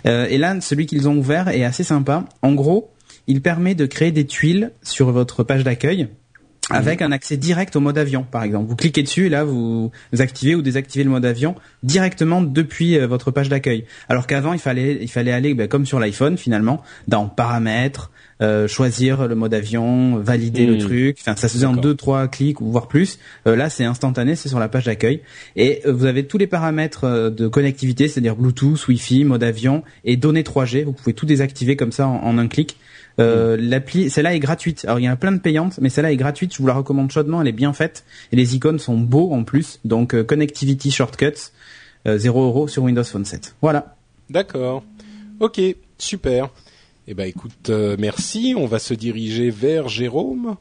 Euh, 0.06 0.26
et 0.28 0.38
là, 0.38 0.60
celui 0.60 0.86
qu'ils 0.86 1.08
ont 1.08 1.16
ouvert 1.16 1.48
est 1.48 1.64
assez 1.64 1.84
sympa. 1.84 2.24
En 2.42 2.52
gros, 2.52 2.90
il 3.26 3.40
permet 3.40 3.74
de 3.74 3.86
créer 3.86 4.12
des 4.12 4.26
tuiles 4.26 4.72
sur 4.82 5.12
votre 5.12 5.44
page 5.44 5.64
d'accueil 5.64 6.08
avec 6.70 7.02
un 7.02 7.12
accès 7.12 7.36
direct 7.36 7.76
au 7.76 7.80
mode 7.80 7.98
avion, 7.98 8.22
par 8.22 8.42
exemple. 8.42 8.68
Vous 8.68 8.76
cliquez 8.76 9.02
dessus 9.02 9.26
et 9.26 9.28
là, 9.28 9.44
vous, 9.44 9.90
activez 10.18 10.54
ou 10.54 10.62
désactivez 10.62 11.04
le 11.04 11.10
mode 11.10 11.24
avion 11.24 11.54
directement 11.82 12.40
depuis 12.40 12.98
votre 12.98 13.30
page 13.30 13.48
d'accueil. 13.48 13.84
Alors 14.08 14.26
qu'avant, 14.26 14.52
il 14.52 14.58
fallait, 14.58 14.98
il 15.00 15.10
fallait 15.10 15.32
aller, 15.32 15.54
ben, 15.54 15.68
comme 15.68 15.86
sur 15.86 15.98
l'iPhone, 16.00 16.36
finalement, 16.36 16.82
dans 17.08 17.26
Paramètres, 17.26 18.10
euh, 18.42 18.66
choisir 18.66 19.28
le 19.28 19.34
mode 19.34 19.52
avion, 19.52 20.16
valider 20.16 20.66
le 20.66 20.76
hmm. 20.76 20.78
truc. 20.78 21.18
Enfin, 21.20 21.36
ça 21.36 21.48
se 21.48 21.54
faisait 21.54 21.66
en 21.66 21.74
deux, 21.74 21.94
trois 21.94 22.26
clics 22.28 22.60
ou 22.60 22.70
voire 22.70 22.88
plus. 22.88 23.18
Euh, 23.46 23.54
là, 23.54 23.68
c'est 23.68 23.84
instantané, 23.84 24.34
c'est 24.34 24.48
sur 24.48 24.58
la 24.58 24.68
page 24.68 24.84
d'accueil. 24.84 25.20
Et 25.56 25.82
euh, 25.84 25.92
vous 25.92 26.06
avez 26.06 26.26
tous 26.26 26.38
les 26.38 26.46
paramètres 26.46 27.30
de 27.30 27.48
connectivité, 27.48 28.08
c'est-à-dire 28.08 28.36
Bluetooth, 28.36 28.88
Wi-Fi, 28.88 29.24
mode 29.24 29.42
avion 29.42 29.82
et 30.04 30.16
données 30.16 30.42
3G. 30.42 30.84
Vous 30.84 30.92
pouvez 30.92 31.12
tout 31.12 31.26
désactiver 31.26 31.76
comme 31.76 31.92
ça 31.92 32.06
en, 32.06 32.38
un 32.38 32.48
clic. 32.48 32.76
Euh, 33.18 33.56
hmm. 33.56 33.60
L'appli, 33.60 34.10
celle-là 34.10 34.34
est 34.34 34.38
gratuite. 34.38 34.84
Alors 34.86 34.98
il 34.98 35.04
y 35.04 35.08
en 35.08 35.12
a 35.12 35.16
plein 35.16 35.32
de 35.32 35.40
payantes, 35.40 35.78
mais 35.80 35.90
celle-là 35.90 36.12
est 36.12 36.16
gratuite. 36.16 36.54
Je 36.54 36.58
vous 36.58 36.66
la 36.66 36.74
recommande 36.74 37.10
chaudement. 37.10 37.42
Elle 37.42 37.48
est 37.48 37.52
bien 37.52 37.74
faite 37.74 38.04
et 38.32 38.36
les 38.36 38.56
icônes 38.56 38.78
sont 38.78 38.96
beaux 38.96 39.32
en 39.32 39.44
plus. 39.44 39.80
Donc 39.84 40.20
Connectivity 40.22 40.90
Shortcuts, 40.90 41.52
0 42.06 42.42
euros 42.42 42.68
sur 42.68 42.84
Windows 42.84 43.04
Phone 43.04 43.26
7. 43.26 43.56
Voilà. 43.60 43.96
D'accord. 44.30 44.84
Ok, 45.40 45.60
super. 45.98 46.50
Eh 47.12 47.14
ben 47.14 47.26
écoute, 47.26 47.70
euh, 47.70 47.96
merci. 47.98 48.54
On 48.56 48.66
va 48.66 48.78
se 48.78 48.94
diriger 48.94 49.50
vers 49.50 49.88
Jérôme 49.88 50.54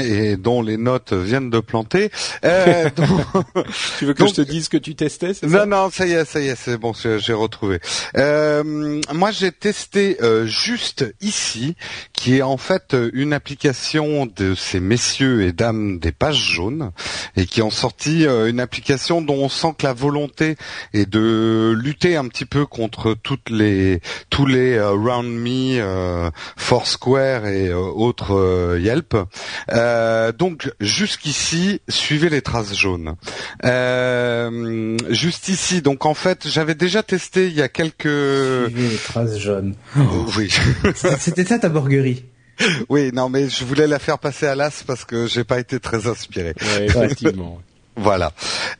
et 0.00 0.36
dont 0.36 0.62
les 0.62 0.76
notes 0.76 1.12
viennent 1.12 1.50
de 1.50 1.60
planter. 1.60 2.10
Euh, 2.44 2.88
tu 3.98 4.06
veux 4.06 4.14
que 4.14 4.26
je 4.26 4.34
te 4.34 4.40
dise 4.40 4.68
que 4.68 4.76
tu 4.76 4.94
testais 4.94 5.34
c'est 5.34 5.46
Non, 5.46 5.66
non, 5.66 5.90
ça 5.90 6.06
y 6.06 6.12
est, 6.12 6.24
ça 6.24 6.40
y 6.40 6.48
est, 6.48 6.56
c'est 6.56 6.78
bon, 6.78 6.92
j'ai 6.94 7.32
retrouvé. 7.32 7.80
Euh, 8.16 9.00
moi, 9.12 9.30
j'ai 9.30 9.52
testé 9.52 10.16
euh, 10.22 10.46
juste 10.46 11.04
ici, 11.20 11.76
qui 12.12 12.36
est 12.36 12.42
en 12.42 12.56
fait 12.56 12.96
une 13.12 13.32
application 13.32 14.26
de 14.26 14.54
ces 14.54 14.80
messieurs 14.80 15.42
et 15.42 15.52
dames 15.52 15.98
des 15.98 16.12
pages 16.12 16.52
jaunes, 16.52 16.90
et 17.36 17.46
qui 17.46 17.60
ont 17.62 17.70
sorti 17.70 18.26
euh, 18.26 18.48
une 18.48 18.60
application 18.60 19.20
dont 19.20 19.34
on 19.34 19.48
sent 19.48 19.74
que 19.78 19.86
la 19.86 19.92
volonté 19.92 20.56
est 20.92 21.08
de 21.08 21.76
lutter 21.78 22.16
un 22.16 22.26
petit 22.28 22.46
peu 22.46 22.66
contre 22.66 23.14
toutes 23.14 23.50
les 23.50 24.00
tous 24.30 24.46
les 24.46 24.74
euh, 24.74 24.90
Round 24.92 25.28
Me, 25.28 26.30
Foursquare 26.56 27.46
et 27.46 27.72
autres 27.72 28.78
Yelp. 28.80 29.16
Euh, 29.74 30.32
donc 30.32 30.70
jusqu'ici, 30.80 31.80
suivez 31.88 32.28
les 32.28 32.42
traces 32.42 32.74
jaunes. 32.74 33.16
Euh, 33.64 34.96
juste 35.10 35.48
ici, 35.48 35.82
donc 35.82 36.06
en 36.06 36.14
fait, 36.14 36.48
j'avais 36.48 36.74
déjà 36.74 37.02
testé 37.02 37.48
il 37.48 37.54
y 37.54 37.62
a 37.62 37.68
quelques. 37.68 38.02
Suivez 38.02 38.88
les 38.88 38.96
traces 38.96 39.38
jaunes. 39.38 39.74
Oh, 39.98 40.26
oui. 40.36 40.50
C'était 41.18 41.44
ça 41.44 41.58
ta 41.58 41.68
borguerie. 41.68 42.24
Oui, 42.88 43.10
non, 43.12 43.28
mais 43.28 43.48
je 43.48 43.64
voulais 43.64 43.86
la 43.86 43.98
faire 43.98 44.18
passer 44.18 44.46
à 44.46 44.54
l'as 44.54 44.84
parce 44.86 45.04
que 45.04 45.26
j'ai 45.26 45.44
pas 45.44 45.58
été 45.58 45.80
très 45.80 46.06
inspiré. 46.06 46.54
Ouais, 46.60 46.86
effectivement. 46.86 47.60
Voilà. 47.96 48.32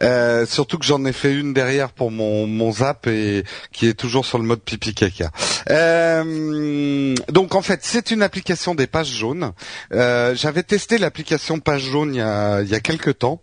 Euh, 0.03 0.45
surtout 0.47 0.79
que 0.79 0.85
j'en 0.85 1.05
ai 1.05 1.13
fait 1.13 1.33
une 1.33 1.53
derrière 1.53 1.91
pour 1.93 2.11
mon, 2.11 2.47
mon 2.47 2.73
zap 2.73 3.07
et 3.07 3.45
qui 3.73 3.87
est 3.87 3.95
toujours 3.95 4.27
sur 4.27 4.39
le 4.39 4.45
mode 4.45 4.61
pipi 4.61 4.95
caca. 4.95 5.31
Euh, 5.71 7.15
donc 7.29 7.55
en 7.55 7.63
fait, 7.63 7.81
c'est 7.83 8.11
une 8.11 8.23
application 8.23 8.75
des 8.75 8.87
pages 8.87 9.13
jaunes. 9.13 9.53
Euh, 9.93 10.35
j'avais 10.35 10.63
testé 10.63 10.99
l'application 10.99 11.61
page 11.61 11.83
jaune 11.83 12.15
il 12.15 12.19
y 12.19 12.23
a, 12.23 12.63
il 12.63 12.69
y 12.69 12.75
a 12.75 12.81
quelques 12.81 13.19
temps. 13.19 13.41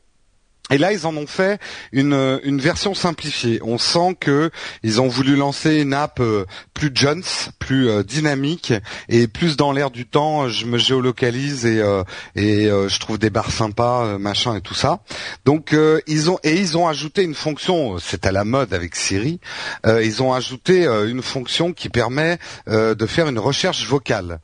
Et 0.72 0.78
là, 0.78 0.94
ils 0.94 1.06
en 1.06 1.16
ont 1.18 1.28
fait 1.28 1.60
une, 1.92 2.62
version 2.62 2.94
simplifiée. 2.94 3.60
On 3.64 3.78
sent 3.78 4.16
que 4.20 4.52
ils 4.84 5.02
ont 5.02 5.08
voulu 5.08 5.36
lancer 5.36 5.82
une 5.82 5.94
app 5.94 6.20
euh, 6.20 6.46
plus 6.74 6.92
Jones, 6.94 7.24
plus 7.60 7.90
euh, 7.90 8.04
dynamique 8.04 8.74
et 9.10 9.28
plus 9.28 9.58
dans 9.58 9.74
l'air 9.74 9.92
du 9.92 10.06
temps. 10.06 10.48
Je 10.48 10.66
me 10.66 10.78
géolocalise 10.78 11.66
et, 11.66 11.82
euh, 11.82 12.04
et 12.36 12.66
je 12.66 13.00
trouve 13.00 13.18
des 13.18 13.30
bars 13.30 13.52
sympas, 13.52 14.18
machin 14.18 14.56
et 14.56 14.62
tout 14.62 14.74
ça. 14.74 15.02
Donc 15.46 15.76
ils 16.08 16.30
ont 16.30 16.40
et 16.44 16.56
ils 16.56 16.78
ont 16.78 16.88
ajouté 16.88 17.24
une 17.24 17.36
fonction. 17.36 17.98
C'est 18.00 18.26
à 18.26 18.32
la 18.32 18.46
mode 18.46 18.74
avec 18.74 18.96
Siri. 18.96 19.40
ils 19.86 20.24
ont 20.24 20.34
ajouté 20.34 20.86
une 20.86 21.22
fonction 21.22 21.74
qui 21.74 21.90
permet 21.90 22.40
de 22.68 23.06
faire 23.06 23.28
une 23.28 23.40
recherche 23.40 23.86
vocale. 23.86 24.40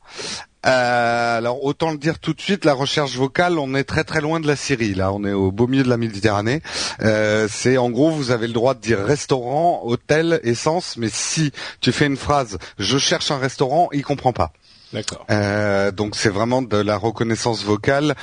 Euh, 0.66 1.38
alors 1.38 1.64
autant 1.64 1.90
le 1.90 1.98
dire 1.98 2.18
tout 2.18 2.34
de 2.34 2.40
suite, 2.40 2.64
la 2.64 2.74
recherche 2.74 3.14
vocale, 3.16 3.58
on 3.58 3.74
est 3.74 3.84
très 3.84 4.04
très 4.04 4.20
loin 4.20 4.40
de 4.40 4.46
la 4.46 4.56
Syrie. 4.56 4.94
Là, 4.94 5.12
on 5.12 5.24
est 5.24 5.32
au 5.32 5.52
beau 5.52 5.66
milieu 5.66 5.84
de 5.84 5.88
la 5.88 5.96
Méditerranée. 5.96 6.62
Euh, 7.02 7.48
c'est 7.50 7.76
en 7.78 7.90
gros, 7.90 8.10
vous 8.10 8.30
avez 8.30 8.46
le 8.46 8.52
droit 8.52 8.74
de 8.74 8.80
dire 8.80 8.98
restaurant, 8.98 9.82
hôtel, 9.84 10.40
essence, 10.42 10.96
mais 10.96 11.08
si 11.10 11.52
tu 11.80 11.92
fais 11.92 12.06
une 12.06 12.16
phrase, 12.16 12.58
je 12.78 12.98
cherche 12.98 13.30
un 13.30 13.38
restaurant, 13.38 13.88
il 13.92 14.02
comprend 14.02 14.32
pas. 14.32 14.52
D'accord. 14.92 15.26
Euh, 15.30 15.90
donc 15.92 16.16
c'est 16.16 16.30
vraiment 16.30 16.62
de 16.62 16.78
la 16.78 16.96
reconnaissance 16.96 17.62
vocale 17.62 18.14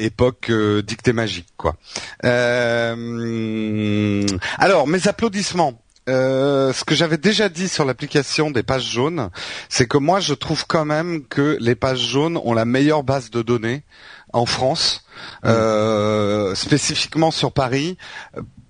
époque 0.00 0.52
dictée 0.86 1.12
magique, 1.12 1.48
quoi. 1.56 1.74
alors 4.58 4.86
mes 4.86 5.08
applaudissements. 5.08 5.82
Euh, 6.08 6.72
ce 6.72 6.84
que 6.84 6.94
j'avais 6.94 7.18
déjà 7.18 7.48
dit 7.48 7.68
sur 7.68 7.84
l'application 7.84 8.50
des 8.50 8.62
pages 8.62 8.90
jaunes, 8.90 9.30
c'est 9.68 9.86
que 9.86 9.98
moi 9.98 10.20
je 10.20 10.34
trouve 10.34 10.66
quand 10.66 10.84
même 10.84 11.24
que 11.26 11.56
les 11.60 11.74
pages 11.74 12.00
jaunes 12.00 12.38
ont 12.42 12.54
la 12.54 12.64
meilleure 12.64 13.02
base 13.02 13.30
de 13.30 13.42
données 13.42 13.84
en 14.32 14.46
France, 14.46 15.04
mmh. 15.42 15.48
euh, 15.48 16.54
spécifiquement 16.54 17.30
sur 17.30 17.52
Paris, 17.52 17.98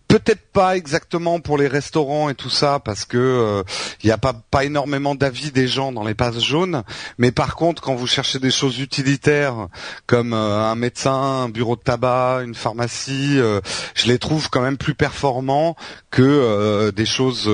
Peut-être 0.08 0.40
pas 0.54 0.74
exactement 0.74 1.38
pour 1.38 1.58
les 1.58 1.68
restaurants 1.68 2.30
et 2.30 2.34
tout 2.34 2.48
ça, 2.48 2.80
parce 2.82 3.04
que 3.04 3.18
il 3.18 3.20
euh, 3.20 3.62
n'y 4.04 4.10
a 4.10 4.16
pas, 4.16 4.32
pas 4.32 4.64
énormément 4.64 5.14
d'avis 5.14 5.50
des 5.50 5.68
gens 5.68 5.92
dans 5.92 6.02
les 6.02 6.14
passes 6.14 6.42
jaunes. 6.42 6.82
Mais 7.18 7.30
par 7.30 7.56
contre, 7.56 7.82
quand 7.82 7.94
vous 7.94 8.06
cherchez 8.06 8.38
des 8.38 8.50
choses 8.50 8.80
utilitaires 8.80 9.68
comme 10.06 10.32
euh, 10.32 10.64
un 10.64 10.76
médecin, 10.76 11.12
un 11.12 11.48
bureau 11.50 11.76
de 11.76 11.82
tabac, 11.82 12.40
une 12.42 12.54
pharmacie, 12.54 13.38
euh, 13.38 13.60
je 13.94 14.06
les 14.06 14.18
trouve 14.18 14.48
quand 14.48 14.62
même 14.62 14.78
plus 14.78 14.94
performants 14.94 15.76
que 16.10 16.90
des 16.90 17.04
choses 17.04 17.50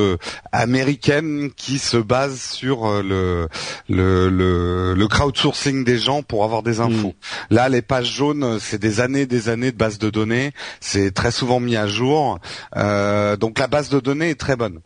américaines 0.53 1.51
qui 1.57 1.81
se 1.81 1.97
basent 1.97 2.41
sur 2.41 3.03
le, 3.03 3.49
le, 3.89 4.29
le, 4.29 4.95
le, 4.95 5.09
crowdsourcing 5.09 5.85
des 5.85 5.99
gens 5.99 6.23
pour 6.23 6.45
avoir 6.45 6.63
des 6.63 6.79
infos. 6.79 7.15
Mm. 7.51 7.55
Là, 7.55 7.69
les 7.69 7.83
pages 7.83 8.13
jaunes, 8.13 8.59
c'est 8.61 8.79
des 8.79 9.01
années, 9.01 9.27
des 9.27 9.49
années 9.49 9.73
de 9.73 9.77
bases 9.77 9.99
de 9.99 10.09
données. 10.09 10.53
C'est 10.81 11.11
très 11.11 11.33
souvent 11.33 11.59
mis 11.59 11.77
à 11.77 11.89
jour. 11.89 12.39
Euh, 12.77 13.37
donc 13.37 13.59
la 13.59 13.67
base 13.67 13.89
de 13.89 14.01
données 14.01 14.31
est 14.31 14.41
très 14.41 14.57
bonne. 14.57 14.81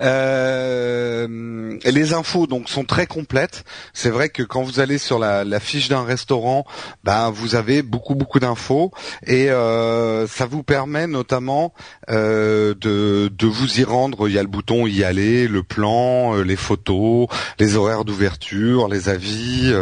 Euh, 0.00 1.78
les 1.84 2.12
infos 2.12 2.48
donc 2.48 2.68
sont 2.68 2.84
très 2.84 3.06
complètes. 3.06 3.64
C'est 3.92 4.10
vrai 4.10 4.28
que 4.28 4.42
quand 4.42 4.62
vous 4.62 4.80
allez 4.80 4.98
sur 4.98 5.20
la, 5.20 5.60
fiche 5.60 5.88
d'un 5.88 6.02
restaurant, 6.02 6.64
ben 7.04 7.30
vous 7.30 7.54
avez 7.54 7.82
beaucoup 7.82 8.16
beaucoup 8.16 8.40
d'infos 8.40 8.90
et 9.26 9.48
euh, 9.50 10.26
ça 10.26 10.46
vous 10.46 10.64
permet 10.64 11.06
notamment 11.06 11.72
de, 12.08 12.74
de 12.76 13.46
vous 13.46 13.80
y 13.80 13.84
rendre. 13.84 14.28
Il 14.28 14.34
y 14.34 14.38
a 14.38 14.42
le 14.42 14.48
bouton 14.48 14.88
y 14.88 15.04
aller, 15.04 15.46
le 15.46 15.62
plan, 15.62 16.34
les 16.42 16.56
photos, 16.56 17.28
les 17.60 17.76
horaires 17.76 18.04
d'ouverture, 18.04 18.88
les 18.88 19.08
avis. 19.08 19.72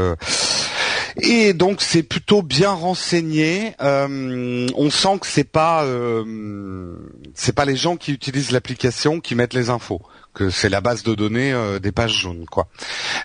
Et 1.20 1.52
donc 1.52 1.80
c'est 1.80 2.02
plutôt 2.02 2.42
bien 2.42 2.70
renseigné. 2.70 3.74
Euh, 3.80 4.68
on 4.76 4.90
sent 4.90 5.18
que 5.20 5.26
c'est 5.26 5.44
pas 5.44 5.84
euh, 5.84 6.96
c'est 7.34 7.54
pas 7.54 7.64
les 7.64 7.76
gens 7.76 7.96
qui 7.96 8.12
utilisent 8.12 8.52
l'application 8.52 9.20
qui 9.20 9.34
mettent 9.34 9.54
les 9.54 9.70
infos, 9.70 10.00
que 10.34 10.50
c'est 10.50 10.68
la 10.68 10.80
base 10.80 11.02
de 11.02 11.14
données 11.14 11.52
euh, 11.52 11.78
des 11.78 11.92
pages 11.92 12.16
jaunes 12.16 12.46
quoi. 12.50 12.68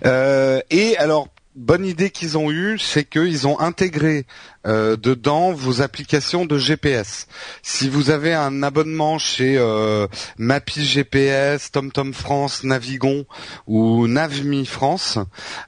et 0.03 0.97
alors 0.97 1.27
bonne 1.55 1.85
idée 1.85 2.09
qu'ils 2.09 2.37
ont 2.37 2.49
eue, 2.49 2.79
c'est 2.79 3.03
qu'ils 3.03 3.47
ont 3.47 3.59
intégré 3.59 4.25
euh, 4.65 4.95
dedans 4.95 5.51
vos 5.51 5.81
applications 5.81 6.45
de 6.45 6.57
GPS. 6.57 7.27
Si 7.61 7.89
vous 7.89 8.09
avez 8.09 8.33
un 8.33 8.63
abonnement 8.63 9.17
chez 9.17 9.57
euh, 9.57 10.07
Mapi 10.37 10.85
GPS, 10.85 11.71
TomTom 11.71 12.13
France, 12.13 12.63
Navigon 12.63 13.25
ou 13.67 14.07
Navmi 14.07 14.65
France, 14.65 15.19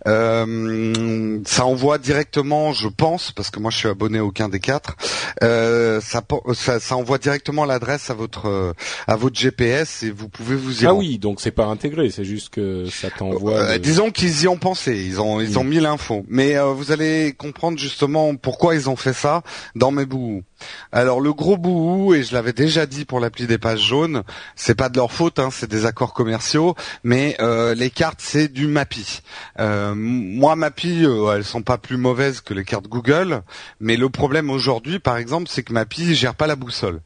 euh, 0.07 1.43
ça 1.45 1.65
envoie 1.65 1.97
directement, 1.97 2.73
je 2.73 2.87
pense, 2.87 3.31
parce 3.31 3.49
que 3.49 3.59
moi 3.59 3.71
je 3.71 3.77
suis 3.77 3.89
abonné 3.89 4.19
à 4.19 4.25
aucun 4.25 4.49
des 4.49 4.59
quatre, 4.59 4.95
euh, 5.43 5.99
ça, 6.01 6.21
ça, 6.53 6.95
envoie 6.95 7.17
directement 7.17 7.65
l'adresse 7.65 8.09
à 8.09 8.13
votre 8.13 8.73
à 9.07 9.15
votre 9.15 9.35
GPS 9.35 10.03
et 10.03 10.11
vous 10.11 10.29
pouvez 10.29 10.55
vous 10.55 10.83
y 10.83 10.85
Ah 10.85 10.93
oui, 10.93 11.17
donc 11.17 11.41
c'est 11.41 11.51
pas 11.51 11.65
intégré, 11.65 12.09
c'est 12.09 12.25
juste 12.25 12.49
que 12.49 12.85
ça 12.89 13.09
t'envoie. 13.09 13.77
Disons 13.77 14.11
qu'ils 14.11 14.43
y 14.43 14.47
ont 14.47 14.57
pensé, 14.57 14.95
ils 15.05 15.19
ont 15.19 15.41
ils 15.41 15.59
ont 15.59 15.63
mis 15.63 15.79
l'info, 15.79 16.25
mais 16.29 16.55
vous 16.59 16.91
allez 16.91 17.33
comprendre 17.37 17.77
justement 17.77 18.35
pourquoi 18.35 18.75
ils 18.75 18.84
ont 18.89 18.95
fait 18.95 19.13
ça 19.13 19.41
dans 19.75 19.91
mes 19.91 20.05
bouts. 20.05 20.43
Alors 20.91 21.21
le 21.21 21.33
gros 21.33 21.57
bout, 21.57 22.13
et 22.13 22.23
je 22.23 22.33
l'avais 22.33 22.53
déjà 22.53 22.85
dit 22.85 23.05
pour 23.05 23.19
l'appli 23.19 23.47
des 23.47 23.57
pages 23.57 23.81
jaunes, 23.81 24.23
c'est 24.55 24.75
pas 24.75 24.89
de 24.89 24.97
leur 24.97 25.11
faute, 25.11 25.39
hein, 25.39 25.49
c'est 25.51 25.69
des 25.69 25.85
accords 25.85 26.13
commerciaux, 26.13 26.75
mais 27.03 27.35
euh, 27.39 27.75
les 27.75 27.89
cartes 27.89 28.21
c'est 28.21 28.47
du 28.47 28.67
Mappy. 28.67 29.21
Euh, 29.59 29.93
moi 29.95 30.55
Mappy, 30.55 31.05
euh, 31.05 31.35
elles 31.35 31.45
sont 31.45 31.63
pas 31.63 31.77
plus 31.77 31.97
mauvaises 31.97 32.41
que 32.41 32.53
les 32.53 32.63
cartes 32.63 32.87
Google, 32.87 33.41
mais 33.79 33.97
le 33.97 34.09
problème 34.09 34.49
aujourd'hui, 34.49 34.99
par 34.99 35.17
exemple, 35.17 35.47
c'est 35.49 35.63
que 35.63 35.73
Mappy 35.73 36.15
gère 36.15 36.35
pas 36.35 36.47
la 36.47 36.55
boussole. 36.55 37.01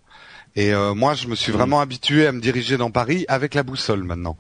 Et 0.55 0.73
euh, 0.73 0.93
moi, 0.93 1.13
je 1.13 1.27
me 1.27 1.35
suis 1.35 1.51
vraiment 1.51 1.79
habitué 1.79 2.27
à 2.27 2.31
me 2.31 2.41
diriger 2.41 2.77
dans 2.77 2.91
Paris 2.91 3.25
avec 3.27 3.53
la 3.53 3.63
boussole 3.63 4.03
maintenant. 4.03 4.37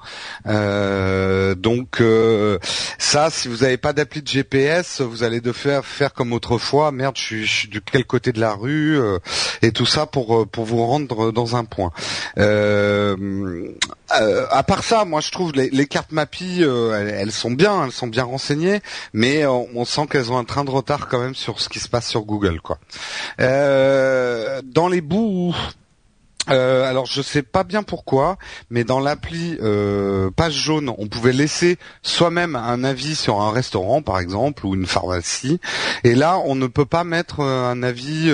Euh, 0.47 1.55
donc 1.55 2.01
euh, 2.01 2.57
ça, 2.97 3.29
si 3.29 3.47
vous 3.47 3.57
n'avez 3.57 3.77
pas 3.77 3.93
d'appli 3.93 4.21
de 4.21 4.27
GPS, 4.27 5.01
vous 5.01 5.23
allez 5.23 5.39
devoir 5.39 5.85
faire 5.85 6.13
comme 6.13 6.33
autrefois. 6.33 6.91
Merde, 6.91 7.15
je 7.15 7.21
suis, 7.21 7.45
je 7.45 7.53
suis 7.53 7.67
de 7.69 7.79
quel 7.79 8.05
côté 8.05 8.31
de 8.31 8.39
la 8.39 8.53
rue 8.53 8.99
et 9.61 9.71
tout 9.71 9.85
ça 9.85 10.05
pour 10.05 10.47
pour 10.47 10.65
vous 10.65 10.85
rendre 10.85 11.31
dans 11.31 11.55
un 11.55 11.65
point. 11.65 11.91
à 12.37 13.15
part 14.63 14.83
ça, 14.83 15.05
moi 15.05 15.21
je 15.21 15.31
trouve 15.31 15.53
les, 15.53 15.69
les 15.69 15.85
cartes 15.85 16.11
Mappy, 16.11 16.63
elles, 16.63 17.15
elles, 17.19 17.31
sont 17.31 17.51
bien, 17.51 17.85
elles 17.85 17.91
sont 17.91 18.07
bien 18.07 18.23
renseignées, 18.23 18.81
mais 19.13 19.45
on, 19.45 19.67
on 19.75 19.85
sent 19.85 20.07
qu'elles 20.09 20.31
ont 20.31 20.37
un 20.37 20.43
train 20.43 20.63
de 20.63 20.71
retard 20.71 21.07
quand 21.07 21.19
même 21.19 21.35
sur 21.35 21.59
ce 21.59 21.69
qui 21.69 21.79
se 21.79 21.87
passe 21.87 22.07
sur 22.07 22.21
Google, 22.21 22.61
quoi. 22.61 22.79
dans 23.37 24.89
les 24.89 25.01
bouts 25.01 25.55
euh, 26.49 26.83
alors 26.83 27.05
je 27.05 27.21
sais 27.21 27.41
pas 27.41 27.63
bien 27.63 27.83
pourquoi, 27.83 28.37
mais 28.69 28.83
dans 28.83 28.99
l'appli 28.99 29.57
euh, 29.61 30.29
page 30.31 30.53
jaune, 30.53 30.91
on 30.97 31.07
pouvait 31.07 31.33
laisser 31.33 31.77
soi-même 32.01 32.55
un 32.55 32.83
avis 32.83 33.15
sur 33.15 33.41
un 33.41 33.51
restaurant 33.51 34.01
par 34.01 34.19
exemple 34.19 34.65
ou 34.65 34.75
une 34.75 34.85
pharmacie, 34.85 35.59
et 36.03 36.15
là 36.15 36.39
on 36.45 36.55
ne 36.55 36.67
peut 36.67 36.85
pas 36.85 37.03
mettre 37.03 37.41
euh, 37.41 37.69
un 37.69 37.83
avis. 37.83 38.29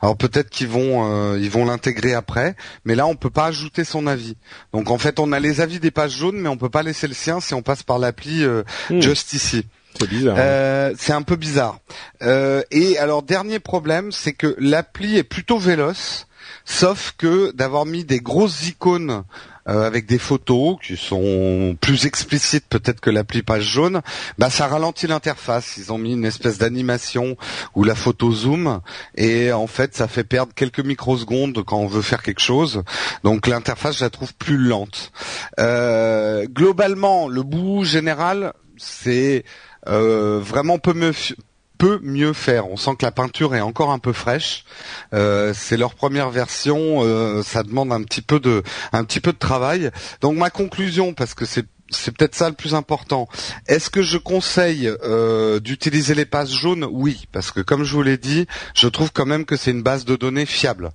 alors 0.00 0.16
peut-être 0.16 0.50
qu'ils 0.50 0.68
vont 0.68 1.34
ils 1.36 1.50
vont 1.50 1.64
l'intégrer 1.64 2.14
après, 2.14 2.56
mais 2.84 2.94
là 2.94 3.06
on 3.06 3.16
peut 3.16 3.30
pas 3.30 3.46
ajouter 3.46 3.84
son 3.84 4.06
avis. 4.06 4.36
Donc 4.72 4.90
en 4.90 4.98
fait 4.98 5.18
on 5.18 5.32
a 5.32 5.40
les 5.40 5.60
avis 5.60 5.80
des 5.80 5.90
pages 5.90 6.16
jaunes, 6.16 6.38
mais 6.38 6.48
on 6.48 6.56
peut 6.56 6.70
pas 6.70 6.82
laisser 6.82 7.08
le 7.08 7.14
sien 7.14 7.40
si 7.40 7.54
on 7.54 7.62
passe 7.62 7.82
par 7.82 7.98
l'appli 7.98 8.44
hmm. 8.44 9.00
Just 9.00 9.32
ici. 9.32 9.66
C'est 9.98 10.08
bizarre. 10.08 10.36
Hein. 10.36 10.92
c'est 10.98 11.12
un 11.12 11.22
peu 11.22 11.36
bizarre. 11.36 11.78
et 12.20 12.98
alors 12.98 13.22
dernier 13.22 13.58
problème, 13.58 14.12
c'est 14.12 14.32
que 14.32 14.56
l'appli 14.58 15.16
est 15.16 15.24
plutôt 15.24 15.58
véloce 15.58 16.26
sauf 16.64 17.14
que 17.16 17.52
d'avoir 17.52 17.86
mis 17.86 18.04
des 18.04 18.20
grosses 18.20 18.68
icônes 18.68 19.24
euh, 19.66 19.86
avec 19.86 20.04
des 20.04 20.18
photos 20.18 20.76
qui 20.82 20.98
sont 20.98 21.74
plus 21.80 22.04
explicites 22.04 22.66
peut-être 22.68 23.00
que 23.00 23.08
l'appli 23.08 23.42
page 23.42 23.62
jaune, 23.62 24.02
bah 24.36 24.50
ça 24.50 24.66
ralentit 24.66 25.06
l'interface. 25.06 25.78
Ils 25.78 25.90
ont 25.90 25.96
mis 25.96 26.12
une 26.12 26.26
espèce 26.26 26.58
d'animation 26.58 27.38
où 27.74 27.82
la 27.82 27.94
photo 27.94 28.30
zoom 28.30 28.80
et 29.14 29.52
en 29.52 29.66
fait 29.66 29.94
ça 29.94 30.06
fait 30.06 30.24
perdre 30.24 30.52
quelques 30.54 30.80
microsecondes 30.80 31.64
quand 31.64 31.78
on 31.78 31.86
veut 31.86 32.02
faire 32.02 32.22
quelque 32.22 32.42
chose. 32.42 32.82
Donc 33.22 33.46
l'interface 33.46 33.98
je 33.98 34.04
la 34.04 34.10
trouve 34.10 34.34
plus 34.34 34.58
lente. 34.58 35.12
Euh, 35.58 36.44
globalement, 36.46 37.28
le 37.28 37.42
bout 37.42 37.84
général 37.84 38.52
c'est 38.76 39.44
euh, 39.86 40.40
vraiment 40.42 40.78
peu 40.78 40.92
mieux 40.92 41.12
mieux 42.02 42.32
faire. 42.32 42.68
On 42.70 42.76
sent 42.76 42.96
que 42.98 43.04
la 43.04 43.12
peinture 43.12 43.54
est 43.54 43.60
encore 43.60 43.90
un 43.90 43.98
peu 43.98 44.12
fraîche. 44.12 44.64
Euh, 45.12 45.52
c'est 45.54 45.76
leur 45.76 45.94
première 45.94 46.30
version, 46.30 47.02
euh, 47.02 47.42
ça 47.42 47.62
demande 47.62 47.92
un 47.92 48.02
petit 48.02 48.22
peu 48.22 48.40
de 48.40 48.62
un 48.92 49.04
petit 49.04 49.20
peu 49.20 49.32
de 49.32 49.38
travail. 49.38 49.90
Donc 50.20 50.36
ma 50.36 50.50
conclusion, 50.50 51.14
parce 51.14 51.34
que 51.34 51.44
c'est 51.44 51.66
c'est 51.90 52.16
peut-être 52.16 52.34
ça 52.34 52.48
le 52.48 52.54
plus 52.54 52.74
important. 52.74 53.28
Est-ce 53.68 53.90
que 53.90 54.02
je 54.02 54.16
conseille 54.16 54.90
euh, 55.04 55.60
d'utiliser 55.60 56.14
les 56.14 56.24
pages 56.24 56.50
jaunes? 56.50 56.86
Oui, 56.90 57.26
parce 57.30 57.50
que 57.50 57.60
comme 57.60 57.84
je 57.84 57.92
vous 57.92 58.02
l'ai 58.02 58.16
dit, 58.16 58.46
je 58.74 58.88
trouve 58.88 59.12
quand 59.12 59.26
même 59.26 59.44
que 59.44 59.56
c'est 59.56 59.70
une 59.70 59.82
base 59.82 60.04
de 60.06 60.16
données 60.16 60.46
fiable. 60.46 60.90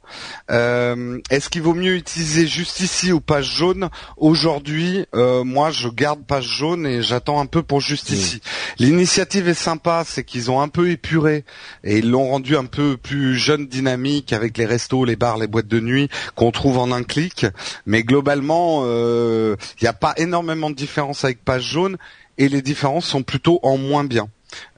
Euh, 0.49 1.19
est-ce 1.29 1.49
qu'il 1.49 1.61
vaut 1.61 1.75
mieux 1.75 1.95
utiliser 1.95 2.47
juste 2.47 2.79
ici 2.79 3.11
ou 3.11 3.19
page 3.19 3.55
jaune? 3.55 3.89
Aujourd'hui, 4.17 5.05
euh, 5.13 5.43
moi, 5.43 5.69
je 5.69 5.89
garde 5.89 6.25
page 6.25 6.47
jaune 6.47 6.87
et 6.87 7.03
j'attends 7.03 7.39
un 7.39 7.45
peu 7.45 7.61
pour 7.61 7.81
juste 7.81 8.09
ici. 8.09 8.41
L'initiative 8.79 9.47
est 9.47 9.53
sympa, 9.53 10.03
c'est 10.05 10.23
qu'ils 10.23 10.49
ont 10.49 10.59
un 10.59 10.69
peu 10.69 10.89
épuré 10.89 11.45
et 11.83 11.99
ils 11.99 12.09
l'ont 12.09 12.29
rendu 12.29 12.57
un 12.57 12.65
peu 12.65 12.97
plus 12.97 13.37
jeune, 13.37 13.67
dynamique 13.67 14.33
avec 14.33 14.57
les 14.57 14.65
restos, 14.65 15.05
les 15.05 15.15
bars, 15.15 15.37
les 15.37 15.47
boîtes 15.47 15.67
de 15.67 15.79
nuit 15.79 16.09
qu'on 16.35 16.51
trouve 16.51 16.79
en 16.79 16.91
un 16.91 17.03
clic. 17.03 17.45
Mais 17.85 18.03
globalement, 18.03 18.83
il 18.85 19.81
n'y 19.81 19.87
a 19.87 19.93
pas 19.93 20.13
énormément 20.17 20.69
de 20.69 20.78
différences 20.79 21.23
avec 21.23 21.43
page 21.43 21.63
jaune 21.63 21.97
et 22.37 22.49
les 22.49 22.61
différences 22.61 23.05
sont 23.05 23.23
plutôt 23.23 23.59
en 23.63 23.77
moins 23.77 24.03
bien. 24.03 24.29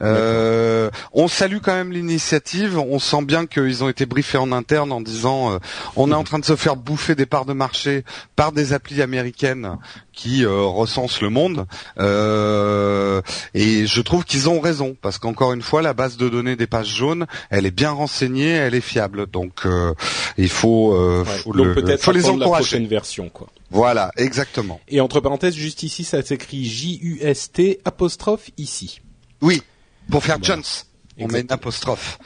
Euh, 0.01 0.89
on 1.13 1.27
salue 1.27 1.57
quand 1.61 1.73
même 1.73 1.91
l'initiative. 1.91 2.77
On 2.77 2.99
sent 2.99 3.23
bien 3.23 3.45
qu'ils 3.45 3.83
ont 3.83 3.89
été 3.89 4.05
briefés 4.05 4.37
en 4.37 4.51
interne 4.51 4.91
en 4.91 5.01
disant 5.01 5.53
euh, 5.53 5.59
on 5.95 6.11
est 6.11 6.15
en 6.15 6.23
train 6.23 6.39
de 6.39 6.45
se 6.45 6.55
faire 6.55 6.75
bouffer 6.75 7.15
des 7.15 7.25
parts 7.25 7.45
de 7.45 7.53
marché 7.53 8.03
par 8.35 8.51
des 8.51 8.73
applis 8.73 9.01
américaines 9.01 9.77
qui 10.13 10.43
euh, 10.43 10.61
recensent 10.63 11.21
le 11.21 11.29
monde. 11.29 11.65
Euh, 11.99 13.21
et 13.53 13.85
je 13.87 14.01
trouve 14.01 14.25
qu'ils 14.25 14.49
ont 14.49 14.59
raison 14.59 14.95
parce 15.01 15.17
qu'encore 15.17 15.53
une 15.53 15.61
fois, 15.61 15.81
la 15.81 15.93
base 15.93 16.17
de 16.17 16.29
données 16.29 16.55
des 16.55 16.67
pages 16.67 16.93
jaunes, 16.93 17.25
elle 17.49 17.65
est 17.65 17.71
bien 17.71 17.91
renseignée, 17.91 18.49
elle 18.49 18.75
est 18.75 18.81
fiable. 18.81 19.27
Donc 19.27 19.65
il 20.37 20.49
faut, 20.49 21.23
faut, 21.25 21.53
le, 21.53 21.97
faut 21.97 22.11
les 22.11 22.25
encourager. 22.25 22.39
La 22.39 22.57
prochaine 22.57 22.87
version, 22.87 23.29
quoi. 23.29 23.47
Voilà, 23.69 24.11
exactement. 24.17 24.81
Et 24.89 24.99
entre 24.99 25.21
parenthèses, 25.21 25.55
juste 25.55 25.83
ici, 25.83 26.03
ça 26.03 26.21
s'écrit 26.21 26.65
J-U-S-T 26.65 27.79
apostrophe 27.85 28.49
ici. 28.57 29.01
Oui, 29.41 29.61
pour 30.09 30.23
faire 30.23 30.41
Jones, 30.41 30.63
on 31.17 31.27
met 31.27 31.41
une 31.41 31.51
apostrophe. 31.51 32.19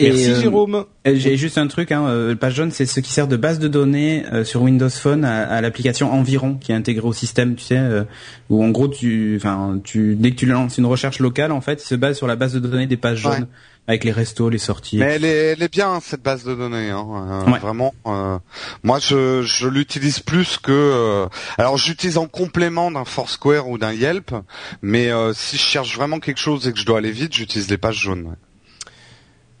Merci 0.00 0.30
euh, 0.30 0.40
Jérôme. 0.40 0.84
Euh, 1.06 1.14
j'ai 1.14 1.36
juste 1.36 1.58
un 1.58 1.66
truc, 1.66 1.92
hein, 1.92 2.06
euh, 2.06 2.34
page 2.34 2.54
jaune, 2.54 2.70
c'est 2.70 2.86
ce 2.86 3.00
qui 3.00 3.12
sert 3.12 3.28
de 3.28 3.36
base 3.36 3.58
de 3.58 3.68
données 3.68 4.24
sur 4.44 4.62
Windows 4.62 4.90
Phone 4.90 5.24
à, 5.24 5.60
l'application 5.60 6.12
Environ 6.12 6.54
qui 6.54 6.72
est 6.72 6.74
intégrée 6.74 7.06
au 7.06 7.12
système, 7.12 7.54
tu 7.54 7.64
sais, 7.64 7.80
où 8.50 8.64
en 8.64 8.70
gros 8.70 8.88
tu, 8.88 9.34
enfin, 9.36 9.80
tu, 9.84 10.16
dès 10.16 10.30
que 10.30 10.36
tu 10.36 10.46
lances 10.46 10.78
une 10.78 10.86
recherche 10.86 11.18
locale, 11.18 11.52
en 11.52 11.60
fait, 11.60 11.82
il 11.82 11.86
se 11.86 11.94
base 11.94 12.16
sur 12.16 12.26
la 12.26 12.36
base 12.36 12.54
de 12.54 12.58
données 12.58 12.86
des 12.86 12.96
pages 12.96 13.18
jaunes 13.18 13.46
avec 13.88 14.04
les 14.04 14.12
restos, 14.12 14.48
les 14.48 14.58
sorties. 14.58 14.98
Mais 14.98 15.14
elle 15.14 15.24
est, 15.24 15.52
elle 15.52 15.62
est 15.62 15.72
bien 15.72 15.98
cette 16.00 16.22
base 16.22 16.44
de 16.44 16.54
données, 16.54 16.90
hein, 16.90 17.44
euh, 17.46 17.58
vraiment. 17.58 17.94
Euh, 18.06 18.38
moi, 18.82 18.98
je, 19.00 19.42
je 19.42 19.66
l'utilise 19.66 20.20
plus 20.20 20.58
que. 20.58 20.70
Euh, 20.72 21.26
alors, 21.58 21.76
j'utilise 21.76 22.18
en 22.18 22.28
complément 22.28 22.90
d'un 22.90 23.04
Foursquare 23.04 23.68
ou 23.68 23.78
d'un 23.78 23.92
Yelp, 23.92 24.34
mais 24.82 25.10
si 25.34 25.56
je 25.56 25.62
cherche 25.62 25.96
vraiment 25.96 26.20
quelque 26.20 26.40
chose 26.40 26.68
et 26.68 26.72
que 26.72 26.78
je 26.78 26.86
dois 26.86 26.98
aller 26.98 27.10
vite, 27.10 27.34
j'utilise 27.34 27.68
les 27.70 27.78
pages 27.78 27.98
jaunes. 27.98 28.36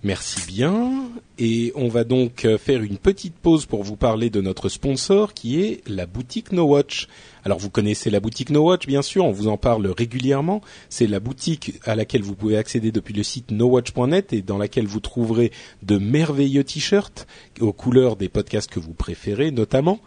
Merci 0.04 0.40
bien. 0.48 1.08
Et 1.38 1.72
on 1.76 1.86
va 1.86 2.02
donc 2.02 2.46
faire 2.58 2.82
une 2.82 2.98
petite 2.98 3.34
pause 3.34 3.66
pour 3.66 3.84
vous 3.84 3.94
parler 3.94 4.30
de 4.30 4.40
notre 4.40 4.68
sponsor 4.68 5.32
qui 5.32 5.60
est 5.60 5.80
la 5.88 6.06
boutique 6.06 6.50
No 6.50 6.64
Watch. 6.64 7.06
Alors 7.44 7.58
vous 7.58 7.70
connaissez 7.70 8.10
la 8.10 8.18
boutique 8.18 8.50
No 8.50 8.62
Watch 8.62 8.86
bien 8.88 9.02
sûr, 9.02 9.24
on 9.24 9.30
vous 9.30 9.46
en 9.46 9.56
parle 9.56 9.86
régulièrement. 9.86 10.60
C'est 10.88 11.06
la 11.06 11.20
boutique 11.20 11.74
à 11.84 11.94
laquelle 11.94 12.22
vous 12.22 12.34
pouvez 12.34 12.56
accéder 12.56 12.90
depuis 12.90 13.14
le 13.14 13.22
site 13.22 13.52
nowatch.net 13.52 14.32
et 14.32 14.42
dans 14.42 14.58
laquelle 14.58 14.86
vous 14.86 15.00
trouverez 15.00 15.52
de 15.82 15.98
merveilleux 15.98 16.64
t-shirts 16.64 17.28
aux 17.60 17.72
couleurs 17.72 18.16
des 18.16 18.28
podcasts 18.28 18.70
que 18.70 18.80
vous 18.80 18.94
préférez 18.94 19.52
notamment. 19.52 20.00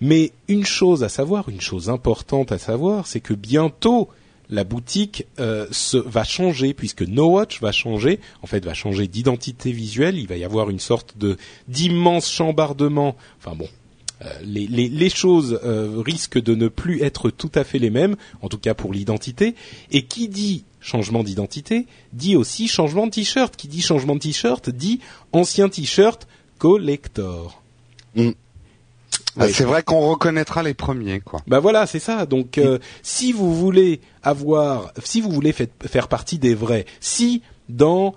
Mais 0.00 0.32
une 0.46 0.64
chose 0.64 1.02
à 1.02 1.08
savoir, 1.08 1.48
une 1.48 1.60
chose 1.60 1.90
importante 1.90 2.52
à 2.52 2.58
savoir, 2.58 3.06
c'est 3.08 3.20
que 3.20 3.34
bientôt 3.34 4.08
la 4.50 4.64
boutique 4.64 5.26
euh, 5.38 5.66
va 6.04 6.24
changer 6.24 6.74
puisque 6.74 7.02
No 7.02 7.26
Watch 7.26 7.60
va 7.60 7.72
changer, 7.72 8.20
en 8.42 8.46
fait 8.46 8.64
va 8.64 8.74
changer 8.74 9.08
d'identité 9.08 9.72
visuelle. 9.72 10.18
Il 10.18 10.28
va 10.28 10.36
y 10.36 10.44
avoir 10.44 10.70
une 10.70 10.80
sorte 10.80 11.16
de 11.18 11.36
d'immense 11.68 12.30
chambardement. 12.30 13.16
Enfin 13.38 13.56
bon, 13.56 13.68
euh, 14.22 14.30
les, 14.42 15.10
choses 15.10 15.60
euh, 15.64 16.02
risquent 16.04 16.42
de 16.42 16.54
ne 16.54 16.68
plus 16.68 17.02
être 17.02 17.30
tout 17.30 17.52
à 17.54 17.64
fait 17.64 17.78
les 17.78 17.90
mêmes, 17.90 18.16
en 18.40 18.48
tout 18.48 18.58
cas 18.58 18.74
pour 18.74 18.92
l'identité. 18.92 19.54
Et 19.90 20.02
qui 20.02 20.28
dit 20.28 20.64
changement 20.80 21.24
d'identité 21.24 21.86
dit 22.12 22.36
aussi 22.36 22.68
changement 22.68 23.06
de 23.06 23.12
t-shirt. 23.12 23.56
Qui 23.56 23.68
dit 23.68 23.82
changement 23.82 24.14
de 24.14 24.20
t-shirt 24.20 24.70
dit 24.70 25.00
ancien 25.32 25.68
t-shirt 25.68 26.26
collector. 26.58 27.62
Mm. 28.14 28.30
Ah, 29.38 29.48
c'est 29.48 29.64
vrai 29.64 29.82
qu'on 29.82 30.08
reconnaîtra 30.08 30.62
les 30.62 30.74
premiers, 30.74 31.20
quoi. 31.20 31.40
Bah 31.46 31.60
voilà, 31.60 31.86
c'est 31.86 31.98
ça. 31.98 32.26
Donc, 32.26 32.58
euh, 32.58 32.78
si 33.02 33.32
vous 33.32 33.54
voulez 33.54 34.00
avoir, 34.22 34.92
si 35.04 35.20
vous 35.20 35.30
voulez 35.30 35.52
faire 35.52 36.08
partie 36.08 36.38
des 36.38 36.54
vrais, 36.54 36.86
si 37.00 37.42
dans 37.68 38.14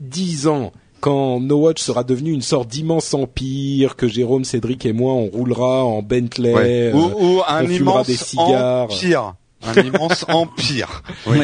dix 0.00 0.46
ans 0.46 0.72
quand 1.04 1.38
No 1.38 1.56
Watch 1.58 1.82
sera 1.82 2.02
devenu 2.02 2.32
une 2.32 2.40
sorte 2.40 2.68
d'immense 2.68 3.12
empire, 3.12 3.94
que 3.94 4.08
Jérôme, 4.08 4.44
Cédric 4.44 4.86
et 4.86 4.94
moi, 4.94 5.12
on 5.12 5.26
roulera 5.26 5.84
en 5.84 6.00
Bentley, 6.00 6.92
ou, 6.94 6.98
ou, 6.98 7.42
un 7.46 7.66
on 7.66 7.68
immense 7.68 8.06
des 8.06 8.16
cigares. 8.16 8.84
empire. 8.84 9.34
Un 9.66 9.82
immense 9.82 10.24
empire. 10.28 11.02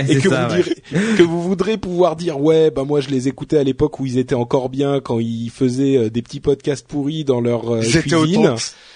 et 0.08 0.18
que, 0.18 0.28
vous 0.28 1.16
que 1.16 1.22
vous 1.22 1.42
voudrez 1.42 1.76
pouvoir 1.76 2.16
dire 2.16 2.40
ouais 2.40 2.70
bah 2.70 2.84
moi 2.84 3.00
je 3.00 3.08
les 3.08 3.28
écoutais 3.28 3.58
à 3.58 3.64
l'époque 3.64 4.00
où 4.00 4.06
ils 4.06 4.18
étaient 4.18 4.34
encore 4.34 4.68
bien 4.68 5.00
quand 5.00 5.18
ils 5.18 5.50
faisaient 5.50 5.96
euh, 5.96 6.10
des 6.10 6.22
petits 6.22 6.40
podcasts 6.40 6.86
pourris 6.86 7.24
dans 7.24 7.40
leur 7.40 7.74
euh, 7.74 7.80
cuisine. 7.82 8.54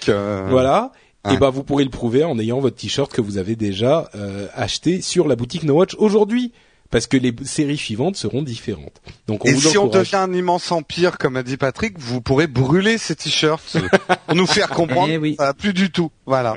Euh, 0.09 0.47
voilà. 0.49 0.91
Et 1.31 1.37
ben 1.37 1.49
vous 1.49 1.63
pourrez 1.63 1.83
le 1.83 1.89
prouver 1.89 2.23
en 2.23 2.37
ayant 2.37 2.59
votre 2.59 2.75
t-shirt 2.75 3.11
que 3.11 3.19
vous 3.19 3.39
avez 3.39 3.55
déjà 3.55 4.11
acheté 4.53 5.01
sur 5.01 5.27
la 5.27 5.35
boutique 5.35 5.63
No 5.63 5.73
Watch 5.73 5.95
aujourd'hui 5.97 6.51
parce 6.95 7.07
que 7.07 7.17
les 7.17 7.35
séries 7.43 7.75
suivantes 7.75 8.15
seront 8.15 8.41
différentes. 8.41 9.01
Donc 9.27 9.43
on 9.43 9.49
et 9.49 9.51
vous 9.51 9.59
si 9.59 9.77
on 9.77 9.87
devient 9.87 10.15
un 10.15 10.31
immense 10.31 10.71
empire, 10.71 11.17
comme 11.17 11.35
a 11.35 11.43
dit 11.43 11.57
Patrick, 11.57 11.99
vous 11.99 12.21
pourrez 12.21 12.47
brûler 12.47 12.97
ces 12.97 13.17
t-shirts 13.17 13.75
pour 14.27 14.33
nous 14.33 14.47
faire 14.47 14.69
comprendre 14.69 15.11
eh 15.11 15.35
ça 15.35 15.53
plus 15.53 15.73
du 15.73 15.91
tout. 15.91 16.09
Voilà. 16.25 16.55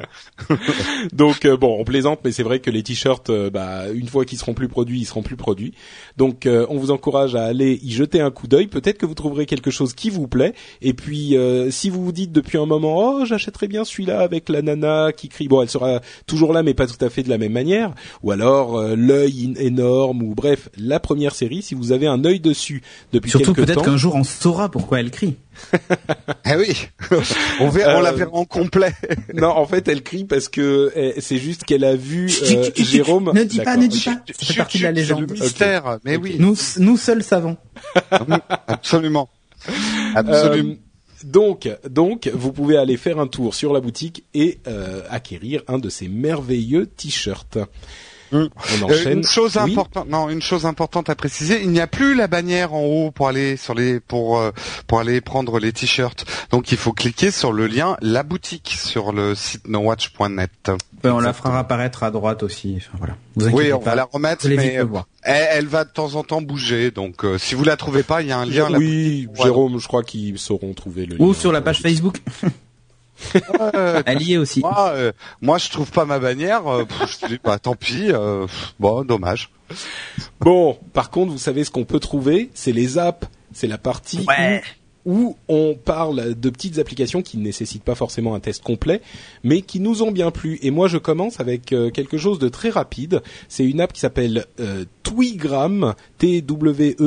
Donc 1.12 1.44
euh, 1.44 1.56
bon, 1.56 1.76
on 1.80 1.82
plaisante, 1.82 2.20
mais 2.24 2.30
c'est 2.30 2.44
vrai 2.44 2.60
que 2.60 2.70
les 2.70 2.84
t-shirts, 2.84 3.30
euh, 3.30 3.50
bah, 3.50 3.90
une 3.92 4.06
fois 4.06 4.24
qu'ils 4.24 4.38
seront 4.38 4.54
plus 4.54 4.68
produits, 4.68 5.00
ils 5.00 5.06
seront 5.06 5.22
plus 5.22 5.34
produits. 5.34 5.74
Donc 6.16 6.46
euh, 6.46 6.66
on 6.70 6.78
vous 6.78 6.92
encourage 6.92 7.34
à 7.34 7.42
aller 7.42 7.80
y 7.82 7.90
jeter 7.90 8.20
un 8.20 8.30
coup 8.30 8.46
d'œil. 8.46 8.68
Peut-être 8.68 8.98
que 8.98 9.06
vous 9.06 9.16
trouverez 9.16 9.44
quelque 9.44 9.72
chose 9.72 9.92
qui 9.92 10.08
vous 10.08 10.28
plaît. 10.28 10.54
Et 10.82 10.94
puis 10.94 11.36
si 11.70 11.90
vous 11.90 12.04
vous 12.04 12.12
dites 12.12 12.30
depuis 12.30 12.58
un 12.58 12.66
moment, 12.66 13.16
oh 13.16 13.24
j'achèterais 13.24 13.66
bien 13.66 13.84
celui-là 13.84 14.20
avec 14.20 14.48
la 14.48 14.62
nana 14.62 15.10
qui 15.10 15.28
crie, 15.28 15.48
bon 15.48 15.62
elle 15.62 15.68
sera 15.68 16.00
toujours 16.28 16.52
là, 16.52 16.62
mais 16.62 16.74
pas 16.74 16.86
tout 16.86 17.04
à 17.04 17.10
fait 17.10 17.24
de 17.24 17.28
la 17.28 17.38
même 17.38 17.52
manière. 17.52 17.92
Ou 18.22 18.30
alors 18.30 18.80
l'œil 18.94 19.54
énorme 19.58 20.27
ou 20.28 20.34
bref 20.34 20.68
la 20.76 21.00
première 21.00 21.34
série. 21.34 21.62
Si 21.62 21.74
vous 21.74 21.92
avez 21.92 22.06
un 22.06 22.24
œil 22.24 22.38
dessus 22.38 22.82
depuis 23.12 23.30
Surtout 23.30 23.54
peut-être 23.54 23.82
qu'un 23.82 23.96
jour 23.96 24.14
on 24.14 24.24
saura 24.24 24.70
pourquoi 24.70 25.00
elle 25.00 25.10
crie. 25.10 25.36
eh 26.44 26.54
oui, 26.56 26.88
on 27.60 27.68
verra, 27.68 27.98
on 27.98 28.00
la 28.02 28.12
verra 28.12 28.34
en 28.34 28.44
complet. 28.44 28.92
non, 29.34 29.48
en 29.48 29.66
fait, 29.66 29.88
elle 29.88 30.02
crie 30.02 30.24
parce 30.24 30.48
que 30.48 30.92
eh, 30.94 31.20
c'est 31.20 31.38
juste 31.38 31.64
qu'elle 31.64 31.84
a 31.84 31.96
vu 31.96 32.30
euh, 32.42 32.70
Jérôme. 32.76 33.32
Ne 33.34 33.44
dis 33.44 33.60
pas, 33.60 33.76
ne 33.76 33.86
dis 33.86 34.02
pas. 34.04 34.20
C'est 34.38 34.56
partie 34.56 34.78
de 34.78 34.84
la 34.84 34.92
légende. 34.92 35.28
Le 35.28 35.34
mystère, 35.34 35.98
mais 36.04 36.16
oui. 36.16 36.36
Nous, 36.38 36.56
nous 36.78 36.96
seuls 36.96 37.24
savons. 37.24 37.56
Absolument. 38.10 39.30
Absolument. 40.14 40.72
Euh, 40.72 40.74
donc, 41.24 41.68
donc, 41.88 42.30
vous 42.32 42.52
pouvez 42.52 42.76
aller 42.76 42.96
faire 42.96 43.18
un 43.18 43.26
tour 43.26 43.54
sur 43.54 43.72
la 43.72 43.80
boutique 43.80 44.24
et 44.34 44.60
euh, 44.66 45.02
acquérir 45.10 45.62
un 45.66 45.78
de 45.78 45.88
ces 45.88 46.08
merveilleux 46.08 46.86
t-shirts. 46.86 47.58
Euh, 48.32 48.48
une 49.06 49.24
chose 49.24 49.56
importante, 49.56 50.08
non, 50.08 50.28
une 50.28 50.42
chose 50.42 50.66
importante 50.66 51.08
à 51.08 51.14
préciser, 51.14 51.62
il 51.62 51.70
n'y 51.70 51.80
a 51.80 51.86
plus 51.86 52.14
la 52.14 52.26
bannière 52.26 52.74
en 52.74 52.84
haut 52.84 53.10
pour 53.10 53.28
aller 53.28 53.56
sur 53.56 53.74
les 53.74 54.00
pour 54.00 54.38
euh, 54.38 54.50
pour 54.86 55.00
aller 55.00 55.20
prendre 55.20 55.58
les 55.58 55.72
t-shirts. 55.72 56.24
Donc 56.50 56.72
il 56.72 56.78
faut 56.78 56.92
cliquer 56.92 57.30
sur 57.30 57.52
le 57.52 57.66
lien 57.66 57.96
la 58.00 58.22
boutique 58.22 58.76
sur 58.78 59.12
le 59.12 59.34
site 59.34 59.66
nowatch.net. 59.68 60.70
Ben, 61.02 61.12
on 61.12 61.20
la 61.20 61.32
fera 61.32 61.58
apparaître 61.58 62.02
à 62.02 62.10
droite 62.10 62.42
aussi. 62.42 62.78
Enfin, 62.78 62.98
voilà. 62.98 63.52
oui, 63.52 63.72
on 63.72 63.78
va 63.78 63.94
la 63.94 64.04
remettre, 64.04 64.46
mais 64.48 64.78
elle, 65.22 65.66
va 65.66 65.84
de 65.84 65.90
temps 65.90 66.14
en 66.14 66.24
temps 66.24 66.42
bouger. 66.42 66.90
Donc 66.90 67.24
euh, 67.24 67.38
si 67.38 67.54
vous 67.54 67.64
la 67.64 67.76
trouvez 67.76 68.02
pas, 68.02 68.22
il 68.22 68.28
y 68.28 68.32
a 68.32 68.38
un 68.38 68.46
lien. 68.46 68.68
Oui, 68.76 69.28
Jérôme, 69.34 69.78
je 69.78 69.86
crois 69.86 70.02
qu'ils 70.02 70.38
sauront 70.38 70.72
trouver 70.74 71.06
le 71.06 71.16
lien. 71.16 71.24
Ou 71.24 71.34
sur 71.34 71.52
la 71.52 71.60
page 71.60 71.80
Facebook. 71.80 72.18
Est 74.06 74.36
aussi. 74.38 74.60
Moi, 74.60 74.90
euh, 74.94 75.12
moi, 75.40 75.58
je 75.58 75.70
trouve 75.70 75.90
pas 75.90 76.04
ma 76.04 76.18
bannière. 76.18 76.66
Euh, 76.66 76.84
je 77.06 77.26
dis, 77.26 77.40
bah, 77.42 77.58
tant 77.58 77.74
pis. 77.74 78.10
Euh, 78.10 78.46
bon, 78.78 79.04
dommage. 79.04 79.50
Bon, 80.40 80.78
par 80.92 81.10
contre, 81.10 81.32
vous 81.32 81.38
savez 81.38 81.64
ce 81.64 81.70
qu'on 81.70 81.84
peut 81.84 82.00
trouver, 82.00 82.50
c'est 82.54 82.72
les 82.72 82.98
apps. 82.98 83.26
C'est 83.52 83.66
la 83.66 83.78
partie 83.78 84.20
où 84.20 84.30
on 85.48 85.74
parle 85.74 86.34
de 86.34 86.50
petites 86.50 86.78
applications 86.78 87.22
qui 87.22 87.38
ne 87.38 87.44
nécessitent 87.44 87.84
pas 87.84 87.94
forcément 87.94 88.34
un 88.34 88.40
test 88.40 88.62
complet, 88.62 89.00
mais 89.42 89.62
qui 89.62 89.80
nous 89.80 90.02
ont 90.02 90.10
bien 90.10 90.30
plu. 90.30 90.58
Et 90.62 90.70
moi, 90.70 90.88
je 90.88 90.98
commence 90.98 91.40
avec 91.40 91.72
euh, 91.72 91.90
quelque 91.90 92.18
chose 92.18 92.38
de 92.38 92.48
très 92.48 92.68
rapide. 92.70 93.22
C'est 93.48 93.64
une 93.64 93.80
app 93.80 93.92
qui 93.92 94.00
s'appelle 94.00 94.44
euh, 94.60 94.84
Twigram, 95.02 95.94
T-W-E-E-G-R-A-M, 96.18 96.98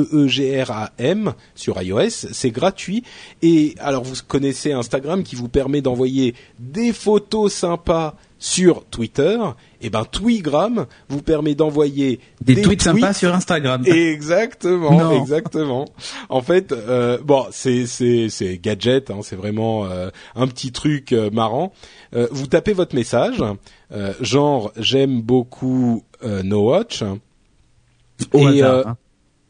sur 1.54 1.80
iOS. 1.80 2.10
C'est 2.32 2.50
gratuit. 2.50 3.04
Et 3.42 3.74
alors, 3.78 4.02
vous 4.04 4.16
connaissez 4.26 4.72
Instagram 4.72 5.22
qui 5.22 5.36
vous 5.36 5.48
permet 5.48 5.80
d'envoyer 5.80 6.34
des 6.58 6.92
photos 6.92 7.52
sympas 7.52 8.16
sur 8.42 8.84
Twitter, 8.86 9.38
et 9.80 9.86
eh 9.86 9.90
ben 9.90 10.04
Twigram 10.04 10.86
vous 11.08 11.22
permet 11.22 11.54
d'envoyer 11.54 12.18
des, 12.40 12.60
tweets, 12.60 12.82
sympas 12.82 13.12
sur 13.12 13.32
Instagram. 13.32 13.84
Exactement, 13.86 15.12
exactement. 15.12 15.84
En 16.28 16.42
fait, 16.42 16.72
euh, 16.72 17.18
bon, 17.22 17.46
c'est 17.52 17.86
c'est 17.86 18.28
c'est 18.30 18.58
gadget, 18.58 19.12
hein, 19.12 19.20
c'est 19.22 19.36
vraiment 19.36 19.86
euh, 19.86 20.10
un 20.34 20.48
petit 20.48 20.72
truc 20.72 21.12
euh, 21.12 21.30
marrant. 21.30 21.72
vous 22.12 22.48
tapez 22.48 22.72
votre 22.72 22.96
message, 22.96 23.44
genre 24.20 24.72
j'aime 24.76 25.22
beaucoup 25.22 26.02
No 26.42 26.70
Watch. 26.70 27.04
et 28.34 28.62
hein. 28.62 28.96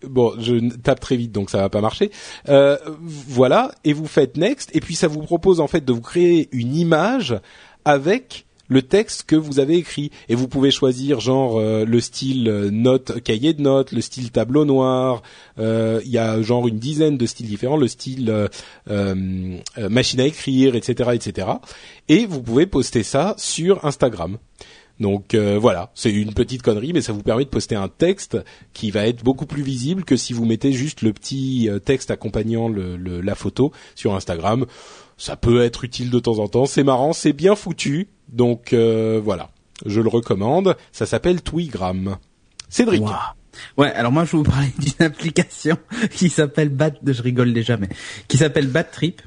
bon, 0.06 0.34
je 0.38 0.68
tape 0.76 1.00
très 1.00 1.16
vite 1.16 1.32
donc 1.32 1.48
ça 1.48 1.58
va 1.62 1.70
pas 1.70 1.80
marcher. 1.80 2.10
voilà, 3.00 3.70
et 3.84 3.94
vous 3.94 4.06
faites 4.06 4.36
next, 4.36 4.68
et 4.76 4.80
puis 4.80 4.96
ça 4.96 5.08
vous 5.08 5.22
propose 5.22 5.60
en 5.60 5.66
fait 5.66 5.82
de 5.82 5.94
vous 5.94 6.02
créer 6.02 6.50
une 6.52 6.76
image 6.76 7.40
avec 7.86 8.44
le 8.68 8.82
texte 8.82 9.24
que 9.24 9.36
vous 9.36 9.60
avez 9.60 9.76
écrit 9.76 10.10
et 10.28 10.34
vous 10.34 10.48
pouvez 10.48 10.70
choisir 10.70 11.20
genre 11.20 11.58
euh, 11.58 11.84
le 11.84 12.00
style 12.00 12.48
euh, 12.48 12.70
note 12.70 13.20
cahier 13.22 13.52
de 13.52 13.62
notes, 13.62 13.92
le 13.92 14.00
style 14.00 14.30
tableau 14.30 14.64
noir. 14.64 15.22
Il 15.58 16.10
y 16.10 16.18
a 16.18 16.42
genre 16.42 16.66
une 16.66 16.78
dizaine 16.78 17.16
de 17.16 17.26
styles 17.26 17.46
différents, 17.46 17.76
le 17.76 17.88
style 17.88 18.48
machine 19.78 20.20
à 20.20 20.26
écrire, 20.26 20.74
etc., 20.74 21.10
etc. 21.14 21.48
Et 22.08 22.26
vous 22.26 22.42
pouvez 22.42 22.66
poster 22.66 23.02
ça 23.02 23.34
sur 23.36 23.84
Instagram. 23.84 24.38
Donc 24.98 25.34
voilà, 25.34 25.90
c'est 25.94 26.12
une 26.12 26.32
petite 26.32 26.62
connerie, 26.62 26.92
mais 26.92 27.00
ça 27.00 27.12
vous 27.12 27.22
permet 27.22 27.44
de 27.44 27.50
poster 27.50 27.76
un 27.76 27.88
texte 27.88 28.38
qui 28.72 28.90
va 28.90 29.06
être 29.06 29.22
beaucoup 29.22 29.46
plus 29.46 29.62
visible 29.62 30.04
que 30.04 30.16
si 30.16 30.32
vous 30.32 30.44
mettez 30.44 30.72
juste 30.72 31.02
le 31.02 31.12
petit 31.12 31.68
texte 31.84 32.10
accompagnant 32.10 32.68
la 32.68 33.34
photo 33.34 33.72
sur 33.94 34.14
Instagram 34.14 34.66
ça 35.16 35.36
peut 35.36 35.62
être 35.62 35.84
utile 35.84 36.10
de 36.10 36.18
temps 36.18 36.38
en 36.38 36.48
temps. 36.48 36.66
C'est 36.66 36.84
marrant, 36.84 37.12
c'est 37.12 37.32
bien 37.32 37.54
foutu. 37.54 38.08
Donc 38.28 38.72
euh, 38.72 39.20
voilà, 39.22 39.50
je 39.86 40.00
le 40.00 40.08
recommande. 40.08 40.76
Ça 40.92 41.06
s'appelle 41.06 41.42
Twigram. 41.42 42.16
Cédric. 42.68 43.02
Ouais, 43.76 43.92
alors 43.92 44.12
moi 44.12 44.24
je 44.24 44.36
vous 44.36 44.42
parler 44.42 44.72
d'une 44.78 45.06
application 45.06 45.76
qui 46.10 46.28
s'appelle 46.28 46.70
Bat, 46.70 46.92
je 47.06 47.22
rigole 47.22 47.52
déjà, 47.52 47.76
mais 47.76 47.88
qui 48.28 48.38
s'appelle 48.38 48.66
Bat 48.66 48.84
Trip 48.84 49.22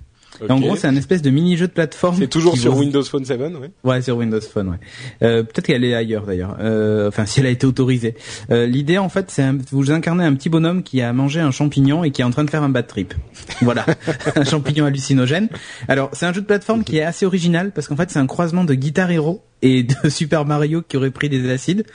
en 0.50 0.60
gros, 0.60 0.76
c'est 0.76 0.88
un 0.88 0.96
espèce 0.96 1.22
de 1.22 1.30
mini-jeu 1.30 1.68
de 1.68 1.72
plateforme. 1.72 2.18
C'est 2.18 2.28
toujours 2.28 2.58
sur 2.58 2.76
Windows 2.76 3.04
Phone 3.04 3.26
7, 3.26 3.40
ouais. 3.40 3.72
Ouais, 3.84 4.02
sur 4.02 4.18
Windows 4.18 4.42
Phone, 4.42 4.70
ouais. 4.70 4.78
Euh, 5.24 5.44
Peut-être 5.44 5.66
qu'elle 5.66 5.84
est 5.84 5.96
ailleurs 5.96 6.26
d'ailleurs. 6.26 6.58
Euh, 6.60 7.08
enfin, 7.08 7.26
si 7.26 7.40
elle 7.40 7.46
a 7.46 7.50
été 7.50 7.66
autorisée. 7.66 8.16
Euh, 8.52 8.66
L'idée, 8.66 8.98
en 8.98 9.10
fait, 9.10 9.30
c'est 9.30 9.46
vous 9.72 9.92
incarnez 9.92 10.24
un 10.24 10.34
petit 10.34 10.50
bonhomme 10.50 10.84
qui 10.84 11.02
a 11.02 11.14
mangé 11.14 11.40
un 11.40 11.52
champignon 11.52 12.04
et 12.04 12.12
qui 12.12 12.22
est 12.22 12.26
en 12.26 12.32
train 12.32 12.44
de 12.44 12.50
faire 12.50 12.64
un 12.64 12.70
bad 12.70 12.88
trip. 12.88 13.14
voilà, 13.62 13.86
un 14.36 14.44
champignon 14.44 14.86
hallucinogène. 14.86 15.50
Alors, 15.88 16.10
c'est 16.14 16.26
un 16.26 16.34
jeu 16.34 16.42
de 16.42 16.46
plateforme 16.46 16.84
qui 16.84 16.98
est 16.98 17.04
assez 17.04 17.26
original 17.26 17.72
parce 17.72 17.88
qu'en 17.88 17.96
fait, 17.96 18.10
c'est 18.10 18.20
un 18.20 18.28
croisement 18.28 18.64
de 18.64 18.74
Guitar 18.74 19.12
Hero 19.12 19.44
et 19.62 19.84
de 19.84 20.10
Super 20.10 20.46
Mario 20.46 20.82
qui 20.82 20.98
aurait 20.98 21.12
pris 21.12 21.30
des 21.30 21.50
acides. 21.52 21.86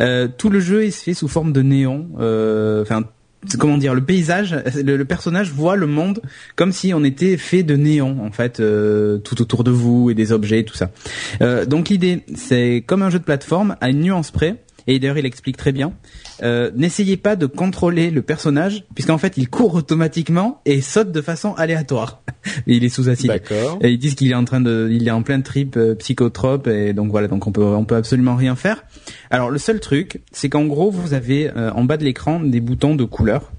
Euh, 0.00 0.28
tout 0.28 0.50
le 0.50 0.60
jeu 0.60 0.84
est 0.84 0.90
fait 0.90 1.14
sous 1.14 1.28
forme 1.28 1.52
de 1.52 1.62
néon. 1.62 2.08
Euh, 2.18 2.82
enfin, 2.82 3.04
comment 3.58 3.78
dire 3.78 3.94
le 3.94 4.02
paysage 4.02 4.56
le, 4.74 5.04
personnage 5.04 5.50
voit 5.50 5.76
le 5.76 5.86
monde 5.86 6.20
comme 6.56 6.72
si 6.72 6.92
on 6.94 7.04
était 7.04 7.36
fait 7.36 7.62
de 7.62 7.76
néon 7.76 8.24
en 8.24 8.30
fait 8.30 8.60
euh, 8.60 9.18
tout 9.18 9.40
autour 9.42 9.64
de 9.64 9.70
vous 9.70 10.10
et 10.10 10.14
des 10.14 10.32
objets 10.32 10.64
tout 10.64 10.74
ça. 10.74 10.90
Euh, 11.40 11.64
donc 11.64 11.88
l'idée 11.88 12.24
c'est 12.34 12.82
comme 12.86 13.02
un 13.02 13.10
jeu 13.10 13.18
de 13.18 13.24
plateforme 13.24 13.76
à 13.80 13.90
une 13.90 14.00
nuance 14.00 14.30
près 14.30 14.63
et 14.86 14.98
d'ailleurs 14.98 15.18
il 15.18 15.26
explique 15.26 15.56
très 15.56 15.72
bien. 15.72 15.92
Euh, 16.42 16.70
N'essayez 16.74 17.16
pas 17.16 17.36
de 17.36 17.46
contrôler 17.46 18.10
le 18.10 18.22
personnage, 18.22 18.84
puisqu'en 18.94 19.18
fait 19.18 19.36
il 19.36 19.48
court 19.48 19.74
automatiquement 19.74 20.60
et 20.64 20.80
saute 20.80 21.12
de 21.12 21.20
façon 21.20 21.54
aléatoire. 21.54 22.22
il 22.66 22.84
est 22.84 22.88
sous 22.88 23.08
acide. 23.08 23.28
D'accord. 23.28 23.78
Et 23.80 23.90
ils 23.90 23.98
disent 23.98 24.14
qu'il 24.14 24.30
est 24.30 24.34
en 24.34 24.44
train 24.44 24.60
de, 24.60 24.88
il 24.90 25.06
est 25.06 25.10
en 25.10 25.22
plein 25.22 25.40
trip 25.40 25.76
euh, 25.76 25.94
psychotrope 25.94 26.66
et 26.66 26.92
donc 26.92 27.10
voilà, 27.10 27.28
donc 27.28 27.46
on 27.46 27.52
peut, 27.52 27.62
on 27.62 27.84
peut 27.84 27.96
absolument 27.96 28.36
rien 28.36 28.56
faire. 28.56 28.84
Alors 29.30 29.50
le 29.50 29.58
seul 29.58 29.80
truc, 29.80 30.22
c'est 30.32 30.48
qu'en 30.48 30.64
gros 30.64 30.90
vous 30.90 31.14
avez 31.14 31.50
euh, 31.56 31.70
en 31.72 31.84
bas 31.84 31.96
de 31.96 32.04
l'écran 32.04 32.40
des 32.40 32.60
boutons 32.60 32.94
de 32.94 33.04
couleur. 33.04 33.52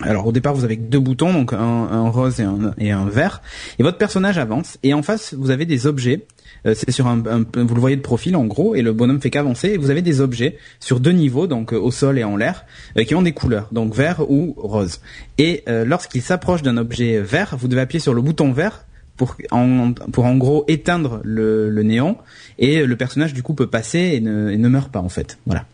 Alors 0.00 0.26
au 0.26 0.32
départ 0.32 0.54
vous 0.54 0.64
avez 0.64 0.76
deux 0.76 1.00
boutons, 1.00 1.32
donc 1.32 1.52
un, 1.52 2.08
rose 2.08 2.40
et 2.40 2.44
un, 2.44 2.72
et 2.78 2.92
un 2.92 3.06
vert, 3.06 3.42
et 3.78 3.82
votre 3.82 3.98
personnage 3.98 4.38
avance, 4.38 4.78
et 4.82 4.94
en 4.94 5.02
face 5.02 5.34
vous 5.34 5.50
avez 5.50 5.66
des 5.66 5.86
objets 5.86 6.26
euh, 6.66 6.74
c'est 6.74 6.90
sur 6.90 7.06
un, 7.06 7.16
vous 7.16 7.74
le 7.74 7.80
voyez 7.80 7.96
de 7.96 8.02
profil 8.02 8.36
en 8.36 8.44
gros, 8.44 8.74
et 8.74 8.82
le 8.82 8.92
bonhomme 8.92 9.20
fait 9.20 9.30
qu'avancer. 9.30 9.68
Et 9.68 9.76
vous 9.76 9.90
avez 9.90 10.02
des 10.02 10.20
objets 10.20 10.56
sur 10.80 11.00
deux 11.00 11.12
niveaux, 11.12 11.46
donc 11.46 11.72
euh, 11.72 11.78
au 11.78 11.90
sol 11.90 12.18
et 12.18 12.24
en 12.24 12.36
l'air, 12.36 12.64
euh, 12.96 13.04
qui 13.04 13.14
ont 13.14 13.22
des 13.22 13.32
couleurs, 13.32 13.68
donc 13.72 13.94
vert 13.94 14.28
ou 14.28 14.54
rose. 14.56 15.00
Et 15.38 15.64
lorsqu'il 15.66 16.22
s'approche 16.22 16.62
d'un 16.62 16.76
objet 16.76 17.20
vert, 17.20 17.56
vous 17.58 17.68
devez 17.68 17.82
appuyer 17.82 18.00
sur 18.00 18.14
le 18.14 18.22
bouton 18.22 18.52
vert 18.52 18.84
pour 19.18 19.36
en, 19.50 19.92
pour 19.92 20.24
en 20.24 20.36
gros 20.36 20.64
éteindre 20.68 21.20
le, 21.24 21.68
le, 21.68 21.82
néon 21.82 22.16
et 22.58 22.86
le 22.86 22.96
personnage 22.96 23.34
du 23.34 23.42
coup 23.42 23.52
peut 23.52 23.66
passer 23.66 24.12
et 24.14 24.20
ne, 24.20 24.50
et 24.50 24.56
ne 24.56 24.68
meurt 24.68 24.90
pas 24.90 25.00
en 25.00 25.08
fait. 25.08 25.38
Voilà. 25.44 25.66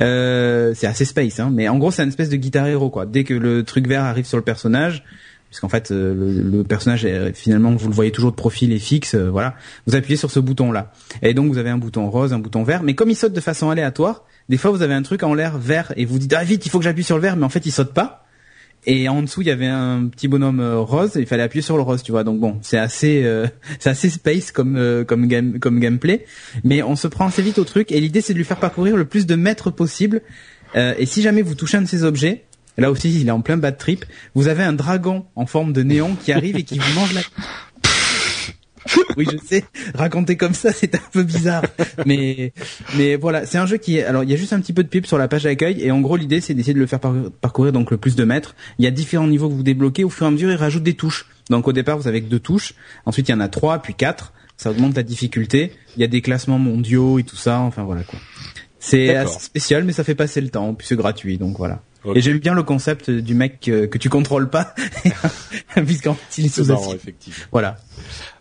Euh, 0.00 0.72
c'est 0.74 0.86
assez 0.86 1.04
space 1.04 1.40
hein. 1.40 1.50
Mais 1.52 1.68
en 1.68 1.76
gros 1.78 1.90
c'est 1.90 2.02
une 2.02 2.08
espèce 2.08 2.30
de 2.30 2.36
guitare 2.36 2.68
héros 2.68 2.88
quoi. 2.88 3.04
Dès 3.04 3.24
que 3.24 3.34
le 3.34 3.64
truc 3.64 3.88
vert 3.88 4.04
arrive 4.04 4.24
sur 4.24 4.38
le 4.38 4.44
personnage 4.44 5.04
puisqu'en 5.50 5.68
fait 5.68 5.90
euh, 5.90 6.14
le, 6.50 6.62
personnage 6.62 7.04
est, 7.04 7.36
finalement 7.36 7.72
vous 7.72 7.88
le 7.88 7.94
voyez 7.94 8.12
toujours 8.12 8.30
de 8.30 8.36
profil 8.36 8.72
et 8.72 8.78
fixe 8.78 9.16
euh, 9.16 9.28
voilà. 9.28 9.54
Vous 9.88 9.96
appuyez 9.96 10.16
sur 10.16 10.30
ce 10.30 10.38
bouton 10.38 10.70
là 10.70 10.92
et 11.22 11.34
donc 11.34 11.50
vous 11.50 11.58
avez 11.58 11.70
un 11.70 11.78
bouton 11.78 12.08
rose 12.08 12.32
un 12.32 12.38
bouton 12.38 12.62
vert. 12.62 12.84
Mais 12.84 12.94
comme 12.94 13.10
il 13.10 13.16
saute 13.16 13.32
de 13.32 13.40
façon 13.40 13.68
aléatoire 13.68 14.24
des 14.48 14.58
fois 14.58 14.70
vous 14.70 14.82
avez 14.82 14.94
un 14.94 15.02
truc 15.02 15.24
en 15.24 15.34
l'air 15.34 15.58
vert 15.58 15.92
et 15.96 16.04
vous 16.04 16.20
dites 16.20 16.34
ah 16.34 16.44
vite 16.44 16.64
il 16.66 16.70
faut 16.70 16.78
que 16.78 16.84
j'appuie 16.84 17.04
sur 17.04 17.16
le 17.16 17.22
vert 17.22 17.36
mais 17.36 17.44
en 17.44 17.50
fait 17.50 17.66
il 17.66 17.72
saute 17.72 17.92
pas 17.92 18.21
et 18.86 19.08
en 19.08 19.22
dessous 19.22 19.42
il 19.42 19.48
y 19.48 19.50
avait 19.50 19.66
un 19.66 20.06
petit 20.06 20.28
bonhomme 20.28 20.60
euh, 20.60 20.78
rose 20.78 21.12
il 21.16 21.26
fallait 21.26 21.42
appuyer 21.42 21.62
sur 21.62 21.76
le 21.76 21.82
rose 21.82 22.02
tu 22.02 22.12
vois. 22.12 22.24
Donc 22.24 22.40
bon 22.40 22.58
c'est 22.62 22.78
assez 22.78 23.24
c'est 23.78 23.90
assez 23.90 24.10
space 24.10 24.52
comme 24.52 25.04
comme 25.06 25.26
game 25.26 25.58
comme 25.58 25.80
gameplay. 25.80 26.26
Mais 26.64 26.82
on 26.82 26.96
se 26.96 27.08
prend 27.08 27.26
assez 27.26 27.42
vite 27.42 27.58
au 27.58 27.64
truc 27.64 27.92
et 27.92 28.00
l'idée 28.00 28.20
c'est 28.20 28.32
de 28.32 28.38
lui 28.38 28.44
faire 28.44 28.60
parcourir 28.60 28.96
le 28.96 29.04
plus 29.04 29.26
de 29.26 29.34
mètres 29.34 29.70
possible. 29.70 30.22
Et 30.74 31.04
si 31.04 31.22
jamais 31.22 31.42
vous 31.42 31.54
touchez 31.54 31.76
un 31.76 31.82
de 31.82 31.88
ces 31.88 32.02
objets 32.02 32.44
Là 32.78 32.90
aussi, 32.90 33.20
il 33.20 33.28
est 33.28 33.32
en 33.32 33.42
plein 33.42 33.58
bad 33.58 33.76
trip. 33.76 34.04
Vous 34.34 34.48
avez 34.48 34.62
un 34.62 34.72
dragon 34.72 35.26
en 35.36 35.46
forme 35.46 35.72
de 35.72 35.82
néon 35.82 36.14
qui 36.14 36.32
arrive 36.32 36.56
et 36.56 36.62
qui 36.62 36.78
vous 36.78 36.94
mange 36.94 37.12
la... 37.12 37.20
oui, 39.16 39.26
je 39.30 39.36
sais. 39.46 39.64
Raconter 39.94 40.36
comme 40.36 40.54
ça, 40.54 40.72
c'est 40.72 40.94
un 40.94 41.00
peu 41.12 41.22
bizarre. 41.22 41.64
Mais, 42.06 42.52
mais 42.96 43.16
voilà, 43.16 43.46
c'est 43.46 43.58
un 43.58 43.66
jeu 43.66 43.76
qui 43.76 43.98
est. 43.98 44.04
Alors, 44.04 44.24
il 44.24 44.30
y 44.30 44.32
a 44.32 44.36
juste 44.36 44.52
un 44.52 44.60
petit 44.60 44.72
peu 44.72 44.82
de 44.82 44.88
pub 44.88 45.06
sur 45.06 45.18
la 45.18 45.28
page 45.28 45.44
d'accueil, 45.44 45.80
et 45.82 45.90
en 45.90 46.00
gros, 46.00 46.16
l'idée, 46.16 46.40
c'est 46.40 46.54
d'essayer 46.54 46.74
de 46.74 46.78
le 46.78 46.86
faire 46.86 47.00
parcourir 47.40 47.72
donc 47.72 47.90
le 47.90 47.96
plus 47.96 48.16
de 48.16 48.24
mètres. 48.24 48.54
Il 48.78 48.84
y 48.84 48.88
a 48.88 48.90
différents 48.90 49.26
niveaux 49.26 49.48
que 49.48 49.54
vous 49.54 49.62
débloquez. 49.62 50.04
Au 50.04 50.10
fur 50.10 50.26
et 50.26 50.28
à 50.28 50.30
mesure, 50.30 50.50
il 50.50 50.56
rajoute 50.56 50.82
des 50.82 50.94
touches. 50.94 51.26
Donc, 51.50 51.68
au 51.68 51.72
départ, 51.72 51.98
vous 51.98 52.08
avez 52.08 52.22
que 52.22 52.28
deux 52.28 52.40
touches. 52.40 52.74
Ensuite, 53.06 53.28
il 53.28 53.32
y 53.32 53.34
en 53.34 53.40
a 53.40 53.48
trois, 53.48 53.80
puis 53.80 53.94
quatre. 53.94 54.32
Ça 54.56 54.70
augmente 54.70 54.96
la 54.96 55.02
difficulté. 55.02 55.72
Il 55.96 56.00
y 56.00 56.04
a 56.04 56.08
des 56.08 56.20
classements 56.20 56.58
mondiaux 56.58 57.18
et 57.18 57.24
tout 57.24 57.36
ça. 57.36 57.60
Enfin, 57.60 57.84
voilà 57.84 58.02
quoi. 58.02 58.18
C'est 58.78 59.14
assez 59.14 59.38
spécial, 59.38 59.84
mais 59.84 59.92
ça 59.92 60.04
fait 60.04 60.14
passer 60.14 60.40
le 60.40 60.48
temps. 60.48 60.74
Puis 60.74 60.86
c'est 60.86 60.96
gratuit, 60.96 61.38
donc 61.38 61.56
voilà. 61.56 61.82
Et 62.14 62.20
j'aime 62.20 62.38
bien 62.38 62.54
le 62.54 62.62
concept 62.62 63.10
du 63.10 63.34
mec 63.34 63.60
que, 63.60 63.86
que 63.86 63.96
tu 63.96 64.08
contrôles 64.08 64.50
pas, 64.50 64.74
puisqu'en 65.86 66.14
fait 66.14 66.38
il 66.38 66.46
est 66.46 66.48
sous 66.48 66.64
marrant, 66.64 66.94
effectivement. 66.94 67.44
Voilà. 67.50 67.76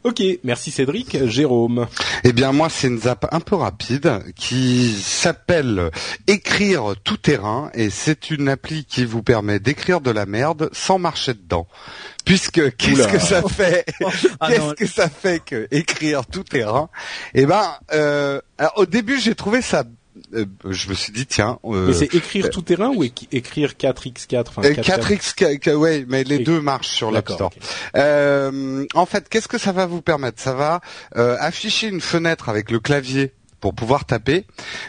Ok, 0.04 0.24
merci 0.44 0.72
Cédric. 0.72 1.26
Jérôme. 1.28 1.88
Eh 2.24 2.34
bien 2.34 2.52
moi 2.52 2.70
c'est 2.70 2.88
une 2.88 3.00
zap 3.00 3.28
un 3.32 3.40
peu 3.40 3.56
rapide 3.56 4.24
qui 4.36 4.92
s'appelle 4.94 5.92
Écrire 6.28 6.96
tout 7.04 7.18
terrain 7.18 7.70
et 7.74 7.90
c'est 7.90 8.32
une 8.32 8.50
appli 8.50 8.86
qui 8.86 9.06
vous 9.06 9.22
permet 9.22 9.60
d'écrire 9.60 10.02
de 10.02 10.10
la 10.10 10.26
merde 10.26 10.70
sans 10.74 10.98
marcher 10.98 11.34
dedans. 11.36 11.68
Puisque 12.26 12.76
qu'est-ce 12.78 13.08
que 13.08 13.20
ça 13.20 13.44
fait 13.44 13.86
ah 14.40 14.50
Qu'est-ce 14.50 14.74
que 14.74 14.88
ça 14.88 15.10
fait 15.10 15.44
que 15.44 15.68
écrire 15.72 16.26
tout 16.26 16.44
terrain? 16.44 16.90
Eh 17.34 17.46
ben, 17.46 17.64
euh, 17.94 18.42
alors, 18.58 18.74
au 18.78 18.86
début 18.86 19.20
j'ai 19.20 19.36
trouvé 19.36 19.62
ça 19.62 19.84
euh, 20.34 20.46
je 20.70 20.90
me 20.90 20.94
suis 20.94 21.12
dit 21.12 21.26
tiens. 21.26 21.60
Euh, 21.66 21.88
mais 21.88 21.94
c'est 21.94 22.14
écrire 22.14 22.50
tout 22.50 22.62
terrain 22.62 22.90
ou 22.90 23.04
écrire 23.04 23.74
4x4 23.80 24.46
enfin, 24.48 24.62
4x, 24.62 25.70
euh, 25.70 25.76
ouais, 25.76 26.06
mais 26.08 26.24
les 26.24 26.40
deux 26.40 26.62
marchent 26.62 26.90
sur 26.90 27.12
l'App 27.12 27.30
Store. 27.30 27.52
Euh, 27.96 28.86
en 28.94 29.06
fait, 29.06 29.30
qu'est-ce 29.30 29.48
que 29.48 29.58
ça 29.58 29.72
va 29.72 29.86
vous 29.86 30.02
permettre? 30.02 30.42
Ça 30.42 30.54
va 30.54 30.82
afficher 31.14 31.88
une 31.88 32.02
fenêtre 32.02 32.50
avec 32.50 32.72
le 32.72 32.80
clavier 32.80 33.34
pour 33.60 33.76
pouvoir 33.76 34.06
taper, 34.06 34.46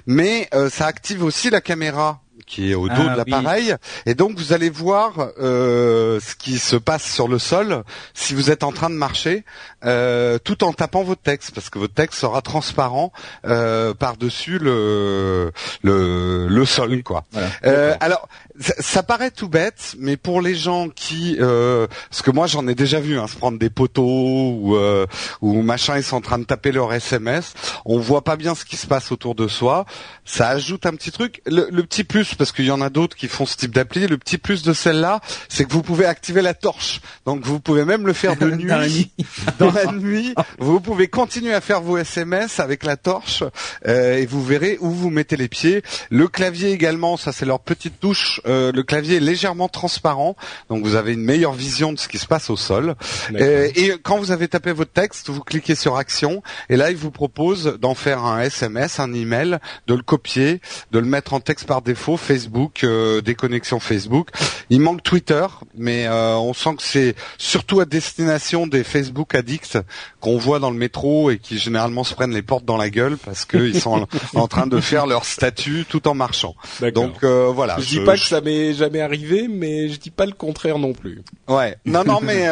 mais 0.06 0.48
ça 0.70 0.86
active 0.86 1.22
aussi 1.22 1.50
la 1.50 1.60
caméra 1.60 2.21
qui 2.52 2.70
est 2.70 2.74
au 2.74 2.86
dos 2.88 2.94
ah 2.98 3.12
de 3.12 3.16
l'appareil. 3.16 3.74
Et 4.04 4.14
donc 4.14 4.36
vous 4.36 4.52
allez 4.52 4.68
voir 4.68 5.14
euh, 5.40 6.20
ce 6.20 6.34
qui 6.34 6.58
se 6.58 6.76
passe 6.76 7.02
sur 7.02 7.26
le 7.26 7.38
sol 7.38 7.82
si 8.12 8.34
vous 8.34 8.50
êtes 8.50 8.62
en 8.62 8.72
train 8.72 8.90
de 8.90 8.94
marcher, 8.94 9.44
euh, 9.86 10.38
tout 10.38 10.62
en 10.62 10.72
tapant 10.74 11.02
votre 11.02 11.22
texte, 11.22 11.52
parce 11.54 11.70
que 11.70 11.78
votre 11.78 11.94
texte 11.94 12.20
sera 12.20 12.42
transparent 12.42 13.10
euh, 13.46 13.94
par-dessus 13.94 14.58
le, 14.58 15.50
le, 15.82 16.46
le 16.48 16.64
sol, 16.66 17.02
quoi. 17.02 17.24
Euh, 17.64 17.94
alors 18.00 18.28
ça, 18.58 19.02
paraît 19.02 19.30
tout 19.30 19.48
bête, 19.48 19.94
mais 19.98 20.16
pour 20.16 20.40
les 20.40 20.54
gens 20.54 20.88
qui, 20.88 21.36
euh, 21.40 21.86
parce 22.10 22.22
que 22.22 22.30
moi 22.30 22.46
j'en 22.46 22.66
ai 22.68 22.74
déjà 22.74 23.00
vu, 23.00 23.18
hein, 23.18 23.26
se 23.26 23.36
prendre 23.36 23.58
des 23.58 23.70
poteaux 23.70 24.02
ou, 24.02 24.76
euh, 24.76 25.06
ou 25.40 25.62
machin, 25.62 25.96
ils 25.96 26.02
sont 26.02 26.16
en 26.16 26.20
train 26.20 26.38
de 26.38 26.44
taper 26.44 26.72
leur 26.72 26.92
SMS, 26.92 27.54
on 27.84 27.98
voit 27.98 28.22
pas 28.22 28.36
bien 28.36 28.54
ce 28.54 28.64
qui 28.64 28.76
se 28.76 28.86
passe 28.86 29.10
autour 29.12 29.34
de 29.34 29.48
soi. 29.48 29.86
Ça 30.24 30.48
ajoute 30.48 30.86
un 30.86 30.92
petit 30.92 31.10
truc. 31.10 31.40
Le, 31.46 31.68
le 31.70 31.82
petit 31.82 32.04
plus, 32.04 32.34
parce 32.34 32.52
qu'il 32.52 32.66
y 32.66 32.70
en 32.70 32.80
a 32.80 32.90
d'autres 32.90 33.16
qui 33.16 33.28
font 33.28 33.46
ce 33.46 33.56
type 33.56 33.74
d'appli, 33.74 34.06
le 34.06 34.18
petit 34.18 34.38
plus 34.38 34.62
de 34.62 34.72
celle-là, 34.72 35.20
c'est 35.48 35.64
que 35.64 35.72
vous 35.72 35.82
pouvez 35.82 36.04
activer 36.04 36.42
la 36.42 36.54
torche. 36.54 37.00
Donc 37.26 37.44
vous 37.44 37.60
pouvez 37.60 37.84
même 37.84 38.06
le 38.06 38.12
faire 38.12 38.36
de 38.36 38.50
nuit. 38.50 39.10
Dans 39.58 39.72
la 39.72 39.86
nuit, 39.86 40.34
vous 40.58 40.80
pouvez 40.80 41.08
continuer 41.08 41.54
à 41.54 41.60
faire 41.60 41.80
vos 41.80 41.96
SMS 41.96 42.60
avec 42.60 42.84
la 42.84 42.96
torche 42.96 43.42
euh, 43.86 44.16
et 44.16 44.26
vous 44.26 44.44
verrez 44.44 44.78
où 44.80 44.90
vous 44.90 45.10
mettez 45.10 45.36
les 45.36 45.48
pieds. 45.48 45.82
Le 46.10 46.28
clavier 46.28 46.70
également, 46.70 47.16
ça 47.16 47.32
c'est 47.32 47.46
leur 47.46 47.60
petite 47.60 47.98
touche 47.98 48.40
euh, 48.46 48.72
le 48.72 48.82
clavier 48.82 49.16
est 49.16 49.20
légèrement 49.20 49.68
transparent, 49.68 50.36
donc 50.68 50.84
vous 50.84 50.94
avez 50.94 51.12
une 51.12 51.22
meilleure 51.22 51.52
vision 51.52 51.92
de 51.92 51.98
ce 51.98 52.08
qui 52.08 52.18
se 52.18 52.26
passe 52.26 52.50
au 52.50 52.56
sol. 52.56 52.96
Euh, 53.34 53.68
et, 53.74 53.92
quand 54.02 54.18
vous 54.18 54.30
avez 54.30 54.48
tapé 54.48 54.72
votre 54.72 54.92
texte, 54.92 55.30
vous 55.30 55.42
cliquez 55.42 55.74
sur 55.74 55.96
Action, 55.96 56.42
et 56.68 56.76
là 56.76 56.90
il 56.90 56.96
vous 56.96 57.10
propose 57.10 57.78
d'en 57.80 57.94
faire 57.94 58.24
un 58.24 58.40
SMS, 58.40 59.00
un 59.00 59.12
email, 59.12 59.58
de 59.86 59.94
le 59.94 60.02
copier, 60.02 60.60
de 60.90 60.98
le 60.98 61.06
mettre 61.06 61.34
en 61.34 61.40
texte 61.40 61.66
par 61.66 61.82
défaut, 61.82 62.16
Facebook, 62.16 62.84
des 62.84 63.34
connexions 63.34 63.80
Facebook. 63.80 64.28
Il 64.70 64.80
manque 64.80 65.02
Twitter, 65.02 65.46
mais 65.76 66.08
on 66.08 66.54
sent 66.54 66.76
que 66.76 66.82
c'est 66.82 67.14
surtout 67.38 67.80
à 67.80 67.84
destination 67.84 68.66
des 68.66 68.84
Facebook 68.84 69.34
addicts 69.34 69.78
qu'on 70.20 70.38
voit 70.38 70.58
dans 70.58 70.70
le 70.70 70.76
métro 70.76 71.30
et 71.30 71.38
qui 71.38 71.58
généralement 71.58 72.04
se 72.04 72.14
prennent 72.14 72.34
les 72.34 72.42
portes 72.42 72.64
dans 72.64 72.76
la 72.76 72.90
gueule 72.90 73.16
parce 73.18 73.44
qu'ils 73.44 73.80
sont 73.80 74.06
en, 74.34 74.48
train 74.48 74.66
de 74.66 74.80
faire 74.80 75.06
leur 75.06 75.24
statut 75.24 75.84
tout 75.88 76.08
en 76.08 76.14
marchant. 76.14 76.54
Donc 76.94 77.22
voilà. 77.24 77.76
Je, 77.78 77.86
dis 77.86 78.00
pas 78.00 78.16
que 78.16 78.31
ça 78.32 78.40
m'est 78.40 78.72
jamais 78.72 79.00
arrivé, 79.00 79.46
mais 79.48 79.88
je 79.88 79.98
dis 79.98 80.10
pas 80.10 80.26
le 80.26 80.32
contraire 80.32 80.78
non 80.78 80.94
plus. 80.94 81.22
Ouais. 81.48 81.76
Non, 81.84 82.04
non, 82.04 82.20
mais 82.22 82.48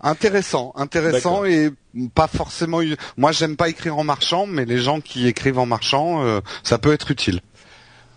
intéressant, 0.00 0.72
intéressant 0.76 1.44
et 1.44 1.70
pas 2.14 2.28
forcément. 2.28 2.80
Moi, 3.16 3.32
j'aime 3.32 3.56
pas 3.56 3.68
écrire 3.68 3.98
en 3.98 4.04
marchant, 4.04 4.46
mais 4.46 4.64
les 4.64 4.78
gens 4.78 5.00
qui 5.00 5.26
écrivent 5.26 5.58
en 5.58 5.66
marchant, 5.66 6.24
euh, 6.24 6.40
ça 6.62 6.78
peut 6.78 6.92
être 6.92 7.10
utile. 7.10 7.40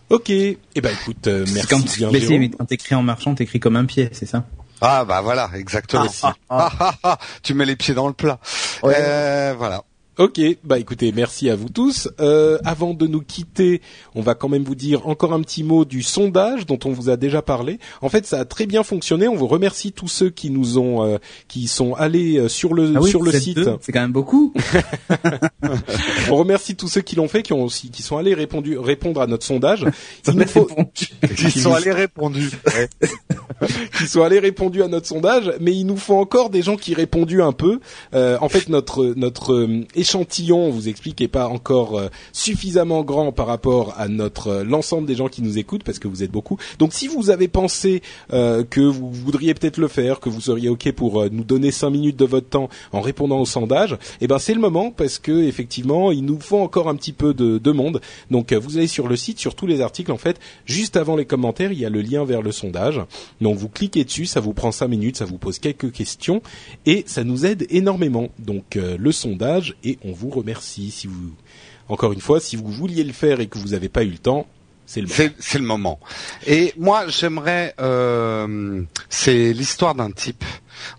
Ok. 0.10 0.30
Eh 0.30 0.58
ben, 0.76 0.92
écoute, 0.92 1.28
euh, 1.28 1.46
merci 1.54 1.68
quand, 1.68 1.96
bien. 1.96 2.12
Mais, 2.12 2.50
quand 2.50 2.66
t'écris 2.66 2.96
en 2.96 3.04
marchant, 3.04 3.34
t'écris 3.36 3.60
comme 3.60 3.76
un 3.76 3.86
pied, 3.86 4.10
c'est 4.12 4.26
ça? 4.26 4.46
Ah 4.82 5.06
bah 5.06 5.22
voilà, 5.22 5.52
exactement. 5.54 6.08
Ah, 6.24 6.36
ah, 6.50 6.94
ah, 7.04 7.20
tu 7.44 7.54
mets 7.54 7.66
les 7.66 7.76
pieds 7.76 7.94
dans 7.94 8.08
le 8.08 8.14
plat. 8.14 8.40
Ouais. 8.82 8.96
Euh, 8.98 9.54
voilà. 9.56 9.84
Ok, 10.18 10.42
bah 10.66 10.78
écoutez, 10.78 11.14
merci 11.14 11.50
à 11.50 11.56
vous 11.56 11.70
tous. 11.70 12.10
Euh, 12.20 12.58
avant 12.66 12.94
de 12.94 13.08
nous 13.08 13.22
quitter, 13.22 13.82
on 14.14 14.22
va 14.22 14.36
quand 14.36 14.50
même 14.50 14.64
vous 14.64 14.76
dire 14.76 15.08
encore 15.08 15.32
un 15.32 15.40
petit 15.40 15.64
mot 15.64 15.86
du 15.86 16.04
sondage 16.04 16.66
dont 16.66 16.78
on 16.84 16.90
vous 16.90 17.10
a 17.10 17.16
déjà 17.16 17.42
parlé. 17.42 17.80
En 18.02 18.10
fait, 18.10 18.26
ça 18.26 18.42
a 18.42 18.44
très 18.44 18.66
bien 18.66 18.84
fonctionné. 18.84 19.30
On 19.30 19.38
vous 19.38 19.48
remercie 19.48 19.94
tous 19.94 20.10
ceux 20.10 20.30
qui 20.30 20.50
nous 20.50 20.78
ont, 20.78 21.06
euh, 21.06 21.18
qui 21.48 21.70
sont 21.70 21.94
allés 21.94 22.38
euh, 22.38 22.50
sur 22.50 22.74
le 22.74 22.94
ah 22.98 23.02
sur 23.04 23.24
le 23.24 23.32
site. 23.32 23.62
C'est 23.80 23.94
quand 23.94 24.02
même 24.02 24.12
beaucoup. 24.12 24.54
on 26.30 26.36
remercie 26.36 26.76
tous 26.76 26.90
ceux 26.90 27.02
qui 27.02 27.16
l'ont 27.16 27.30
fait, 27.30 27.42
qui 27.42 27.54
ont 27.54 27.64
aussi, 27.64 27.90
qui 27.90 28.04
sont 28.04 28.18
allés 28.18 28.34
répondu, 28.34 28.78
répondre 28.78 29.22
à 29.22 29.28
notre 29.28 29.46
sondage. 29.46 29.86
Il 30.28 30.34
nous 30.34 30.46
faut... 30.46 30.68
qui 30.94 31.52
sont 31.52 31.74
allés 31.74 31.94
répondre. 31.94 32.38
qui 33.98 34.08
sont 34.08 34.24
allés 34.24 34.40
répondre 34.40 34.84
à 34.84 34.90
notre 34.90 35.08
sondage, 35.08 35.54
mais 35.62 35.74
il 35.74 35.86
nous 35.86 35.96
faut 35.96 36.16
encore 36.16 36.50
des 36.50 36.64
gens 36.64 36.76
qui 36.76 36.94
répondu 36.94 37.42
un 37.42 37.54
peu. 37.54 37.80
en 38.14 38.50
fait, 38.50 38.68
notre 38.68 39.14
notre 39.16 39.68
échantillon, 40.02 40.66
on 40.66 40.70
vous 40.72 40.90
explique, 40.90 41.22
est 41.22 41.28
pas 41.28 41.48
encore 41.48 41.98
euh, 41.98 42.10
suffisamment 42.34 43.04
grand 43.04 43.32
par 43.32 43.48
rapport 43.48 43.94
à 43.98 44.08
notre 44.08 44.48
euh, 44.48 44.64
l'ensemble 44.64 45.08
des 45.08 45.16
gens 45.16 45.30
qui 45.30 45.42
nous 45.42 45.58
écoutent, 45.58 45.84
parce 45.84 46.00
que 46.00 46.08
vous 46.08 46.24
êtes 46.24 46.32
beaucoup. 46.32 46.58
Donc, 46.80 46.94
si 46.94 47.08
vous 47.08 47.30
avez 47.30 47.48
pensé 47.48 48.02
euh, 48.34 48.64
que 48.64 48.82
vous 48.82 49.12
voudriez 49.12 49.54
peut-être 49.54 49.78
le 49.78 49.88
faire, 49.88 50.20
que 50.20 50.30
vous 50.30 50.42
seriez 50.42 50.70
ok 50.70 50.92
pour 50.92 51.30
nous 51.30 51.44
donner 51.44 51.72
cinq 51.72 51.92
minutes 51.92 52.18
de 52.18 52.26
votre 52.26 52.50
temps 52.50 52.70
en 52.92 53.02
répondant 53.02 53.40
au 53.40 53.46
sondage, 53.46 53.98
eh 54.20 54.28
ben 54.28 54.40
c'est 54.40 54.54
le 54.54 54.60
moment 54.60 54.92
parce 54.92 55.20
que 55.20 55.44
effectivement, 55.44 56.12
il 56.12 56.26
nous 56.26 56.40
faut 56.40 56.60
encore 56.60 56.90
un 56.90 56.96
petit 56.96 57.14
peu 57.14 57.34
de, 57.34 57.58
de 57.58 57.72
monde. 57.72 58.02
Donc, 58.32 58.54
vous 58.54 58.78
allez 58.78 58.88
sur 58.88 59.08
le 59.08 59.16
site, 59.16 59.40
sur 59.40 59.56
tous 59.56 59.68
les 59.68 59.82
articles, 59.82 60.12
en 60.12 60.18
fait, 60.18 60.40
juste 60.66 60.98
avant 60.98 61.16
les 61.16 61.26
commentaires, 61.26 61.72
il 61.72 61.80
y 61.80 61.86
a 61.86 61.90
le 61.90 62.02
lien 62.02 62.26
vers 62.26 62.42
le 62.42 62.52
sondage. 62.52 63.00
Donc, 63.40 63.58
vous 63.58 63.70
cliquez 63.70 64.04
dessus, 64.04 64.26
ça 64.26 64.40
vous 64.40 64.54
prend 64.54 64.72
cinq 64.72 64.88
minutes, 64.88 65.18
ça 65.18 65.26
vous 65.26 65.38
pose 65.38 65.60
quelques 65.60 65.92
questions 65.92 66.42
et 66.86 67.04
ça 67.06 67.24
nous 67.24 67.46
aide 67.46 67.68
énormément. 67.70 68.30
Donc, 68.40 68.76
le 68.76 69.12
sondage 69.12 69.76
et 69.92 70.00
on 70.04 70.12
vous 70.12 70.30
remercie. 70.30 70.92
Si 70.92 71.08
vous, 71.08 71.32
encore 71.90 72.14
une 72.14 72.22
fois, 72.22 72.40
si 72.40 72.56
vous 72.56 72.70
vouliez 72.70 73.04
le 73.04 73.14
faire 73.14 73.40
et 73.40 73.48
que 73.48 73.58
vous 73.58 73.70
n'avez 73.70 73.90
pas 73.90 74.04
eu 74.04 74.10
le 74.10 74.18
temps, 74.18 74.48
c'est 74.86 75.02
le 75.02 75.08
le 75.08 75.66
moment. 75.66 76.00
Et 76.48 76.74
moi, 76.78 77.08
j'aimerais, 77.08 77.74
euh, 77.80 78.82
c'est 79.10 79.54
l'histoire 79.54 79.96
d'un 79.96 80.12
type 80.12 80.44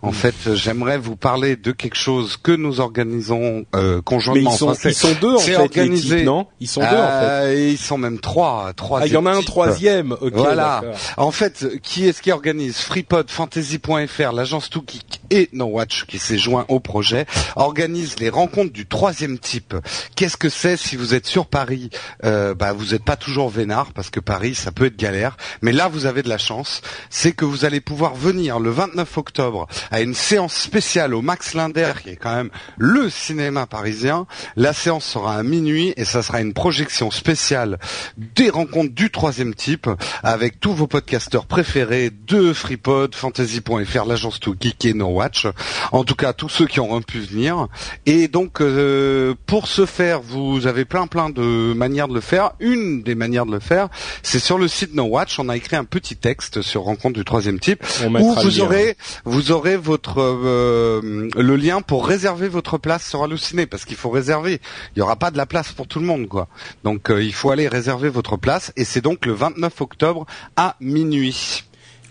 en 0.03 0.13
fait, 0.13 0.55
j'aimerais 0.55 0.99
vous 0.99 1.17
parler 1.17 1.57
de 1.57 1.73
quelque 1.73 1.97
chose 1.97 2.37
que 2.37 2.53
nous 2.53 2.81
organisons 2.81 3.65
euh, 3.75 4.01
conjointement. 4.03 4.51
Mais 4.51 4.55
ils 4.55 4.59
sont, 4.59 4.75
ils 4.75 4.95
sont 4.95 5.15
deux 5.21 5.35
en 5.35 5.39
fait. 5.39 5.57
Organisé. 5.57 6.25
non 6.25 6.47
Ils 6.61 6.69
sont 6.69 6.81
deux 6.81 6.87
en 6.87 6.91
fait. 6.91 6.97
Euh, 6.97 7.69
ils 7.73 7.79
sont 7.79 7.99
même 7.99 8.21
trois. 8.21 8.73
trois 8.75 9.01
ah, 9.03 9.07
il 9.07 9.13
y 9.13 9.17
en 9.17 9.27
a 9.27 9.33
un 9.33 9.43
troisième. 9.43 10.13
Okay, 10.13 10.31
voilà. 10.35 10.83
En 11.17 11.31
fait, 11.31 11.67
qui 11.83 12.07
est-ce 12.07 12.23
qui 12.23 12.33
organise 12.33 12.79
FreePod, 12.79 13.31
Fantasy.fr, 13.31 14.33
l'agence 14.33 14.71
Geek 14.73 15.21
et 15.31 15.49
No 15.53 15.67
Watch 15.67 16.05
qui 16.07 16.19
s'est 16.19 16.39
joint 16.39 16.65
au 16.69 16.81
projet 16.81 17.27
organise 17.57 18.19
les 18.19 18.29
rencontres 18.31 18.73
du 18.73 18.87
troisième 18.87 19.39
type. 19.39 19.75
Qu'est-ce 20.17 20.37
que 20.37 20.49
c'est 20.49 20.77
si 20.77 20.97
vous 20.97 21.15
êtes 21.15 21.27
sur 21.27 21.47
Paris? 21.47 21.91
Euh, 22.25 22.55
Bah, 22.55 22.73
vous 22.73 22.93
n'êtes 22.93 23.05
pas 23.05 23.17
toujours 23.17 23.49
vénard 23.49 23.93
parce 23.93 24.11
que 24.11 24.21
Paris, 24.21 24.55
ça 24.55 24.73
peut 24.73 24.87
être 24.87 24.97
galère. 24.97 25.37
Mais 25.63 25.73
là, 25.73 25.89
vous 25.89 26.07
avez 26.07 26.23
de 26.23 26.29
la 26.29 26.39
chance. 26.39 26.83
C'est 27.11 27.33
que 27.33 27.45
vous 27.45 27.65
allez 27.65 27.81
pouvoir 27.81 28.15
venir 28.15 28.59
le 28.59 28.71
29 28.71 29.19
octobre 29.19 29.62
à 29.91 30.01
une 30.01 30.15
séance 30.15 30.55
spéciale 30.55 31.15
au 31.15 31.23
Max 31.23 31.55
Linder, 31.55 31.93
qui 32.03 32.11
est 32.11 32.17
quand 32.17 32.35
même 32.35 32.51
le 32.79 33.11
cinéma 33.11 33.67
parisien. 33.67 34.27
La 34.57 34.73
séance 34.73 35.05
sera 35.05 35.37
à 35.37 35.43
minuit 35.43 35.93
et 35.97 36.05
ça 36.05 36.23
sera 36.23 36.41
une 36.41 36.53
projection 36.53 37.11
spéciale 37.11 37.79
des 38.17 38.51
rencontres 38.51 38.95
du 38.95 39.11
troisième 39.11 39.55
type 39.55 39.89
avec 40.23 40.61
tous 40.61 40.73
vos 40.73 40.87
podcasteurs 40.87 41.47
préférés 41.47 42.11
de 42.27 42.53
FreePod, 42.53 43.15
Fantasy.fr, 43.15 44.05
l'agence 44.07 44.41
To 44.41 44.55
Geek 44.59 44.85
et 44.85 44.95
No 44.95 45.07
Watch. 45.07 45.47
En 45.93 46.05
tout 46.05 46.15
cas, 46.15 46.33
tous 46.33 46.49
ceux 46.49 46.67
qui 46.67 46.81
auront 46.81 47.03
pu 47.03 47.21
venir. 47.21 47.69
Et 48.07 48.29
donc, 48.29 48.61
euh, 48.61 49.35
pour 49.47 49.69
ce 49.69 49.87
faire, 49.87 50.21
vous 50.21 50.67
avez 50.67 50.85
plein 50.85 51.07
plein 51.07 51.31
de 51.31 51.73
manières 51.75 52.09
de 52.09 52.15
le 52.15 52.21
faire. 52.21 52.53
Une 52.61 53.03
des 53.03 53.15
manières 53.15 53.47
de 53.47 53.53
le 53.53 53.61
faire, 53.61 53.89
c'est 54.23 54.39
sur 54.39 54.59
le 54.59 54.69
site 54.69 54.95
No 54.95 55.05
Watch. 55.05 55.39
On 55.39 55.49
a 55.49 55.57
écrit 55.57 55.77
un 55.77 55.85
petit 55.85 56.17
texte 56.17 56.63
sur 56.63 56.83
rencontre 56.83 57.15
du 57.15 57.25
troisième 57.25 57.61
type 57.61 57.85
où 58.05 58.35
vous 58.35 58.61
aurez, 58.61 58.97
vous 59.25 59.52
aurez 59.52 59.52
votre 59.53 60.21
euh, 60.21 61.29
le 61.37 61.57
lien 61.57 61.81
pour 61.81 62.07
réserver 62.07 62.49
votre 62.49 62.79
place 62.79 63.09
sur 63.09 63.23
Allociné 63.23 63.67
parce 63.67 63.85
qu'il 63.85 63.97
faut 63.97 64.11
réserver. 64.11 64.61
Il 64.95 64.99
n'y 64.99 65.03
aura 65.03 65.17
pas 65.17 65.31
de 65.31 65.37
la 65.37 65.47
place 65.47 65.73
pour 65.73 65.87
tout 65.87 66.01
le 66.01 66.07
monde 66.07 66.29
quoi. 66.29 66.49
Donc 66.85 67.11
euh, 67.11 67.23
il 67.23 67.33
faut 67.33 67.51
aller 67.51 67.69
réserver 67.69 68.09
votre 68.09 68.37
place 68.37 68.73
et 68.77 68.85
c'est 68.85 69.01
donc 69.01 69.27
le 69.27 69.33
29 69.33 69.81
octobre 69.81 70.27
à 70.57 70.77
minuit. 70.81 71.65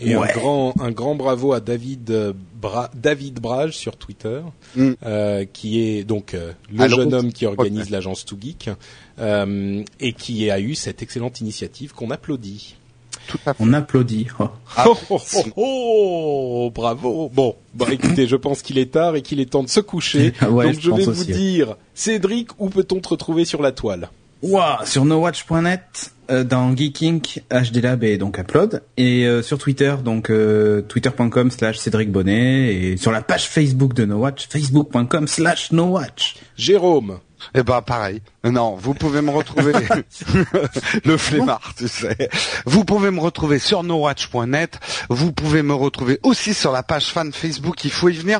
Et 0.03 0.15
un 0.15 0.26
grand 0.26 0.73
un 0.81 0.91
grand 0.91 1.13
bravo 1.13 1.53
à 1.53 1.59
David 1.59 2.09
euh, 2.09 2.34
David 2.95 3.39
Brage 3.39 3.77
sur 3.77 3.97
Twitter, 3.97 4.41
mm. 4.76 4.93
qui 5.53 5.81
est 5.81 6.03
donc 6.03 6.35
le 6.72 6.88
jeune 6.88 7.13
homme 7.13 7.31
qui 7.31 7.45
organise 7.45 7.89
l'agence 7.89 8.26
Too 8.26 8.38
Geek 8.39 8.69
et 9.19 10.13
qui 10.13 10.49
a 10.49 10.59
eu 10.59 10.73
cette 10.73 11.03
excellente 11.03 11.41
initiative 11.41 11.93
qu'on 11.93 12.09
applaudit. 12.09 12.76
On 13.60 13.73
applaudit. 13.73 14.27
Oh. 14.39 14.49
Ah. 14.76 14.85
Oh, 14.88 14.98
oh, 15.10 15.43
oh, 15.56 16.72
bravo. 16.73 17.30
Bon, 17.34 17.56
bah 17.73 17.88
écoutez, 17.91 18.27
je 18.27 18.35
pense 18.35 18.61
qu'il 18.61 18.77
est 18.77 18.91
tard 18.91 19.15
et 19.15 19.22
qu'il 19.22 19.39
est 19.39 19.49
temps 19.49 19.64
de 19.64 19.69
se 19.69 19.80
coucher. 19.80 20.34
Donc 20.41 20.80
je, 20.80 20.91
vais 20.91 21.06
vous 21.06 21.23
dire, 21.26 21.76
Cédric, 21.93 22.49
où 22.60 22.69
peut-on 22.69 22.99
te 22.99 23.10
retrouver 23.10 23.45
sur 23.45 23.61
la 23.61 23.72
toile? 23.72 24.10
Ouah, 24.41 24.80
sur 24.85 25.06
nowatch.net, 25.06 26.14
euh, 26.31 26.43
dans 26.43 26.76
Geeking, 26.76 27.22
HDLab 27.52 28.03
et 28.03 28.18
donc 28.18 28.39
Upload, 28.39 28.81
et 28.98 29.27
euh, 29.27 29.43
sur 29.43 29.60
Twitter, 29.60 29.95
donc 30.03 30.31
euh, 30.31 30.81
twitter.com 30.81 31.52
slash 31.52 31.77
Cédric 31.77 32.11
Bonnet, 32.11 32.73
et 32.73 32.98
sur 32.98 33.11
la 33.11 33.22
page 33.22 33.48
Facebook 33.48 33.93
de 33.93 34.06
Nowatch, 34.06 34.48
facebook.com 34.48 35.27
slash 35.27 35.72
Nowatch. 35.72 36.38
Jérôme 36.57 37.19
eh 37.53 37.64
ben 37.64 37.81
pareil. 37.81 38.22
Non, 38.43 38.76
vous 38.76 38.93
pouvez 38.93 39.22
me 39.22 39.30
retrouver 39.30 39.73
le 41.05 41.18
flemmard, 41.18 41.73
tu 41.77 41.88
sais. 41.88 42.30
Vous 42.65 42.85
pouvez 42.85 43.11
me 43.11 43.19
retrouver 43.19 43.59
sur 43.59 43.84
nowatch.net. 43.84 44.80
Vous 45.09 45.31
pouvez 45.31 45.61
me 45.61 45.73
retrouver 45.73 46.19
aussi 46.23 46.53
sur 46.53 46.72
la 46.72 46.81
page 46.81 47.07
fan 47.07 47.31
Facebook. 47.31 47.84
Il 47.85 47.91
faut 47.91 48.09
y 48.09 48.13
venir. 48.13 48.39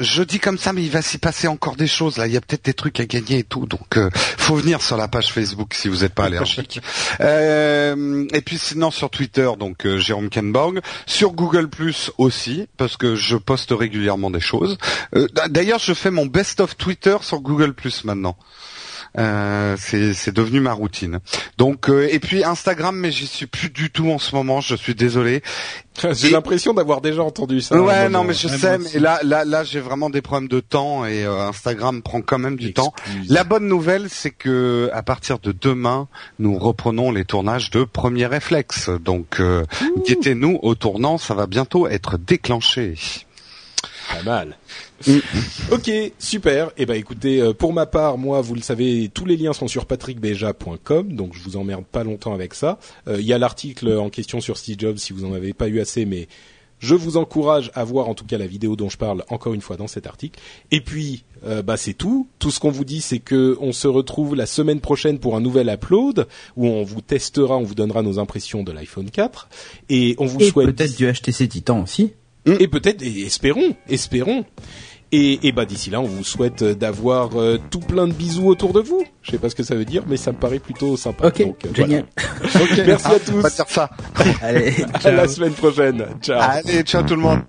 Je, 0.00 0.22
dis 0.22 0.40
comme 0.40 0.58
ça, 0.58 0.72
mais 0.72 0.82
il 0.82 0.90
va 0.90 1.02
s'y 1.02 1.18
passer 1.18 1.46
encore 1.46 1.76
des 1.76 1.86
choses 1.86 2.16
là. 2.16 2.26
Il 2.26 2.32
y 2.32 2.36
a 2.36 2.40
peut-être 2.40 2.64
des 2.64 2.74
trucs 2.74 2.98
à 2.98 3.06
gagner 3.06 3.38
et 3.38 3.44
tout. 3.44 3.66
Donc, 3.66 3.96
euh, 3.96 4.10
faut 4.14 4.56
venir 4.56 4.82
sur 4.82 4.96
la 4.96 5.06
page 5.06 5.32
Facebook 5.32 5.74
si 5.74 5.88
vous 5.88 5.98
n'êtes 5.98 6.14
pas 6.14 6.24
allergique. 6.24 6.80
euh, 7.20 8.26
et 8.32 8.40
puis 8.40 8.58
sinon 8.58 8.90
sur 8.90 9.10
Twitter, 9.10 9.48
donc 9.58 9.86
euh, 9.86 9.98
Jérôme 9.98 10.28
Kenborg. 10.28 10.80
Sur 11.06 11.32
Google 11.32 11.68
Plus 11.68 12.10
aussi, 12.18 12.66
parce 12.76 12.96
que 12.96 13.14
je 13.14 13.36
poste 13.36 13.70
régulièrement 13.70 14.30
des 14.30 14.40
choses. 14.40 14.78
Euh, 15.14 15.28
d'ailleurs, 15.48 15.78
je 15.78 15.94
fais 15.94 16.10
mon 16.10 16.26
best 16.26 16.60
of 16.60 16.76
Twitter 16.76 17.16
sur 17.20 17.40
Google 17.40 17.74
Plus 17.74 18.04
maintenant. 18.04 18.36
Euh, 19.18 19.76
c'est 19.78 20.34
devenu 20.34 20.60
ma 20.60 20.72
routine. 20.72 21.20
Donc 21.58 21.88
euh, 21.88 22.08
et 22.10 22.18
puis 22.18 22.44
Instagram, 22.44 22.96
mais 22.96 23.10
j'y 23.10 23.26
suis 23.26 23.46
plus 23.46 23.70
du 23.70 23.90
tout 23.90 24.10
en 24.10 24.18
ce 24.18 24.34
moment. 24.34 24.60
Je 24.60 24.74
suis 24.74 24.94
désolé. 24.94 25.42
J'ai 26.12 26.30
l'impression 26.30 26.74
d'avoir 26.74 27.00
déjà 27.00 27.22
entendu 27.22 27.60
ça. 27.60 27.80
Ouais, 27.80 28.08
non, 28.08 28.24
mais 28.24 28.34
je 28.34 28.48
sais. 28.48 28.78
Mais 28.78 29.00
là, 29.00 29.20
là, 29.22 29.44
là, 29.44 29.64
j'ai 29.64 29.80
vraiment 29.80 30.10
des 30.10 30.20
problèmes 30.20 30.48
de 30.48 30.60
temps 30.60 31.06
et 31.06 31.24
euh, 31.24 31.48
Instagram 31.48 32.02
prend 32.02 32.20
quand 32.20 32.38
même 32.38 32.56
du 32.56 32.72
temps. 32.72 32.92
La 33.28 33.44
bonne 33.44 33.66
nouvelle, 33.66 34.08
c'est 34.10 34.30
que 34.30 34.90
à 34.92 35.02
partir 35.02 35.38
de 35.38 35.52
demain, 35.52 36.08
nous 36.38 36.58
reprenons 36.58 37.10
les 37.10 37.24
tournages 37.24 37.70
de 37.70 37.84
Premier 37.84 38.26
Réflexe. 38.26 38.90
Donc, 38.90 39.40
euh, 39.40 39.64
guettez-nous 40.06 40.58
au 40.62 40.74
tournant, 40.74 41.18
ça 41.18 41.34
va 41.34 41.46
bientôt 41.46 41.88
être 41.88 42.18
déclenché. 42.18 42.94
Pas 44.12 44.22
mal. 44.22 44.56
Mm. 45.06 45.18
ok, 45.72 45.90
super. 46.18 46.70
Eh 46.76 46.86
ben 46.86 46.94
écoutez, 46.94 47.40
euh, 47.40 47.52
pour 47.52 47.72
ma 47.72 47.86
part, 47.86 48.18
moi, 48.18 48.40
vous 48.40 48.54
le 48.54 48.60
savez, 48.60 49.10
tous 49.12 49.24
les 49.24 49.36
liens 49.36 49.52
sont 49.52 49.68
sur 49.68 49.86
patrickbeja.com, 49.86 51.12
donc 51.12 51.34
je 51.34 51.42
vous 51.42 51.56
emmerde 51.56 51.84
pas 51.84 52.04
longtemps 52.04 52.34
avec 52.34 52.54
ça. 52.54 52.78
Euh, 53.08 53.20
il 53.20 53.26
y 53.26 53.32
a 53.32 53.38
l'article 53.38 53.96
en 53.96 54.10
question 54.10 54.40
sur 54.40 54.56
Steve 54.56 54.76
Jobs 54.78 54.96
si 54.96 55.12
vous 55.12 55.24
en 55.24 55.32
avez 55.32 55.52
pas 55.52 55.68
eu 55.68 55.80
assez, 55.80 56.04
mais 56.04 56.28
Je 56.78 56.94
vous 56.94 57.16
encourage 57.16 57.70
à 57.74 57.84
voir 57.84 58.08
en 58.08 58.14
tout 58.14 58.26
cas 58.26 58.36
la 58.36 58.46
vidéo 58.46 58.76
dont 58.76 58.90
je 58.90 58.98
parle 58.98 59.24
encore 59.30 59.54
une 59.54 59.62
fois 59.62 59.78
dans 59.78 59.86
cet 59.86 60.06
article. 60.06 60.38
Et 60.70 60.82
puis, 60.82 61.24
euh, 61.46 61.62
bah 61.62 61.78
c'est 61.78 61.94
tout. 61.94 62.28
Tout 62.38 62.50
ce 62.50 62.60
qu'on 62.60 62.70
vous 62.70 62.84
dit, 62.84 63.00
c'est 63.00 63.18
que 63.18 63.56
on 63.60 63.72
se 63.72 63.88
retrouve 63.88 64.34
la 64.34 64.44
semaine 64.44 64.80
prochaine 64.80 65.18
pour 65.18 65.36
un 65.36 65.40
nouvel 65.40 65.70
upload 65.70 66.28
où 66.56 66.66
on 66.66 66.84
vous 66.84 67.00
testera, 67.00 67.56
on 67.56 67.62
vous 67.62 67.74
donnera 67.74 68.02
nos 68.02 68.18
impressions 68.18 68.62
de 68.62 68.72
l'iPhone 68.72 69.10
4 69.10 69.48
et 69.88 70.16
on 70.18 70.26
vous 70.26 70.40
et 70.40 70.50
souhaite 70.50 70.76
peut-être 70.76 70.96
du 70.96 71.10
HTC 71.10 71.48
Titan 71.48 71.82
aussi. 71.82 72.12
Et 72.46 72.68
peut-être, 72.68 73.02
espérons, 73.02 73.74
espérons. 73.88 74.44
Et, 75.12 75.46
et 75.46 75.52
bah 75.52 75.64
d'ici 75.66 75.88
là, 75.90 76.00
on 76.00 76.04
vous 76.06 76.24
souhaite 76.24 76.64
d'avoir 76.64 77.40
euh, 77.40 77.60
tout 77.70 77.78
plein 77.78 78.08
de 78.08 78.12
bisous 78.12 78.48
autour 78.48 78.72
de 78.72 78.80
vous. 78.80 79.04
Je 79.22 79.30
sais 79.30 79.38
pas 79.38 79.48
ce 79.48 79.54
que 79.54 79.62
ça 79.62 79.76
veut 79.76 79.84
dire, 79.84 80.02
mais 80.08 80.16
ça 80.16 80.32
me 80.32 80.36
paraît 80.36 80.58
plutôt 80.58 80.96
sympa. 80.96 81.28
Ok, 81.28 81.42
Donc, 81.42 81.64
euh, 81.64 81.68
génial. 81.74 82.04
Voilà. 82.40 82.66
Merci 82.86 83.06
à 83.06 83.18
tous. 83.20 83.32
On 83.34 83.40
va 83.40 83.50
dire 83.50 83.68
ça. 83.68 83.90
Allez, 84.42 84.74
à 85.04 85.10
la 85.12 85.28
semaine 85.28 85.52
prochaine. 85.52 86.04
Ciao. 86.20 86.40
Allez, 86.40 86.82
ciao 86.82 87.02
tout 87.04 87.14
le 87.14 87.20
monde. 87.22 87.42